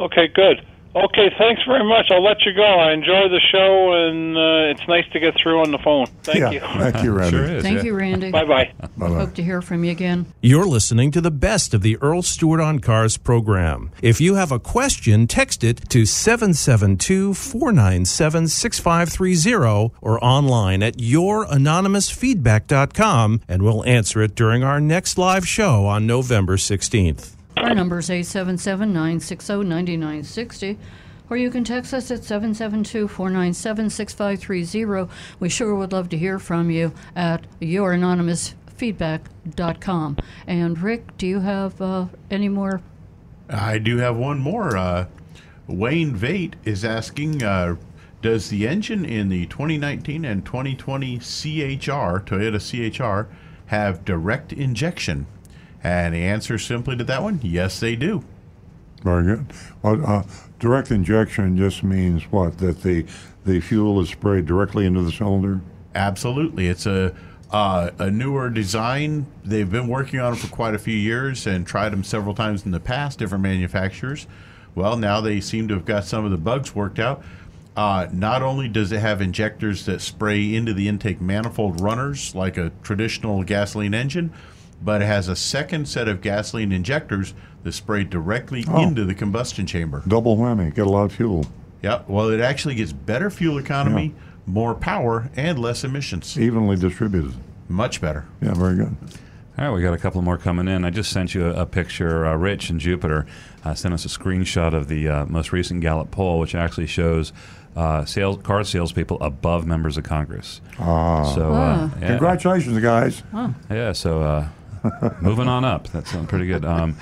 Okay, 0.00 0.28
good. 0.28 0.64
Okay, 0.96 1.30
thanks 1.36 1.60
very 1.68 1.84
much. 1.84 2.06
I'll 2.10 2.24
let 2.24 2.40
you 2.46 2.54
go. 2.54 2.64
I 2.64 2.94
enjoy 2.94 3.28
the 3.28 3.42
show, 3.52 3.92
and 3.92 4.34
uh, 4.34 4.72
it's 4.72 4.88
nice 4.88 5.04
to 5.12 5.20
get 5.20 5.34
through 5.36 5.60
on 5.60 5.70
the 5.70 5.76
phone. 5.84 6.06
Thank 6.22 6.38
yeah. 6.38 6.52
you. 6.52 6.60
Thank 6.60 7.04
you, 7.04 7.12
Randy. 7.18 7.36
Sure 7.36 7.44
is. 7.44 7.62
Thank 7.62 7.76
yeah. 7.78 7.84
you, 7.84 7.94
Randy. 7.94 8.30
Bye 8.30 8.46
bye. 8.46 8.72
Bye-bye. 8.96 9.08
Hope 9.08 9.34
to 9.34 9.42
hear 9.42 9.60
from 9.60 9.84
you 9.84 9.90
again. 9.90 10.32
You're 10.40 10.64
listening 10.64 11.10
to 11.10 11.20
the 11.20 11.30
best 11.30 11.74
of 11.74 11.82
the 11.82 11.98
Earl 11.98 12.22
Stewart 12.22 12.60
on 12.60 12.78
Cars 12.78 13.18
program. 13.18 13.90
If 14.00 14.22
you 14.22 14.36
have 14.36 14.50
a 14.50 14.58
question, 14.58 15.26
text 15.26 15.62
it 15.62 15.86
to 15.90 16.06
772 16.06 17.34
497 17.34 18.48
6530 18.48 19.94
or 20.00 20.24
online 20.24 20.82
at 20.82 20.96
youranonymousfeedback.com 20.96 23.42
and 23.46 23.62
we'll 23.62 23.84
answer 23.84 24.22
it 24.22 24.34
during 24.34 24.64
our 24.64 24.80
next 24.80 25.18
live 25.18 25.46
show 25.46 25.84
on 25.84 26.06
November 26.06 26.56
16th. 26.56 27.35
Our 27.56 27.74
number 27.74 27.98
is 27.98 28.10
877 28.10 28.92
960 28.92 29.64
9960. 29.64 30.78
Or 31.28 31.36
you 31.36 31.50
can 31.50 31.64
text 31.64 31.92
us 31.92 32.08
at 32.12 32.22
772 32.22 33.08
497 33.08 33.90
6530. 33.90 35.12
We 35.40 35.48
sure 35.48 35.74
would 35.74 35.90
love 35.92 36.08
to 36.10 36.18
hear 36.18 36.38
from 36.38 36.70
you 36.70 36.92
at 37.16 37.44
youranonymousfeedback.com. 37.60 40.16
And 40.46 40.78
Rick, 40.78 41.16
do 41.16 41.26
you 41.26 41.40
have 41.40 41.82
uh, 41.82 42.06
any 42.30 42.48
more? 42.48 42.80
I 43.48 43.78
do 43.78 43.96
have 43.98 44.16
one 44.16 44.38
more. 44.38 44.76
Uh, 44.76 45.06
Wayne 45.66 46.14
Vate 46.14 46.54
is 46.64 46.84
asking 46.84 47.42
uh, 47.42 47.74
Does 48.22 48.48
the 48.50 48.68
engine 48.68 49.04
in 49.04 49.28
the 49.28 49.46
2019 49.46 50.24
and 50.24 50.44
2020 50.44 51.18
CHR, 51.18 52.20
Toyota 52.20 52.60
CHR, 52.60 53.26
have 53.66 54.04
direct 54.04 54.52
injection? 54.52 55.26
And 55.86 56.16
the 56.16 56.24
answer 56.24 56.58
simply 56.58 56.96
to 56.96 57.04
that 57.04 57.22
one 57.22 57.38
yes, 57.44 57.78
they 57.78 57.94
do. 57.94 58.24
Very 59.04 59.22
good. 59.22 59.46
Well, 59.82 60.04
uh, 60.04 60.24
direct 60.58 60.90
injection 60.90 61.56
just 61.56 61.84
means 61.84 62.24
what? 62.24 62.58
That 62.58 62.82
the, 62.82 63.06
the 63.44 63.60
fuel 63.60 64.00
is 64.00 64.08
sprayed 64.08 64.46
directly 64.46 64.84
into 64.84 65.02
the 65.02 65.12
cylinder? 65.12 65.60
Absolutely. 65.94 66.66
It's 66.66 66.86
a 66.86 67.14
uh, 67.52 67.92
a 68.00 68.10
newer 68.10 68.50
design. 68.50 69.26
They've 69.44 69.70
been 69.70 69.86
working 69.86 70.18
on 70.18 70.32
it 70.32 70.40
for 70.40 70.48
quite 70.48 70.74
a 70.74 70.78
few 70.80 70.96
years 70.96 71.46
and 71.46 71.64
tried 71.64 71.90
them 71.90 72.02
several 72.02 72.34
times 72.34 72.66
in 72.66 72.72
the 72.72 72.80
past, 72.80 73.20
different 73.20 73.44
manufacturers. 73.44 74.26
Well, 74.74 74.96
now 74.96 75.20
they 75.20 75.40
seem 75.40 75.68
to 75.68 75.74
have 75.74 75.84
got 75.84 76.04
some 76.04 76.24
of 76.24 76.32
the 76.32 76.36
bugs 76.36 76.74
worked 76.74 76.98
out. 76.98 77.22
Uh, 77.76 78.08
not 78.12 78.42
only 78.42 78.66
does 78.66 78.90
it 78.90 78.98
have 78.98 79.22
injectors 79.22 79.86
that 79.86 80.00
spray 80.00 80.52
into 80.52 80.74
the 80.74 80.88
intake 80.88 81.20
manifold 81.20 81.80
runners 81.80 82.34
like 82.34 82.56
a 82.56 82.72
traditional 82.82 83.44
gasoline 83.44 83.94
engine, 83.94 84.32
but 84.82 85.02
it 85.02 85.06
has 85.06 85.28
a 85.28 85.36
second 85.36 85.88
set 85.88 86.08
of 86.08 86.20
gasoline 86.20 86.72
injectors 86.72 87.34
that 87.64 87.72
spray 87.72 88.04
directly 88.04 88.64
Oh. 88.68 88.82
into 88.82 89.04
the 89.04 89.14
combustion 89.14 89.66
chamber. 89.66 90.02
Double 90.06 90.36
whammy. 90.36 90.74
Get 90.74 90.86
a 90.86 90.90
lot 90.90 91.04
of 91.04 91.12
fuel. 91.12 91.46
Yeah, 91.82 92.02
well, 92.08 92.28
it 92.30 92.40
actually 92.40 92.74
gets 92.76 92.92
better 92.92 93.30
fuel 93.30 93.58
economy, 93.58 94.14
more 94.46 94.74
power, 94.74 95.30
and 95.36 95.58
less 95.58 95.84
emissions. 95.84 96.38
Evenly 96.38 96.76
distributed. 96.76 97.34
Much 97.68 98.00
better. 98.00 98.24
Yeah, 98.40 98.54
very 98.54 98.76
good. 98.76 98.96
All 99.58 99.64
right, 99.64 99.70
we 99.74 99.82
got 99.82 99.94
a 99.94 99.98
couple 99.98 100.20
more 100.22 100.36
coming 100.36 100.68
in. 100.68 100.84
I 100.84 100.90
just 100.90 101.10
sent 101.10 101.34
you 101.34 101.46
a, 101.46 101.62
a 101.62 101.66
picture. 101.66 102.26
Uh, 102.26 102.36
Rich 102.36 102.70
in 102.70 102.78
Jupiter 102.78 103.26
uh, 103.64 103.74
sent 103.74 103.94
us 103.94 104.04
a 104.04 104.08
screenshot 104.08 104.74
of 104.74 104.88
the 104.88 105.08
uh, 105.08 105.26
most 105.26 105.50
recent 105.52 105.80
Gallup 105.80 106.10
poll, 106.10 106.38
which 106.38 106.54
actually 106.54 106.86
shows 106.86 107.32
uh, 107.74 108.04
sales 108.04 108.38
car 108.42 108.64
salespeople 108.64 109.18
above 109.22 109.66
members 109.66 109.96
of 109.96 110.04
Congress. 110.04 110.60
Ah. 110.78 111.24
So, 111.34 111.52
uh, 111.54 111.88
Ah. 111.92 111.98
yeah. 112.00 112.06
Congratulations, 112.08 112.78
guys. 112.80 113.22
Yeah, 113.70 113.92
so 113.92 114.22
uh, 114.22 114.48
moving 115.20 115.48
on 115.48 115.64
up. 115.64 115.88
That 115.88 116.06
sounds 116.06 116.28
pretty 116.28 116.46
good. 116.46 116.64
Um, 116.64 116.96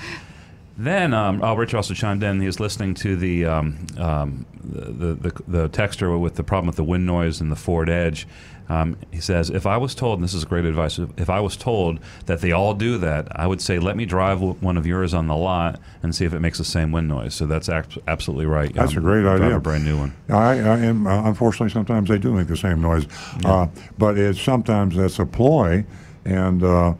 then 0.77 1.13
um, 1.13 1.41
oh, 1.41 1.55
Rich 1.55 1.73
also 1.73 1.93
chimed 1.93 2.21
in. 2.23 2.39
He 2.41 2.47
was 2.47 2.59
listening 2.59 2.95
to 2.95 3.15
the, 3.15 3.45
um, 3.45 3.87
um, 3.97 4.45
the, 4.61 5.13
the 5.13 5.41
the 5.47 5.69
texter 5.69 6.19
with 6.19 6.35
the 6.35 6.43
problem 6.43 6.67
with 6.67 6.75
the 6.75 6.83
wind 6.83 7.05
noise 7.05 7.39
and 7.39 7.49
the 7.51 7.55
Ford 7.55 7.89
Edge. 7.89 8.27
Um, 8.67 8.97
he 9.11 9.19
says, 9.21 9.51
if 9.51 9.67
I 9.67 9.77
was 9.77 9.93
told, 9.93 10.17
and 10.17 10.23
this 10.23 10.33
is 10.33 10.43
great 10.43 10.65
advice, 10.65 10.97
if- 11.17 11.29
I 11.29 11.39
was 11.39 11.55
told 11.55 11.99
that 12.25 12.41
they 12.41 12.51
all 12.51 12.73
do 12.73 12.97
that, 12.97 13.27
I 13.39 13.45
would 13.45 13.61
say, 13.61 13.77
let 13.77 13.95
me 13.95 14.05
drive 14.05 14.41
one 14.41 14.75
of 14.75 14.87
yours 14.87 15.13
on 15.13 15.27
the 15.27 15.35
lot 15.35 15.79
and 16.01 16.15
see 16.15 16.25
if 16.25 16.33
it 16.33 16.39
makes 16.39 16.57
the 16.57 16.65
same 16.65 16.91
wind 16.91 17.07
noise. 17.07 17.35
So 17.35 17.45
that's 17.45 17.69
ac- 17.69 18.01
absolutely 18.07 18.47
right. 18.47 18.73
That's 18.73 18.93
Um, 18.93 18.97
a 18.97 19.01
great 19.01 19.25
idea. 19.27 19.55
a 19.55 19.59
brand 19.59 19.85
new 19.85 19.99
one. 19.99 20.13
I, 20.29 20.53
I 20.59 20.79
am 20.79 21.05
uh, 21.05 21.27
unfortunately 21.29 21.69
sometimes 21.69 22.09
they 22.09 22.17
do 22.17 22.33
make 22.33 22.47
the 22.47 22.57
same 22.57 22.81
noise, 22.81 23.05
uh, 23.45 23.67
but 23.99 24.17
it's 24.17 24.41
sometimes 24.41 24.95
that's 24.95 25.19
a 25.19 25.27
ploy, 25.27 25.85
and 26.25 26.63
uh, 26.63 26.95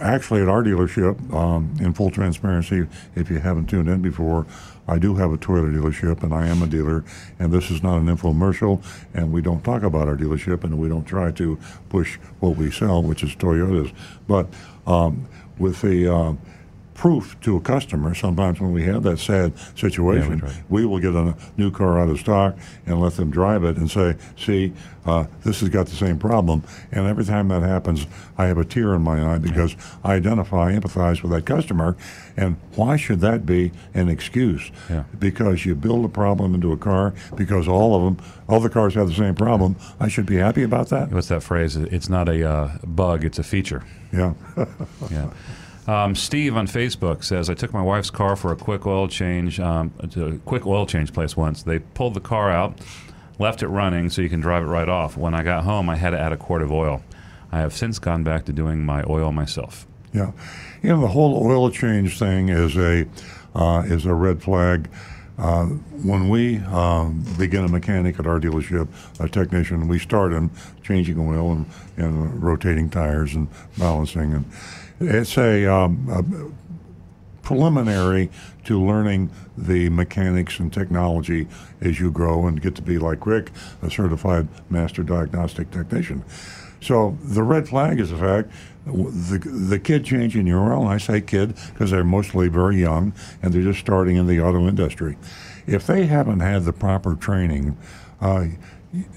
actually 0.00 0.42
at 0.42 0.48
our 0.48 0.62
dealership, 0.62 1.32
um, 1.34 1.74
in 1.80 1.92
full 1.92 2.10
transparency, 2.10 2.86
if 3.14 3.30
you 3.30 3.38
haven't 3.38 3.66
tuned 3.66 3.88
in 3.88 4.00
before, 4.00 4.46
I 4.88 4.98
do 4.98 5.14
have 5.16 5.32
a 5.32 5.38
Toyota 5.38 5.72
dealership, 5.72 6.22
and 6.22 6.34
I 6.34 6.46
am 6.46 6.62
a 6.62 6.66
dealer, 6.66 7.04
and 7.38 7.52
this 7.52 7.70
is 7.70 7.82
not 7.82 7.98
an 7.98 8.06
infomercial, 8.06 8.82
and 9.14 9.32
we 9.32 9.40
don't 9.40 9.62
talk 9.64 9.82
about 9.82 10.08
our 10.08 10.16
dealership, 10.16 10.64
and 10.64 10.78
we 10.78 10.88
don't 10.88 11.04
try 11.04 11.30
to 11.32 11.58
push 11.88 12.16
what 12.40 12.56
we 12.56 12.70
sell, 12.70 13.02
which 13.02 13.22
is 13.22 13.34
Toyotas, 13.36 13.92
but 14.26 14.48
um, 14.86 15.28
with 15.58 15.80
the 15.82 16.12
uh, 16.12 16.34
proof 16.94 17.38
to 17.40 17.56
a 17.56 17.60
customer. 17.60 18.14
Sometimes 18.14 18.60
when 18.60 18.72
we 18.72 18.84
have 18.84 19.02
that 19.04 19.18
sad 19.18 19.52
situation, 19.76 20.38
right. 20.38 20.62
we 20.68 20.84
will 20.84 20.98
get 20.98 21.14
a 21.14 21.34
new 21.56 21.70
car 21.70 21.98
out 21.98 22.08
of 22.08 22.18
stock 22.18 22.56
and 22.86 23.00
let 23.00 23.14
them 23.14 23.30
drive 23.30 23.64
it 23.64 23.76
and 23.76 23.90
say, 23.90 24.16
"See, 24.36 24.72
uh, 25.06 25.26
this 25.42 25.60
has 25.60 25.68
got 25.68 25.86
the 25.86 25.96
same 25.96 26.18
problem." 26.18 26.62
And 26.90 27.06
every 27.06 27.24
time 27.24 27.48
that 27.48 27.62
happens, 27.62 28.06
I 28.36 28.46
have 28.46 28.58
a 28.58 28.64
tear 28.64 28.94
in 28.94 29.02
my 29.02 29.34
eye 29.34 29.38
because 29.38 29.76
I 30.04 30.14
identify, 30.14 30.74
empathize 30.74 31.22
with 31.22 31.32
that 31.32 31.46
customer. 31.46 31.96
And 32.36 32.56
why 32.76 32.96
should 32.96 33.20
that 33.20 33.44
be 33.44 33.72
an 33.94 34.08
excuse? 34.08 34.70
Yeah. 34.88 35.04
Because 35.18 35.66
you 35.66 35.74
build 35.74 36.04
a 36.04 36.08
problem 36.08 36.54
into 36.54 36.72
a 36.72 36.76
car 36.76 37.14
because 37.36 37.68
all 37.68 37.94
of 37.94 38.04
them, 38.04 38.26
all 38.48 38.60
the 38.60 38.70
cars 38.70 38.94
have 38.94 39.08
the 39.08 39.14
same 39.14 39.34
problem. 39.34 39.76
I 40.00 40.08
should 40.08 40.26
be 40.26 40.36
happy 40.36 40.62
about 40.62 40.88
that. 40.88 41.10
What's 41.10 41.28
that 41.28 41.42
phrase? 41.42 41.76
It's 41.76 42.08
not 42.08 42.28
a 42.28 42.48
uh, 42.48 42.78
bug; 42.84 43.24
it's 43.24 43.38
a 43.38 43.44
feature. 43.44 43.84
Yeah. 44.12 44.34
Yeah. 45.10 45.30
Um, 45.86 46.14
Steve 46.14 46.56
on 46.56 46.68
Facebook 46.68 47.24
says, 47.24 47.50
I 47.50 47.54
took 47.54 47.72
my 47.72 47.82
wife's 47.82 48.10
car 48.10 48.36
for 48.36 48.52
a 48.52 48.56
quick 48.56 48.86
oil 48.86 49.08
change, 49.08 49.58
um, 49.58 49.92
to 50.10 50.26
a 50.26 50.38
quick 50.38 50.64
oil 50.64 50.86
change 50.86 51.12
place 51.12 51.36
once. 51.36 51.64
They 51.64 51.80
pulled 51.80 52.14
the 52.14 52.20
car 52.20 52.50
out, 52.50 52.78
left 53.38 53.62
it 53.62 53.68
running 53.68 54.08
so 54.08 54.22
you 54.22 54.28
can 54.28 54.40
drive 54.40 54.62
it 54.62 54.66
right 54.66 54.88
off. 54.88 55.16
When 55.16 55.34
I 55.34 55.42
got 55.42 55.64
home, 55.64 55.90
I 55.90 55.96
had 55.96 56.10
to 56.10 56.20
add 56.20 56.32
a 56.32 56.36
quart 56.36 56.62
of 56.62 56.70
oil. 56.70 57.02
I 57.50 57.58
have 57.58 57.74
since 57.74 57.98
gone 57.98 58.22
back 58.22 58.44
to 58.46 58.52
doing 58.52 58.84
my 58.84 59.02
oil 59.08 59.32
myself. 59.32 59.86
Yeah, 60.14 60.32
you 60.82 60.90
know 60.90 61.00
the 61.00 61.08
whole 61.08 61.42
oil 61.46 61.70
change 61.70 62.18
thing 62.18 62.48
is 62.50 62.76
a 62.76 63.06
uh, 63.54 63.82
is 63.86 64.04
a 64.06 64.14
red 64.14 64.42
flag. 64.42 64.90
Uh, 65.38 65.64
when 66.04 66.28
we 66.28 66.58
um, 66.58 67.24
begin 67.38 67.64
a 67.64 67.68
mechanic 67.68 68.18
at 68.20 68.26
our 68.26 68.38
dealership, 68.38 68.86
a 69.18 69.28
technician, 69.28 69.88
we 69.88 69.98
start 69.98 70.32
him 70.32 70.50
changing 70.82 71.18
oil 71.18 71.52
and, 71.52 71.66
and 71.96 72.42
rotating 72.42 72.90
tires 72.90 73.34
and 73.34 73.48
balancing, 73.78 74.34
and 74.34 74.44
it's 75.02 75.36
a, 75.36 75.66
um, 75.66 76.08
a 76.10 77.46
preliminary 77.46 78.30
to 78.64 78.80
learning 78.80 79.30
the 79.56 79.88
mechanics 79.90 80.58
and 80.58 80.72
technology 80.72 81.48
as 81.80 81.98
you 82.00 82.10
grow 82.10 82.46
and 82.46 82.62
get 82.62 82.74
to 82.76 82.82
be 82.82 82.98
like 82.98 83.26
Rick, 83.26 83.50
a 83.82 83.90
certified 83.90 84.48
master 84.70 85.02
diagnostic 85.02 85.70
technician. 85.70 86.24
So 86.80 87.16
the 87.22 87.42
red 87.42 87.68
flag 87.68 88.00
is 88.00 88.10
the 88.10 88.16
fact 88.16 88.50
the 88.84 89.38
the 89.38 89.78
kid 89.78 90.04
changing 90.04 90.46
your 90.46 90.72
oil. 90.72 90.82
And 90.82 90.90
I 90.90 90.98
say 90.98 91.20
kid 91.20 91.54
because 91.72 91.90
they're 91.90 92.04
mostly 92.04 92.48
very 92.48 92.80
young 92.80 93.12
and 93.42 93.52
they're 93.52 93.62
just 93.62 93.80
starting 93.80 94.16
in 94.16 94.26
the 94.26 94.40
auto 94.40 94.66
industry. 94.66 95.16
If 95.66 95.86
they 95.86 96.06
haven't 96.06 96.40
had 96.40 96.64
the 96.64 96.72
proper 96.72 97.14
training, 97.14 97.76
uh, 98.20 98.46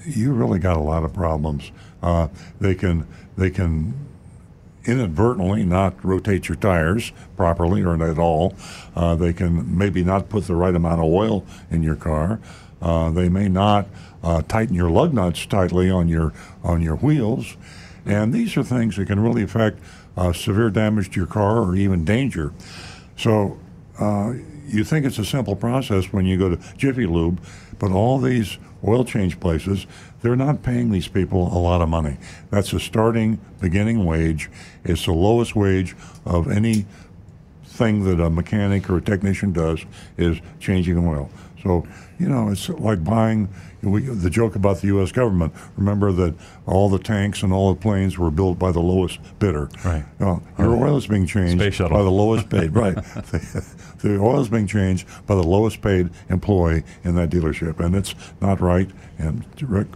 you 0.04 0.32
really 0.32 0.58
got 0.58 0.76
a 0.76 0.80
lot 0.80 1.04
of 1.04 1.12
problems. 1.12 1.72
Uh, 2.02 2.28
they 2.60 2.74
can 2.74 3.06
they 3.36 3.50
can 3.50 3.94
inadvertently 4.86 5.64
not 5.64 6.02
rotate 6.04 6.48
your 6.48 6.56
tires 6.56 7.12
properly 7.36 7.82
or 7.82 8.02
at 8.02 8.18
all. 8.18 8.54
Uh, 8.94 9.14
they 9.14 9.32
can 9.32 9.76
maybe 9.76 10.02
not 10.04 10.28
put 10.28 10.46
the 10.46 10.54
right 10.54 10.74
amount 10.74 11.00
of 11.00 11.06
oil 11.06 11.44
in 11.70 11.82
your 11.82 11.96
car. 11.96 12.40
Uh, 12.80 13.10
they 13.10 13.28
may 13.28 13.48
not 13.48 13.86
uh, 14.22 14.42
tighten 14.42 14.74
your 14.74 14.90
lug 14.90 15.12
nuts 15.12 15.46
tightly 15.46 15.90
on 15.90 16.08
your 16.08 16.32
on 16.62 16.82
your 16.82 16.96
wheels, 16.96 17.56
and 18.04 18.32
these 18.32 18.56
are 18.56 18.62
things 18.62 18.96
that 18.96 19.06
can 19.06 19.18
really 19.20 19.42
affect 19.42 19.78
uh, 20.16 20.32
severe 20.32 20.70
damage 20.70 21.10
to 21.10 21.20
your 21.20 21.26
car 21.26 21.58
or 21.58 21.74
even 21.74 22.04
danger. 22.04 22.52
So 23.16 23.58
uh, 23.98 24.34
you 24.66 24.84
think 24.84 25.06
it's 25.06 25.18
a 25.18 25.24
simple 25.24 25.56
process 25.56 26.12
when 26.12 26.26
you 26.26 26.36
go 26.36 26.54
to 26.54 26.76
Jiffy 26.76 27.06
Lube, 27.06 27.40
but 27.78 27.90
all 27.90 28.18
these 28.18 28.58
oil 28.86 29.04
change 29.04 29.40
places, 29.40 29.86
they're 30.20 30.36
not 30.36 30.62
paying 30.62 30.90
these 30.90 31.08
people 31.08 31.46
a 31.56 31.58
lot 31.58 31.82
of 31.82 31.88
money. 31.88 32.16
That's 32.50 32.72
a 32.72 32.80
starting 32.80 33.38
beginning 33.60 34.04
wage. 34.04 34.50
It's 34.84 35.06
the 35.06 35.12
lowest 35.12 35.56
wage 35.56 35.96
of 36.24 36.50
any 36.50 36.86
thing 37.64 38.04
that 38.04 38.20
a 38.20 38.30
mechanic 38.30 38.88
or 38.88 38.98
a 38.98 39.02
technician 39.02 39.52
does 39.52 39.84
is 40.16 40.40
changing 40.60 40.98
oil. 41.06 41.30
So, 41.66 41.84
you 42.18 42.28
know, 42.28 42.48
it's 42.50 42.68
like 42.68 43.02
buying 43.02 43.48
we, 43.82 44.02
the 44.02 44.30
joke 44.30 44.54
about 44.54 44.80
the 44.80 44.86
U.S. 44.88 45.10
government. 45.10 45.52
Remember 45.76 46.12
that 46.12 46.34
all 46.64 46.88
the 46.88 46.98
tanks 46.98 47.42
and 47.42 47.52
all 47.52 47.74
the 47.74 47.80
planes 47.80 48.16
were 48.18 48.30
built 48.30 48.58
by 48.58 48.70
the 48.70 48.80
lowest 48.80 49.18
bidder. 49.40 49.68
Right. 49.84 50.04
Well, 50.20 50.42
your 50.58 50.76
oil 50.76 50.96
is 50.96 51.06
being 51.08 51.26
changed 51.26 51.60
Space 51.60 51.74
shuttle. 51.74 51.96
by 51.96 52.04
the 52.04 52.10
lowest 52.10 52.48
paid. 52.48 52.72
right. 52.74 52.94
the, 52.94 53.74
the 53.98 54.18
oil 54.18 54.40
is 54.40 54.48
being 54.48 54.68
changed 54.68 55.08
by 55.26 55.34
the 55.34 55.42
lowest 55.42 55.82
paid 55.82 56.10
employee 56.28 56.84
in 57.02 57.16
that 57.16 57.30
dealership, 57.30 57.80
and 57.80 57.96
it's 57.96 58.14
not 58.40 58.60
right. 58.60 58.88
And 59.18 59.44
Rick, 59.60 59.88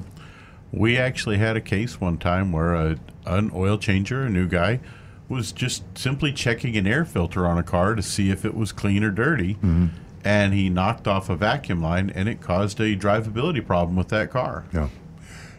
We 0.73 0.99
actually 0.99 1.39
had 1.39 1.57
a 1.57 1.61
case 1.61 2.01
one 2.01 2.19
time 2.19 2.51
where 2.51 2.75
a, 2.75 2.99
an 3.27 3.53
oil 3.55 3.79
changer, 3.79 4.23
a 4.23 4.31
new 4.31 4.49
guy, 4.49 4.81
was 5.29 5.53
just 5.53 5.85
simply 5.97 6.33
checking 6.33 6.77
an 6.77 6.89
air 6.89 7.05
filter 7.05 7.47
on 7.47 7.59
a 7.59 7.63
car 7.63 7.95
to 7.95 8.03
see 8.03 8.31
if 8.31 8.45
it 8.45 8.55
was 8.55 8.73
clean 8.73 9.05
or 9.05 9.13
dirty. 9.13 9.55
Mm-hmm. 9.55 9.87
And 10.23 10.53
he 10.53 10.69
knocked 10.69 11.09
off 11.09 11.31
a 11.31 11.37
vacuum 11.37 11.81
line, 11.81 12.11
and 12.11 12.29
it 12.29 12.41
caused 12.41 12.79
a 12.81 12.95
drivability 12.95 13.65
problem 13.65 13.97
with 13.97 14.09
that 14.09 14.31
car. 14.31 14.65
Yeah, 14.73 14.89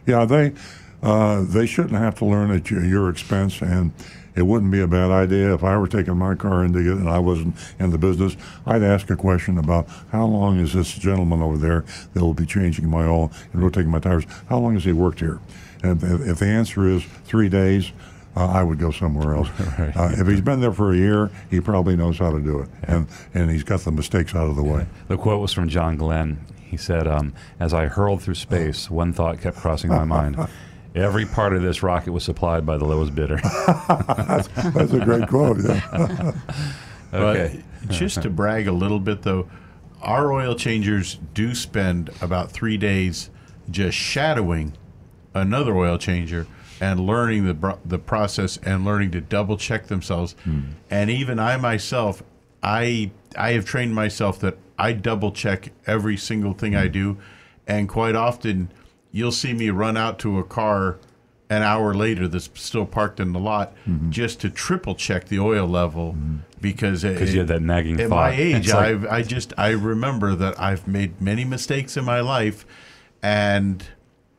yeah, 0.06 0.26
they 0.26 0.54
uh, 1.02 1.44
they 1.44 1.66
shouldn't 1.66 1.96
have 1.96 2.16
to 2.16 2.26
learn 2.26 2.52
at 2.52 2.70
your, 2.70 3.10
expense, 3.10 3.62
and 3.62 3.92
it 4.36 4.44
wouldn't 4.44 4.72
be 4.72 4.80
a 4.80 4.88
bad 4.88 5.10
idea 5.10 5.54
if 5.54 5.64
I 5.64 5.78
were 5.78 5.88
taking 5.88 6.18
my 6.18 6.36
car 6.36 6.64
into 6.64 6.80
it 6.80 6.98
and 6.98 7.10
I 7.10 7.20
wasn't 7.20 7.56
in 7.80 7.90
the 7.90 7.98
business. 7.98 8.38
I'd 8.66 8.84
ask 8.84 9.10
a 9.10 9.16
question 9.16 9.58
about 9.58 9.88
how 10.12 10.26
long 10.26 10.60
is 10.60 10.74
this 10.74 10.94
gentleman 10.94 11.42
over 11.42 11.58
there 11.58 11.84
that 12.14 12.22
will 12.22 12.34
be 12.34 12.46
changing 12.46 12.90
my 12.90 13.06
oil 13.06 13.32
and 13.52 13.62
rotating 13.62 13.92
my 13.92 14.00
tires? 14.00 14.26
How 14.48 14.60
long 14.60 14.76
has 14.76 14.86
he 14.86 14.94
worked 14.94 15.20
here? 15.20 15.40
And 15.84 16.02
if 16.04 16.40
the 16.40 16.46
answer 16.46 16.88
is 16.88 17.04
three 17.26 17.50
days. 17.50 17.92
Uh, 18.36 18.46
I 18.46 18.64
would 18.64 18.80
go 18.80 18.92
somewhere 18.92 19.36
else. 19.36 19.50
Uh, 19.82 20.10
if 20.14 20.28
he's 20.28 20.42
been 20.42 20.62
there 20.62 20.72
for 20.72 20.94
a 20.94 20.96
year, 20.96 21.30
he 21.50 21.60
probably 21.60 21.96
knows 21.96 22.18
how 22.18 22.32
to 22.32 22.40
do 22.40 22.60
it, 22.60 22.70
and 22.84 23.08
and 23.34 23.50
he's 23.50 23.64
got 23.64 23.82
the 23.82 23.92
mistakes 23.92 24.36
out 24.36 24.48
of 24.48 24.56
the 24.56 24.64
way. 24.64 24.86
The 25.08 25.18
quote 25.18 25.42
was 25.42 25.52
from 25.52 25.68
John 25.70 25.98
Glenn. 25.98 26.46
He 26.62 26.78
said, 26.78 27.08
um, 27.08 27.34
As 27.60 27.74
I 27.74 27.88
hurled 27.88 28.22
through 28.22 28.36
space, 28.36 28.90
one 29.02 29.12
thought 29.12 29.42
kept 29.42 29.58
crossing 29.58 29.90
my 29.90 30.06
mind. 30.06 30.38
Every 30.96 31.26
part 31.26 31.54
of 31.54 31.62
this 31.62 31.84
rocket 31.84 32.12
was 32.12 32.24
supplied 32.24 32.66
by 32.66 32.78
the 32.78 32.86
lowest 32.86 33.16
bidder. 33.16 33.38
that's, 33.68 34.48
that's 34.48 34.94
a 34.94 35.00
great 35.04 35.28
quote. 35.28 35.58
Yeah. 35.64 36.34
okay. 37.14 37.64
But 37.82 37.92
just 37.92 38.22
to 38.22 38.30
brag 38.30 38.68
a 38.68 38.72
little 38.72 39.00
bit, 39.00 39.24
though, 39.24 39.50
our 40.02 40.32
oil 40.32 40.56
changers 40.56 41.18
do 41.34 41.56
spend 41.56 42.10
about 42.22 42.52
three 42.52 42.78
days 42.78 43.30
just 43.70 43.98
shadowing 43.98 44.74
another 45.34 45.76
oil 45.76 45.98
changer 45.98 46.48
and 46.82 47.00
learning 47.00 47.46
the 47.46 47.78
the 47.86 48.00
process 48.00 48.58
and 48.58 48.84
learning 48.84 49.12
to 49.12 49.22
double 49.22 49.56
check 49.56 49.88
themselves. 49.88 50.36
Hmm. 50.44 50.62
And 50.90 51.10
even 51.10 51.40
I 51.40 51.56
myself, 51.56 52.24
I 52.62 53.12
I 53.38 53.52
have 53.52 53.64
trained 53.64 53.96
myself 53.96 54.40
that 54.40 54.58
I 54.78 54.92
double 54.94 55.32
check 55.32 55.72
every 55.86 56.18
single 56.18 56.54
thing 56.54 56.76
I 56.76 56.88
hmm. 56.88 56.92
do, 56.92 57.18
and 57.68 57.88
quite 57.88 58.16
often 58.16 58.70
you'll 59.12 59.32
see 59.32 59.54
me 59.54 59.70
run 59.70 59.96
out 59.96 60.20
to 60.20 60.40
a 60.40 60.44
car 60.44 60.98
an 61.50 61.62
hour 61.64 61.94
later 61.94 62.30
that's 62.30 62.50
still 62.54 62.86
parked 62.86 63.20
in 63.20 63.34
the 63.34 63.40
lot 63.40 63.76
mm-hmm. 63.86 64.10
just 64.10 64.40
to 64.40 64.50
triple 64.50 64.96
check 64.96 65.28
the 65.28 65.38
oil 65.38 65.68
level 65.68 66.14
mm-hmm. 66.14 66.38
because 66.62 67.04
it- 67.04 67.20
'Cause 67.20 67.34
you 67.34 67.40
had 67.40 67.50
that 67.50 67.62
nagging 67.62 68.00
at 68.00 68.08
thought. 68.08 68.16
my 68.16 68.32
age 68.32 68.70
like- 68.70 68.78
I've, 68.78 69.06
I 69.06 69.22
just 69.22 69.54
I 69.58 69.72
remember 69.72 70.34
that 70.34 70.58
I've 70.58 70.88
made 70.88 71.20
many 71.20 71.44
mistakes 71.44 71.98
in 71.98 72.06
my 72.06 72.22
life 72.22 72.66
and 73.22 73.86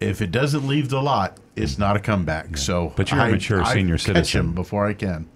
if 0.03 0.21
it 0.23 0.31
doesn't 0.31 0.67
leave 0.67 0.89
the 0.89 1.01
lot 1.03 1.39
it's 1.57 1.79
not 1.79 1.97
a 1.97 2.01
comeback 2.01 2.57
so 2.57 2.93
But 2.97 3.11
you're 3.11 3.21
a 3.21 3.25
I- 3.25 3.31
mature 3.33 3.63
I 3.63 3.75
senior 3.75 3.97
catch 3.97 4.07
citizen. 4.07 4.41
him 4.41 4.55
before 4.55 4.87
I 4.87 4.95
can 4.95 5.29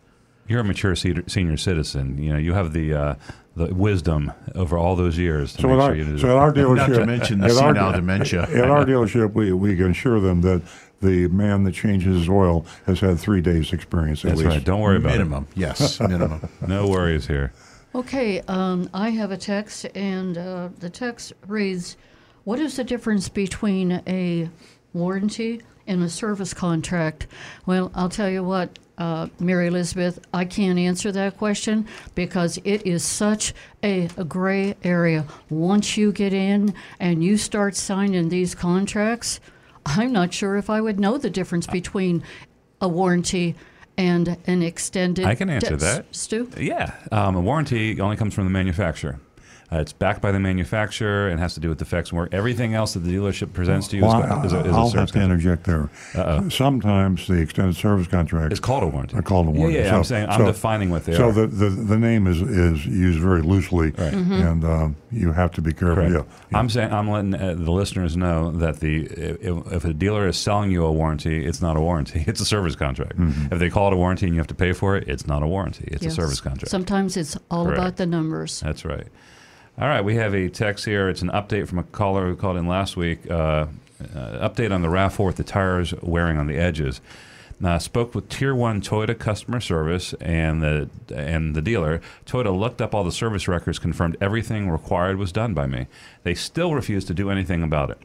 You're 0.49 0.61
a 0.61 0.65
mature 0.65 0.95
se- 0.95 1.25
senior 1.27 1.57
citizen. 1.57 2.19
You 2.23 2.33
know, 2.33 2.39
you 2.39 2.53
have 2.55 2.73
the 2.73 2.95
uh, 2.95 3.15
the 3.57 3.75
wisdom 3.75 4.33
over 4.55 4.77
all 4.79 4.95
those 4.97 5.17
years. 5.19 5.53
To 5.55 5.63
So 5.63 5.69
make 5.69 5.79
at 5.79 5.81
sure 5.81 5.89
our, 5.91 5.95
you 5.97 6.19
so 6.19 6.29
at 6.29 6.37
our 6.37 6.53
dealership, 6.53 6.89
Not 6.89 6.99
to 7.01 7.07
mention 7.07 7.41
the 7.41 7.47
at 7.47 7.57
our- 7.57 7.93
dementia. 7.93 8.43
At 8.63 8.71
our 8.71 8.85
dealership, 8.93 9.33
we, 9.33 9.53
we 9.53 9.75
can 9.77 9.91
assure 9.91 10.21
them 10.21 10.43
that 10.43 10.63
the 11.01 11.27
man 11.29 11.65
that 11.65 11.73
changes 11.75 12.21
his 12.21 12.29
oil 12.29 12.65
has 12.87 13.01
had 13.01 13.19
three 13.19 13.41
days' 13.41 13.73
experience 13.73 14.25
at 14.25 14.29
That's 14.31 14.41
least. 14.43 14.51
right. 14.57 14.65
Don't 14.65 14.81
worry 14.81 14.97
about 14.99 15.13
minimum. 15.13 15.47
Yes, 15.57 15.99
minimum. 16.01 16.49
No 16.69 16.87
worries 16.89 17.27
here. 17.27 17.53
Okay, 17.95 18.41
um, 18.47 18.89
I 18.95 19.11
have 19.11 19.31
a 19.33 19.37
text, 19.39 19.87
and 19.97 20.37
uh, 20.39 20.69
the 20.81 20.91
text 20.91 21.33
reads 21.49 21.97
What 22.47 22.61
is 22.61 22.77
the 22.77 22.85
difference 22.85 23.29
between 23.29 24.05
a 24.07 24.49
warranty 24.93 25.63
and 25.89 26.01
a 26.05 26.09
service 26.09 26.55
contract? 26.55 27.27
Well, 27.67 27.91
I'll 27.93 28.09
tell 28.09 28.31
you 28.31 28.45
what, 28.45 28.79
uh, 28.99 29.27
Mary 29.41 29.67
Elizabeth, 29.67 30.21
I 30.33 30.45
can't 30.45 30.79
answer 30.79 31.11
that 31.11 31.39
question 31.39 31.89
because 32.15 32.57
it 32.63 32.87
is 32.87 33.03
such 33.03 33.53
a, 33.83 34.09
a 34.17 34.23
gray 34.23 34.77
area. 34.85 35.27
Once 35.51 35.97
you 35.97 36.13
get 36.13 36.33
in 36.33 36.73
and 37.01 37.25
you 37.25 37.37
start 37.37 37.75
signing 37.75 38.29
these 38.29 38.55
contracts, 38.55 39.41
I'm 39.85 40.13
not 40.13 40.33
sure 40.33 40.55
if 40.55 40.71
I 40.71 40.81
would 40.81 41.01
know 41.01 41.19
the 41.19 41.31
difference 41.31 41.67
between 41.67 42.23
a 42.81 42.87
warranty 42.87 43.57
and 43.99 44.37
an 44.47 44.63
extended. 44.63 45.25
I 45.25 45.35
can 45.35 45.51
answer 45.51 45.77
that. 45.79 46.15
Stu? 46.15 46.49
Yeah, 46.57 46.95
um, 47.11 47.35
a 47.35 47.41
warranty 47.41 48.01
only 48.01 48.17
comes 48.17 48.35
from 48.35 48.45
the 48.45 48.51
manufacturer. 48.51 49.19
Uh, 49.73 49.79
it's 49.79 49.93
backed 49.93 50.23
by 50.23 50.31
the 50.31 50.39
manufacturer 50.39 51.29
and 51.29 51.41
has 51.41 51.55
to 51.55 51.61
do 51.61 51.69
with 51.69 51.79
defects 51.79 52.11
and 52.11 52.19
work. 52.19 52.33
Everything 52.33 52.75
else 52.75 52.95
that 52.95 53.01
the 53.01 53.11
dealership 53.13 53.53
presents 53.53 53.89
to 53.89 53.97
you 53.97 54.03
Well, 54.05 54.23
is, 54.23 54.31
I, 54.31 54.45
is 54.47 54.53
a, 54.53 54.61
is 54.61 54.67
a 54.67 54.69
I'll 54.79 54.89
service 54.89 55.11
have 55.13 55.21
to 55.21 55.21
interject 55.23 55.65
there. 55.65 55.91
Uh-oh. 56.15 56.49
Sometimes 56.51 57.27
the 57.27 57.35
extended 57.41 57.75
service 57.75 58.07
contract 58.07 58.53
It's 58.53 58.61
called 58.61 58.85
a 58.85 58.87
warranty. 58.87 59.17
are 59.17 59.23
called 59.23 59.49
a 59.49 59.51
Yeah, 59.51 59.59
warranty. 59.59 59.79
yeah, 59.81 59.97
I'm 59.97 60.05
saying- 60.05 60.29
I'm 60.29 60.45
defining 60.45 60.91
what 60.91 61.05
they 61.05 61.15
so 61.15 61.31
are. 61.31 61.33
the, 61.33 61.47
the 61.49 61.71
the 61.71 61.99
name 61.99 62.27
is 62.29 62.41
is 62.43 62.87
used 62.87 63.19
very 63.21 63.43
loosely, 63.43 63.91
Right. 63.91 64.13
and 64.13 64.65
um, 64.65 64.97
you 65.11 65.33
have 65.33 65.51
to 65.53 65.63
be 65.63 65.73
careful. 65.73 66.05
Yeah, 66.05 66.23
yeah. 66.51 66.59
I'm 66.59 66.69
saying 66.71 66.93
I'm 66.93 67.11
letting 67.11 67.35
uh, 67.35 67.55
the 67.57 67.73
listeners 67.73 68.17
know 68.17 68.53
that 68.53 68.81
the 68.81 69.05
if, 69.07 69.73
if 69.73 69.85
a 69.85 69.93
dealer 69.93 70.29
is 70.29 70.37
selling 70.37 70.71
you 70.71 70.85
a 70.85 70.93
warranty, 70.93 71.45
it's 71.45 71.61
not 71.61 71.77
a 71.77 71.81
warranty. 71.81 72.25
It's 72.27 72.41
a 72.41 72.45
service 72.45 72.77
contract. 72.77 73.17
Mm-hmm. 73.19 73.53
If 73.53 73.59
they 73.59 73.71
call 73.71 73.89
it 73.89 73.95
a 73.95 73.97
warranty 73.97 74.27
and 74.27 74.35
you 74.35 74.41
have 74.41 74.47
to 74.49 74.55
pay 74.55 74.73
for 74.73 74.97
it, 74.97 75.09
it's 75.09 75.27
not 75.27 75.43
a 75.43 75.47
warranty. 75.47 75.89
It's 75.91 76.03
Yes. 76.03 76.13
a 76.13 76.17
service 76.17 76.41
contract. 76.41 76.71
Sometimes 76.71 77.17
it's 77.17 77.37
all 77.51 77.65
Correct. 77.65 77.79
about 77.79 77.97
the 77.97 78.07
numbers. 78.07 78.61
That's 78.61 78.85
right. 78.85 79.07
All 79.79 79.89
right, 79.89 80.01
we 80.01 80.15
have 80.15 80.35
a 80.35 80.49
text 80.49 80.87
here. 80.87 81.11
It's 81.11 81.21
an 81.21 81.29
update 81.29 81.69
from 81.69 81.79
a 81.79 81.83
caller 81.83 82.29
who 82.29 82.35
called 82.35 82.57
in 82.57 82.67
last 82.67 82.97
week. 82.97 83.31
Uh, 83.31 83.67
uh, 84.15 84.49
update 84.49 84.73
on 84.73 84.81
the 84.81 84.89
RAV4 84.89 85.27
with 85.27 85.37
the 85.37 85.45
tires 85.45 85.93
wearing 86.01 86.39
on 86.39 86.47
the 86.47 86.57
edges. 86.57 87.03
Now, 87.61 87.77
spoke 87.77 88.15
with 88.15 88.31
Tier 88.31 88.55
One 88.55 88.81
Toyota 88.81 89.19
customer 89.19 89.61
service 89.61 90.15
and 90.15 90.63
the 90.63 90.89
and 91.15 91.55
the 91.55 91.61
dealer. 91.61 92.01
Toyota 92.25 92.59
looked 92.59 92.81
up 92.81 92.95
all 92.95 93.05
the 93.05 93.13
service 93.13 93.49
records, 93.49 93.79
confirmed 93.79 94.17
everything 94.19 94.71
required 94.71 95.19
was 95.19 95.31
done 95.31 95.53
by 95.53 95.67
me. 95.67 95.89
They 96.23 96.35
still 96.35 96.75
refuse 96.75 97.05
to 97.05 97.15
do 97.15 97.29
anything 97.29 97.63
about 97.63 97.91
it. 97.91 97.99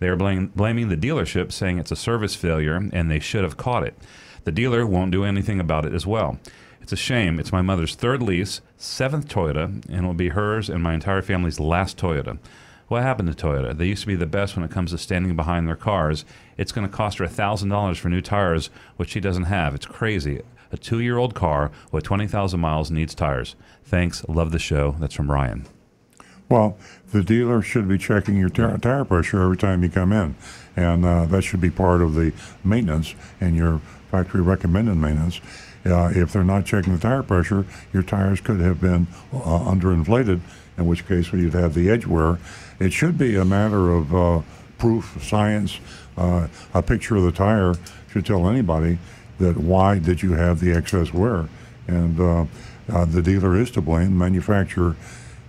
They 0.00 0.08
are 0.08 0.16
blaming, 0.16 0.48
blaming 0.48 0.88
the 0.88 0.96
dealership, 0.96 1.52
saying 1.52 1.78
it's 1.78 1.92
a 1.92 1.96
service 1.96 2.34
failure 2.34 2.74
and 2.92 3.08
they 3.08 3.20
should 3.20 3.44
have 3.44 3.56
caught 3.56 3.84
it. 3.84 3.96
The 4.42 4.50
dealer 4.50 4.84
won't 4.84 5.12
do 5.12 5.22
anything 5.22 5.60
about 5.60 5.86
it 5.86 5.94
as 5.94 6.04
well. 6.04 6.40
It's 6.82 6.92
a 6.92 6.96
shame. 6.96 7.38
It's 7.38 7.52
my 7.52 7.62
mother's 7.62 7.94
third 7.94 8.22
lease, 8.22 8.60
seventh 8.76 9.28
Toyota, 9.28 9.88
and 9.88 10.04
will 10.04 10.14
be 10.14 10.30
hers 10.30 10.68
and 10.68 10.82
my 10.82 10.94
entire 10.94 11.22
family's 11.22 11.60
last 11.60 11.96
Toyota. 11.96 12.38
What 12.88 13.04
happened 13.04 13.34
to 13.34 13.46
Toyota? 13.46 13.76
They 13.76 13.86
used 13.86 14.02
to 14.02 14.08
be 14.08 14.16
the 14.16 14.26
best 14.26 14.56
when 14.56 14.64
it 14.64 14.72
comes 14.72 14.90
to 14.90 14.98
standing 14.98 15.36
behind 15.36 15.68
their 15.68 15.76
cars. 15.76 16.24
It's 16.58 16.72
going 16.72 16.86
to 16.86 16.94
cost 16.94 17.18
her 17.18 17.26
$1,000 17.26 17.96
for 17.96 18.08
new 18.08 18.20
tires, 18.20 18.68
which 18.96 19.10
she 19.10 19.20
doesn't 19.20 19.44
have. 19.44 19.76
It's 19.76 19.86
crazy. 19.86 20.42
A 20.72 20.76
two 20.76 20.98
year 20.98 21.18
old 21.18 21.34
car 21.34 21.70
with 21.92 22.02
20,000 22.02 22.58
miles 22.58 22.90
needs 22.90 23.14
tires. 23.14 23.54
Thanks. 23.84 24.24
Love 24.28 24.50
the 24.50 24.58
show. 24.58 24.96
That's 24.98 25.14
from 25.14 25.30
Ryan. 25.30 25.66
Well, 26.48 26.76
the 27.12 27.22
dealer 27.22 27.62
should 27.62 27.88
be 27.88 27.96
checking 27.96 28.36
your 28.36 28.50
tire, 28.50 28.76
tire 28.76 29.04
pressure 29.04 29.40
every 29.40 29.56
time 29.56 29.82
you 29.82 29.88
come 29.88 30.12
in, 30.12 30.34
and 30.76 31.04
uh, 31.04 31.24
that 31.26 31.42
should 31.42 31.60
be 31.60 31.70
part 31.70 32.02
of 32.02 32.14
the 32.14 32.32
maintenance 32.62 33.14
and 33.40 33.56
your 33.56 33.80
factory 34.10 34.42
recommended 34.42 34.96
maintenance. 34.96 35.40
Uh, 35.84 36.12
if 36.14 36.32
they're 36.32 36.44
not 36.44 36.64
checking 36.64 36.94
the 36.94 37.00
tire 37.00 37.22
pressure, 37.22 37.66
your 37.92 38.02
tires 38.02 38.40
could 38.40 38.60
have 38.60 38.80
been 38.80 39.06
uh, 39.32 39.58
underinflated, 39.58 40.40
in 40.78 40.86
which 40.86 41.06
case 41.08 41.32
you'd 41.32 41.54
have 41.54 41.74
the 41.74 41.90
edge 41.90 42.06
wear. 42.06 42.38
It 42.78 42.92
should 42.92 43.18
be 43.18 43.36
a 43.36 43.44
matter 43.44 43.90
of 43.90 44.14
uh, 44.14 44.42
proof, 44.78 45.18
science. 45.22 45.80
Uh, 46.16 46.46
a 46.72 46.82
picture 46.82 47.16
of 47.16 47.24
the 47.24 47.32
tire 47.32 47.74
should 48.10 48.26
tell 48.26 48.48
anybody 48.48 48.98
that 49.38 49.56
why 49.56 49.98
did 49.98 50.22
you 50.22 50.34
have 50.34 50.60
the 50.60 50.72
excess 50.72 51.12
wear, 51.12 51.48
and 51.88 52.20
uh, 52.20 52.44
uh, 52.92 53.04
the 53.04 53.22
dealer 53.22 53.56
is 53.56 53.70
to 53.72 53.80
blame. 53.80 54.10
The 54.10 54.24
manufacturer 54.24 54.96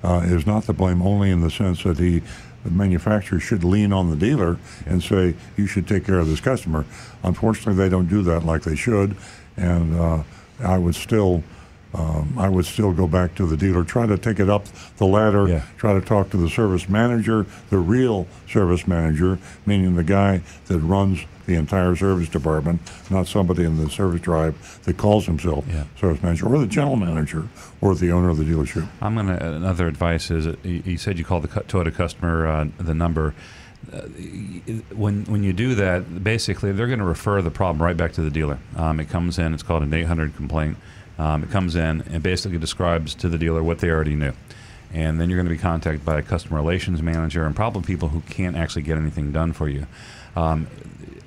is 0.04 0.46
not 0.46 0.64
to 0.64 0.74
blame 0.74 1.02
only 1.02 1.30
in 1.30 1.42
the 1.42 1.50
sense 1.50 1.84
that 1.84 1.98
he, 1.98 2.22
the 2.64 2.72
manufacturer 2.72 3.40
should 3.40 3.64
lean 3.64 3.94
on 3.94 4.10
the 4.10 4.16
dealer 4.16 4.58
and 4.86 5.04
say, 5.04 5.36
you 5.58 5.68
should 5.68 5.88
take 5.88 6.06
care 6.06 6.20
of 6.20 6.28
this 6.28 6.40
customer. 6.40 6.86
Unfortunately, 7.24 7.76
they 7.76 7.90
don't 7.90 8.08
do 8.08 8.22
that 8.24 8.44
like 8.44 8.64
they 8.64 8.76
should, 8.76 9.16
and 9.58 9.96
uh, 10.00 10.24
I 10.64 10.78
would 10.78 10.96
still. 10.96 11.44
Um, 11.96 12.34
I 12.40 12.50
would 12.50 12.66
still 12.66 12.92
go 12.92 13.06
back 13.06 13.36
to 13.36 13.46
the 13.46 13.56
dealer, 13.56 13.84
try 13.84 14.08
to 14.08 14.18
take 14.18 14.40
it 14.40 14.50
up 14.50 14.66
the 14.98 15.06
ladder, 15.06 15.48
Yeah. 15.48 15.62
try 15.78 15.94
to 15.94 16.02
talk 16.02 16.32
to 16.32 16.38
the 16.38 16.50
service 16.50 16.90
manager, 16.90 17.46
the 17.70 17.78
real 17.78 18.26
service 18.50 18.88
manager, 18.88 19.38
meaning 19.68 19.94
the 19.94 20.04
guy 20.04 20.42
that 20.70 20.80
runs 20.80 21.20
the 21.46 21.54
entire 21.54 21.96
service 21.96 22.30
department, 22.30 22.82
not 23.12 23.28
somebody 23.28 23.64
in 23.64 23.78
the 23.78 23.92
service 23.92 24.22
drive 24.22 24.80
that 24.86 24.98
calls 24.98 25.28
himself 25.28 25.66
Yeah. 25.70 25.84
service 26.02 26.24
manager, 26.24 26.48
or 26.48 26.58
the 26.58 26.66
general 26.66 26.96
manager, 26.96 27.44
or 27.80 27.94
the 27.94 28.12
owner 28.12 28.30
of 28.30 28.38
the 28.38 28.44
dealership. 28.44 28.88
I'm 29.00 29.14
gonna. 29.14 29.36
Another 29.36 29.88
advice 29.88 30.32
is 30.32 30.48
uh, 30.48 30.56
you 30.64 30.98
said 30.98 31.20
you 31.20 31.24
called 31.26 31.44
the 31.44 31.48
Toyota 31.62 31.94
customer 31.94 32.48
uh, 32.48 32.66
the 32.80 32.96
number. 32.96 33.36
Uh, 33.94 34.08
when 34.96 35.24
when 35.26 35.44
you 35.44 35.54
do 35.54 35.76
that, 35.76 36.24
basically 36.24 36.72
they're 36.72 36.88
going 36.88 37.00
to 37.00 37.06
refer 37.06 37.42
the 37.42 37.52
problem 37.52 37.82
right 37.82 37.96
back 37.96 38.14
to 38.14 38.22
the 38.22 38.32
dealer. 38.32 38.60
Um, 38.76 39.00
it 39.00 39.10
comes 39.10 39.38
in. 39.38 39.54
It's 39.54 39.64
called 39.64 39.84
an 39.84 39.94
800 39.94 40.36
complaint. 40.36 40.78
Um, 41.20 41.44
it 41.44 41.52
comes 41.52 41.76
in 41.76 42.02
and 42.02 42.24
basically 42.24 42.58
describes 42.58 43.14
to 43.16 43.30
the 43.30 43.38
dealer 43.38 43.62
what 43.62 43.80
they 43.80 43.90
already 43.90 44.16
knew, 44.16 44.34
and 44.92 45.22
then 45.22 45.30
you're 45.30 45.38
going 45.38 45.48
to 45.48 45.54
be 45.54 45.62
contacted 45.62 46.04
by 46.04 46.20
a 46.20 46.24
customer 46.24 46.58
relations 46.58 47.02
manager 47.02 47.46
and 47.46 47.56
probably 47.56 47.84
people 47.84 48.10
who 48.10 48.22
can't 48.22 48.56
actually 48.56 48.82
get 48.82 48.98
anything 48.98 49.32
done 49.32 49.54
for 49.54 49.70
you. 49.70 49.86
Um, 50.36 50.68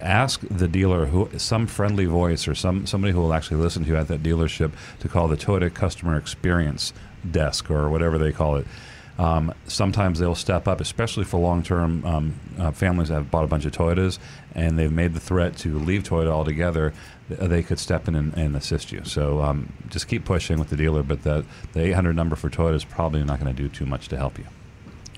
ask 0.00 0.40
the 0.50 0.68
dealer 0.68 1.06
who 1.06 1.30
some 1.38 1.66
friendly 1.66 2.04
voice 2.04 2.46
or 2.48 2.54
some 2.54 2.86
somebody 2.86 3.12
who 3.12 3.20
will 3.20 3.32
actually 3.32 3.58
listen 3.58 3.84
to 3.84 3.90
you 3.90 3.96
at 3.96 4.08
that 4.08 4.22
dealership 4.22 4.72
to 5.00 5.08
call 5.08 5.28
the 5.28 5.36
Toyota 5.36 5.72
customer 5.72 6.16
experience 6.16 6.92
desk 7.30 7.70
or 7.70 7.88
whatever 7.88 8.18
they 8.18 8.32
call 8.32 8.56
it. 8.56 8.66
Um, 9.18 9.54
sometimes 9.66 10.18
they'll 10.18 10.34
step 10.34 10.68
up, 10.68 10.80
especially 10.80 11.24
for 11.24 11.40
long-term 11.40 12.04
um, 12.04 12.34
uh, 12.58 12.70
families 12.70 13.08
that 13.08 13.14
have 13.14 13.30
bought 13.30 13.44
a 13.44 13.46
bunch 13.46 13.64
of 13.64 13.72
Toyotas 13.72 14.18
and 14.54 14.78
they've 14.78 14.92
made 14.92 15.14
the 15.14 15.20
threat 15.20 15.56
to 15.58 15.78
leave 15.78 16.02
Toyota 16.02 16.28
altogether. 16.28 16.92
They 17.28 17.62
could 17.62 17.78
step 17.78 18.08
in 18.08 18.14
and, 18.14 18.34
and 18.34 18.56
assist 18.56 18.92
you. 18.92 19.02
So 19.04 19.42
um, 19.42 19.72
just 19.88 20.08
keep 20.08 20.24
pushing 20.24 20.58
with 20.58 20.70
the 20.70 20.76
dealer, 20.76 21.02
but 21.02 21.22
that 21.22 21.44
the 21.72 21.80
800 21.80 22.14
number 22.14 22.36
for 22.36 22.50
Toyota 22.50 22.74
is 22.74 22.84
probably 22.84 23.22
not 23.24 23.40
going 23.40 23.54
to 23.54 23.62
do 23.62 23.68
too 23.68 23.86
much 23.86 24.08
to 24.08 24.16
help 24.16 24.38
you. 24.38 24.46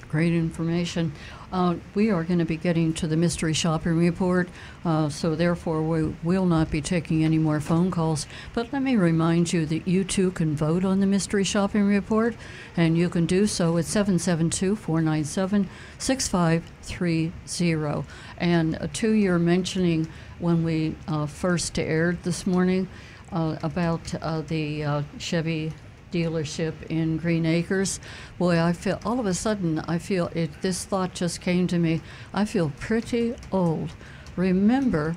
Great 0.08 0.32
information. 0.32 1.12
Uh, 1.50 1.76
we 1.94 2.10
are 2.10 2.24
going 2.24 2.38
to 2.38 2.44
be 2.44 2.58
getting 2.58 2.92
to 2.92 3.06
the 3.06 3.16
mystery 3.16 3.54
shopping 3.54 3.96
report, 3.96 4.50
uh, 4.84 5.08
so 5.08 5.34
therefore 5.34 5.82
we 5.82 6.14
will 6.22 6.44
not 6.44 6.70
be 6.70 6.82
taking 6.82 7.24
any 7.24 7.38
more 7.38 7.58
phone 7.58 7.90
calls. 7.90 8.26
But 8.52 8.70
let 8.70 8.82
me 8.82 8.96
remind 8.96 9.50
you 9.52 9.64
that 9.66 9.88
you 9.88 10.04
too 10.04 10.30
can 10.32 10.54
vote 10.54 10.84
on 10.84 11.00
the 11.00 11.06
mystery 11.06 11.44
shopping 11.44 11.86
report, 11.86 12.36
and 12.76 12.98
you 12.98 13.08
can 13.08 13.24
do 13.24 13.46
so 13.46 13.78
at 13.78 13.86
772 13.86 14.76
497 14.76 15.70
6530. 15.98 18.04
And 18.36 18.76
uh, 18.76 18.88
two, 18.92 19.12
you're 19.12 19.38
mentioning 19.38 20.06
when 20.38 20.64
we 20.64 20.96
uh, 21.06 21.24
first 21.24 21.78
aired 21.78 22.22
this 22.24 22.46
morning 22.46 22.88
uh, 23.32 23.56
about 23.62 24.14
uh, 24.16 24.42
the 24.42 25.02
Chevy 25.18 25.72
dealership 26.10 26.74
in 26.88 27.16
Greenacres. 27.16 28.00
Boy, 28.38 28.60
I 28.60 28.72
feel 28.72 29.00
all 29.04 29.20
of 29.20 29.26
a 29.26 29.34
sudden 29.34 29.80
I 29.80 29.98
feel 29.98 30.30
it. 30.34 30.50
This 30.62 30.84
thought 30.84 31.14
just 31.14 31.40
came 31.40 31.66
to 31.68 31.78
me. 31.78 32.00
I 32.32 32.44
feel 32.44 32.72
pretty 32.78 33.34
old. 33.52 33.90
Remember, 34.36 35.16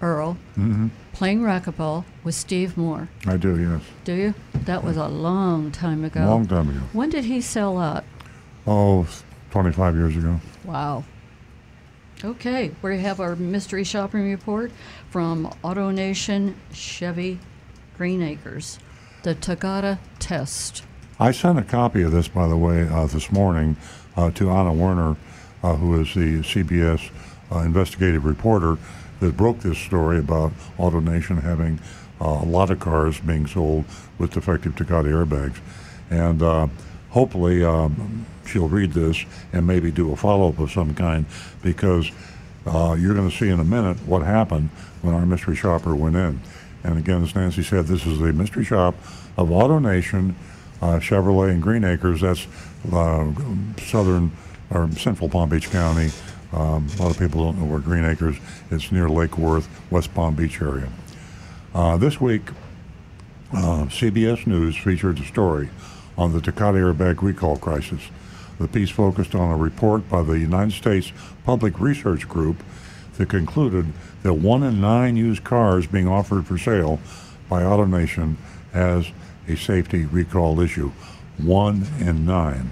Earl, 0.00 0.36
mm-hmm. 0.56 0.88
playing 1.12 1.40
racquetball 1.40 2.04
with 2.22 2.34
Steve 2.34 2.76
Moore. 2.76 3.08
I 3.26 3.36
do, 3.36 3.58
yes. 3.58 3.82
Do 4.04 4.14
you? 4.14 4.34
That 4.64 4.84
was 4.84 4.96
a 4.96 5.08
long 5.08 5.72
time 5.72 6.04
ago. 6.04 6.20
Long 6.20 6.46
time 6.46 6.68
ago. 6.70 6.80
When 6.92 7.10
did 7.10 7.24
he 7.24 7.40
sell 7.40 7.78
out? 7.78 8.04
Oh, 8.66 9.06
25 9.50 9.96
years 9.96 10.16
ago. 10.16 10.40
Wow. 10.64 11.04
Okay, 12.24 12.72
we 12.82 12.98
have 12.98 13.20
our 13.20 13.36
mystery 13.36 13.84
shopping 13.84 14.28
report 14.28 14.72
from 15.10 15.46
AutoNation 15.62 16.54
Chevy 16.72 17.38
Greenacres, 17.96 18.78
the 19.28 19.34
Takata 19.34 19.98
test. 20.18 20.82
I 21.20 21.32
sent 21.32 21.58
a 21.58 21.62
copy 21.62 22.00
of 22.00 22.12
this, 22.12 22.28
by 22.28 22.48
the 22.48 22.56
way, 22.56 22.88
uh, 22.88 23.04
this 23.04 23.30
morning 23.30 23.76
uh, 24.16 24.30
to 24.30 24.48
Anna 24.48 24.72
Werner, 24.72 25.16
uh, 25.62 25.74
who 25.74 26.00
is 26.00 26.14
the 26.14 26.38
CBS 26.38 27.10
uh, 27.52 27.58
investigative 27.58 28.24
reporter 28.24 28.78
that 29.20 29.36
broke 29.36 29.58
this 29.60 29.76
story 29.76 30.18
about 30.18 30.52
AutoNation 30.78 31.42
having 31.42 31.78
uh, 32.22 32.40
a 32.42 32.46
lot 32.46 32.70
of 32.70 32.80
cars 32.80 33.20
being 33.20 33.46
sold 33.46 33.84
with 34.16 34.32
defective 34.32 34.74
Takata 34.74 35.10
airbags. 35.10 35.58
And 36.08 36.42
uh, 36.42 36.68
hopefully 37.10 37.62
um, 37.62 38.24
she'll 38.46 38.68
read 38.68 38.94
this 38.94 39.26
and 39.52 39.66
maybe 39.66 39.90
do 39.90 40.10
a 40.10 40.16
follow 40.16 40.48
up 40.48 40.58
of 40.58 40.70
some 40.70 40.94
kind 40.94 41.26
because 41.62 42.10
you're 42.64 43.14
going 43.14 43.28
to 43.28 43.36
see 43.36 43.50
in 43.50 43.60
a 43.60 43.64
minute 43.64 43.98
what 44.06 44.22
happened 44.22 44.70
when 45.02 45.14
our 45.14 45.26
mystery 45.26 45.54
shopper 45.54 45.94
went 45.94 46.16
in. 46.16 46.40
And 46.84 46.96
again, 46.96 47.22
as 47.22 47.34
Nancy 47.34 47.62
said, 47.62 47.86
this 47.86 48.06
is 48.06 48.20
a 48.20 48.32
mystery 48.32 48.64
shop 48.64 48.94
of 49.38 49.48
AutoNation, 49.48 50.34
uh, 50.82 50.98
Chevrolet, 50.98 51.50
and 51.50 51.62
Greenacres. 51.62 52.20
That's 52.20 52.46
uh, 52.92 53.32
southern 53.78 54.32
or 54.70 54.90
central 54.92 55.30
Palm 55.30 55.48
Beach 55.48 55.70
County. 55.70 56.10
Um, 56.52 56.88
a 56.98 57.02
lot 57.02 57.10
of 57.10 57.18
people 57.18 57.44
don't 57.44 57.58
know 57.58 57.64
where 57.64 57.78
Greenacres 57.78 58.36
is 58.36 58.42
it's 58.70 58.92
near 58.92 59.08
Lake 59.08 59.38
Worth, 59.38 59.68
West 59.90 60.12
Palm 60.14 60.34
Beach 60.34 60.60
area. 60.60 60.88
Uh, 61.74 61.96
this 61.96 62.20
week, 62.20 62.50
uh, 63.52 63.86
CBS 63.86 64.46
News 64.46 64.76
featured 64.76 65.20
a 65.20 65.24
story 65.24 65.70
on 66.16 66.32
the 66.32 66.40
Takata 66.40 66.78
airbag 66.78 67.22
recall 67.22 67.56
crisis. 67.56 68.00
The 68.58 68.66
piece 68.66 68.90
focused 68.90 69.34
on 69.36 69.52
a 69.52 69.56
report 69.56 70.08
by 70.08 70.22
the 70.22 70.38
United 70.38 70.72
States 70.72 71.12
Public 71.44 71.78
Research 71.78 72.28
Group 72.28 72.56
that 73.16 73.28
concluded 73.28 73.92
that 74.22 74.34
one 74.34 74.64
in 74.64 74.80
nine 74.80 75.16
used 75.16 75.44
cars 75.44 75.86
being 75.86 76.08
offered 76.08 76.46
for 76.46 76.58
sale 76.58 76.98
by 77.48 77.62
AutoNation 77.62 78.36
has 78.72 79.06
a 79.48 79.56
safety 79.56 80.04
recall 80.04 80.60
issue. 80.60 80.92
One 81.38 81.86
in 81.98 82.26
nine. 82.26 82.70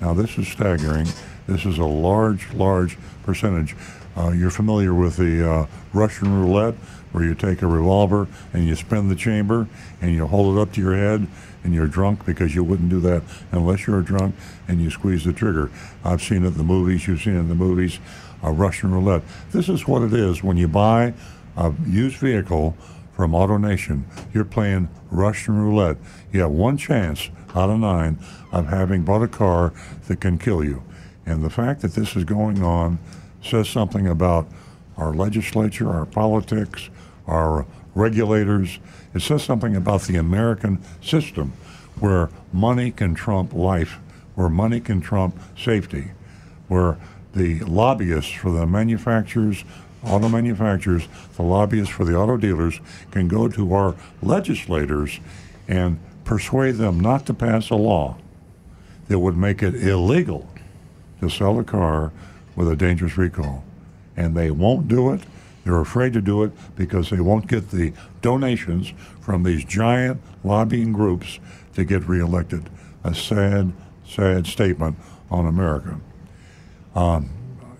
Now, 0.00 0.14
this 0.14 0.36
is 0.36 0.48
staggering. 0.48 1.06
This 1.46 1.64
is 1.64 1.78
a 1.78 1.84
large, 1.84 2.52
large 2.52 2.98
percentage. 3.22 3.76
Uh, 4.16 4.30
you're 4.30 4.50
familiar 4.50 4.92
with 4.92 5.16
the 5.16 5.48
uh, 5.48 5.66
Russian 5.92 6.38
roulette, 6.40 6.74
where 7.12 7.24
you 7.24 7.34
take 7.34 7.62
a 7.62 7.66
revolver 7.66 8.26
and 8.52 8.66
you 8.66 8.74
spin 8.74 9.08
the 9.08 9.14
chamber 9.14 9.68
and 10.00 10.12
you 10.12 10.26
hold 10.26 10.56
it 10.56 10.60
up 10.60 10.72
to 10.72 10.80
your 10.80 10.96
head 10.96 11.26
and 11.62 11.74
you're 11.74 11.86
drunk 11.86 12.24
because 12.26 12.54
you 12.54 12.64
wouldn't 12.64 12.88
do 12.88 13.00
that 13.00 13.22
unless 13.52 13.86
you're 13.86 14.02
drunk 14.02 14.34
and 14.66 14.80
you 14.80 14.90
squeeze 14.90 15.24
the 15.24 15.32
trigger. 15.32 15.70
I've 16.04 16.22
seen 16.22 16.44
it 16.44 16.48
in 16.48 16.54
the 16.54 16.64
movies, 16.64 17.06
you've 17.06 17.22
seen 17.22 17.36
it 17.36 17.40
in 17.40 17.48
the 17.48 17.54
movies, 17.54 17.98
uh, 18.42 18.50
Russian 18.50 18.92
roulette. 18.92 19.22
This 19.52 19.68
is 19.68 19.86
what 19.86 20.02
it 20.02 20.12
is 20.12 20.42
when 20.42 20.56
you 20.56 20.68
buy 20.68 21.14
a 21.56 21.72
used 21.86 22.16
vehicle 22.16 22.76
from 23.22 23.34
AutoNation. 23.34 24.02
You're 24.34 24.44
playing 24.44 24.88
Russian 25.12 25.56
roulette. 25.56 25.96
You 26.32 26.40
have 26.40 26.50
one 26.50 26.76
chance 26.76 27.30
out 27.54 27.70
of 27.70 27.78
nine 27.78 28.18
of 28.50 28.66
having 28.66 29.04
bought 29.04 29.22
a 29.22 29.28
car 29.28 29.72
that 30.08 30.20
can 30.20 30.38
kill 30.38 30.64
you. 30.64 30.82
And 31.24 31.44
the 31.44 31.48
fact 31.48 31.82
that 31.82 31.94
this 31.94 32.16
is 32.16 32.24
going 32.24 32.64
on 32.64 32.98
says 33.40 33.68
something 33.68 34.08
about 34.08 34.48
our 34.96 35.14
legislature, 35.14 35.88
our 35.88 36.04
politics, 36.04 36.90
our 37.28 37.64
regulators. 37.94 38.80
It 39.14 39.22
says 39.22 39.44
something 39.44 39.76
about 39.76 40.02
the 40.02 40.16
American 40.16 40.82
system 41.00 41.52
where 42.00 42.28
money 42.52 42.90
can 42.90 43.14
trump 43.14 43.52
life, 43.52 44.00
where 44.34 44.48
money 44.48 44.80
can 44.80 45.00
trump 45.00 45.38
safety, 45.56 46.10
where 46.66 46.98
the 47.36 47.60
lobbyists 47.60 48.32
for 48.32 48.50
the 48.50 48.66
manufacturers, 48.66 49.62
auto 50.04 50.28
manufacturers, 50.28 51.08
the 51.36 51.42
lobbyists 51.42 51.92
for 51.92 52.04
the 52.04 52.16
auto 52.16 52.36
dealers 52.36 52.80
can 53.10 53.28
go 53.28 53.48
to 53.48 53.74
our 53.74 53.94
legislators 54.22 55.20
and 55.68 55.98
persuade 56.24 56.76
them 56.76 57.00
not 57.00 57.26
to 57.26 57.34
pass 57.34 57.70
a 57.70 57.74
law 57.74 58.16
that 59.08 59.18
would 59.18 59.36
make 59.36 59.62
it 59.62 59.74
illegal 59.74 60.48
to 61.20 61.28
sell 61.28 61.58
a 61.58 61.64
car 61.64 62.12
with 62.56 62.70
a 62.70 62.76
dangerous 62.76 63.16
recall. 63.16 63.64
And 64.16 64.36
they 64.36 64.50
won't 64.50 64.88
do 64.88 65.12
it. 65.12 65.22
They're 65.64 65.80
afraid 65.80 66.12
to 66.14 66.20
do 66.20 66.42
it 66.42 66.52
because 66.76 67.10
they 67.10 67.20
won't 67.20 67.46
get 67.46 67.70
the 67.70 67.92
donations 68.20 68.92
from 69.20 69.44
these 69.44 69.64
giant 69.64 70.20
lobbying 70.42 70.92
groups 70.92 71.38
to 71.74 71.84
get 71.84 72.08
reelected. 72.08 72.68
A 73.04 73.14
sad, 73.14 73.72
sad 74.06 74.46
statement 74.46 74.96
on 75.30 75.46
America. 75.46 76.00
Um, 76.94 77.30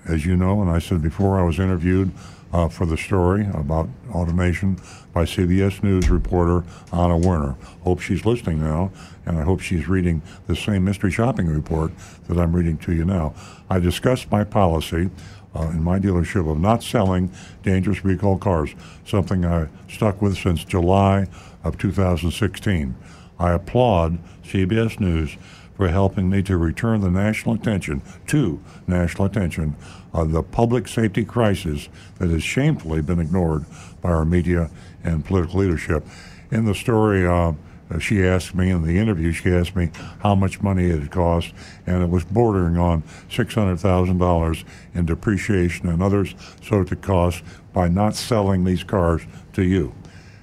as 0.06 0.26
you 0.26 0.36
know, 0.36 0.60
and 0.60 0.70
I 0.70 0.78
said 0.78 1.02
before, 1.02 1.38
I 1.38 1.42
was 1.42 1.58
interviewed 1.58 2.12
uh, 2.52 2.68
for 2.68 2.86
the 2.86 2.96
story 2.96 3.46
about 3.54 3.88
AutoNation 4.08 4.78
by 5.12 5.24
CBS 5.24 5.82
News 5.82 6.10
reporter 6.10 6.64
Anna 6.92 7.16
Werner. 7.16 7.56
Hope 7.82 8.00
she's 8.00 8.24
listening 8.26 8.60
now, 8.60 8.90
and 9.24 9.38
I 9.38 9.42
hope 9.42 9.60
she's 9.60 9.88
reading 9.88 10.22
the 10.46 10.56
same 10.56 10.84
mystery 10.84 11.10
shopping 11.10 11.46
report 11.46 11.92
that 12.28 12.38
I'm 12.38 12.54
reading 12.54 12.76
to 12.78 12.92
you 12.92 13.04
now. 13.04 13.34
I 13.70 13.78
discussed 13.78 14.30
my 14.30 14.44
policy 14.44 15.10
uh, 15.54 15.68
in 15.68 15.82
my 15.82 15.98
dealership 15.98 16.50
of 16.50 16.58
not 16.60 16.82
selling 16.82 17.30
dangerous 17.62 18.04
recall 18.04 18.38
cars, 18.38 18.74
something 19.06 19.44
I 19.44 19.68
stuck 19.88 20.20
with 20.20 20.36
since 20.36 20.64
July 20.64 21.26
of 21.64 21.78
2016. 21.78 22.94
I 23.38 23.52
applaud 23.52 24.18
CBS 24.44 25.00
News 25.00 25.36
for 25.82 25.88
helping 25.88 26.30
me 26.30 26.40
to 26.40 26.56
return 26.56 27.00
the 27.00 27.10
national 27.10 27.56
attention 27.56 28.00
to 28.24 28.62
national 28.86 29.24
attention 29.24 29.74
of 30.12 30.30
the 30.30 30.40
public 30.40 30.86
safety 30.86 31.24
crisis 31.24 31.88
that 32.20 32.30
has 32.30 32.44
shamefully 32.44 33.02
been 33.02 33.18
ignored 33.18 33.64
by 34.00 34.08
our 34.08 34.24
media 34.24 34.70
and 35.02 35.24
political 35.24 35.58
leadership. 35.58 36.06
In 36.52 36.66
the 36.66 36.74
story, 36.76 37.26
uh, 37.26 37.54
she 37.98 38.24
asked 38.24 38.54
me 38.54 38.70
in 38.70 38.84
the 38.84 38.96
interview, 38.96 39.32
she 39.32 39.50
asked 39.50 39.74
me 39.74 39.90
how 40.20 40.36
much 40.36 40.62
money 40.62 40.84
it 40.84 41.00
had 41.00 41.10
cost, 41.10 41.52
and 41.84 42.00
it 42.00 42.08
was 42.08 42.24
bordering 42.26 42.78
on 42.78 43.02
$600,000 43.28 44.64
in 44.94 45.04
depreciation 45.04 45.88
and 45.88 46.00
others 46.00 46.36
sort 46.62 46.92
of 46.92 47.00
costs 47.00 47.42
by 47.72 47.88
not 47.88 48.14
selling 48.14 48.62
these 48.62 48.84
cars 48.84 49.22
to 49.52 49.64
you. 49.64 49.92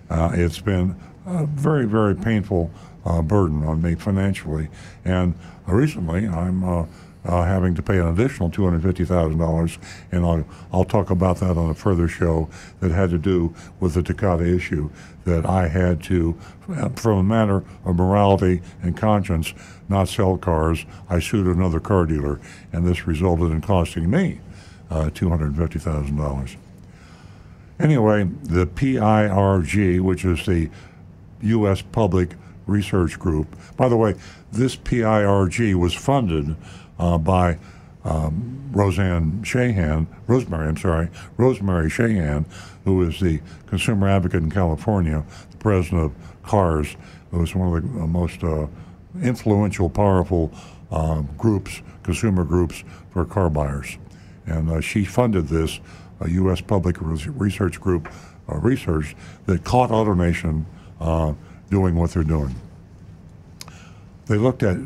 Uh, 0.09 0.31
it's 0.33 0.59
been 0.59 0.97
a 1.25 1.45
very, 1.45 1.85
very 1.85 2.13
painful 2.13 2.71
uh, 3.05 3.21
burden 3.21 3.63
on 3.63 3.81
me 3.81 3.95
financially. 3.95 4.69
And 5.05 5.35
uh, 5.67 5.73
recently, 5.73 6.27
I'm 6.27 6.63
uh, 6.63 6.85
uh, 7.25 7.43
having 7.43 7.75
to 7.75 7.81
pay 7.81 7.97
an 7.97 8.07
additional 8.07 8.49
$250,000, 8.49 9.77
and 10.11 10.25
I'll, 10.25 10.45
I'll 10.71 10.85
talk 10.85 11.09
about 11.09 11.37
that 11.37 11.57
on 11.57 11.69
a 11.69 11.73
further 11.73 12.07
show 12.07 12.49
that 12.79 12.91
had 12.91 13.09
to 13.09 13.17
do 13.17 13.53
with 13.79 13.93
the 13.93 14.03
Takata 14.03 14.45
issue 14.45 14.89
that 15.25 15.45
I 15.45 15.67
had 15.67 16.01
to, 16.03 16.33
from 16.95 17.17
a 17.19 17.23
matter 17.23 17.63
of 17.85 17.95
morality 17.97 18.61
and 18.81 18.95
conscience, 18.95 19.53
not 19.89 20.07
sell 20.07 20.37
cars. 20.37 20.85
I 21.09 21.19
sued 21.19 21.45
another 21.45 21.79
car 21.79 22.05
dealer, 22.05 22.39
and 22.71 22.87
this 22.87 23.05
resulted 23.05 23.51
in 23.51 23.61
costing 23.61 24.09
me 24.09 24.39
uh, 24.89 25.09
$250,000. 25.09 26.55
Anyway, 27.79 28.29
the 28.43 28.65
PIRG, 28.65 29.99
which 29.99 30.25
is 30.25 30.45
the 30.45 30.69
U.S. 31.41 31.81
Public 31.81 32.35
Research 32.69 33.19
Group. 33.19 33.55
By 33.75 33.89
the 33.89 33.97
way, 33.97 34.15
this 34.51 34.75
PIRG 34.75 35.75
was 35.75 35.93
funded 35.93 36.55
uh, 36.97 37.17
by 37.17 37.57
um, 38.05 38.69
Roseanne 38.71 39.41
Shahan, 39.43 40.07
Rosemary, 40.27 40.67
I'm 40.67 40.77
sorry, 40.77 41.09
Rosemary 41.37 41.89
Shahan, 41.89 42.45
who 42.85 43.01
is 43.03 43.19
the 43.19 43.41
consumer 43.67 44.07
advocate 44.07 44.43
in 44.43 44.51
California, 44.51 45.25
the 45.51 45.57
president 45.57 46.03
of 46.03 46.43
CARS, 46.43 46.95
who 47.31 47.43
is 47.43 47.53
one 47.53 47.75
of 47.75 47.83
the 47.83 48.07
most 48.07 48.43
uh, 48.43 48.67
influential, 49.21 49.89
powerful 49.89 50.51
uh, 50.91 51.21
groups, 51.37 51.81
consumer 52.03 52.43
groups 52.43 52.83
for 53.11 53.25
car 53.25 53.49
buyers. 53.49 53.97
And 54.45 54.69
uh, 54.69 54.81
she 54.81 55.05
funded 55.05 55.47
this 55.47 55.79
U.S. 56.25 56.61
Public 56.61 56.97
Research 56.99 57.79
Group 57.79 58.11
uh, 58.49 58.57
research 58.57 59.15
that 59.45 59.63
caught 59.63 59.89
AutoNation 59.89 60.65
uh, 60.99 61.33
doing 61.69 61.95
what 61.95 62.11
they're 62.11 62.23
doing. 62.23 62.55
They 64.27 64.37
looked 64.37 64.63
at 64.63 64.77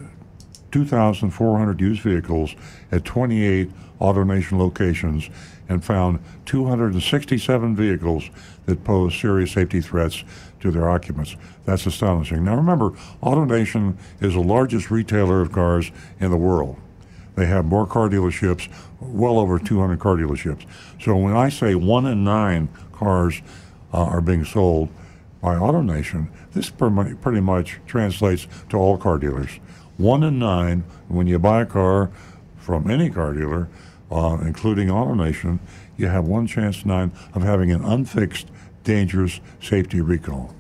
2,400 0.72 1.82
used 1.82 2.02
vehicles 2.02 2.56
at 2.92 3.06
28 3.06 3.70
AutoNation 4.00 4.58
locations 4.58 5.30
and 5.70 5.84
found 5.84 6.20
267 6.46 7.76
vehicles 7.76 8.30
that 8.66 8.84
pose 8.84 9.16
serious 9.16 9.52
safety 9.52 9.82
threats 9.82 10.24
to 10.60 10.72
their 10.72 10.90
occupants. 10.90 11.36
That's 11.66 11.86
astonishing. 11.86 12.44
Now 12.44 12.56
remember, 12.56 12.92
AutoNation 13.22 13.98
is 14.20 14.34
the 14.34 14.42
largest 14.42 14.92
retailer 14.92 15.42
of 15.42 15.52
cars 15.52 15.92
in 16.20 16.32
the 16.32 16.38
world. 16.38 16.78
They 17.36 17.46
have 17.48 17.66
more 17.66 17.88
car 17.88 18.10
dealerships, 18.10 18.70
well 19.00 19.40
over 19.40 19.60
200 19.60 20.00
car 20.00 20.16
dealerships. 20.16 20.66
So 21.02 21.16
when 21.16 21.36
I 21.36 21.50
say 21.50 21.76
one 21.76 22.06
in 22.06 22.24
nine 22.24 22.70
cars 22.92 23.42
uh, 23.94 24.04
are 24.04 24.22
being 24.22 24.46
sold 24.46 24.90
by 25.44 25.56
AutoNation, 25.56 26.30
this 26.54 26.70
pretty 26.70 27.42
much 27.42 27.82
translates 27.86 28.48
to 28.70 28.78
all 28.78 28.98
car 28.98 29.18
dealers. 29.18 29.60
One 29.98 30.24
in 30.24 30.40
nine, 30.40 30.86
when 31.10 31.28
you 31.28 31.38
buy 31.38 31.64
a 31.64 31.66
car 31.66 32.12
from 32.56 32.90
any 32.90 33.10
car 33.10 33.34
dealer, 33.34 33.68
uh, 34.10 34.38
including 34.42 34.88
AutoNation, 34.88 35.60
you 35.98 36.08
have 36.08 36.24
one 36.24 36.48
chance 36.48 36.84
in 36.84 36.88
nine 36.88 37.12
of 37.34 37.44
having 37.44 37.72
an 37.72 37.84
unfixed, 37.84 38.48
dangerous 38.86 39.42
safety 39.60 40.00
recall. 40.00 40.56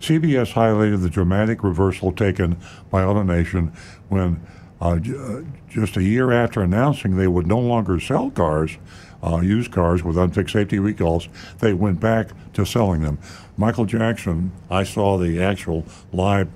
CBS 0.00 0.54
highlighted 0.54 1.02
the 1.02 1.10
dramatic 1.10 1.62
reversal 1.62 2.12
taken 2.12 2.56
by 2.90 3.02
AutoNation 3.02 3.76
when, 4.08 4.40
uh, 4.80 4.92
uh, 4.92 5.42
just 5.68 5.98
a 5.98 6.02
year 6.02 6.32
after 6.32 6.62
announcing 6.62 7.16
they 7.18 7.28
would 7.28 7.46
no 7.46 7.58
longer 7.58 8.00
sell 8.00 8.30
cars 8.30 8.78
uh, 9.22 9.40
used 9.40 9.72
cars 9.72 10.02
with 10.02 10.16
unfixed 10.16 10.52
safety 10.52 10.78
recalls, 10.78 11.28
they 11.58 11.74
went 11.74 12.00
back 12.00 12.30
to 12.54 12.64
selling 12.64 13.02
them. 13.02 13.18
Michael 13.56 13.84
Jackson, 13.84 14.52
I 14.70 14.84
saw 14.84 15.18
the 15.18 15.42
actual 15.42 15.84
live 16.12 16.48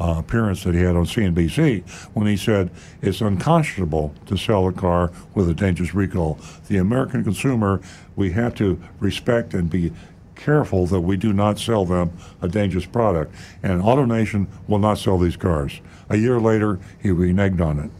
uh, 0.00 0.16
appearance 0.18 0.64
that 0.64 0.74
he 0.74 0.80
had 0.80 0.96
on 0.96 1.04
CNBC 1.04 1.86
when 2.14 2.26
he 2.26 2.36
said 2.36 2.70
it's 3.02 3.20
unconscionable 3.20 4.14
to 4.26 4.36
sell 4.36 4.66
a 4.66 4.72
car 4.72 5.12
with 5.34 5.48
a 5.48 5.54
dangerous 5.54 5.94
recall. 5.94 6.38
The 6.68 6.78
American 6.78 7.22
consumer, 7.22 7.82
we 8.16 8.32
have 8.32 8.54
to 8.56 8.80
respect 8.98 9.52
and 9.52 9.68
be 9.68 9.92
careful 10.34 10.86
that 10.86 11.00
we 11.00 11.18
do 11.18 11.32
not 11.32 11.58
sell 11.58 11.84
them 11.84 12.10
a 12.40 12.48
dangerous 12.48 12.86
product. 12.86 13.34
And 13.62 13.82
AutoNation 13.82 14.46
will 14.66 14.78
not 14.78 14.98
sell 14.98 15.18
these 15.18 15.36
cars. 15.36 15.80
A 16.08 16.16
year 16.16 16.40
later, 16.40 16.80
he 17.00 17.10
reneged 17.10 17.60
on 17.60 17.78
it. 17.78 17.90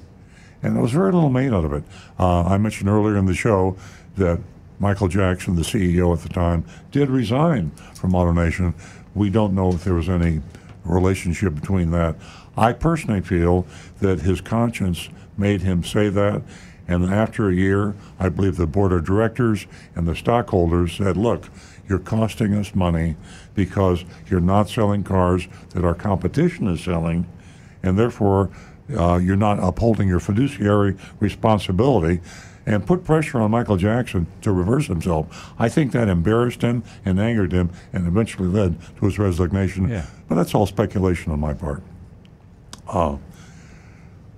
And 0.62 0.74
there 0.74 0.82
was 0.82 0.92
very 0.92 1.12
little 1.12 1.30
made 1.30 1.52
out 1.52 1.64
of 1.64 1.72
it. 1.72 1.84
Uh, 2.18 2.42
I 2.44 2.58
mentioned 2.58 2.88
earlier 2.88 3.16
in 3.16 3.26
the 3.26 3.34
show 3.34 3.76
that 4.16 4.40
Michael 4.78 5.08
Jackson, 5.08 5.56
the 5.56 5.62
CEO 5.62 6.12
at 6.14 6.22
the 6.22 6.28
time, 6.28 6.64
did 6.90 7.10
resign 7.10 7.70
from 7.94 8.12
AutoNation. 8.12 8.74
We 9.14 9.28
don't 9.28 9.54
know 9.54 9.70
if 9.70 9.84
there 9.84 9.94
was 9.94 10.08
any 10.08 10.40
relationship 10.84 11.54
between 11.54 11.90
that. 11.90 12.16
I 12.56 12.72
personally 12.72 13.20
feel 13.20 13.66
that 14.00 14.20
his 14.20 14.40
conscience 14.40 15.08
made 15.36 15.62
him 15.62 15.84
say 15.84 16.08
that. 16.08 16.42
And 16.88 17.04
after 17.04 17.48
a 17.48 17.54
year, 17.54 17.94
I 18.18 18.30
believe 18.30 18.56
the 18.56 18.66
board 18.66 18.92
of 18.92 19.04
directors 19.04 19.66
and 19.94 20.08
the 20.08 20.16
stockholders 20.16 20.94
said, 20.94 21.16
look, 21.16 21.48
you're 21.88 21.98
costing 21.98 22.54
us 22.54 22.74
money 22.74 23.16
because 23.54 24.04
you're 24.28 24.40
not 24.40 24.68
selling 24.68 25.04
cars 25.04 25.46
that 25.70 25.84
our 25.84 25.94
competition 25.94 26.66
is 26.68 26.80
selling, 26.80 27.28
and 27.82 27.98
therefore 27.98 28.50
uh, 28.96 29.18
you're 29.22 29.36
not 29.36 29.58
upholding 29.58 30.08
your 30.08 30.20
fiduciary 30.20 30.96
responsibility 31.20 32.20
and 32.70 32.86
put 32.86 33.02
pressure 33.04 33.40
on 33.40 33.50
Michael 33.50 33.76
Jackson 33.76 34.28
to 34.42 34.52
reverse 34.52 34.86
himself. 34.86 35.52
I 35.58 35.68
think 35.68 35.90
that 35.90 36.08
embarrassed 36.08 36.62
him 36.62 36.84
and 37.04 37.18
angered 37.18 37.52
him 37.52 37.70
and 37.92 38.06
eventually 38.06 38.48
led 38.48 38.76
to 38.98 39.06
his 39.06 39.18
resignation. 39.18 39.88
Yeah. 39.88 40.06
But 40.28 40.36
that's 40.36 40.54
all 40.54 40.66
speculation 40.66 41.32
on 41.32 41.40
my 41.40 41.52
part. 41.52 41.82
Uh, 42.86 43.16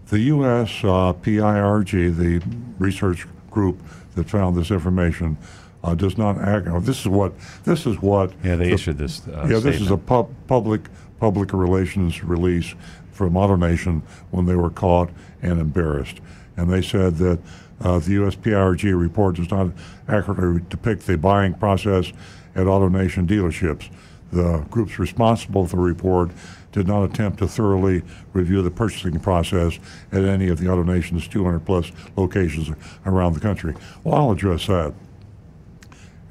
the 0.09 0.21
U.S. 0.21 0.83
Uh, 0.83 1.13
PIRG, 1.13 1.91
the 2.17 2.43
research 2.79 3.27
group 3.51 3.79
that 4.15 4.31
found 4.31 4.57
this 4.57 4.71
information, 4.71 5.37
uh, 5.85 5.95
does 5.95 6.17
not 6.17 6.39
act. 6.39 6.69
oh, 6.69 6.81
this 6.81 7.01
is 7.01 7.09
what 7.09 7.33
this 7.65 7.87
is 7.87 8.01
what. 8.01 8.33
Yeah, 8.43 8.57
they 8.57 8.69
the- 8.69 8.75
issued 8.75 8.99
this. 8.99 9.27
Uh, 9.27 9.47
yeah, 9.51 9.59
this 9.59 9.81
is 9.81 9.91
a 9.91 9.97
pub, 9.97 10.31
public 10.47 10.83
public 11.19 11.53
relations 11.53 12.23
release 12.25 12.75
from 13.11 13.35
AutoNation 13.35 14.01
when 14.31 14.47
they 14.47 14.55
were 14.55 14.71
caught 14.71 15.11
and 15.43 15.61
embarrassed, 15.61 16.21
and 16.57 16.71
they 16.71 16.83
said 16.83 17.17
that 17.17 17.39
uh, 17.83 17.99
the 17.99 18.17
USPIRG 18.17 18.99
report 18.99 19.37
does 19.37 19.51
not 19.51 19.69
accurately 20.09 20.63
depict 20.69 21.07
the 21.07 21.17
buying 21.17 21.55
process 21.55 22.13
at 22.55 22.67
AutoNation 22.67 23.27
dealerships. 23.27 23.91
The 24.33 24.65
groups 24.71 24.99
responsible 24.99 25.67
for 25.67 25.77
the 25.77 25.83
report 25.83 26.31
did 26.73 26.87
not 26.87 27.05
attempt 27.05 27.39
to 27.39 27.47
thoroughly 27.47 28.03
review 28.33 28.63
the 28.63 28.71
purchasing 28.71 29.19
process 29.21 29.79
at 30.11 30.25
any 30.25 30.49
of 30.49 30.59
the 30.59 30.67
AutoNation's 30.67 31.29
200 31.29 31.61
plus 31.61 31.93
locations 32.17 32.71
around 33.05 33.35
the 33.35 33.41
country. 33.41 33.75
Well, 34.05 34.15
I'll 34.15 34.31
address 34.31 34.67
that 34.67 34.95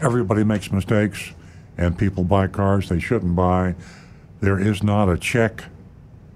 everybody 0.01 0.43
makes 0.43 0.71
mistakes 0.71 1.33
and 1.77 1.97
people 1.97 2.23
buy 2.23 2.47
cars 2.47 2.89
they 2.89 2.99
shouldn't 2.99 3.35
buy. 3.35 3.75
There 4.39 4.59
is 4.59 4.81
not 4.81 5.09
a 5.09 5.17
check 5.17 5.65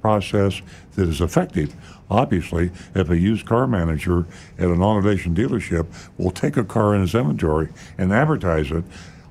process 0.02 0.62
that 0.96 1.10
is 1.10 1.20
effective. 1.20 1.74
Obviously, 2.10 2.72
if 2.94 3.10
a 3.10 3.18
used 3.18 3.46
car 3.46 3.68
manager 3.68 4.26
at 4.58 4.66
an 4.66 4.78
AutoNation 4.78 5.36
dealership 5.36 5.88
will 6.18 6.32
take 6.32 6.56
a 6.58 6.64
car 6.64 6.94
in 6.94 7.02
his 7.02 7.16
inventory 7.16 7.70
and 7.98 8.14
advertise 8.14 8.72
it, 8.72 8.84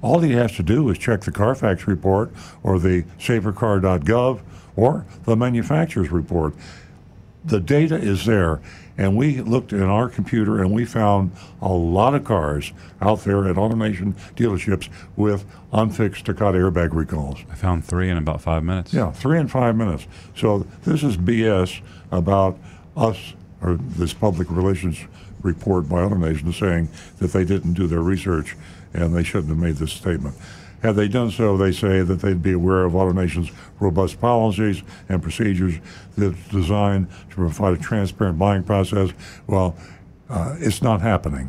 all 0.03 0.21
he 0.21 0.33
has 0.33 0.53
to 0.57 0.63
do 0.63 0.89
is 0.91 0.99
check 0.99 1.23
the 1.23 1.31
Carfax 1.31 1.87
report 1.87 2.31
or 2.63 2.79
the 2.79 3.05
safercar.gov 3.19 4.41
or 4.77 5.07
the 5.25 5.37
manufacturer's 5.37 6.11
report 6.11 6.55
the 7.45 7.61
data 7.61 7.97
is 7.97 8.25
there. 8.25 8.61
And 8.97 9.17
we 9.17 9.41
looked 9.41 9.73
in 9.73 9.83
our 9.83 10.09
computer 10.09 10.63
and 10.63 10.71
we 10.73 10.85
found 10.85 11.33
a 11.61 11.73
lot 11.73 12.15
of 12.15 12.25
cars 12.25 12.73
out 13.01 13.21
there 13.25 13.49
at 13.49 13.57
AutoNation 13.57 14.15
dealerships 14.37 14.89
with 15.17 15.45
unfixed 15.73 16.27
Takata 16.27 16.59
airbag 16.59 16.91
recalls. 16.93 17.41
I 17.51 17.57
found 17.57 17.85
three 17.85 18.09
in 18.09 18.17
about 18.17 18.41
five 18.41 18.63
minutes. 18.63 18.95
Yeah, 18.95 19.11
three 19.11 19.39
in 19.39 19.49
five 19.49 19.75
minutes. 19.75 20.07
So 20.37 20.67
this 20.85 21.03
is 21.03 21.17
BS 21.17 21.81
about 22.13 22.59
us 22.97 23.35
or 23.61 23.77
this 23.77 24.13
public 24.13 24.49
relations 24.51 25.01
report 25.43 25.89
by 25.89 25.97
AutoNation 25.97 26.55
saying 26.55 26.89
that 27.19 27.33
they 27.33 27.45
didn't 27.45 27.75
do 27.75 27.87
their 27.87 28.01
research 28.01 28.57
and 28.93 29.15
they 29.15 29.25
shouldn't 29.25 29.49
have 29.49 29.59
made 29.59 29.77
this 29.77 29.93
statement. 29.93 30.37
Had 30.85 30.97
they 30.97 31.09
done 31.09 31.31
so, 31.31 31.57
they 31.57 31.73
say 31.73 32.03
that 32.03 32.21
they'd 32.21 32.43
be 32.43 32.53
aware 32.53 32.85
of 32.85 32.93
AutoNation's 32.93 33.51
robust 33.81 34.21
policies 34.21 34.83
and 35.09 35.23
procedures 35.23 35.77
that's 36.15 36.37
designed 36.49 37.09
to 37.31 37.37
provide 37.37 37.73
a 37.73 37.81
transparent 37.81 38.39
buying 38.39 38.63
process. 38.63 39.09
Well, 39.47 39.79
uh, 40.29 40.57
it's 40.59 40.83
not 40.83 41.01
happening. 41.01 41.49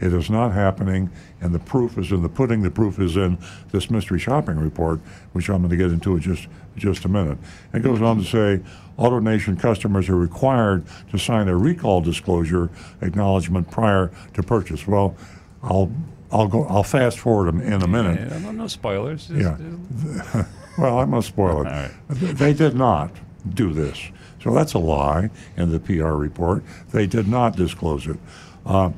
It 0.00 0.14
is 0.14 0.30
not 0.30 0.52
happening, 0.52 1.10
and 1.42 1.54
the 1.54 1.58
proof 1.58 1.98
is 1.98 2.12
in 2.12 2.22
the 2.22 2.30
pudding. 2.30 2.62
The 2.62 2.70
proof 2.70 2.98
is 2.98 3.18
in 3.18 3.36
this 3.72 3.90
mystery 3.90 4.18
shopping 4.18 4.56
report, 4.56 5.00
which 5.34 5.50
I'm 5.50 5.58
going 5.58 5.68
to 5.68 5.76
get 5.76 5.92
into 5.92 6.14
in 6.14 6.22
just 6.22 6.48
just 6.78 7.04
a 7.04 7.08
minute. 7.08 7.36
It 7.74 7.82
goes 7.82 8.00
on 8.00 8.16
to 8.16 8.24
say, 8.24 8.62
AutoNation 8.98 9.60
customers 9.60 10.08
are 10.08 10.16
required 10.16 10.86
to 11.10 11.18
sign 11.18 11.48
a 11.48 11.56
recall 11.56 12.00
disclosure 12.00 12.70
acknowledgement 13.02 13.70
prior 13.70 14.10
to 14.32 14.42
purchase. 14.42 14.86
Well, 14.86 15.14
I'll 15.62 15.92
I'll 16.32 16.48
go. 16.48 16.64
I'll 16.64 16.82
fast 16.82 17.18
forward 17.18 17.54
in, 17.54 17.60
in 17.60 17.82
a 17.82 17.86
minute. 17.88 18.30
Yeah, 18.30 18.38
no, 18.38 18.50
no 18.52 18.66
spoilers. 18.66 19.28
Just- 19.28 19.40
Yeah. 19.40 20.44
well, 20.78 20.98
I'm 20.98 21.10
going 21.10 21.22
to 21.22 21.26
spoil 21.28 21.62
it. 21.62 21.64
Right. 21.64 21.90
They 22.08 22.52
did 22.52 22.74
not 22.74 23.10
do 23.54 23.72
this. 23.72 23.98
So 24.42 24.52
that's 24.54 24.74
a 24.74 24.78
lie 24.78 25.30
in 25.56 25.70
the 25.72 25.80
PR 25.80 26.12
report. 26.12 26.62
They 26.92 27.06
did 27.06 27.26
not 27.28 27.56
disclose 27.56 28.06
it. 28.06 28.16
Uh, 28.64 28.90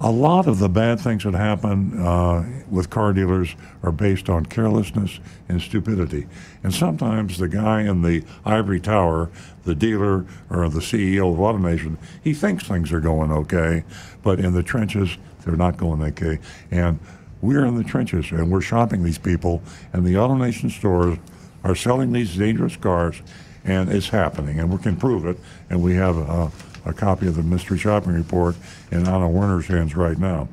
a 0.00 0.10
lot 0.12 0.46
of 0.46 0.58
the 0.60 0.68
bad 0.68 1.00
things 1.00 1.24
that 1.24 1.34
happen 1.34 1.98
uh, 2.00 2.44
with 2.70 2.88
car 2.88 3.12
dealers 3.12 3.56
are 3.82 3.90
based 3.90 4.28
on 4.28 4.46
carelessness 4.46 5.18
and 5.48 5.60
stupidity. 5.60 6.28
And 6.62 6.72
sometimes 6.72 7.38
the 7.38 7.48
guy 7.48 7.82
in 7.82 8.02
the 8.02 8.22
ivory 8.44 8.78
tower, 8.78 9.28
the 9.64 9.74
dealer 9.74 10.24
or 10.50 10.68
the 10.68 10.78
CEO 10.80 11.32
of 11.32 11.38
AutoNation, 11.38 11.96
he 12.22 12.32
thinks 12.32 12.64
things 12.64 12.92
are 12.92 13.00
going 13.00 13.32
okay, 13.32 13.82
but 14.22 14.38
in 14.38 14.52
the 14.54 14.62
trenches, 14.62 15.18
they're 15.48 15.56
not 15.56 15.78
going 15.78 16.02
okay. 16.02 16.38
And 16.70 17.00
we're 17.40 17.64
in 17.64 17.74
the 17.74 17.84
trenches 17.84 18.30
and 18.30 18.50
we're 18.50 18.60
shopping 18.60 19.02
these 19.02 19.18
people, 19.18 19.62
and 19.92 20.04
the 20.04 20.14
AutoNation 20.14 20.70
stores 20.70 21.18
are 21.64 21.74
selling 21.74 22.12
these 22.12 22.36
dangerous 22.36 22.76
cars, 22.76 23.22
and 23.64 23.90
it's 23.90 24.08
happening, 24.08 24.60
and 24.60 24.70
we 24.70 24.78
can 24.78 24.96
prove 24.96 25.24
it. 25.26 25.38
And 25.70 25.82
we 25.82 25.94
have 25.94 26.16
a, 26.16 26.50
a 26.84 26.92
copy 26.92 27.26
of 27.26 27.36
the 27.36 27.42
mystery 27.42 27.78
shopping 27.78 28.12
report 28.12 28.56
in 28.90 29.06
Anna 29.06 29.28
Werner's 29.28 29.66
hands 29.66 29.96
right 29.96 30.18
now. 30.18 30.48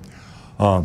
Uh, 0.58 0.84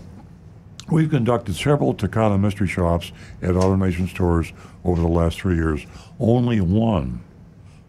we've 0.90 1.10
conducted 1.10 1.54
several 1.54 1.94
Takata 1.94 2.36
mystery 2.36 2.66
shops 2.66 3.12
at 3.42 3.50
AutoNation 3.50 4.08
stores 4.08 4.52
over 4.84 5.00
the 5.00 5.08
last 5.08 5.40
three 5.40 5.54
years. 5.54 5.86
Only 6.18 6.60
one 6.60 7.20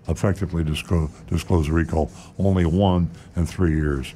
effectively 0.07 0.63
disclose, 0.63 1.09
disclose 1.27 1.69
a 1.69 1.73
recall. 1.73 2.11
Only 2.37 2.65
one 2.65 3.09
in 3.35 3.45
three 3.45 3.75
years. 3.75 4.13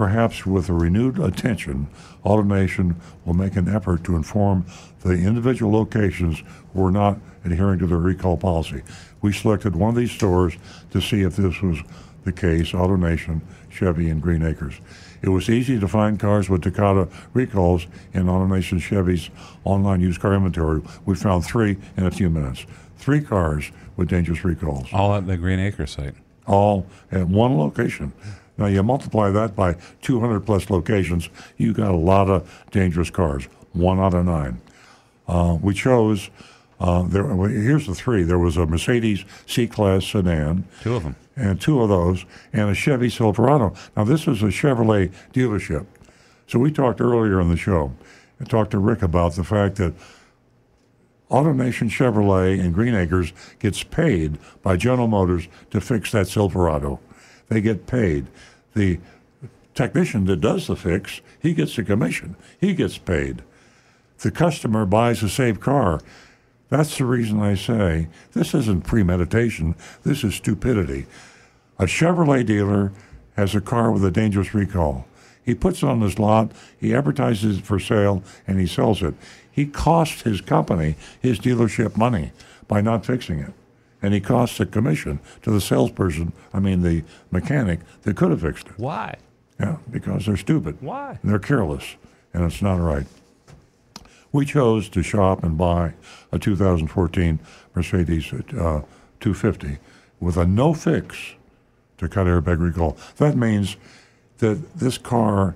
Perhaps 0.00 0.46
with 0.46 0.70
a 0.70 0.72
renewed 0.72 1.18
attention, 1.18 1.86
AutoNation 2.24 2.94
will 3.26 3.34
make 3.34 3.54
an 3.56 3.68
effort 3.68 4.02
to 4.04 4.16
inform 4.16 4.64
the 5.00 5.10
individual 5.10 5.70
locations 5.70 6.42
who 6.72 6.86
are 6.86 6.90
not 6.90 7.18
adhering 7.44 7.80
to 7.80 7.86
their 7.86 7.98
recall 7.98 8.38
policy. 8.38 8.80
We 9.20 9.34
selected 9.34 9.76
one 9.76 9.90
of 9.90 9.96
these 9.96 10.10
stores 10.10 10.56
to 10.92 11.02
see 11.02 11.20
if 11.20 11.36
this 11.36 11.60
was 11.60 11.82
the 12.24 12.32
case 12.32 12.72
AutoNation, 12.72 13.42
Chevy, 13.68 14.08
and 14.08 14.22
Greenacres. 14.22 14.80
It 15.20 15.28
was 15.28 15.50
easy 15.50 15.78
to 15.78 15.86
find 15.86 16.18
cars 16.18 16.48
with 16.48 16.62
Takata 16.62 17.06
recalls 17.34 17.86
in 18.14 18.24
AutoNation 18.24 18.80
Chevy's 18.80 19.28
online 19.64 20.00
used 20.00 20.22
car 20.22 20.32
inventory. 20.32 20.80
We 21.04 21.14
found 21.14 21.44
three 21.44 21.76
in 21.98 22.06
a 22.06 22.10
few 22.10 22.30
minutes. 22.30 22.64
Three 22.96 23.20
cars 23.20 23.70
with 23.98 24.08
dangerous 24.08 24.46
recalls 24.46 24.88
All 24.94 25.14
at 25.14 25.26
the 25.26 25.36
Green 25.36 25.60
Acre 25.60 25.86
site. 25.86 26.14
all 26.46 26.86
at 27.12 27.28
one 27.28 27.58
location. 27.58 28.14
Now 28.60 28.66
you 28.66 28.82
multiply 28.82 29.30
that 29.30 29.56
by 29.56 29.76
200 30.02 30.40
plus 30.40 30.68
locations, 30.68 31.30
you 31.56 31.72
got 31.72 31.90
a 31.90 31.96
lot 31.96 32.28
of 32.28 32.64
dangerous 32.70 33.08
cars. 33.08 33.44
One 33.72 33.98
out 33.98 34.12
of 34.12 34.26
nine. 34.26 34.60
Uh, 35.26 35.56
we 35.60 35.72
chose. 35.74 36.28
Uh, 36.78 37.02
there. 37.04 37.24
well, 37.24 37.48
Here's 37.48 37.86
the 37.86 37.94
three. 37.94 38.22
There 38.22 38.38
was 38.38 38.56
a 38.56 38.66
Mercedes 38.66 39.24
C-Class 39.46 40.04
sedan, 40.06 40.64
Two 40.82 40.94
of 40.94 41.02
them. 41.04 41.16
and 41.36 41.60
two 41.60 41.80
of 41.82 41.88
those, 41.88 42.24
and 42.52 42.68
a 42.70 42.74
Chevy 42.74 43.08
Silverado. 43.10 43.74
Now 43.96 44.04
this 44.04 44.26
is 44.28 44.42
a 44.42 44.46
Chevrolet 44.46 45.10
dealership. 45.32 45.86
So 46.46 46.58
we 46.58 46.70
talked 46.72 47.00
earlier 47.00 47.40
in 47.40 47.48
the 47.48 47.56
show, 47.56 47.92
and 48.38 48.48
talked 48.48 48.70
to 48.72 48.78
Rick 48.78 49.02
about 49.02 49.34
the 49.36 49.44
fact 49.44 49.76
that 49.76 49.94
AutoNation 51.30 51.90
Chevrolet 51.90 52.58
in 52.58 52.72
Greenacres 52.72 53.32
gets 53.58 53.82
paid 53.84 54.38
by 54.62 54.76
General 54.76 55.06
Motors 55.06 55.48
to 55.70 55.80
fix 55.80 56.10
that 56.12 56.28
Silverado. 56.28 56.98
They 57.48 57.60
get 57.60 57.86
paid. 57.86 58.26
The 58.74 58.98
technician 59.74 60.26
that 60.26 60.40
does 60.40 60.66
the 60.66 60.76
fix, 60.76 61.20
he 61.40 61.54
gets 61.54 61.76
a 61.78 61.84
commission. 61.84 62.36
He 62.60 62.74
gets 62.74 62.98
paid. 62.98 63.42
The 64.18 64.30
customer 64.30 64.84
buys 64.84 65.22
a 65.22 65.28
safe 65.28 65.60
car. 65.60 66.00
That's 66.68 66.98
the 66.98 67.04
reason 67.04 67.40
I 67.40 67.54
say 67.54 68.08
this 68.32 68.54
isn't 68.54 68.86
premeditation. 68.86 69.74
This 70.04 70.22
is 70.22 70.34
stupidity. 70.34 71.06
A 71.78 71.84
Chevrolet 71.84 72.44
dealer 72.44 72.92
has 73.36 73.54
a 73.54 73.60
car 73.60 73.90
with 73.90 74.04
a 74.04 74.10
dangerous 74.10 74.54
recall. 74.54 75.06
He 75.42 75.54
puts 75.54 75.82
it 75.82 75.88
on 75.88 76.02
his 76.02 76.18
lot, 76.18 76.52
he 76.78 76.94
advertises 76.94 77.58
it 77.58 77.64
for 77.64 77.80
sale, 77.80 78.22
and 78.46 78.60
he 78.60 78.66
sells 78.66 79.02
it. 79.02 79.14
He 79.50 79.66
costs 79.66 80.22
his 80.22 80.40
company, 80.40 80.96
his 81.20 81.40
dealership 81.40 81.96
money 81.96 82.32
by 82.68 82.80
not 82.82 83.06
fixing 83.06 83.40
it. 83.40 83.52
And 84.02 84.14
he 84.14 84.20
costs 84.20 84.58
a 84.60 84.66
commission 84.66 85.20
to 85.42 85.50
the 85.50 85.60
salesperson, 85.60 86.32
I 86.54 86.60
mean 86.60 86.82
the 86.82 87.04
mechanic, 87.30 87.80
that 88.02 88.16
could 88.16 88.30
have 88.30 88.40
fixed 88.40 88.68
it. 88.68 88.78
Why? 88.78 89.16
Yeah, 89.58 89.76
because 89.90 90.26
they're 90.26 90.38
stupid. 90.38 90.78
Why? 90.80 91.18
And 91.22 91.30
they're 91.30 91.38
careless, 91.38 91.96
and 92.32 92.44
it's 92.44 92.62
not 92.62 92.76
right. 92.76 93.06
We 94.32 94.46
chose 94.46 94.88
to 94.90 95.02
shop 95.02 95.42
and 95.42 95.58
buy 95.58 95.94
a 96.32 96.38
2014 96.38 97.40
Mercedes 97.74 98.32
uh, 98.32 98.82
250 99.20 99.78
with 100.18 100.36
a 100.36 100.46
no 100.46 100.72
fix 100.72 101.34
Takata 101.98 102.30
airbag 102.30 102.60
recall. 102.60 102.96
That 103.16 103.36
means 103.36 103.76
that 104.38 104.78
this 104.78 104.96
car, 104.96 105.54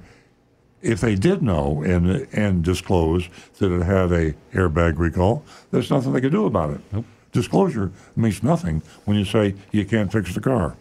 if 0.82 1.00
they 1.00 1.14
did 1.14 1.42
know 1.42 1.82
and 1.82 2.28
and 2.32 2.62
disclose 2.62 3.28
that 3.58 3.72
it 3.72 3.82
had 3.82 4.12
a 4.12 4.34
airbag 4.52 4.98
recall, 4.98 5.42
there's 5.70 5.90
nothing 5.90 6.12
they 6.12 6.20
could 6.20 6.32
do 6.32 6.44
about 6.44 6.70
it. 6.70 6.80
Nope. 6.92 7.06
Disclosure 7.34 7.90
means 8.14 8.44
nothing 8.44 8.80
when 9.04 9.16
you 9.16 9.24
say 9.24 9.56
you 9.72 9.84
can't 9.84 10.10
fix 10.10 10.32
the 10.34 10.40
car. 10.40 10.76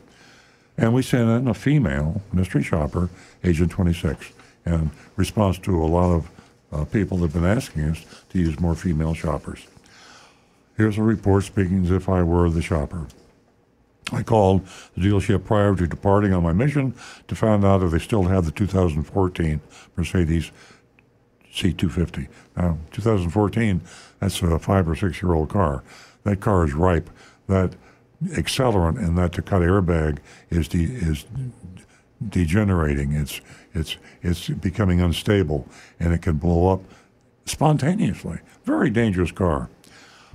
And 0.77 0.93
we 0.93 1.01
sent 1.01 1.27
in 1.27 1.47
a 1.47 1.53
female 1.53 2.21
mystery 2.31 2.61
shopper, 2.61 3.09
Agent 3.43 3.71
26, 3.71 4.31
in 4.67 4.91
response 5.15 5.57
to 5.59 5.83
a 5.83 5.85
lot 5.85 6.13
of 6.13 6.31
uh, 6.71 6.85
people 6.85 7.17
that 7.17 7.31
have 7.31 7.33
been 7.33 7.45
asking 7.57 7.83
us 7.85 8.05
to 8.29 8.39
use 8.39 8.59
more 8.59 8.75
female 8.75 9.15
shoppers. 9.15 9.65
Here's 10.77 10.99
a 10.99 11.03
report 11.03 11.43
speaking 11.43 11.85
as 11.85 11.91
if 11.91 12.07
I 12.07 12.21
were 12.21 12.47
the 12.51 12.61
shopper. 12.61 13.07
I 14.11 14.21
called 14.21 14.67
the 14.95 15.01
dealership 15.01 15.45
prior 15.45 15.75
to 15.75 15.87
departing 15.87 16.33
on 16.33 16.43
my 16.43 16.53
mission 16.53 16.93
to 17.27 17.35
find 17.35 17.65
out 17.65 17.81
if 17.81 17.91
they 17.91 17.99
still 17.99 18.23
had 18.23 18.45
the 18.45 18.51
2014 18.51 19.59
Mercedes 19.95 20.51
C250. 21.51 22.27
Now, 22.55 22.77
2014, 22.91 23.81
that's 24.19 24.39
a 24.43 24.59
five 24.59 24.87
or 24.87 24.95
six 24.95 25.19
year 25.21 25.33
old 25.33 25.49
car. 25.49 25.83
That 26.23 26.39
car 26.39 26.65
is 26.65 26.73
ripe. 26.73 27.09
That 27.47 27.75
accelerant 28.29 28.97
in 28.97 29.15
that 29.15 29.33
Takata 29.33 29.65
airbag 29.65 30.19
is 30.49 30.67
de- 30.67 30.83
is 30.83 31.25
degenerating. 32.29 33.13
It's 33.13 33.41
it's 33.73 33.97
it's 34.21 34.49
becoming 34.49 35.01
unstable, 35.01 35.67
and 35.99 36.13
it 36.13 36.21
can 36.21 36.37
blow 36.37 36.71
up 36.71 36.81
spontaneously. 37.45 38.39
Very 38.63 38.89
dangerous 38.89 39.31
car. 39.31 39.69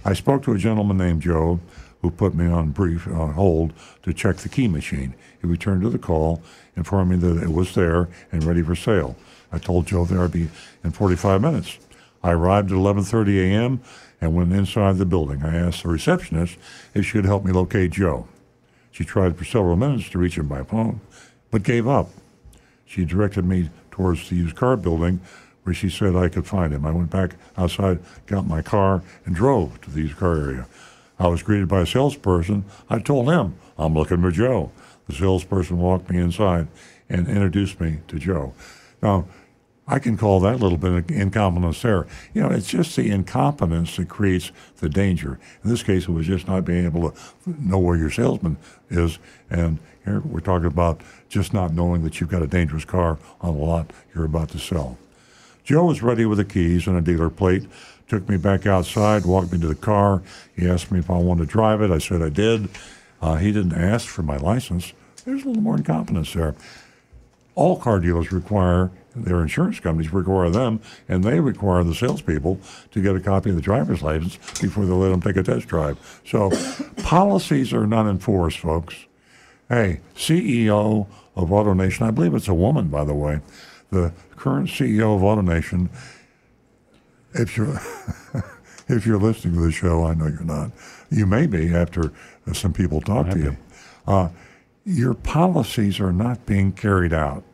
I 0.05 0.13
spoke 0.13 0.43
to 0.45 0.53
a 0.53 0.59
gentleman 0.59 0.99
named 0.99 1.23
Joe 1.23 1.61
who 2.03 2.11
put 2.11 2.35
me 2.35 2.47
on 2.47 2.71
brief 2.71 3.09
on 3.09 3.33
hold 3.33 3.73
to 4.03 4.13
check 4.13 4.37
the 4.37 4.49
key 4.49 4.69
machine. 4.69 5.15
He 5.41 5.47
returned 5.47 5.83
to 5.83 5.91
the 5.91 5.99
call, 5.99 6.43
informed 6.77 7.11
me 7.11 7.17
that 7.17 7.43
it 7.43 7.53
was 7.53 7.75
there 7.75 8.09
and 8.31 8.45
ready 8.45 8.63
for 8.63 8.77
sale. 8.77 9.17
I 9.51 9.59
told 9.59 9.87
Joe 9.87 10.05
there 10.05 10.23
I'd 10.23 10.33
be 10.33 10.49
in 10.85 10.93
45 10.93 11.41
minutes. 11.41 11.79
I 12.23 12.33
arrived 12.33 12.71
at 12.71 12.77
11:30 12.79 13.39
a.m. 13.51 13.81
and 14.21 14.35
went 14.35 14.53
inside 14.53 14.99
the 14.99 15.05
building. 15.07 15.43
I 15.43 15.57
asked 15.57 15.83
the 15.83 15.89
receptionist 15.89 16.57
if 16.95 17.07
she 17.07 17.13
could 17.13 17.25
help 17.25 17.45
me 17.45 17.53
locate 17.53 17.93
Joe. 17.93 18.29
She 18.91 19.05
tried 19.05 19.37
for 19.37 19.45
several 19.45 19.77
minutes 19.77 20.09
to 20.11 20.19
reach 20.19 20.37
him 20.37 20.49
by 20.49 20.63
phone, 20.63 21.01
but 21.51 21.63
gave 21.63 21.87
up. 21.87 22.11
She 22.85 23.05
directed 23.05 23.45
me 23.45 23.71
towards 23.91 24.29
the 24.29 24.37
used 24.37 24.57
car 24.57 24.77
building 24.77 25.21
where 25.63 25.75
she 25.75 25.91
said 25.91 26.17
I 26.17 26.29
could 26.29 26.47
find 26.47 26.73
him. 26.73 26.87
I 26.87 26.91
went 26.91 27.11
back 27.11 27.37
outside, 27.57 27.99
got 28.27 28.47
my 28.47 28.63
car, 28.63 29.03
and 29.27 29.37
drove 29.37 29.81
to 29.83 29.91
the 29.91 30.01
used 30.01 30.17
car 30.17 30.37
area. 30.37 30.67
I 31.19 31.29
was 31.29 31.43
greeted 31.43 31.69
by 31.69 31.81
a 31.81 31.87
salesperson. 31.87 32.65
I 32.89 33.01
told 33.01 33.29
him, 33.29 33.57
I'm 33.77 33.95
looking 33.95 34.23
for 34.23 34.31
Joe. 34.31 34.73
The 35.09 35.15
salesperson 35.15 35.79
walked 35.79 36.09
me 36.11 36.19
inside 36.19 36.69
and 37.09 37.29
introduced 37.29 37.81
me 37.81 37.99
to 38.09 38.19
Joe. 38.19 38.55
Now, 39.03 39.27
I 39.91 39.99
can 39.99 40.19
call 40.19 40.41
that 40.41 40.57
a 40.57 40.59
little 40.59 40.77
bit 40.77 40.93
of 40.93 41.11
incompetence 41.11 41.81
there. 41.81 42.07
You 42.35 42.43
know, 42.43 42.51
it's 42.51 42.69
just 42.69 42.95
the 42.95 43.11
incompetence 43.11 43.97
that 43.97 44.11
creates 44.11 44.53
the 44.77 44.89
danger. 44.91 45.41
In 45.65 45.71
this 45.71 45.83
case, 45.83 46.05
it 46.05 46.11
was 46.11 46.27
just 46.27 46.47
not 46.47 46.67
being 46.67 46.85
able 46.85 47.11
to 47.11 47.19
know 47.47 47.79
where 47.79 47.97
your 47.97 48.11
salesman 48.11 48.59
is. 48.91 49.19
And 49.49 49.79
here 50.05 50.21
we're 50.21 50.41
talking 50.41 50.67
about 50.67 51.01
just 51.31 51.55
not 51.55 51.73
knowing 51.73 52.05
that 52.05 52.21
you've 52.21 52.29
got 52.29 52.43
a 52.43 52.47
dangerous 52.47 52.85
car 52.85 53.19
on 53.41 53.57
the 53.57 53.65
lot 53.65 53.91
you're 54.15 54.27
about 54.27 54.51
to 54.51 54.59
sell. 54.59 54.99
Joe 55.65 55.87
was 55.87 56.03
ready 56.03 56.27
with 56.27 56.39
the 56.39 56.45
keys 56.45 56.87
and 56.87 56.97
a 56.97 57.01
dealer 57.01 57.31
plate, 57.31 57.67
took 58.09 58.29
me 58.29 58.37
back 58.37 58.67
outside, 58.67 59.25
walked 59.25 59.53
me 59.53 59.59
to 59.61 59.67
the 59.67 59.75
car. 59.75 60.23
He 60.55 60.69
asked 60.69 60.93
me 60.93 60.99
if 60.99 61.11
I 61.11 61.17
wanted 61.17 61.47
to 61.47 61.53
drive 61.53 61.81
it. 61.81 61.91
I 61.91 61.99
said 61.99 62.21
I 62.23 62.29
did. 62.29 62.69
Uh, 63.23 63.37
he 63.37 63.53
didn't 63.53 63.75
ask 63.75 64.07
for 64.07 64.23
my 64.23 64.37
license. 64.37 64.93
There's 65.25 65.45
a 65.45 65.49
little 65.49 65.63
more 65.63 65.77
incompetence 65.77 66.33
there. 66.35 66.55
All 67.55 67.77
car 67.77 68.01
dealers 68.01 68.33
require 68.33 68.91
their 69.25 69.43
insurance 69.43 69.81
companies 69.81 70.13
require 70.13 70.51
them, 70.51 70.81
and 71.09 71.25
they 71.25 71.41
require 71.41 71.85
the 71.85 71.95
salespeople 71.95 72.61
to 72.91 73.03
get 73.03 73.17
a 73.17 73.21
copy 73.21 73.51
of 73.51 73.57
the 73.57 73.63
driver's 73.63 74.03
license 74.03 74.37
before 74.61 74.87
they 74.87 74.93
let 74.93 75.11
them 75.11 75.21
take 75.21 75.37
a 75.37 75.43
test 75.43 75.69
drive. 75.69 76.21
So 76.27 76.51
policies 77.03 77.73
are 77.73 77.87
not 77.87 78.07
enforced, 78.07 78.59
folks. 78.59 79.07
Hey, 79.69 80.01
CEO 80.15 81.07
of 81.37 81.49
AutoNation, 81.49 82.03
I 82.03 82.11
believe 82.11 82.35
it's 82.35 82.49
a 82.49 82.55
woman, 82.55 82.89
by 82.89 83.05
the 83.05 83.15
way, 83.15 83.41
the 83.91 84.13
current 84.37 84.69
CEO 84.69 85.15
of 85.15 85.23
AutoNation. 85.23 85.89
If 87.35 87.57
you're 87.57 87.81
if 88.89 89.07
you're 89.07 89.19
listening 89.19 89.55
to 89.55 89.61
the 89.61 89.71
show, 89.71 90.05
I 90.05 90.15
know 90.15 90.27
you're 90.27 90.43
not. 90.43 90.71
You 91.11 91.27
may 91.27 91.47
be 91.47 91.75
after 91.75 92.13
some 92.53 92.73
people 92.73 93.01
talk 93.01 93.29
to 93.31 93.39
you. 93.39 93.57
Uh, 94.07 94.29
your 94.85 95.13
policies 95.13 96.01
are 96.01 96.13
not 96.13 96.47
being 96.47 96.73
carried 96.73 97.13
out. 97.13 97.45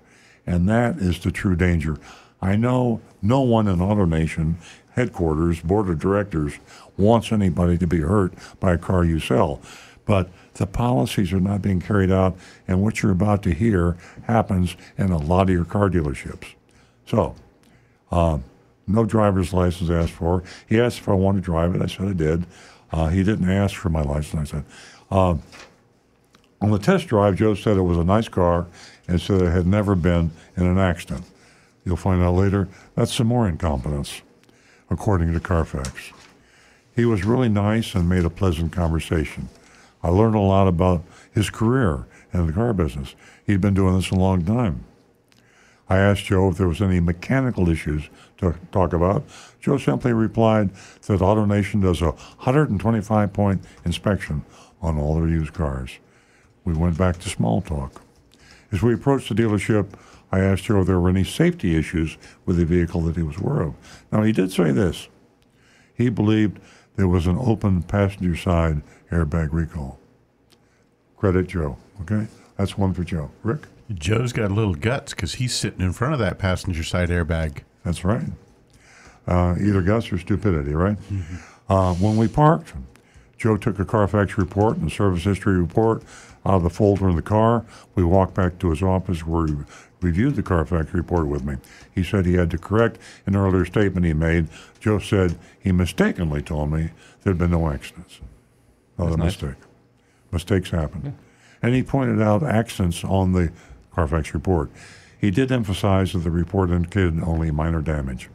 And 0.47 0.69
that 0.69 0.99
is 0.99 1.21
the 1.21 1.31
true 1.31 1.57
danger. 1.57 1.97
I 2.41 2.57
know 2.57 3.01
no 3.23 3.41
one 3.41 3.69
in 3.69 3.79
AutoNation 3.79 4.57
headquarters, 4.95 5.61
board 5.61 5.89
of 5.89 5.99
directors, 5.99 6.59
wants 6.97 7.33
anybody 7.33 7.77
to 7.79 7.87
be 7.87 8.01
hurt 8.01 8.33
by 8.61 8.75
a 8.75 8.79
car 8.79 9.05
you 9.05 9.19
sell. 9.19 9.61
But 10.05 10.31
the 10.55 10.67
policies 10.67 11.33
are 11.33 11.41
not 11.41 11.63
being 11.63 11.81
carried 11.81 12.13
out, 12.13 12.37
and 12.69 12.83
what 12.83 13.03
you're 13.03 13.13
about 13.13 13.43
to 13.45 13.55
hear 13.55 13.97
happens 14.25 14.77
in 14.99 15.11
a 15.11 15.19
lot 15.19 15.49
of 15.49 15.55
your 15.55 15.65
car 15.65 15.89
dealerships. 15.89 16.55
So, 17.07 17.35
uh, 18.13 18.39
no 18.87 19.05
driver's 19.05 19.53
license 19.53 19.91
asked 19.91 20.13
for. 20.13 20.43
He 20.69 20.79
asked 20.79 20.99
if 20.99 21.09
I 21.09 21.15
wanted 21.15 21.41
to 21.41 21.45
drive 21.45 21.75
it. 21.75 21.83
I 21.83 21.87
said 21.87 22.09
I 22.09 22.13
did. 22.13 22.47
Uh, 22.93 23.09
he 23.09 23.25
didn't 23.25 23.51
ask 23.51 23.75
for 23.75 23.89
my 23.89 24.03
license. 24.03 24.53
I 24.53 24.57
said, 24.57 24.65
uh, 25.11 25.37
on 26.61 26.71
the 26.71 26.79
test 26.79 27.09
drive, 27.09 27.37
Joe 27.37 27.55
said 27.55 27.77
it 27.77 27.83
was 27.83 27.99
a 27.99 28.05
nice 28.05 28.29
car 28.29 28.67
and 29.07 29.21
said 29.21 29.43
it 29.43 29.51
had 29.51 29.67
never 29.67 29.95
been 29.95 30.31
in 30.57 30.67
an 30.67 30.79
accident. 30.79 31.25
You'll 31.85 31.97
find 31.97 32.23
out 32.23 32.35
later 32.35 32.69
that's 32.95 33.13
some 33.13 33.27
more 33.27 33.49
incompetence, 33.49 34.23
according 34.91 35.33
to 35.33 35.41
Carfax. 35.41 36.13
He 36.95 37.05
was 37.05 37.25
really 37.25 37.49
nice 37.49 37.95
and 37.95 38.09
made 38.09 38.25
a 38.25 38.31
pleasant 38.31 38.73
conversation. 38.73 39.49
I 40.03 40.09
learned 40.09 40.35
a 40.35 40.41
lot 40.41 40.69
about 40.69 41.03
his 41.33 41.51
career 41.51 42.07
in 42.33 42.47
the 42.47 42.53
car 42.53 42.73
business. 42.73 43.15
He'd 43.47 43.61
been 43.61 43.75
doing 43.75 43.97
this 43.97 44.11
a 44.11 44.15
long 44.15 44.45
time. 44.45 44.85
I 45.89 45.99
asked 45.99 46.25
Joe 46.25 46.49
if 46.49 46.57
there 46.57 46.69
was 46.69 46.81
any 46.81 47.01
mechanical 47.01 47.69
issues 47.69 48.09
to 48.39 48.55
talk 48.73 48.93
about. 48.93 49.25
Joe 49.61 49.77
simply 49.77 50.13
replied 50.13 50.71
that 51.07 51.21
AutoNation 51.21 51.83
does 51.83 52.01
a 52.01 52.11
125 52.11 53.33
point 53.33 53.63
inspection 53.85 54.45
on 54.81 54.99
all 54.99 55.17
their 55.17 55.29
used 55.29 55.53
cars. 55.53 55.99
We 56.65 56.73
went 56.75 56.97
back 56.97 57.19
to 57.19 57.29
small 57.29 57.61
talk. 57.61 58.01
As 58.75 58.83
we 58.83 58.93
approached 58.93 59.29
the 59.29 59.37
dealership, 59.37 59.91
I 60.33 60.41
asked 60.41 60.65
Joe 60.65 60.81
if 60.81 60.89
there 60.89 60.99
were 60.99 61.09
any 61.09 61.23
safety 61.23 61.77
issues 61.77 62.19
with 62.45 62.57
the 62.57 62.65
vehicle 62.65 63.03
that 63.03 63.15
he 63.15 63.23
was 63.23 63.37
aware 63.37 63.63
of. 63.63 63.75
Now, 64.11 64.25
he 64.25 64.33
did 64.33 64.51
say 64.51 64.73
this. 64.73 65.09
He 65.95 66.09
believed 66.09 66.59
there 66.97 67.07
was 67.07 67.29
an 67.29 67.39
open 67.39 67.85
passenger 67.85 68.35
side 68.35 68.83
airbag 69.13 69.53
recall. 69.53 70.01
Credit 71.17 71.47
Joe, 71.47 71.77
okay? 72.01 72.27
That's 72.57 72.77
one 72.77 72.93
for 72.93 73.05
Joe. 73.05 73.31
Rick? 73.45 73.61
Joe's 73.93 74.33
got 74.33 74.51
a 74.51 74.55
little 74.55 74.75
guts 74.75 75.15
because 75.15 75.35
he's 75.35 75.55
sitting 75.55 75.81
in 75.81 75.93
front 75.93 76.13
of 76.13 76.19
that 76.19 76.41
passenger 76.41 76.83
side 76.83 77.11
airbag. 77.11 77.59
That's 77.85 78.05
right. 78.05 78.27
Uh, 79.29 79.55
either 79.61 79.83
guts 79.83 80.11
or 80.11 80.19
stupidity, 80.19 80.75
right? 80.75 80.97
Uh, 81.69 81.95
when 81.95 82.17
we 82.17 82.27
parked, 82.27 82.73
Joe 83.39 83.57
took 83.57 83.79
a 83.79 83.85
Carfax 83.85 84.37
report 84.37 84.79
and 84.79 84.91
a 84.91 84.93
service 84.93 85.23
history 85.23 85.59
report 85.61 86.03
out 86.47 86.55
of 86.55 86.63
the 86.63 86.71
folder 86.71 87.09
in 87.09 87.17
the 87.17 87.23
car. 87.23 87.65
We 87.95 88.05
walked 88.05 88.35
back 88.35 88.59
to 88.59 88.71
his 88.71 88.83
office 88.83 89.27
where 89.27 89.47
he 89.47 89.55
reviewed 90.01 90.37
the 90.37 90.43
Carfax 90.43 90.93
report 90.93 91.27
with 91.27 91.45
me. 91.45 91.57
He 91.95 92.03
said 92.03 92.27
he 92.27 92.35
had 92.35 92.51
to 92.51 92.59
correct 92.59 92.99
an 93.27 93.37
earlier 93.37 93.65
statement 93.65 94.07
he 94.07 94.13
made. 94.13 94.49
Joe 94.81 94.99
said 94.99 95.39
he 95.59 95.73
mistakenly 95.73 96.43
told 96.43 96.71
me 96.71 96.91
there 97.23 97.33
had 97.33 97.39
been 97.39 97.51
no 97.51 97.69
accidents. 97.71 98.21
Another 98.99 99.17
nice. 99.17 99.41
mistake. 99.41 99.63
Mistakes 100.31 100.71
happen. 100.71 101.17
And 101.63 101.75
he 101.75 101.83
pointed 101.83 102.21
out 102.21 102.43
accidents 102.43 103.03
on 103.05 103.33
the 103.33 103.51
Carfax 103.95 104.35
report. 104.35 104.71
He 105.19 105.31
did 105.31 105.51
emphasize 105.51 106.13
that 106.13 106.19
the 106.19 106.31
report 106.31 106.71
indicated 106.71 107.23
only 107.23 107.51
minor 107.51 107.81
damage. 107.81 108.29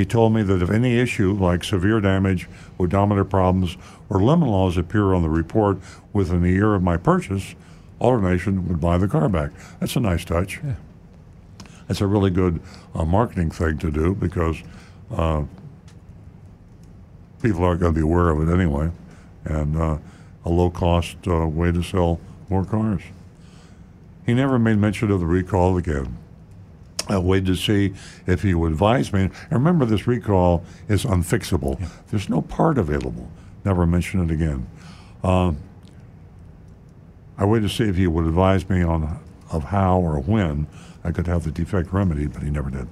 He 0.00 0.06
told 0.06 0.32
me 0.32 0.42
that 0.44 0.62
if 0.62 0.70
any 0.70 0.98
issue 0.98 1.34
like 1.34 1.62
severe 1.62 2.00
damage, 2.00 2.48
odometer 2.78 3.22
problems, 3.22 3.76
or 4.08 4.22
lemon 4.22 4.48
laws 4.48 4.78
appear 4.78 5.12
on 5.12 5.20
the 5.20 5.28
report 5.28 5.76
within 6.14 6.42
a 6.42 6.48
year 6.48 6.74
of 6.74 6.82
my 6.82 6.96
purchase, 6.96 7.54
AutoNation 8.00 8.66
would 8.66 8.80
buy 8.80 8.96
the 8.96 9.06
car 9.06 9.28
back. 9.28 9.50
That's 9.78 9.96
a 9.96 10.00
nice 10.00 10.24
touch. 10.24 10.58
Yeah. 10.64 10.76
That's 11.86 12.00
a 12.00 12.06
really 12.06 12.30
good 12.30 12.62
uh, 12.94 13.04
marketing 13.04 13.50
thing 13.50 13.76
to 13.76 13.90
do 13.90 14.14
because 14.14 14.62
uh, 15.14 15.42
people 17.42 17.62
aren't 17.62 17.80
going 17.80 17.92
to 17.92 18.00
be 18.00 18.02
aware 18.02 18.30
of 18.30 18.48
it 18.48 18.50
anyway, 18.50 18.90
and 19.44 19.76
uh, 19.76 19.98
a 20.46 20.48
low 20.48 20.70
cost 20.70 21.18
uh, 21.26 21.46
way 21.46 21.72
to 21.72 21.82
sell 21.82 22.20
more 22.48 22.64
cars. 22.64 23.02
He 24.24 24.32
never 24.32 24.58
made 24.58 24.78
mention 24.78 25.10
of 25.10 25.20
the 25.20 25.26
recall 25.26 25.76
again. 25.76 26.16
I'll 27.10 27.22
wait 27.22 27.44
to 27.46 27.56
see 27.56 27.92
if 28.26 28.42
he 28.42 28.54
would 28.54 28.72
advise 28.72 29.12
me. 29.12 29.22
And 29.22 29.52
remember, 29.52 29.84
this 29.84 30.06
recall 30.06 30.64
is 30.88 31.04
unfixable. 31.04 31.80
Yeah. 31.80 31.88
There's 32.08 32.28
no 32.28 32.40
part 32.42 32.78
available. 32.78 33.28
Never 33.64 33.86
mention 33.86 34.22
it 34.22 34.30
again. 34.30 34.66
Um, 35.22 35.58
I 37.36 37.44
waited 37.44 37.68
to 37.68 37.74
see 37.74 37.84
if 37.84 37.96
he 37.96 38.06
would 38.06 38.26
advise 38.26 38.68
me 38.68 38.82
on 38.82 39.20
of 39.50 39.64
how 39.64 39.98
or 39.98 40.20
when 40.20 40.66
I 41.02 41.10
could 41.10 41.26
have 41.26 41.44
the 41.44 41.50
defect 41.50 41.92
remedied, 41.92 42.32
but 42.32 42.42
he 42.42 42.50
never 42.50 42.70
did. 42.70 42.86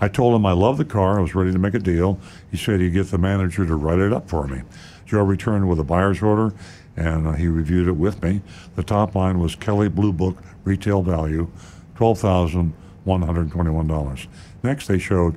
I 0.00 0.08
told 0.08 0.34
him 0.36 0.44
I 0.46 0.52
loved 0.52 0.78
the 0.78 0.84
car. 0.84 1.18
I 1.18 1.22
was 1.22 1.34
ready 1.34 1.52
to 1.52 1.58
make 1.58 1.74
a 1.74 1.78
deal. 1.78 2.20
He 2.50 2.56
said 2.56 2.80
he'd 2.80 2.92
get 2.92 3.10
the 3.10 3.18
manager 3.18 3.66
to 3.66 3.74
write 3.74 3.98
it 3.98 4.12
up 4.12 4.28
for 4.28 4.46
me. 4.46 4.62
Joe 5.06 5.22
returned 5.22 5.68
with 5.68 5.80
a 5.80 5.84
buyer's 5.84 6.22
order, 6.22 6.54
and 6.96 7.26
uh, 7.26 7.32
he 7.32 7.48
reviewed 7.48 7.88
it 7.88 7.96
with 7.96 8.22
me. 8.22 8.42
The 8.74 8.82
top 8.82 9.14
line 9.14 9.38
was 9.38 9.56
Kelley 9.56 9.88
Blue 9.88 10.12
Book 10.12 10.36
retail 10.64 11.02
value, 11.02 11.48
twelve 11.96 12.18
thousand. 12.18 12.72
dollars 12.72 12.85
$121. 13.06 14.26
Next, 14.62 14.88
they 14.88 14.98
showed 14.98 15.36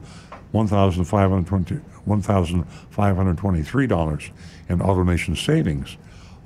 $1,520, 0.54 1.82
$1,523 2.08 4.32
in 4.70 4.80
AutoNation 4.80 5.38
savings, 5.38 5.98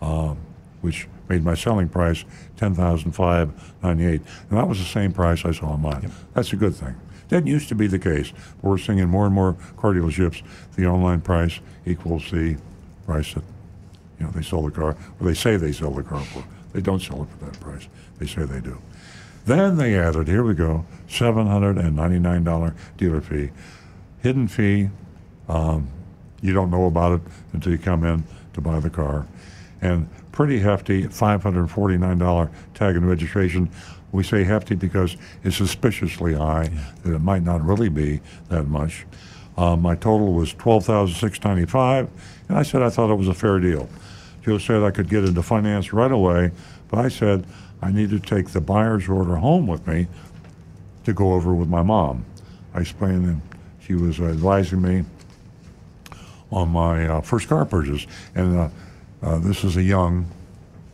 uh, 0.02 0.36
which 0.82 1.08
made 1.30 1.44
my 1.44 1.56
selling 1.56 1.90
price 1.90 2.26
$10,598. 2.58 3.52
And 3.91 4.22
that 4.50 4.68
was 4.68 4.80
the 4.80 4.86
same 4.86 5.14
price 5.14 5.45
I 5.45 5.52
saw 5.52 5.68
online. 5.68 6.02
Yep. 6.04 6.12
That's 6.34 6.54
a 6.54 6.58
good 6.58 6.76
thing. 6.76 6.95
That 7.30 7.48
used 7.48 7.70
to 7.70 7.76
be 7.76 7.88
the 7.88 8.00
case. 8.00 8.34
But 8.62 8.70
we're 8.70 8.78
seeing 8.78 9.00
in 9.00 9.10
more 9.10 9.26
and 9.26 9.34
more 9.34 9.56
car 9.78 9.94
dealerships 9.94 10.44
the 10.76 10.86
online 10.86 11.22
price 11.22 11.60
equals 11.86 12.30
the 12.30 12.58
price 13.06 13.34
that 13.34 13.44
you 14.20 14.26
know 14.26 14.32
they 14.32 14.41
sell 14.41 14.62
the 14.62 14.72
car, 14.72 14.95
or 15.20 15.26
they 15.26 15.34
say 15.34 15.58
they 15.58 15.72
sell 15.72 15.91
the 15.91 16.04
car 16.04 16.22
for. 16.22 16.44
They 16.74 16.82
don't 16.82 17.02
sell 17.02 17.24
it 17.24 17.30
for 17.30 17.45
that 17.45 17.60
price. 17.60 17.88
They 18.20 18.28
say 18.28 18.44
they 18.44 18.60
do. 18.60 18.80
Then 19.45 19.78
they 19.78 19.98
added, 19.98 20.28
here 20.28 20.44
we 20.44 20.53
go, 20.53 20.86
seven 21.07 21.48
hundred 21.48 21.78
and 21.78 21.95
ninety-nine 21.95 22.44
dollar 22.44 22.76
dealer 22.98 23.22
fee, 23.22 23.49
hidden 24.22 24.48
fee. 24.48 24.90
Um, 25.49 25.90
you 26.41 26.53
don't 26.53 26.72
know 26.72 26.86
about 26.86 27.14
it 27.14 27.22
until 27.52 27.72
you 27.72 27.78
come 27.78 28.03
in 28.03 28.24
to 28.53 28.61
buy 28.61 28.80
the 28.80 28.90
car, 28.90 29.28
and 29.82 30.07
pretty 30.32 30.60
hefty 30.60 31.07
five 31.07 31.44
hundred 31.44 31.68
forty-nine 31.68 32.18
dollar 32.20 32.49
tag 32.74 32.95
and 32.95 33.07
registration. 33.07 33.70
We 34.14 34.24
say 34.24 34.44
hefty 34.44 34.76
because 34.76 35.18
it's 35.44 35.57
suspiciously 35.57 36.36
high. 36.36 36.70
That 37.03 37.14
it 37.15 37.22
might 37.22 37.44
not 37.44 37.65
really 37.65 37.90
be 37.90 38.22
that 38.49 38.68
much. 38.68 39.06
Um, 39.57 39.82
my 39.82 39.95
total 39.95 40.34
was 40.34 40.53
twelve 40.53 40.86
thousand 40.86 41.15
six 41.15 41.44
ninety-five, 41.44 42.07
and 42.48 42.57
I 42.57 42.64
said 42.64 42.82
I 42.82 42.90
thought 42.90 43.11
it 43.11 43.15
was 43.18 43.28
a 43.28 43.34
fair 43.34 43.60
deal. 43.60 43.90
Joe 44.44 44.57
said 44.57 44.84
I 44.84 44.91
could 44.91 45.10
get 45.10 45.26
into 45.26 45.44
finance 45.44 45.91
right 45.94 46.11
away, 46.11 46.52
but 46.90 46.99
I 46.99 47.10
said 47.10 47.45
I 47.84 47.91
needed 47.91 48.23
to 48.23 48.35
take 48.35 48.49
the 48.49 48.61
buyer's 48.61 49.10
order 49.10 49.35
home 49.35 49.68
with 49.68 49.85
me 49.85 50.07
to 51.03 51.11
go 51.14 51.34
over 51.34 51.53
with 51.53 51.68
my 51.68 51.81
mom. 51.84 52.26
I 52.73 52.80
explained 52.80 53.27
that 53.27 53.57
she 53.85 53.93
was 53.93 54.19
advising 54.22 54.81
me 54.81 55.03
on 56.51 56.69
my 56.69 57.05
uh, 57.07 57.22
first 57.22 57.49
car 57.49 57.65
purchase, 57.65 58.07
and 58.35 58.57
uh, 58.57 58.69
uh, 59.22 59.39
this 59.39 59.64
is 59.65 59.76
a 59.76 59.84
young 59.84 60.27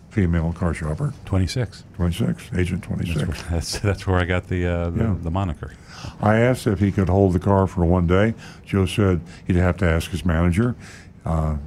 female 0.09 0.51
car 0.53 0.73
shopper, 0.73 1.13
26. 1.25 1.83
26, 1.95 2.49
agent 2.57 2.83
26. 2.83 3.19
That's 3.19 3.27
where, 3.27 3.51
that's, 3.51 3.79
that's 3.79 4.07
where 4.07 4.19
I 4.19 4.25
got 4.25 4.47
the, 4.47 4.65
uh, 4.65 4.89
the, 4.89 5.03
Yeah. 5.03 5.15
the 5.21 5.29
moniker. 5.29 5.73
I 6.19 6.37
asked 6.39 6.65
if 6.65 6.79
he 6.79 6.91
could 6.91 7.09
hold 7.09 7.33
the 7.33 7.39
car 7.39 7.67
for 7.67 7.85
one 7.85 8.07
day. 8.07 8.33
Joe 8.65 8.87
said 8.87 9.21
he'd 9.45 9.57
have 9.57 9.77
to 9.77 9.85
ask 9.85 10.09
his 10.09 10.25
manager. 10.25 10.75
Uh, 11.23 11.57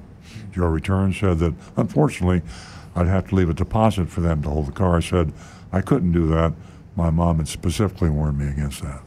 Joe 0.53 0.67
returned, 0.67 1.15
said 1.15 1.39
that 1.39 1.55
unfortunately 1.77 2.43
I'd 2.95 3.07
have 3.07 3.29
to 3.29 3.35
leave 3.35 3.49
a 3.49 3.55
deposit 3.55 4.09
for 4.09 4.21
them 4.21 4.43
to 4.43 4.51
hold 4.51 4.67
the 4.67 4.73
car. 4.73 4.97
I 4.97 5.01
said 5.01 5.33
I 5.73 5.81
couldn't 5.81 6.13
do 6.13 6.29
that. 6.29 6.53
My 6.97 7.11
mom 7.11 7.39
had 7.39 7.49
specifically 7.49 8.11
warned 8.11 8.39
me 8.39 8.49
against 8.49 8.83
that. 8.83 9.03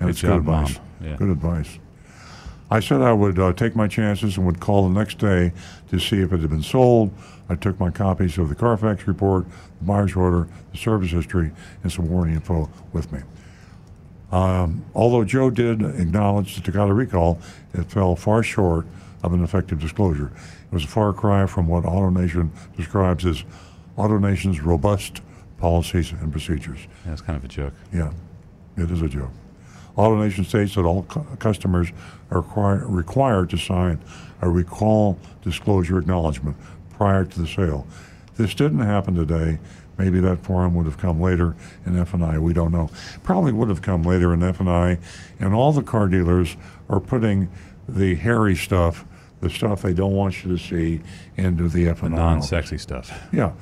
And 0.00 0.08
Good 0.08 0.08
it's 0.10 0.20
job, 0.20 0.30
good 0.30 0.38
advice. 0.38 0.76
Mom. 0.76 1.08
Yeah. 1.08 1.16
Good 1.16 1.28
advice. 1.30 1.78
I 2.70 2.80
said 2.80 3.02
I 3.02 3.12
would 3.12 3.38
uh, 3.38 3.52
take 3.52 3.76
my 3.76 3.86
chances 3.86 4.36
and 4.38 4.46
would 4.46 4.58
call 4.58 4.88
the 4.88 4.98
next 4.98 5.18
day 5.18 5.52
to 5.90 5.98
see 6.00 6.22
if 6.22 6.32
it 6.32 6.40
had 6.40 6.50
been 6.50 6.62
sold. 6.62 7.12
I 7.48 7.54
took 7.54 7.78
my 7.78 7.90
copies 7.90 8.38
of 8.38 8.48
the 8.48 8.54
Carfax 8.54 9.06
report, 9.06 9.44
the 9.78 9.84
buyer's 9.84 10.16
order, 10.16 10.48
the 10.72 10.78
service 10.78 11.10
history, 11.10 11.50
and 11.82 11.92
some 11.92 12.08
warranty 12.08 12.34
info 12.34 12.70
with 12.94 13.12
me. 13.12 13.20
Um, 14.32 14.86
although 14.94 15.22
Joe 15.24 15.50
did 15.50 15.82
acknowledge 15.82 16.54
that 16.56 16.64
the 16.64 16.82
a 16.82 16.94
recall, 16.94 17.38
it 17.74 17.84
fell 17.90 18.16
far 18.16 18.42
short 18.42 18.86
of 19.22 19.34
an 19.34 19.44
effective 19.44 19.78
disclosure. 19.78 20.32
It 20.72 20.76
was 20.76 20.84
a 20.84 20.88
far 20.88 21.12
cry 21.12 21.44
from 21.44 21.66
what 21.68 21.84
AutoNation 21.84 22.48
describes 22.78 23.26
as 23.26 23.44
AutoNation's 23.98 24.62
robust 24.62 25.20
policies 25.58 26.12
and 26.12 26.32
procedures. 26.32 26.88
That's 27.04 27.20
kind 27.20 27.36
of 27.36 27.44
a 27.44 27.48
joke. 27.48 27.74
Yeah, 27.92 28.10
it 28.78 28.90
is 28.90 29.02
a 29.02 29.08
joke. 29.08 29.32
AutoNation 29.98 30.46
states 30.46 30.74
that 30.76 30.86
all 30.86 31.02
cu- 31.02 31.24
customers 31.36 31.92
are 32.30 32.40
require, 32.40 32.86
required 32.86 33.50
to 33.50 33.58
sign 33.58 34.00
a 34.40 34.48
recall 34.48 35.18
disclosure 35.42 35.98
acknowledgement 35.98 36.56
prior 36.96 37.26
to 37.26 37.40
the 37.42 37.46
sale. 37.46 37.86
This 38.38 38.54
didn't 38.54 38.78
happen 38.80 39.14
today. 39.14 39.58
Maybe 39.98 40.20
that 40.20 40.38
form 40.42 40.74
would 40.74 40.86
have 40.86 40.96
come 40.96 41.20
later 41.20 41.54
in 41.84 41.98
F&I. 41.98 42.38
We 42.38 42.54
don't 42.54 42.72
know. 42.72 42.88
Probably 43.22 43.52
would 43.52 43.68
have 43.68 43.82
come 43.82 44.04
later 44.04 44.32
in 44.32 44.42
F&I. 44.42 44.98
And 45.38 45.52
all 45.52 45.72
the 45.72 45.82
car 45.82 46.08
dealers 46.08 46.56
are 46.88 46.98
putting 46.98 47.50
the 47.86 48.14
hairy 48.14 48.56
stuff, 48.56 49.04
the 49.42 49.50
stuff 49.50 49.82
they 49.82 49.92
don't 49.92 50.12
want 50.12 50.44
you 50.44 50.56
to 50.56 50.58
see, 50.58 51.00
into 51.36 51.68
the 51.68 51.88
F&I. 51.88 52.08
The 52.08 52.14
non-sexy 52.14 52.78
stuff. 52.78 53.12
Yeah. 53.32 53.52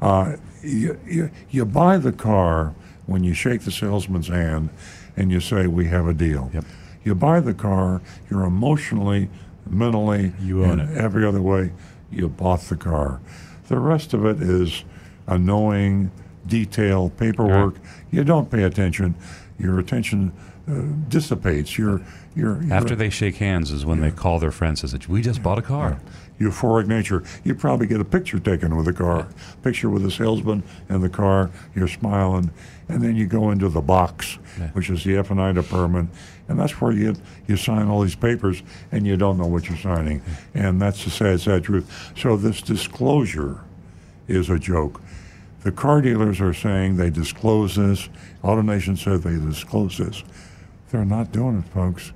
Uh, 0.00 0.36
you, 0.62 1.00
you, 1.06 1.30
you 1.50 1.64
buy 1.64 1.96
the 1.96 2.12
car 2.12 2.74
when 3.06 3.24
you 3.24 3.32
shake 3.32 3.62
the 3.62 3.70
salesman's 3.70 4.28
hand 4.28 4.68
and 5.16 5.32
you 5.32 5.40
say, 5.40 5.66
We 5.66 5.86
have 5.86 6.06
a 6.06 6.14
deal. 6.14 6.50
Yep. 6.52 6.64
You 7.04 7.14
buy 7.14 7.40
the 7.40 7.54
car, 7.54 8.02
you're 8.30 8.44
emotionally, 8.44 9.30
mentally, 9.68 10.32
You 10.40 10.64
own 10.64 10.78
and 10.78 10.90
it. 10.90 10.98
every 10.98 11.26
other 11.26 11.40
way, 11.40 11.72
you 12.10 12.28
bought 12.28 12.60
the 12.60 12.76
car. 12.76 13.20
The 13.68 13.78
rest 13.78 14.12
of 14.12 14.26
it 14.26 14.42
is 14.42 14.84
annoying, 15.26 16.10
detail, 16.46 17.08
paperwork. 17.08 17.76
You 18.10 18.24
don't 18.24 18.50
pay 18.50 18.64
attention. 18.64 19.14
Your 19.58 19.78
attention 19.78 20.32
uh, 20.68 20.82
dissipates. 21.08 21.78
You're, 21.78 22.02
you're, 22.34 22.62
you're 22.62 22.74
After 22.74 22.94
they 22.94 23.10
shake 23.10 23.36
hands 23.36 23.70
is 23.70 23.84
when 23.84 24.00
they 24.00 24.10
call 24.10 24.38
their 24.38 24.52
friends 24.52 24.82
and 24.82 24.90
say, 24.90 24.98
we 25.08 25.22
just 25.22 25.42
bought 25.42 25.58
a 25.58 25.62
car. 25.62 26.00
euphoric 26.40 26.86
nature. 26.86 27.22
You 27.44 27.54
probably 27.54 27.86
get 27.86 28.00
a 28.00 28.04
picture 28.04 28.38
taken 28.38 28.76
with 28.76 28.86
the 28.86 28.92
car, 28.92 29.28
picture 29.62 29.90
with 29.90 30.02
the 30.02 30.10
salesman 30.10 30.62
and 30.88 31.02
the 31.02 31.08
car. 31.08 31.50
You're 31.74 31.88
smiling, 31.88 32.50
and 32.88 33.02
then 33.02 33.16
you 33.16 33.26
go 33.26 33.50
into 33.50 33.68
the 33.68 33.80
box, 33.80 34.38
which 34.72 34.90
is 34.90 35.04
the 35.04 35.16
F 35.16 35.30
and 35.30 35.40
I 35.40 35.52
department, 35.52 36.10
and 36.48 36.58
that's 36.58 36.80
where 36.80 36.92
you 36.92 37.14
you 37.46 37.56
sign 37.56 37.88
all 37.88 38.00
these 38.02 38.16
papers, 38.16 38.62
and 38.90 39.06
you 39.06 39.16
don't 39.16 39.36
know 39.36 39.46
what 39.46 39.68
you're 39.68 39.78
signing, 39.78 40.22
and 40.54 40.80
that's 40.80 41.04
the 41.04 41.10
sad, 41.10 41.40
sad 41.40 41.64
truth. 41.64 42.12
So 42.16 42.36
this 42.36 42.62
disclosure 42.62 43.60
is 44.28 44.48
a 44.50 44.58
joke. 44.58 45.00
The 45.62 45.72
car 45.72 46.00
dealers 46.00 46.40
are 46.40 46.54
saying 46.54 46.96
they 46.96 47.10
disclose 47.10 47.76
this. 47.76 48.08
AutoNation 48.42 48.96
said 48.96 49.22
they 49.22 49.38
disclose 49.38 49.98
this. 49.98 50.24
They're 50.90 51.04
not 51.04 51.32
doing 51.32 51.58
it, 51.58 51.68
folks. 51.72 52.12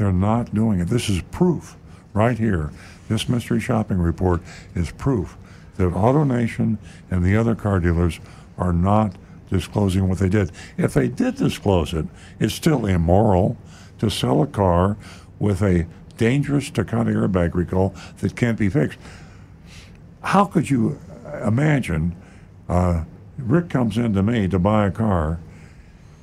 They're 0.00 0.12
not 0.12 0.54
doing 0.54 0.80
it. 0.80 0.88
This 0.88 1.10
is 1.10 1.20
proof 1.30 1.76
right 2.14 2.38
here. 2.38 2.70
This 3.10 3.28
mystery 3.28 3.60
shopping 3.60 3.98
report 3.98 4.40
is 4.74 4.90
proof 4.92 5.36
that 5.76 5.90
AutoNation 5.90 6.78
and 7.10 7.22
the 7.22 7.36
other 7.36 7.54
car 7.54 7.80
dealers 7.80 8.18
are 8.56 8.72
not 8.72 9.16
disclosing 9.50 10.08
what 10.08 10.16
they 10.16 10.30
did. 10.30 10.52
If 10.78 10.94
they 10.94 11.08
did 11.08 11.34
disclose 11.36 11.92
it, 11.92 12.06
it's 12.38 12.54
still 12.54 12.86
immoral 12.86 13.58
to 13.98 14.08
sell 14.08 14.40
a 14.40 14.46
car 14.46 14.96
with 15.38 15.60
a 15.60 15.86
dangerous 16.16 16.70
Takata 16.70 17.10
airbag 17.10 17.54
recall 17.54 17.94
that 18.20 18.34
can't 18.34 18.58
be 18.58 18.70
fixed. 18.70 18.98
How 20.22 20.46
could 20.46 20.70
you 20.70 20.98
imagine 21.44 22.16
uh, 22.70 23.04
Rick 23.36 23.68
comes 23.68 23.98
in 23.98 24.14
to 24.14 24.22
me 24.22 24.48
to 24.48 24.58
buy 24.58 24.86
a 24.86 24.90
car 24.90 25.40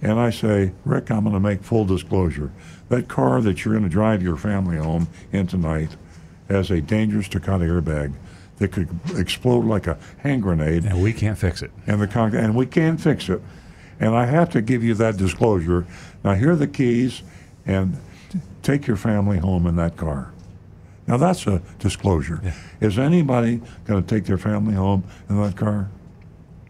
and 0.02 0.20
I 0.20 0.30
say, 0.30 0.72
Rick, 0.86 1.10
I'm 1.10 1.24
going 1.24 1.34
to 1.34 1.40
make 1.40 1.64
full 1.64 1.86
disclosure. 1.86 2.52
That 2.90 3.08
car 3.08 3.42
that 3.42 3.64
you're 3.66 3.74
going 3.74 3.84
to 3.84 3.90
drive 3.90 4.22
your 4.22 4.38
family 4.38 4.78
home 4.78 5.08
in 5.32 5.48
tonight 5.48 5.90
has 6.50 6.72
a 6.72 6.80
dangerous 6.82 7.28
Takata 7.28 7.66
airbag 7.66 8.14
that 8.58 8.72
could 8.72 8.90
explode 9.16 9.66
like 9.66 9.86
a 9.88 9.98
hand 10.20 10.42
grenade, 10.44 10.86
And 10.86 11.04
we 11.04 11.14
can't 11.14 11.38
fix 11.38 11.62
it. 11.62 11.72
and 11.86 12.02
the 12.02 12.08
con- 12.08 12.34
and 12.36 12.56
we 12.56 12.66
can 12.66 12.98
fix 12.98 13.30
it. 13.30 13.42
And 14.00 14.16
I 14.16 14.26
have 14.26 14.50
to 14.52 14.62
give 14.62 14.84
you 14.84 14.94
that 14.96 15.18
disclosure. 15.18 15.86
Now, 16.24 16.34
here 16.36 16.52
are 16.52 16.56
the 16.56 16.68
keys, 16.68 17.24
and 17.66 17.98
take 18.64 18.88
your 18.88 18.96
family 18.98 19.38
home 19.40 19.68
in 19.68 19.76
that 19.76 19.98
car. 19.98 20.32
Now, 21.08 21.18
that's 21.18 21.46
a 21.48 21.62
disclosure. 21.80 22.42
Is 22.80 22.98
anybody 23.00 23.62
going 23.86 24.04
to 24.04 24.08
take 24.16 24.26
their 24.26 24.38
family 24.38 24.76
home 24.76 25.04
in 25.30 25.42
that 25.42 25.56
car? 25.56 25.90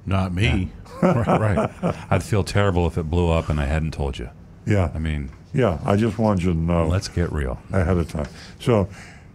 Not 0.05 0.33
me. 0.33 0.71
right, 1.01 1.27
right. 1.81 1.95
I'd 2.09 2.23
feel 2.23 2.43
terrible 2.43 2.87
if 2.87 2.97
it 2.97 3.09
blew 3.09 3.29
up 3.29 3.49
and 3.49 3.59
I 3.59 3.65
hadn't 3.65 3.91
told 3.91 4.17
you. 4.19 4.29
Yeah. 4.65 4.91
I 4.93 4.99
mean, 4.99 5.29
Yeah, 5.57 5.79
I 5.83 5.95
just 5.95 6.19
wanted 6.19 6.43
you 6.43 6.53
to 6.53 6.57
know. 6.59 6.87
let's 6.87 7.07
get 7.07 7.31
real. 7.31 7.57
ahead 7.73 7.97
of 7.97 8.07
time. 8.11 8.27
So 8.59 8.87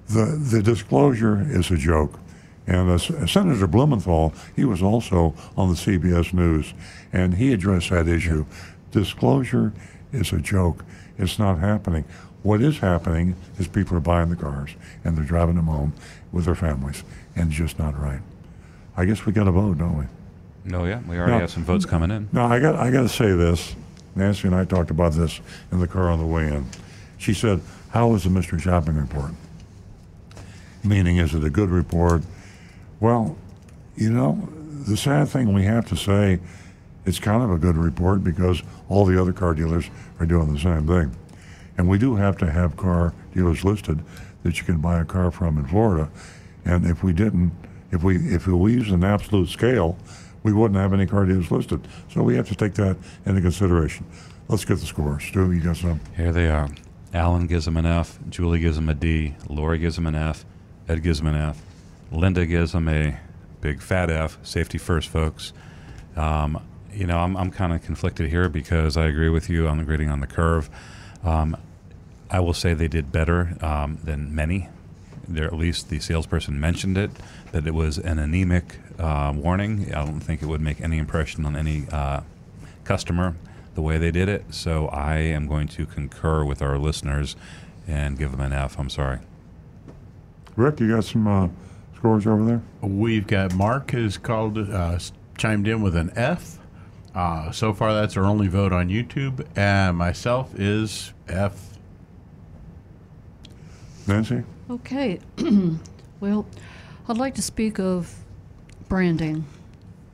the 0.09 0.25
the 0.53 0.63
disclosure 0.63 1.45
is 1.51 1.71
a 1.73 1.77
joke. 1.77 2.19
And 2.65 2.89
uh, 2.89 3.27
Senator 3.27 3.67
Blumenthal, 3.67 4.33
he 4.55 4.65
was 4.65 4.83
also 4.83 5.35
on 5.57 5.69
the 5.71 5.75
CBS 5.75 6.33
News, 6.33 6.75
and 7.13 7.35
he 7.35 7.53
addressed 7.53 7.91
that 7.91 8.07
issue. 8.07 8.47
Disclosure 8.93 9.73
is 10.13 10.33
a 10.33 10.39
joke. 10.39 10.85
It's 11.19 11.41
not 11.41 11.59
happening. 11.59 12.05
What 12.45 12.63
is 12.63 12.79
happening 12.79 13.35
is 13.59 13.67
people 13.67 13.97
are 13.97 14.01
buying 14.01 14.31
the 14.31 14.37
cars 14.37 14.71
and 15.05 15.17
they're 15.17 15.25
driving 15.25 15.57
them 15.57 15.67
home 15.67 15.93
with 16.31 16.45
their 16.45 16.55
families, 16.55 17.03
and 17.35 17.49
it's 17.49 17.59
just 17.59 17.79
not 17.81 18.01
right. 18.01 18.21
I 18.97 19.07
guess 19.07 19.27
we 19.27 19.33
got 19.33 19.45
to 19.45 19.51
vote, 19.53 19.79
don't 19.79 19.99
we? 19.99 20.05
No, 20.65 20.85
yeah, 20.85 21.01
we 21.09 21.17
already 21.17 21.33
No. 21.33 21.39
have 21.41 21.51
some 21.51 21.65
votes 21.65 21.85
coming 21.85 22.13
in. 22.13 22.29
No, 22.33 22.45
I 22.45 22.61
got 22.61 22.77
I 22.77 22.93
got 22.93 23.03
to 23.03 23.09
say 23.09 23.33
this. 23.33 23.75
Nancy 24.15 24.47
and 24.47 24.55
I 24.55 24.65
talked 24.65 24.91
about 24.91 25.13
this 25.13 25.41
in 25.71 25.81
the 25.81 25.89
car 25.89 26.11
on 26.11 26.19
the 26.19 26.27
way 26.27 26.49
in. 26.49 26.67
She 27.19 27.35
said, 27.35 27.61
"How 27.91 28.09
was 28.09 28.25
the 28.25 28.31
mystery 28.31 28.61
shopping 28.61 28.97
report?" 28.97 29.33
Meaning, 30.85 31.17
is 31.17 31.35
it 31.35 31.45
a 31.45 31.51
good 31.51 31.71
report? 31.71 32.23
Well, 33.01 33.37
you 33.97 34.13
know, 34.13 34.49
the 34.87 34.97
sad 34.97 35.29
thing 35.29 35.53
we 35.53 35.65
have 35.65 35.87
to 35.87 35.97
say, 35.97 36.41
it's 37.05 37.19
kind 37.19 37.43
of 37.43 37.51
a 37.51 37.59
good 37.59 37.77
report 37.77 38.25
because 38.25 38.63
all 38.89 39.05
the 39.05 39.21
other 39.21 39.33
car 39.33 39.55
dealers 39.55 39.89
are 40.19 40.27
doing 40.27 40.53
the 40.53 40.61
same 40.61 40.87
thing, 40.87 41.15
and 41.79 41.89
we 41.89 41.99
do 41.99 42.17
have 42.17 42.37
to 42.39 42.51
have 42.51 42.77
car 42.77 43.13
dealers 43.35 43.65
listed 43.65 44.01
that 44.43 44.59
you 44.59 44.65
can 44.65 44.79
buy 44.79 45.01
a 45.01 45.05
car 45.05 45.31
from 45.31 45.59
in 45.59 45.67
Florida. 45.67 46.11
And 46.65 46.87
if 46.87 47.03
we 47.03 47.13
didn't, 47.13 47.53
if 47.91 48.03
we 48.03 48.17
if 48.17 48.47
we 48.47 48.73
used 48.73 48.93
an 48.93 49.05
absolute 49.05 49.49
scale, 49.49 49.97
we 50.43 50.53
wouldn't 50.53 50.79
have 50.79 50.93
any 50.93 51.07
car 51.07 51.25
dealers 51.25 51.51
listed. 51.51 51.87
So 52.09 52.23
we 52.23 52.37
have 52.37 52.49
to 52.49 52.55
take 52.55 52.75
that 52.75 52.97
into 53.27 53.41
consideration. 53.41 54.07
Let's 54.49 54.65
get 54.65 54.79
the 54.79 54.87
scores. 54.87 55.25
Stu, 55.25 55.53
you 55.53 55.61
got 55.61 55.77
some? 55.77 56.01
Here 56.17 56.33
they 56.33 56.49
are. 56.49 56.69
Alan 57.15 57.47
gives 57.47 57.67
him 57.67 57.77
an 57.77 57.87
F. 57.87 58.19
Julie 58.29 58.59
gives 58.59 58.79
him 58.79 58.89
a 58.89 58.95
D. 58.95 59.35
Lori 59.49 59.79
gives 59.79 59.99
him 59.99 60.07
an 60.07 60.15
F. 60.15 60.45
Ed 60.89 61.03
gives 61.03 61.21
him 61.21 61.27
an 61.27 61.37
F. 61.37 61.63
Linda 62.11 62.47
gives 62.47 62.75
him 62.75 62.89
a 62.89 63.19
big 63.61 63.81
fat 63.81 64.11
F. 64.11 64.39
Safety 64.43 64.79
first, 64.79 65.09
folks. 65.09 65.53
Um, 66.17 66.63
you 66.93 67.07
know, 67.07 67.19
I'm, 67.19 67.37
I'm 67.37 67.51
kind 67.51 67.73
of 67.73 67.83
conflicted 67.83 68.29
here 68.29 68.49
because 68.49 68.97
I 68.97 69.07
agree 69.07 69.29
with 69.29 69.49
you 69.49 69.69
on 69.69 69.79
the 69.79 69.85
grading 69.85 70.11
on 70.11 70.21
the 70.21 70.27
curve. 70.27 70.69
Um, 71.25 71.57
I 72.31 72.41
will 72.41 72.55
say 72.55 72.75
they 72.75 72.89
did 72.89 73.13
better 73.13 73.57
um, 73.61 73.99
than 74.03 74.35
many. 74.35 74.69
There, 75.29 75.45
at 75.45 75.55
least 75.55 75.89
the 75.89 76.01
salesperson 76.01 76.59
mentioned 76.59 76.99
it, 76.99 77.11
that 77.53 77.67
it 77.67 77.75
was 77.75 77.99
an 77.99 78.19
anemic 78.19 78.79
uh, 78.99 79.33
warning. 79.35 79.95
I 79.95 80.05
don't 80.05 80.21
think 80.21 80.43
it 80.43 80.47
would 80.47 80.61
make 80.61 80.81
any 80.81 80.99
impression 80.99 81.47
on 81.47 81.55
any 81.55 81.87
uh, 81.93 82.23
customer 82.85 83.37
the 83.75 83.83
way 83.83 83.99
they 83.99 84.11
did 84.11 84.29
it. 84.29 84.45
So 84.51 84.89
I 84.89 85.19
am 85.19 85.47
going 85.47 85.69
to 85.69 85.87
concur 85.87 86.45
with 86.45 86.61
our 86.61 86.79
listeners 86.79 87.37
and 87.87 88.19
give 88.19 88.31
them 88.31 88.41
an 88.41 88.53
F. 88.53 88.79
I'm 88.79 88.91
sorry. 88.91 89.21
Rick, 90.57 90.81
you 90.81 90.89
got 90.89 91.05
some 91.05 91.27
uh, 91.27 91.49
scores 91.97 92.27
over 92.27 92.45
there? 92.45 92.63
We've 92.81 93.27
got 93.27 93.55
Mark 93.55 93.93
has 93.93 94.19
called, 94.19 94.59
uh, 94.59 94.99
chimed 95.39 95.69
in 95.69 95.83
with 95.83 95.97
an 95.97 96.13
F. 96.17 96.59
Uh, 97.15 97.51
so 97.51 97.73
far, 97.73 97.93
that's 97.93 98.17
our 98.17 98.25
only 98.25 98.49
vote 98.49 98.73
on 98.73 98.89
YouTube. 98.89 99.47
And 99.57 99.97
myself 99.97 100.59
is 100.59 101.13
F. 101.29 101.79
Nancy? 104.07 104.43
Okay. 104.71 105.21
well, 106.21 106.47
I'd 107.09 107.19
like 107.19 107.35
to 107.35 107.43
speak 107.43 107.81
of 107.81 108.15
branding. 108.89 109.45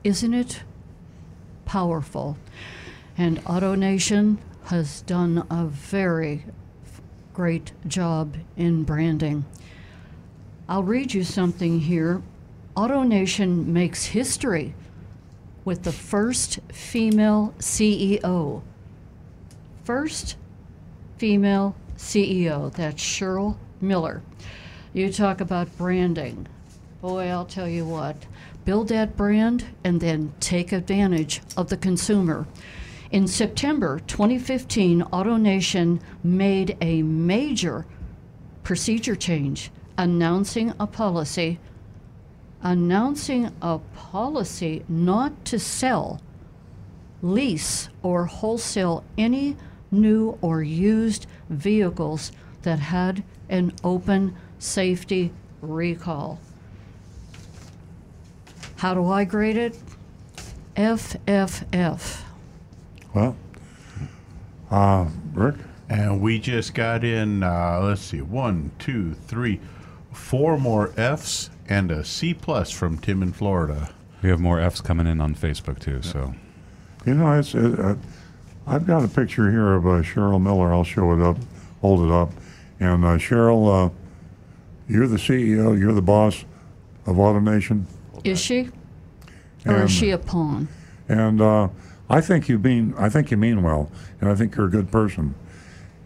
Isn't 0.04 0.32
it 0.32 0.62
powerful? 1.66 2.38
And 3.18 3.44
AutoNation 3.44 4.38
has 4.64 5.02
done 5.02 5.46
a 5.50 5.66
very 5.66 6.46
great 7.34 7.72
job 7.86 8.38
in 8.56 8.84
branding. 8.84 9.44
I'll 10.66 10.82
read 10.82 11.12
you 11.12 11.24
something 11.24 11.80
here. 11.80 12.22
AutoNation 12.74 13.66
makes 13.66 14.06
history 14.06 14.74
with 15.66 15.82
the 15.82 15.92
first 15.92 16.58
female 16.72 17.54
CEO. 17.58 18.62
First 19.84 20.36
female 21.18 21.76
CEO. 21.98 22.72
That's 22.72 23.02
Cheryl 23.02 23.58
Miller. 23.78 24.22
You 24.94 25.12
talk 25.12 25.42
about 25.42 25.76
branding. 25.76 26.48
Boy, 27.00 27.28
I'll 27.28 27.44
tell 27.44 27.68
you 27.68 27.86
what. 27.86 28.26
Build 28.64 28.88
that 28.88 29.16
brand 29.16 29.66
and 29.84 30.00
then 30.00 30.32
take 30.40 30.72
advantage 30.72 31.40
of 31.56 31.68
the 31.68 31.76
consumer. 31.76 32.46
In 33.12 33.28
September 33.28 34.00
2015, 34.06 35.02
AutoNation 35.02 36.00
made 36.24 36.76
a 36.80 37.02
major 37.02 37.86
procedure 38.64 39.14
change 39.14 39.70
announcing 39.96 40.74
a 40.78 40.86
policy 40.86 41.58
announcing 42.62 43.52
a 43.62 43.78
policy 43.94 44.84
not 44.88 45.44
to 45.44 45.58
sell 45.58 46.20
lease 47.22 47.88
or 48.02 48.26
wholesale 48.26 49.04
any 49.16 49.56
new 49.90 50.36
or 50.40 50.62
used 50.62 51.26
vehicles 51.48 52.32
that 52.62 52.78
had 52.78 53.22
an 53.48 53.72
open 53.84 54.34
safety 54.58 55.32
recall. 55.62 56.40
How 58.78 58.94
do 58.94 59.06
I 59.10 59.24
grade 59.24 59.56
it? 59.56 59.76
FFF. 60.76 62.20
Well, 63.12 63.36
uh, 64.70 65.06
Rick? 65.34 65.56
And 65.88 66.20
we 66.20 66.38
just 66.38 66.74
got 66.74 67.02
in, 67.02 67.42
uh, 67.42 67.80
let's 67.82 68.02
see, 68.02 68.20
one, 68.20 68.70
two, 68.78 69.14
three, 69.26 69.60
four 70.12 70.58
more 70.58 70.92
Fs 70.96 71.50
and 71.68 71.90
a 71.90 72.04
C 72.04 72.32
plus 72.32 72.70
from 72.70 72.98
Tim 72.98 73.20
in 73.20 73.32
Florida. 73.32 73.90
We 74.22 74.28
have 74.28 74.38
more 74.38 74.60
Fs 74.60 74.80
coming 74.80 75.08
in 75.08 75.20
on 75.20 75.34
Facebook 75.34 75.80
too. 75.80 76.00
So 76.02 76.34
You 77.04 77.14
know, 77.14 77.32
it's. 77.32 77.56
It, 77.56 77.80
uh, 77.80 77.96
I've 78.64 78.86
got 78.86 79.02
a 79.02 79.08
picture 79.08 79.50
here 79.50 79.74
of 79.74 79.86
uh, 79.86 80.02
Cheryl 80.02 80.40
Miller. 80.40 80.72
I'll 80.72 80.84
show 80.84 81.12
it 81.14 81.20
up, 81.20 81.38
hold 81.80 82.06
it 82.06 82.12
up, 82.12 82.30
and 82.78 83.04
uh, 83.04 83.16
Cheryl, 83.16 83.86
uh, 83.86 83.90
you're 84.88 85.08
the 85.08 85.16
CEO. 85.16 85.76
You're 85.76 85.94
the 85.94 86.02
boss 86.02 86.44
of 87.06 87.16
AutoNation, 87.16 87.84
Is 88.30 88.40
she? 88.40 88.70
Or 89.66 89.74
And- 89.74 89.84
is 89.84 89.90
she 89.90 90.10
a 90.10 90.18
pawn? 90.18 90.68
and 91.08 91.40
uh, 91.40 91.68
I 92.10 92.20
think 92.20 92.48
you 92.48 92.58
mean. 92.58 92.94
I 92.98 93.08
think 93.08 93.30
you 93.30 93.36
mean 93.36 93.62
well, 93.62 93.90
and 94.20 94.30
I 94.30 94.34
think 94.34 94.56
you're 94.56 94.66
a 94.66 94.70
good 94.70 94.90
person, 94.90 95.34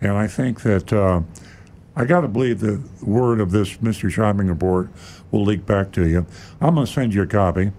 and 0.00 0.12
I 0.12 0.26
think 0.26 0.62
that. 0.62 0.92
Uh, 0.92 1.22
I 1.94 2.06
got 2.06 2.22
to 2.22 2.28
believe 2.28 2.60
the 2.60 2.80
word 3.02 3.38
of 3.38 3.50
this 3.50 3.82
mystery 3.82 4.10
shopping 4.10 4.46
report 4.46 4.88
will 5.30 5.44
leak 5.44 5.66
back 5.66 5.92
to 5.92 6.08
you. 6.08 6.24
I'm 6.58 6.74
going 6.74 6.86
to 6.86 6.90
send 6.92 7.12
you 7.12 7.20
a 7.20 7.26
copy, 7.26 7.70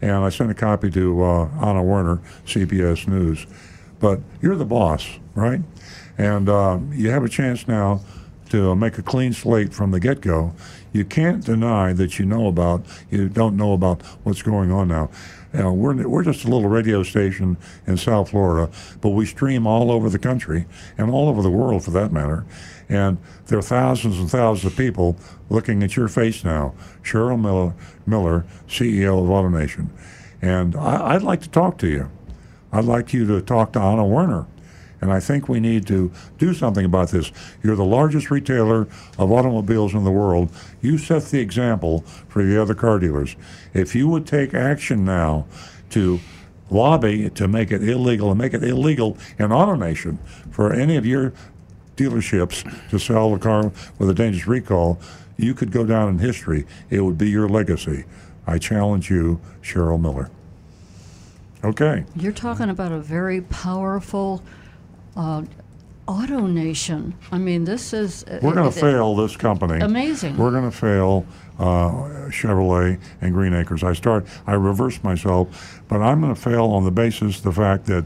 and 0.00 0.12
I 0.12 0.28
sent 0.28 0.52
a 0.52 0.54
copy 0.54 0.88
to 0.92 1.24
uh, 1.24 1.48
Anna 1.60 1.82
Werner, 1.82 2.20
CBS 2.46 3.08
News. 3.08 3.44
But 3.98 4.20
you're 4.40 4.54
the 4.54 4.64
boss, 4.64 5.08
right? 5.34 5.62
And 6.16 6.48
uh, 6.48 6.78
you 6.92 7.10
have 7.10 7.24
a 7.24 7.28
chance 7.28 7.66
now 7.66 8.02
to 8.50 8.76
make 8.76 8.98
a 8.98 9.02
clean 9.02 9.32
slate 9.32 9.74
from 9.74 9.90
the 9.90 9.98
get-go. 9.98 10.54
You 10.96 11.04
can't 11.04 11.44
deny 11.44 11.92
that 11.92 12.18
you 12.18 12.24
know 12.24 12.46
about, 12.46 12.86
you 13.10 13.28
don't 13.28 13.54
know 13.54 13.74
about 13.74 14.00
what's 14.22 14.40
going 14.40 14.72
on 14.72 14.88
now. 14.88 15.10
Uh, 15.54 15.70
we're, 15.70 16.08
we're 16.08 16.24
just 16.24 16.44
a 16.44 16.48
little 16.48 16.70
radio 16.70 17.02
station 17.02 17.58
in 17.86 17.98
South 17.98 18.30
Florida, 18.30 18.72
but 19.02 19.10
we 19.10 19.26
stream 19.26 19.66
all 19.66 19.90
over 19.92 20.08
the 20.08 20.18
country 20.18 20.64
and 20.96 21.10
all 21.10 21.28
over 21.28 21.42
the 21.42 21.50
world 21.50 21.84
for 21.84 21.90
that 21.90 22.12
matter. 22.12 22.46
And 22.88 23.18
there 23.46 23.58
are 23.58 23.62
thousands 23.62 24.18
and 24.18 24.30
thousands 24.30 24.72
of 24.72 24.78
people 24.78 25.18
looking 25.50 25.82
at 25.82 25.96
your 25.96 26.08
face 26.08 26.44
now. 26.44 26.74
Cheryl 27.02 27.38
Miller, 27.38 27.74
Miller 28.06 28.46
CEO 28.66 29.22
of 29.22 29.28
AutoNation. 29.28 29.90
And 30.40 30.74
I, 30.76 31.14
I'd 31.14 31.22
like 31.22 31.42
to 31.42 31.50
talk 31.50 31.76
to 31.78 31.88
you. 31.88 32.10
I'd 32.72 32.84
like 32.86 33.12
you 33.12 33.26
to 33.26 33.42
talk 33.42 33.74
to 33.74 33.80
Anna 33.80 34.06
Werner. 34.06 34.46
And 35.00 35.12
I 35.12 35.20
think 35.20 35.48
we 35.48 35.60
need 35.60 35.86
to 35.88 36.10
do 36.38 36.54
something 36.54 36.84
about 36.84 37.10
this. 37.10 37.30
You're 37.62 37.76
the 37.76 37.84
largest 37.84 38.30
retailer 38.30 38.88
of 39.18 39.30
automobiles 39.30 39.94
in 39.94 40.04
the 40.04 40.10
world. 40.10 40.50
You 40.80 40.98
set 40.98 41.24
the 41.24 41.40
example 41.40 42.00
for 42.28 42.42
the 42.42 42.60
other 42.60 42.74
car 42.74 42.98
dealers. 42.98 43.36
If 43.74 43.94
you 43.94 44.08
would 44.08 44.26
take 44.26 44.54
action 44.54 45.04
now 45.04 45.46
to 45.90 46.20
lobby 46.70 47.30
to 47.30 47.46
make 47.46 47.70
it 47.70 47.82
illegal 47.82 48.30
and 48.30 48.38
make 48.38 48.54
it 48.54 48.64
illegal 48.64 49.16
in 49.38 49.50
AutoNation 49.50 50.18
for 50.50 50.72
any 50.72 50.96
of 50.96 51.06
your 51.06 51.32
dealerships 51.96 52.90
to 52.90 52.98
sell 52.98 53.34
a 53.34 53.38
car 53.38 53.72
with 53.98 54.10
a 54.10 54.14
dangerous 54.14 54.46
recall, 54.46 54.98
you 55.36 55.54
could 55.54 55.70
go 55.70 55.84
down 55.84 56.08
in 56.08 56.18
history. 56.18 56.66
It 56.90 57.02
would 57.02 57.18
be 57.18 57.30
your 57.30 57.48
legacy. 57.48 58.04
I 58.46 58.58
challenge 58.58 59.10
you, 59.10 59.40
Cheryl 59.62 60.00
Miller. 60.00 60.30
Okay. 61.64 62.04
You're 62.14 62.32
talking 62.32 62.70
about 62.70 62.92
a 62.92 63.00
very 63.00 63.40
powerful 63.40 64.42
uh, 65.16 65.42
AutoNation. 66.06 67.14
I 67.32 67.38
mean, 67.38 67.64
this 67.64 67.92
is. 67.92 68.24
We're 68.42 68.54
going 68.54 68.70
to 68.70 68.78
fail 68.78 69.16
this 69.16 69.36
company. 69.36 69.80
Amazing. 69.80 70.36
We're 70.36 70.52
going 70.52 70.70
to 70.70 70.76
fail 70.76 71.26
uh, 71.58 72.28
Chevrolet 72.28 73.00
and 73.20 73.32
Greenacres. 73.32 73.82
I 73.82 73.92
start. 73.92 74.26
I 74.46 74.54
reverse 74.54 75.02
myself, 75.02 75.82
but 75.88 76.00
I'm 76.00 76.20
going 76.20 76.34
to 76.34 76.40
fail 76.40 76.66
on 76.66 76.84
the 76.84 76.90
basis 76.90 77.38
of 77.38 77.42
the 77.42 77.52
fact 77.52 77.86
that 77.86 78.04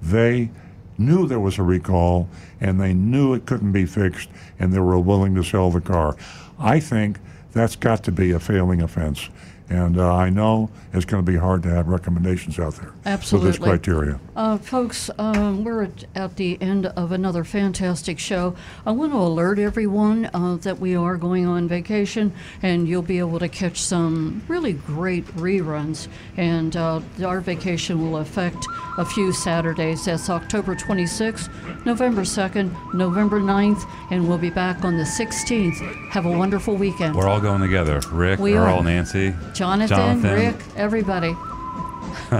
they 0.00 0.50
knew 0.96 1.26
there 1.26 1.40
was 1.40 1.58
a 1.58 1.62
recall 1.62 2.28
and 2.60 2.80
they 2.80 2.92
knew 2.92 3.32
it 3.34 3.46
couldn't 3.46 3.72
be 3.72 3.86
fixed, 3.86 4.28
and 4.58 4.72
they 4.72 4.78
were 4.78 4.98
willing 4.98 5.34
to 5.34 5.42
sell 5.42 5.70
the 5.70 5.80
car. 5.80 6.16
I 6.58 6.78
think 6.78 7.18
that's 7.52 7.74
got 7.74 8.04
to 8.04 8.12
be 8.12 8.30
a 8.32 8.38
failing 8.38 8.82
offense. 8.82 9.28
And 9.70 9.98
uh, 9.98 10.12
I 10.12 10.30
know 10.30 10.68
it's 10.92 11.04
going 11.04 11.24
to 11.24 11.32
be 11.32 11.38
hard 11.38 11.62
to 11.62 11.68
have 11.70 11.86
recommendations 11.86 12.58
out 12.58 12.74
there 12.74 12.90
with 12.90 13.06
Absolutely. 13.06 13.50
this 13.50 13.58
criteria. 13.58 14.18
Uh, 14.34 14.58
folks, 14.58 15.10
um, 15.16 15.62
we're 15.62 15.84
at, 15.84 16.04
at 16.16 16.36
the 16.36 16.60
end 16.60 16.86
of 16.86 17.12
another 17.12 17.44
fantastic 17.44 18.18
show. 18.18 18.56
I 18.84 18.90
want 18.90 19.12
to 19.12 19.18
alert 19.18 19.60
everyone 19.60 20.28
uh, 20.34 20.56
that 20.62 20.80
we 20.80 20.96
are 20.96 21.16
going 21.16 21.46
on 21.46 21.68
vacation, 21.68 22.32
and 22.62 22.88
you'll 22.88 23.02
be 23.02 23.20
able 23.20 23.38
to 23.38 23.48
catch 23.48 23.80
some 23.80 24.42
really 24.48 24.72
great 24.72 25.24
reruns. 25.36 26.08
And 26.36 26.76
uh, 26.76 27.00
our 27.24 27.40
vacation 27.40 28.02
will 28.02 28.18
affect 28.18 28.66
a 28.98 29.04
few 29.04 29.32
Saturdays. 29.32 30.04
That's 30.04 30.28
October 30.28 30.74
26th, 30.74 31.86
November 31.86 32.22
2nd, 32.22 32.92
November 32.92 33.40
9th, 33.40 33.88
and 34.10 34.28
we'll 34.28 34.36
be 34.36 34.50
back 34.50 34.84
on 34.84 34.96
the 34.96 35.04
16th. 35.04 36.10
Have 36.10 36.26
a 36.26 36.36
wonderful 36.36 36.74
weekend. 36.74 37.14
We're 37.14 37.28
all 37.28 37.40
going 37.40 37.60
together. 37.60 38.00
Rick, 38.10 38.40
We 38.40 38.54
Earl, 38.54 38.80
are. 38.80 38.82
Nancy, 38.82 39.32
Jonathan, 39.60 39.94
Jonathan. 39.94 40.34
Rick, 40.34 40.56
everybody. 40.74 41.32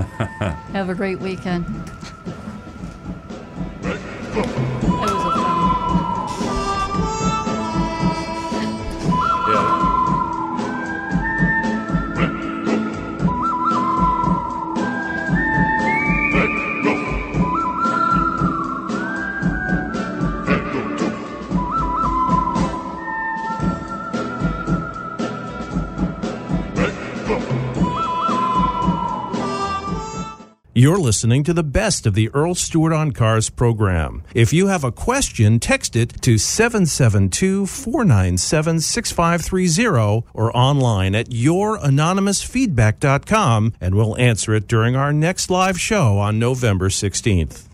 Have 0.73 0.89
a 0.89 0.95
great 0.95 1.21
weekend. 1.21 1.67
You're 30.81 30.97
listening 30.97 31.45
to 31.45 31.53
the 31.53 31.63
best 31.63 32.07
of 32.07 32.15
the 32.15 32.31
Earl 32.31 32.55
Stewart 32.55 32.95
on 32.95 33.13
Cars 33.13 33.51
program. 33.51 34.23
If 34.33 34.51
you 34.51 34.69
have 34.69 34.83
a 34.83 34.91
question, 34.91 35.61
text 35.61 35.95
it 35.95 36.23
to 36.23 36.39
772 36.39 37.67
497 37.67 38.81
6530 38.81 40.27
or 40.33 40.57
online 40.57 41.15
at 41.15 41.29
youranonymousfeedback.com 41.29 43.75
and 43.79 43.95
we'll 43.95 44.17
answer 44.17 44.55
it 44.55 44.67
during 44.67 44.97
our 44.97 45.13
next 45.13 45.51
live 45.51 45.79
show 45.79 46.17
on 46.17 46.39
November 46.39 46.89
16th. 46.89 47.70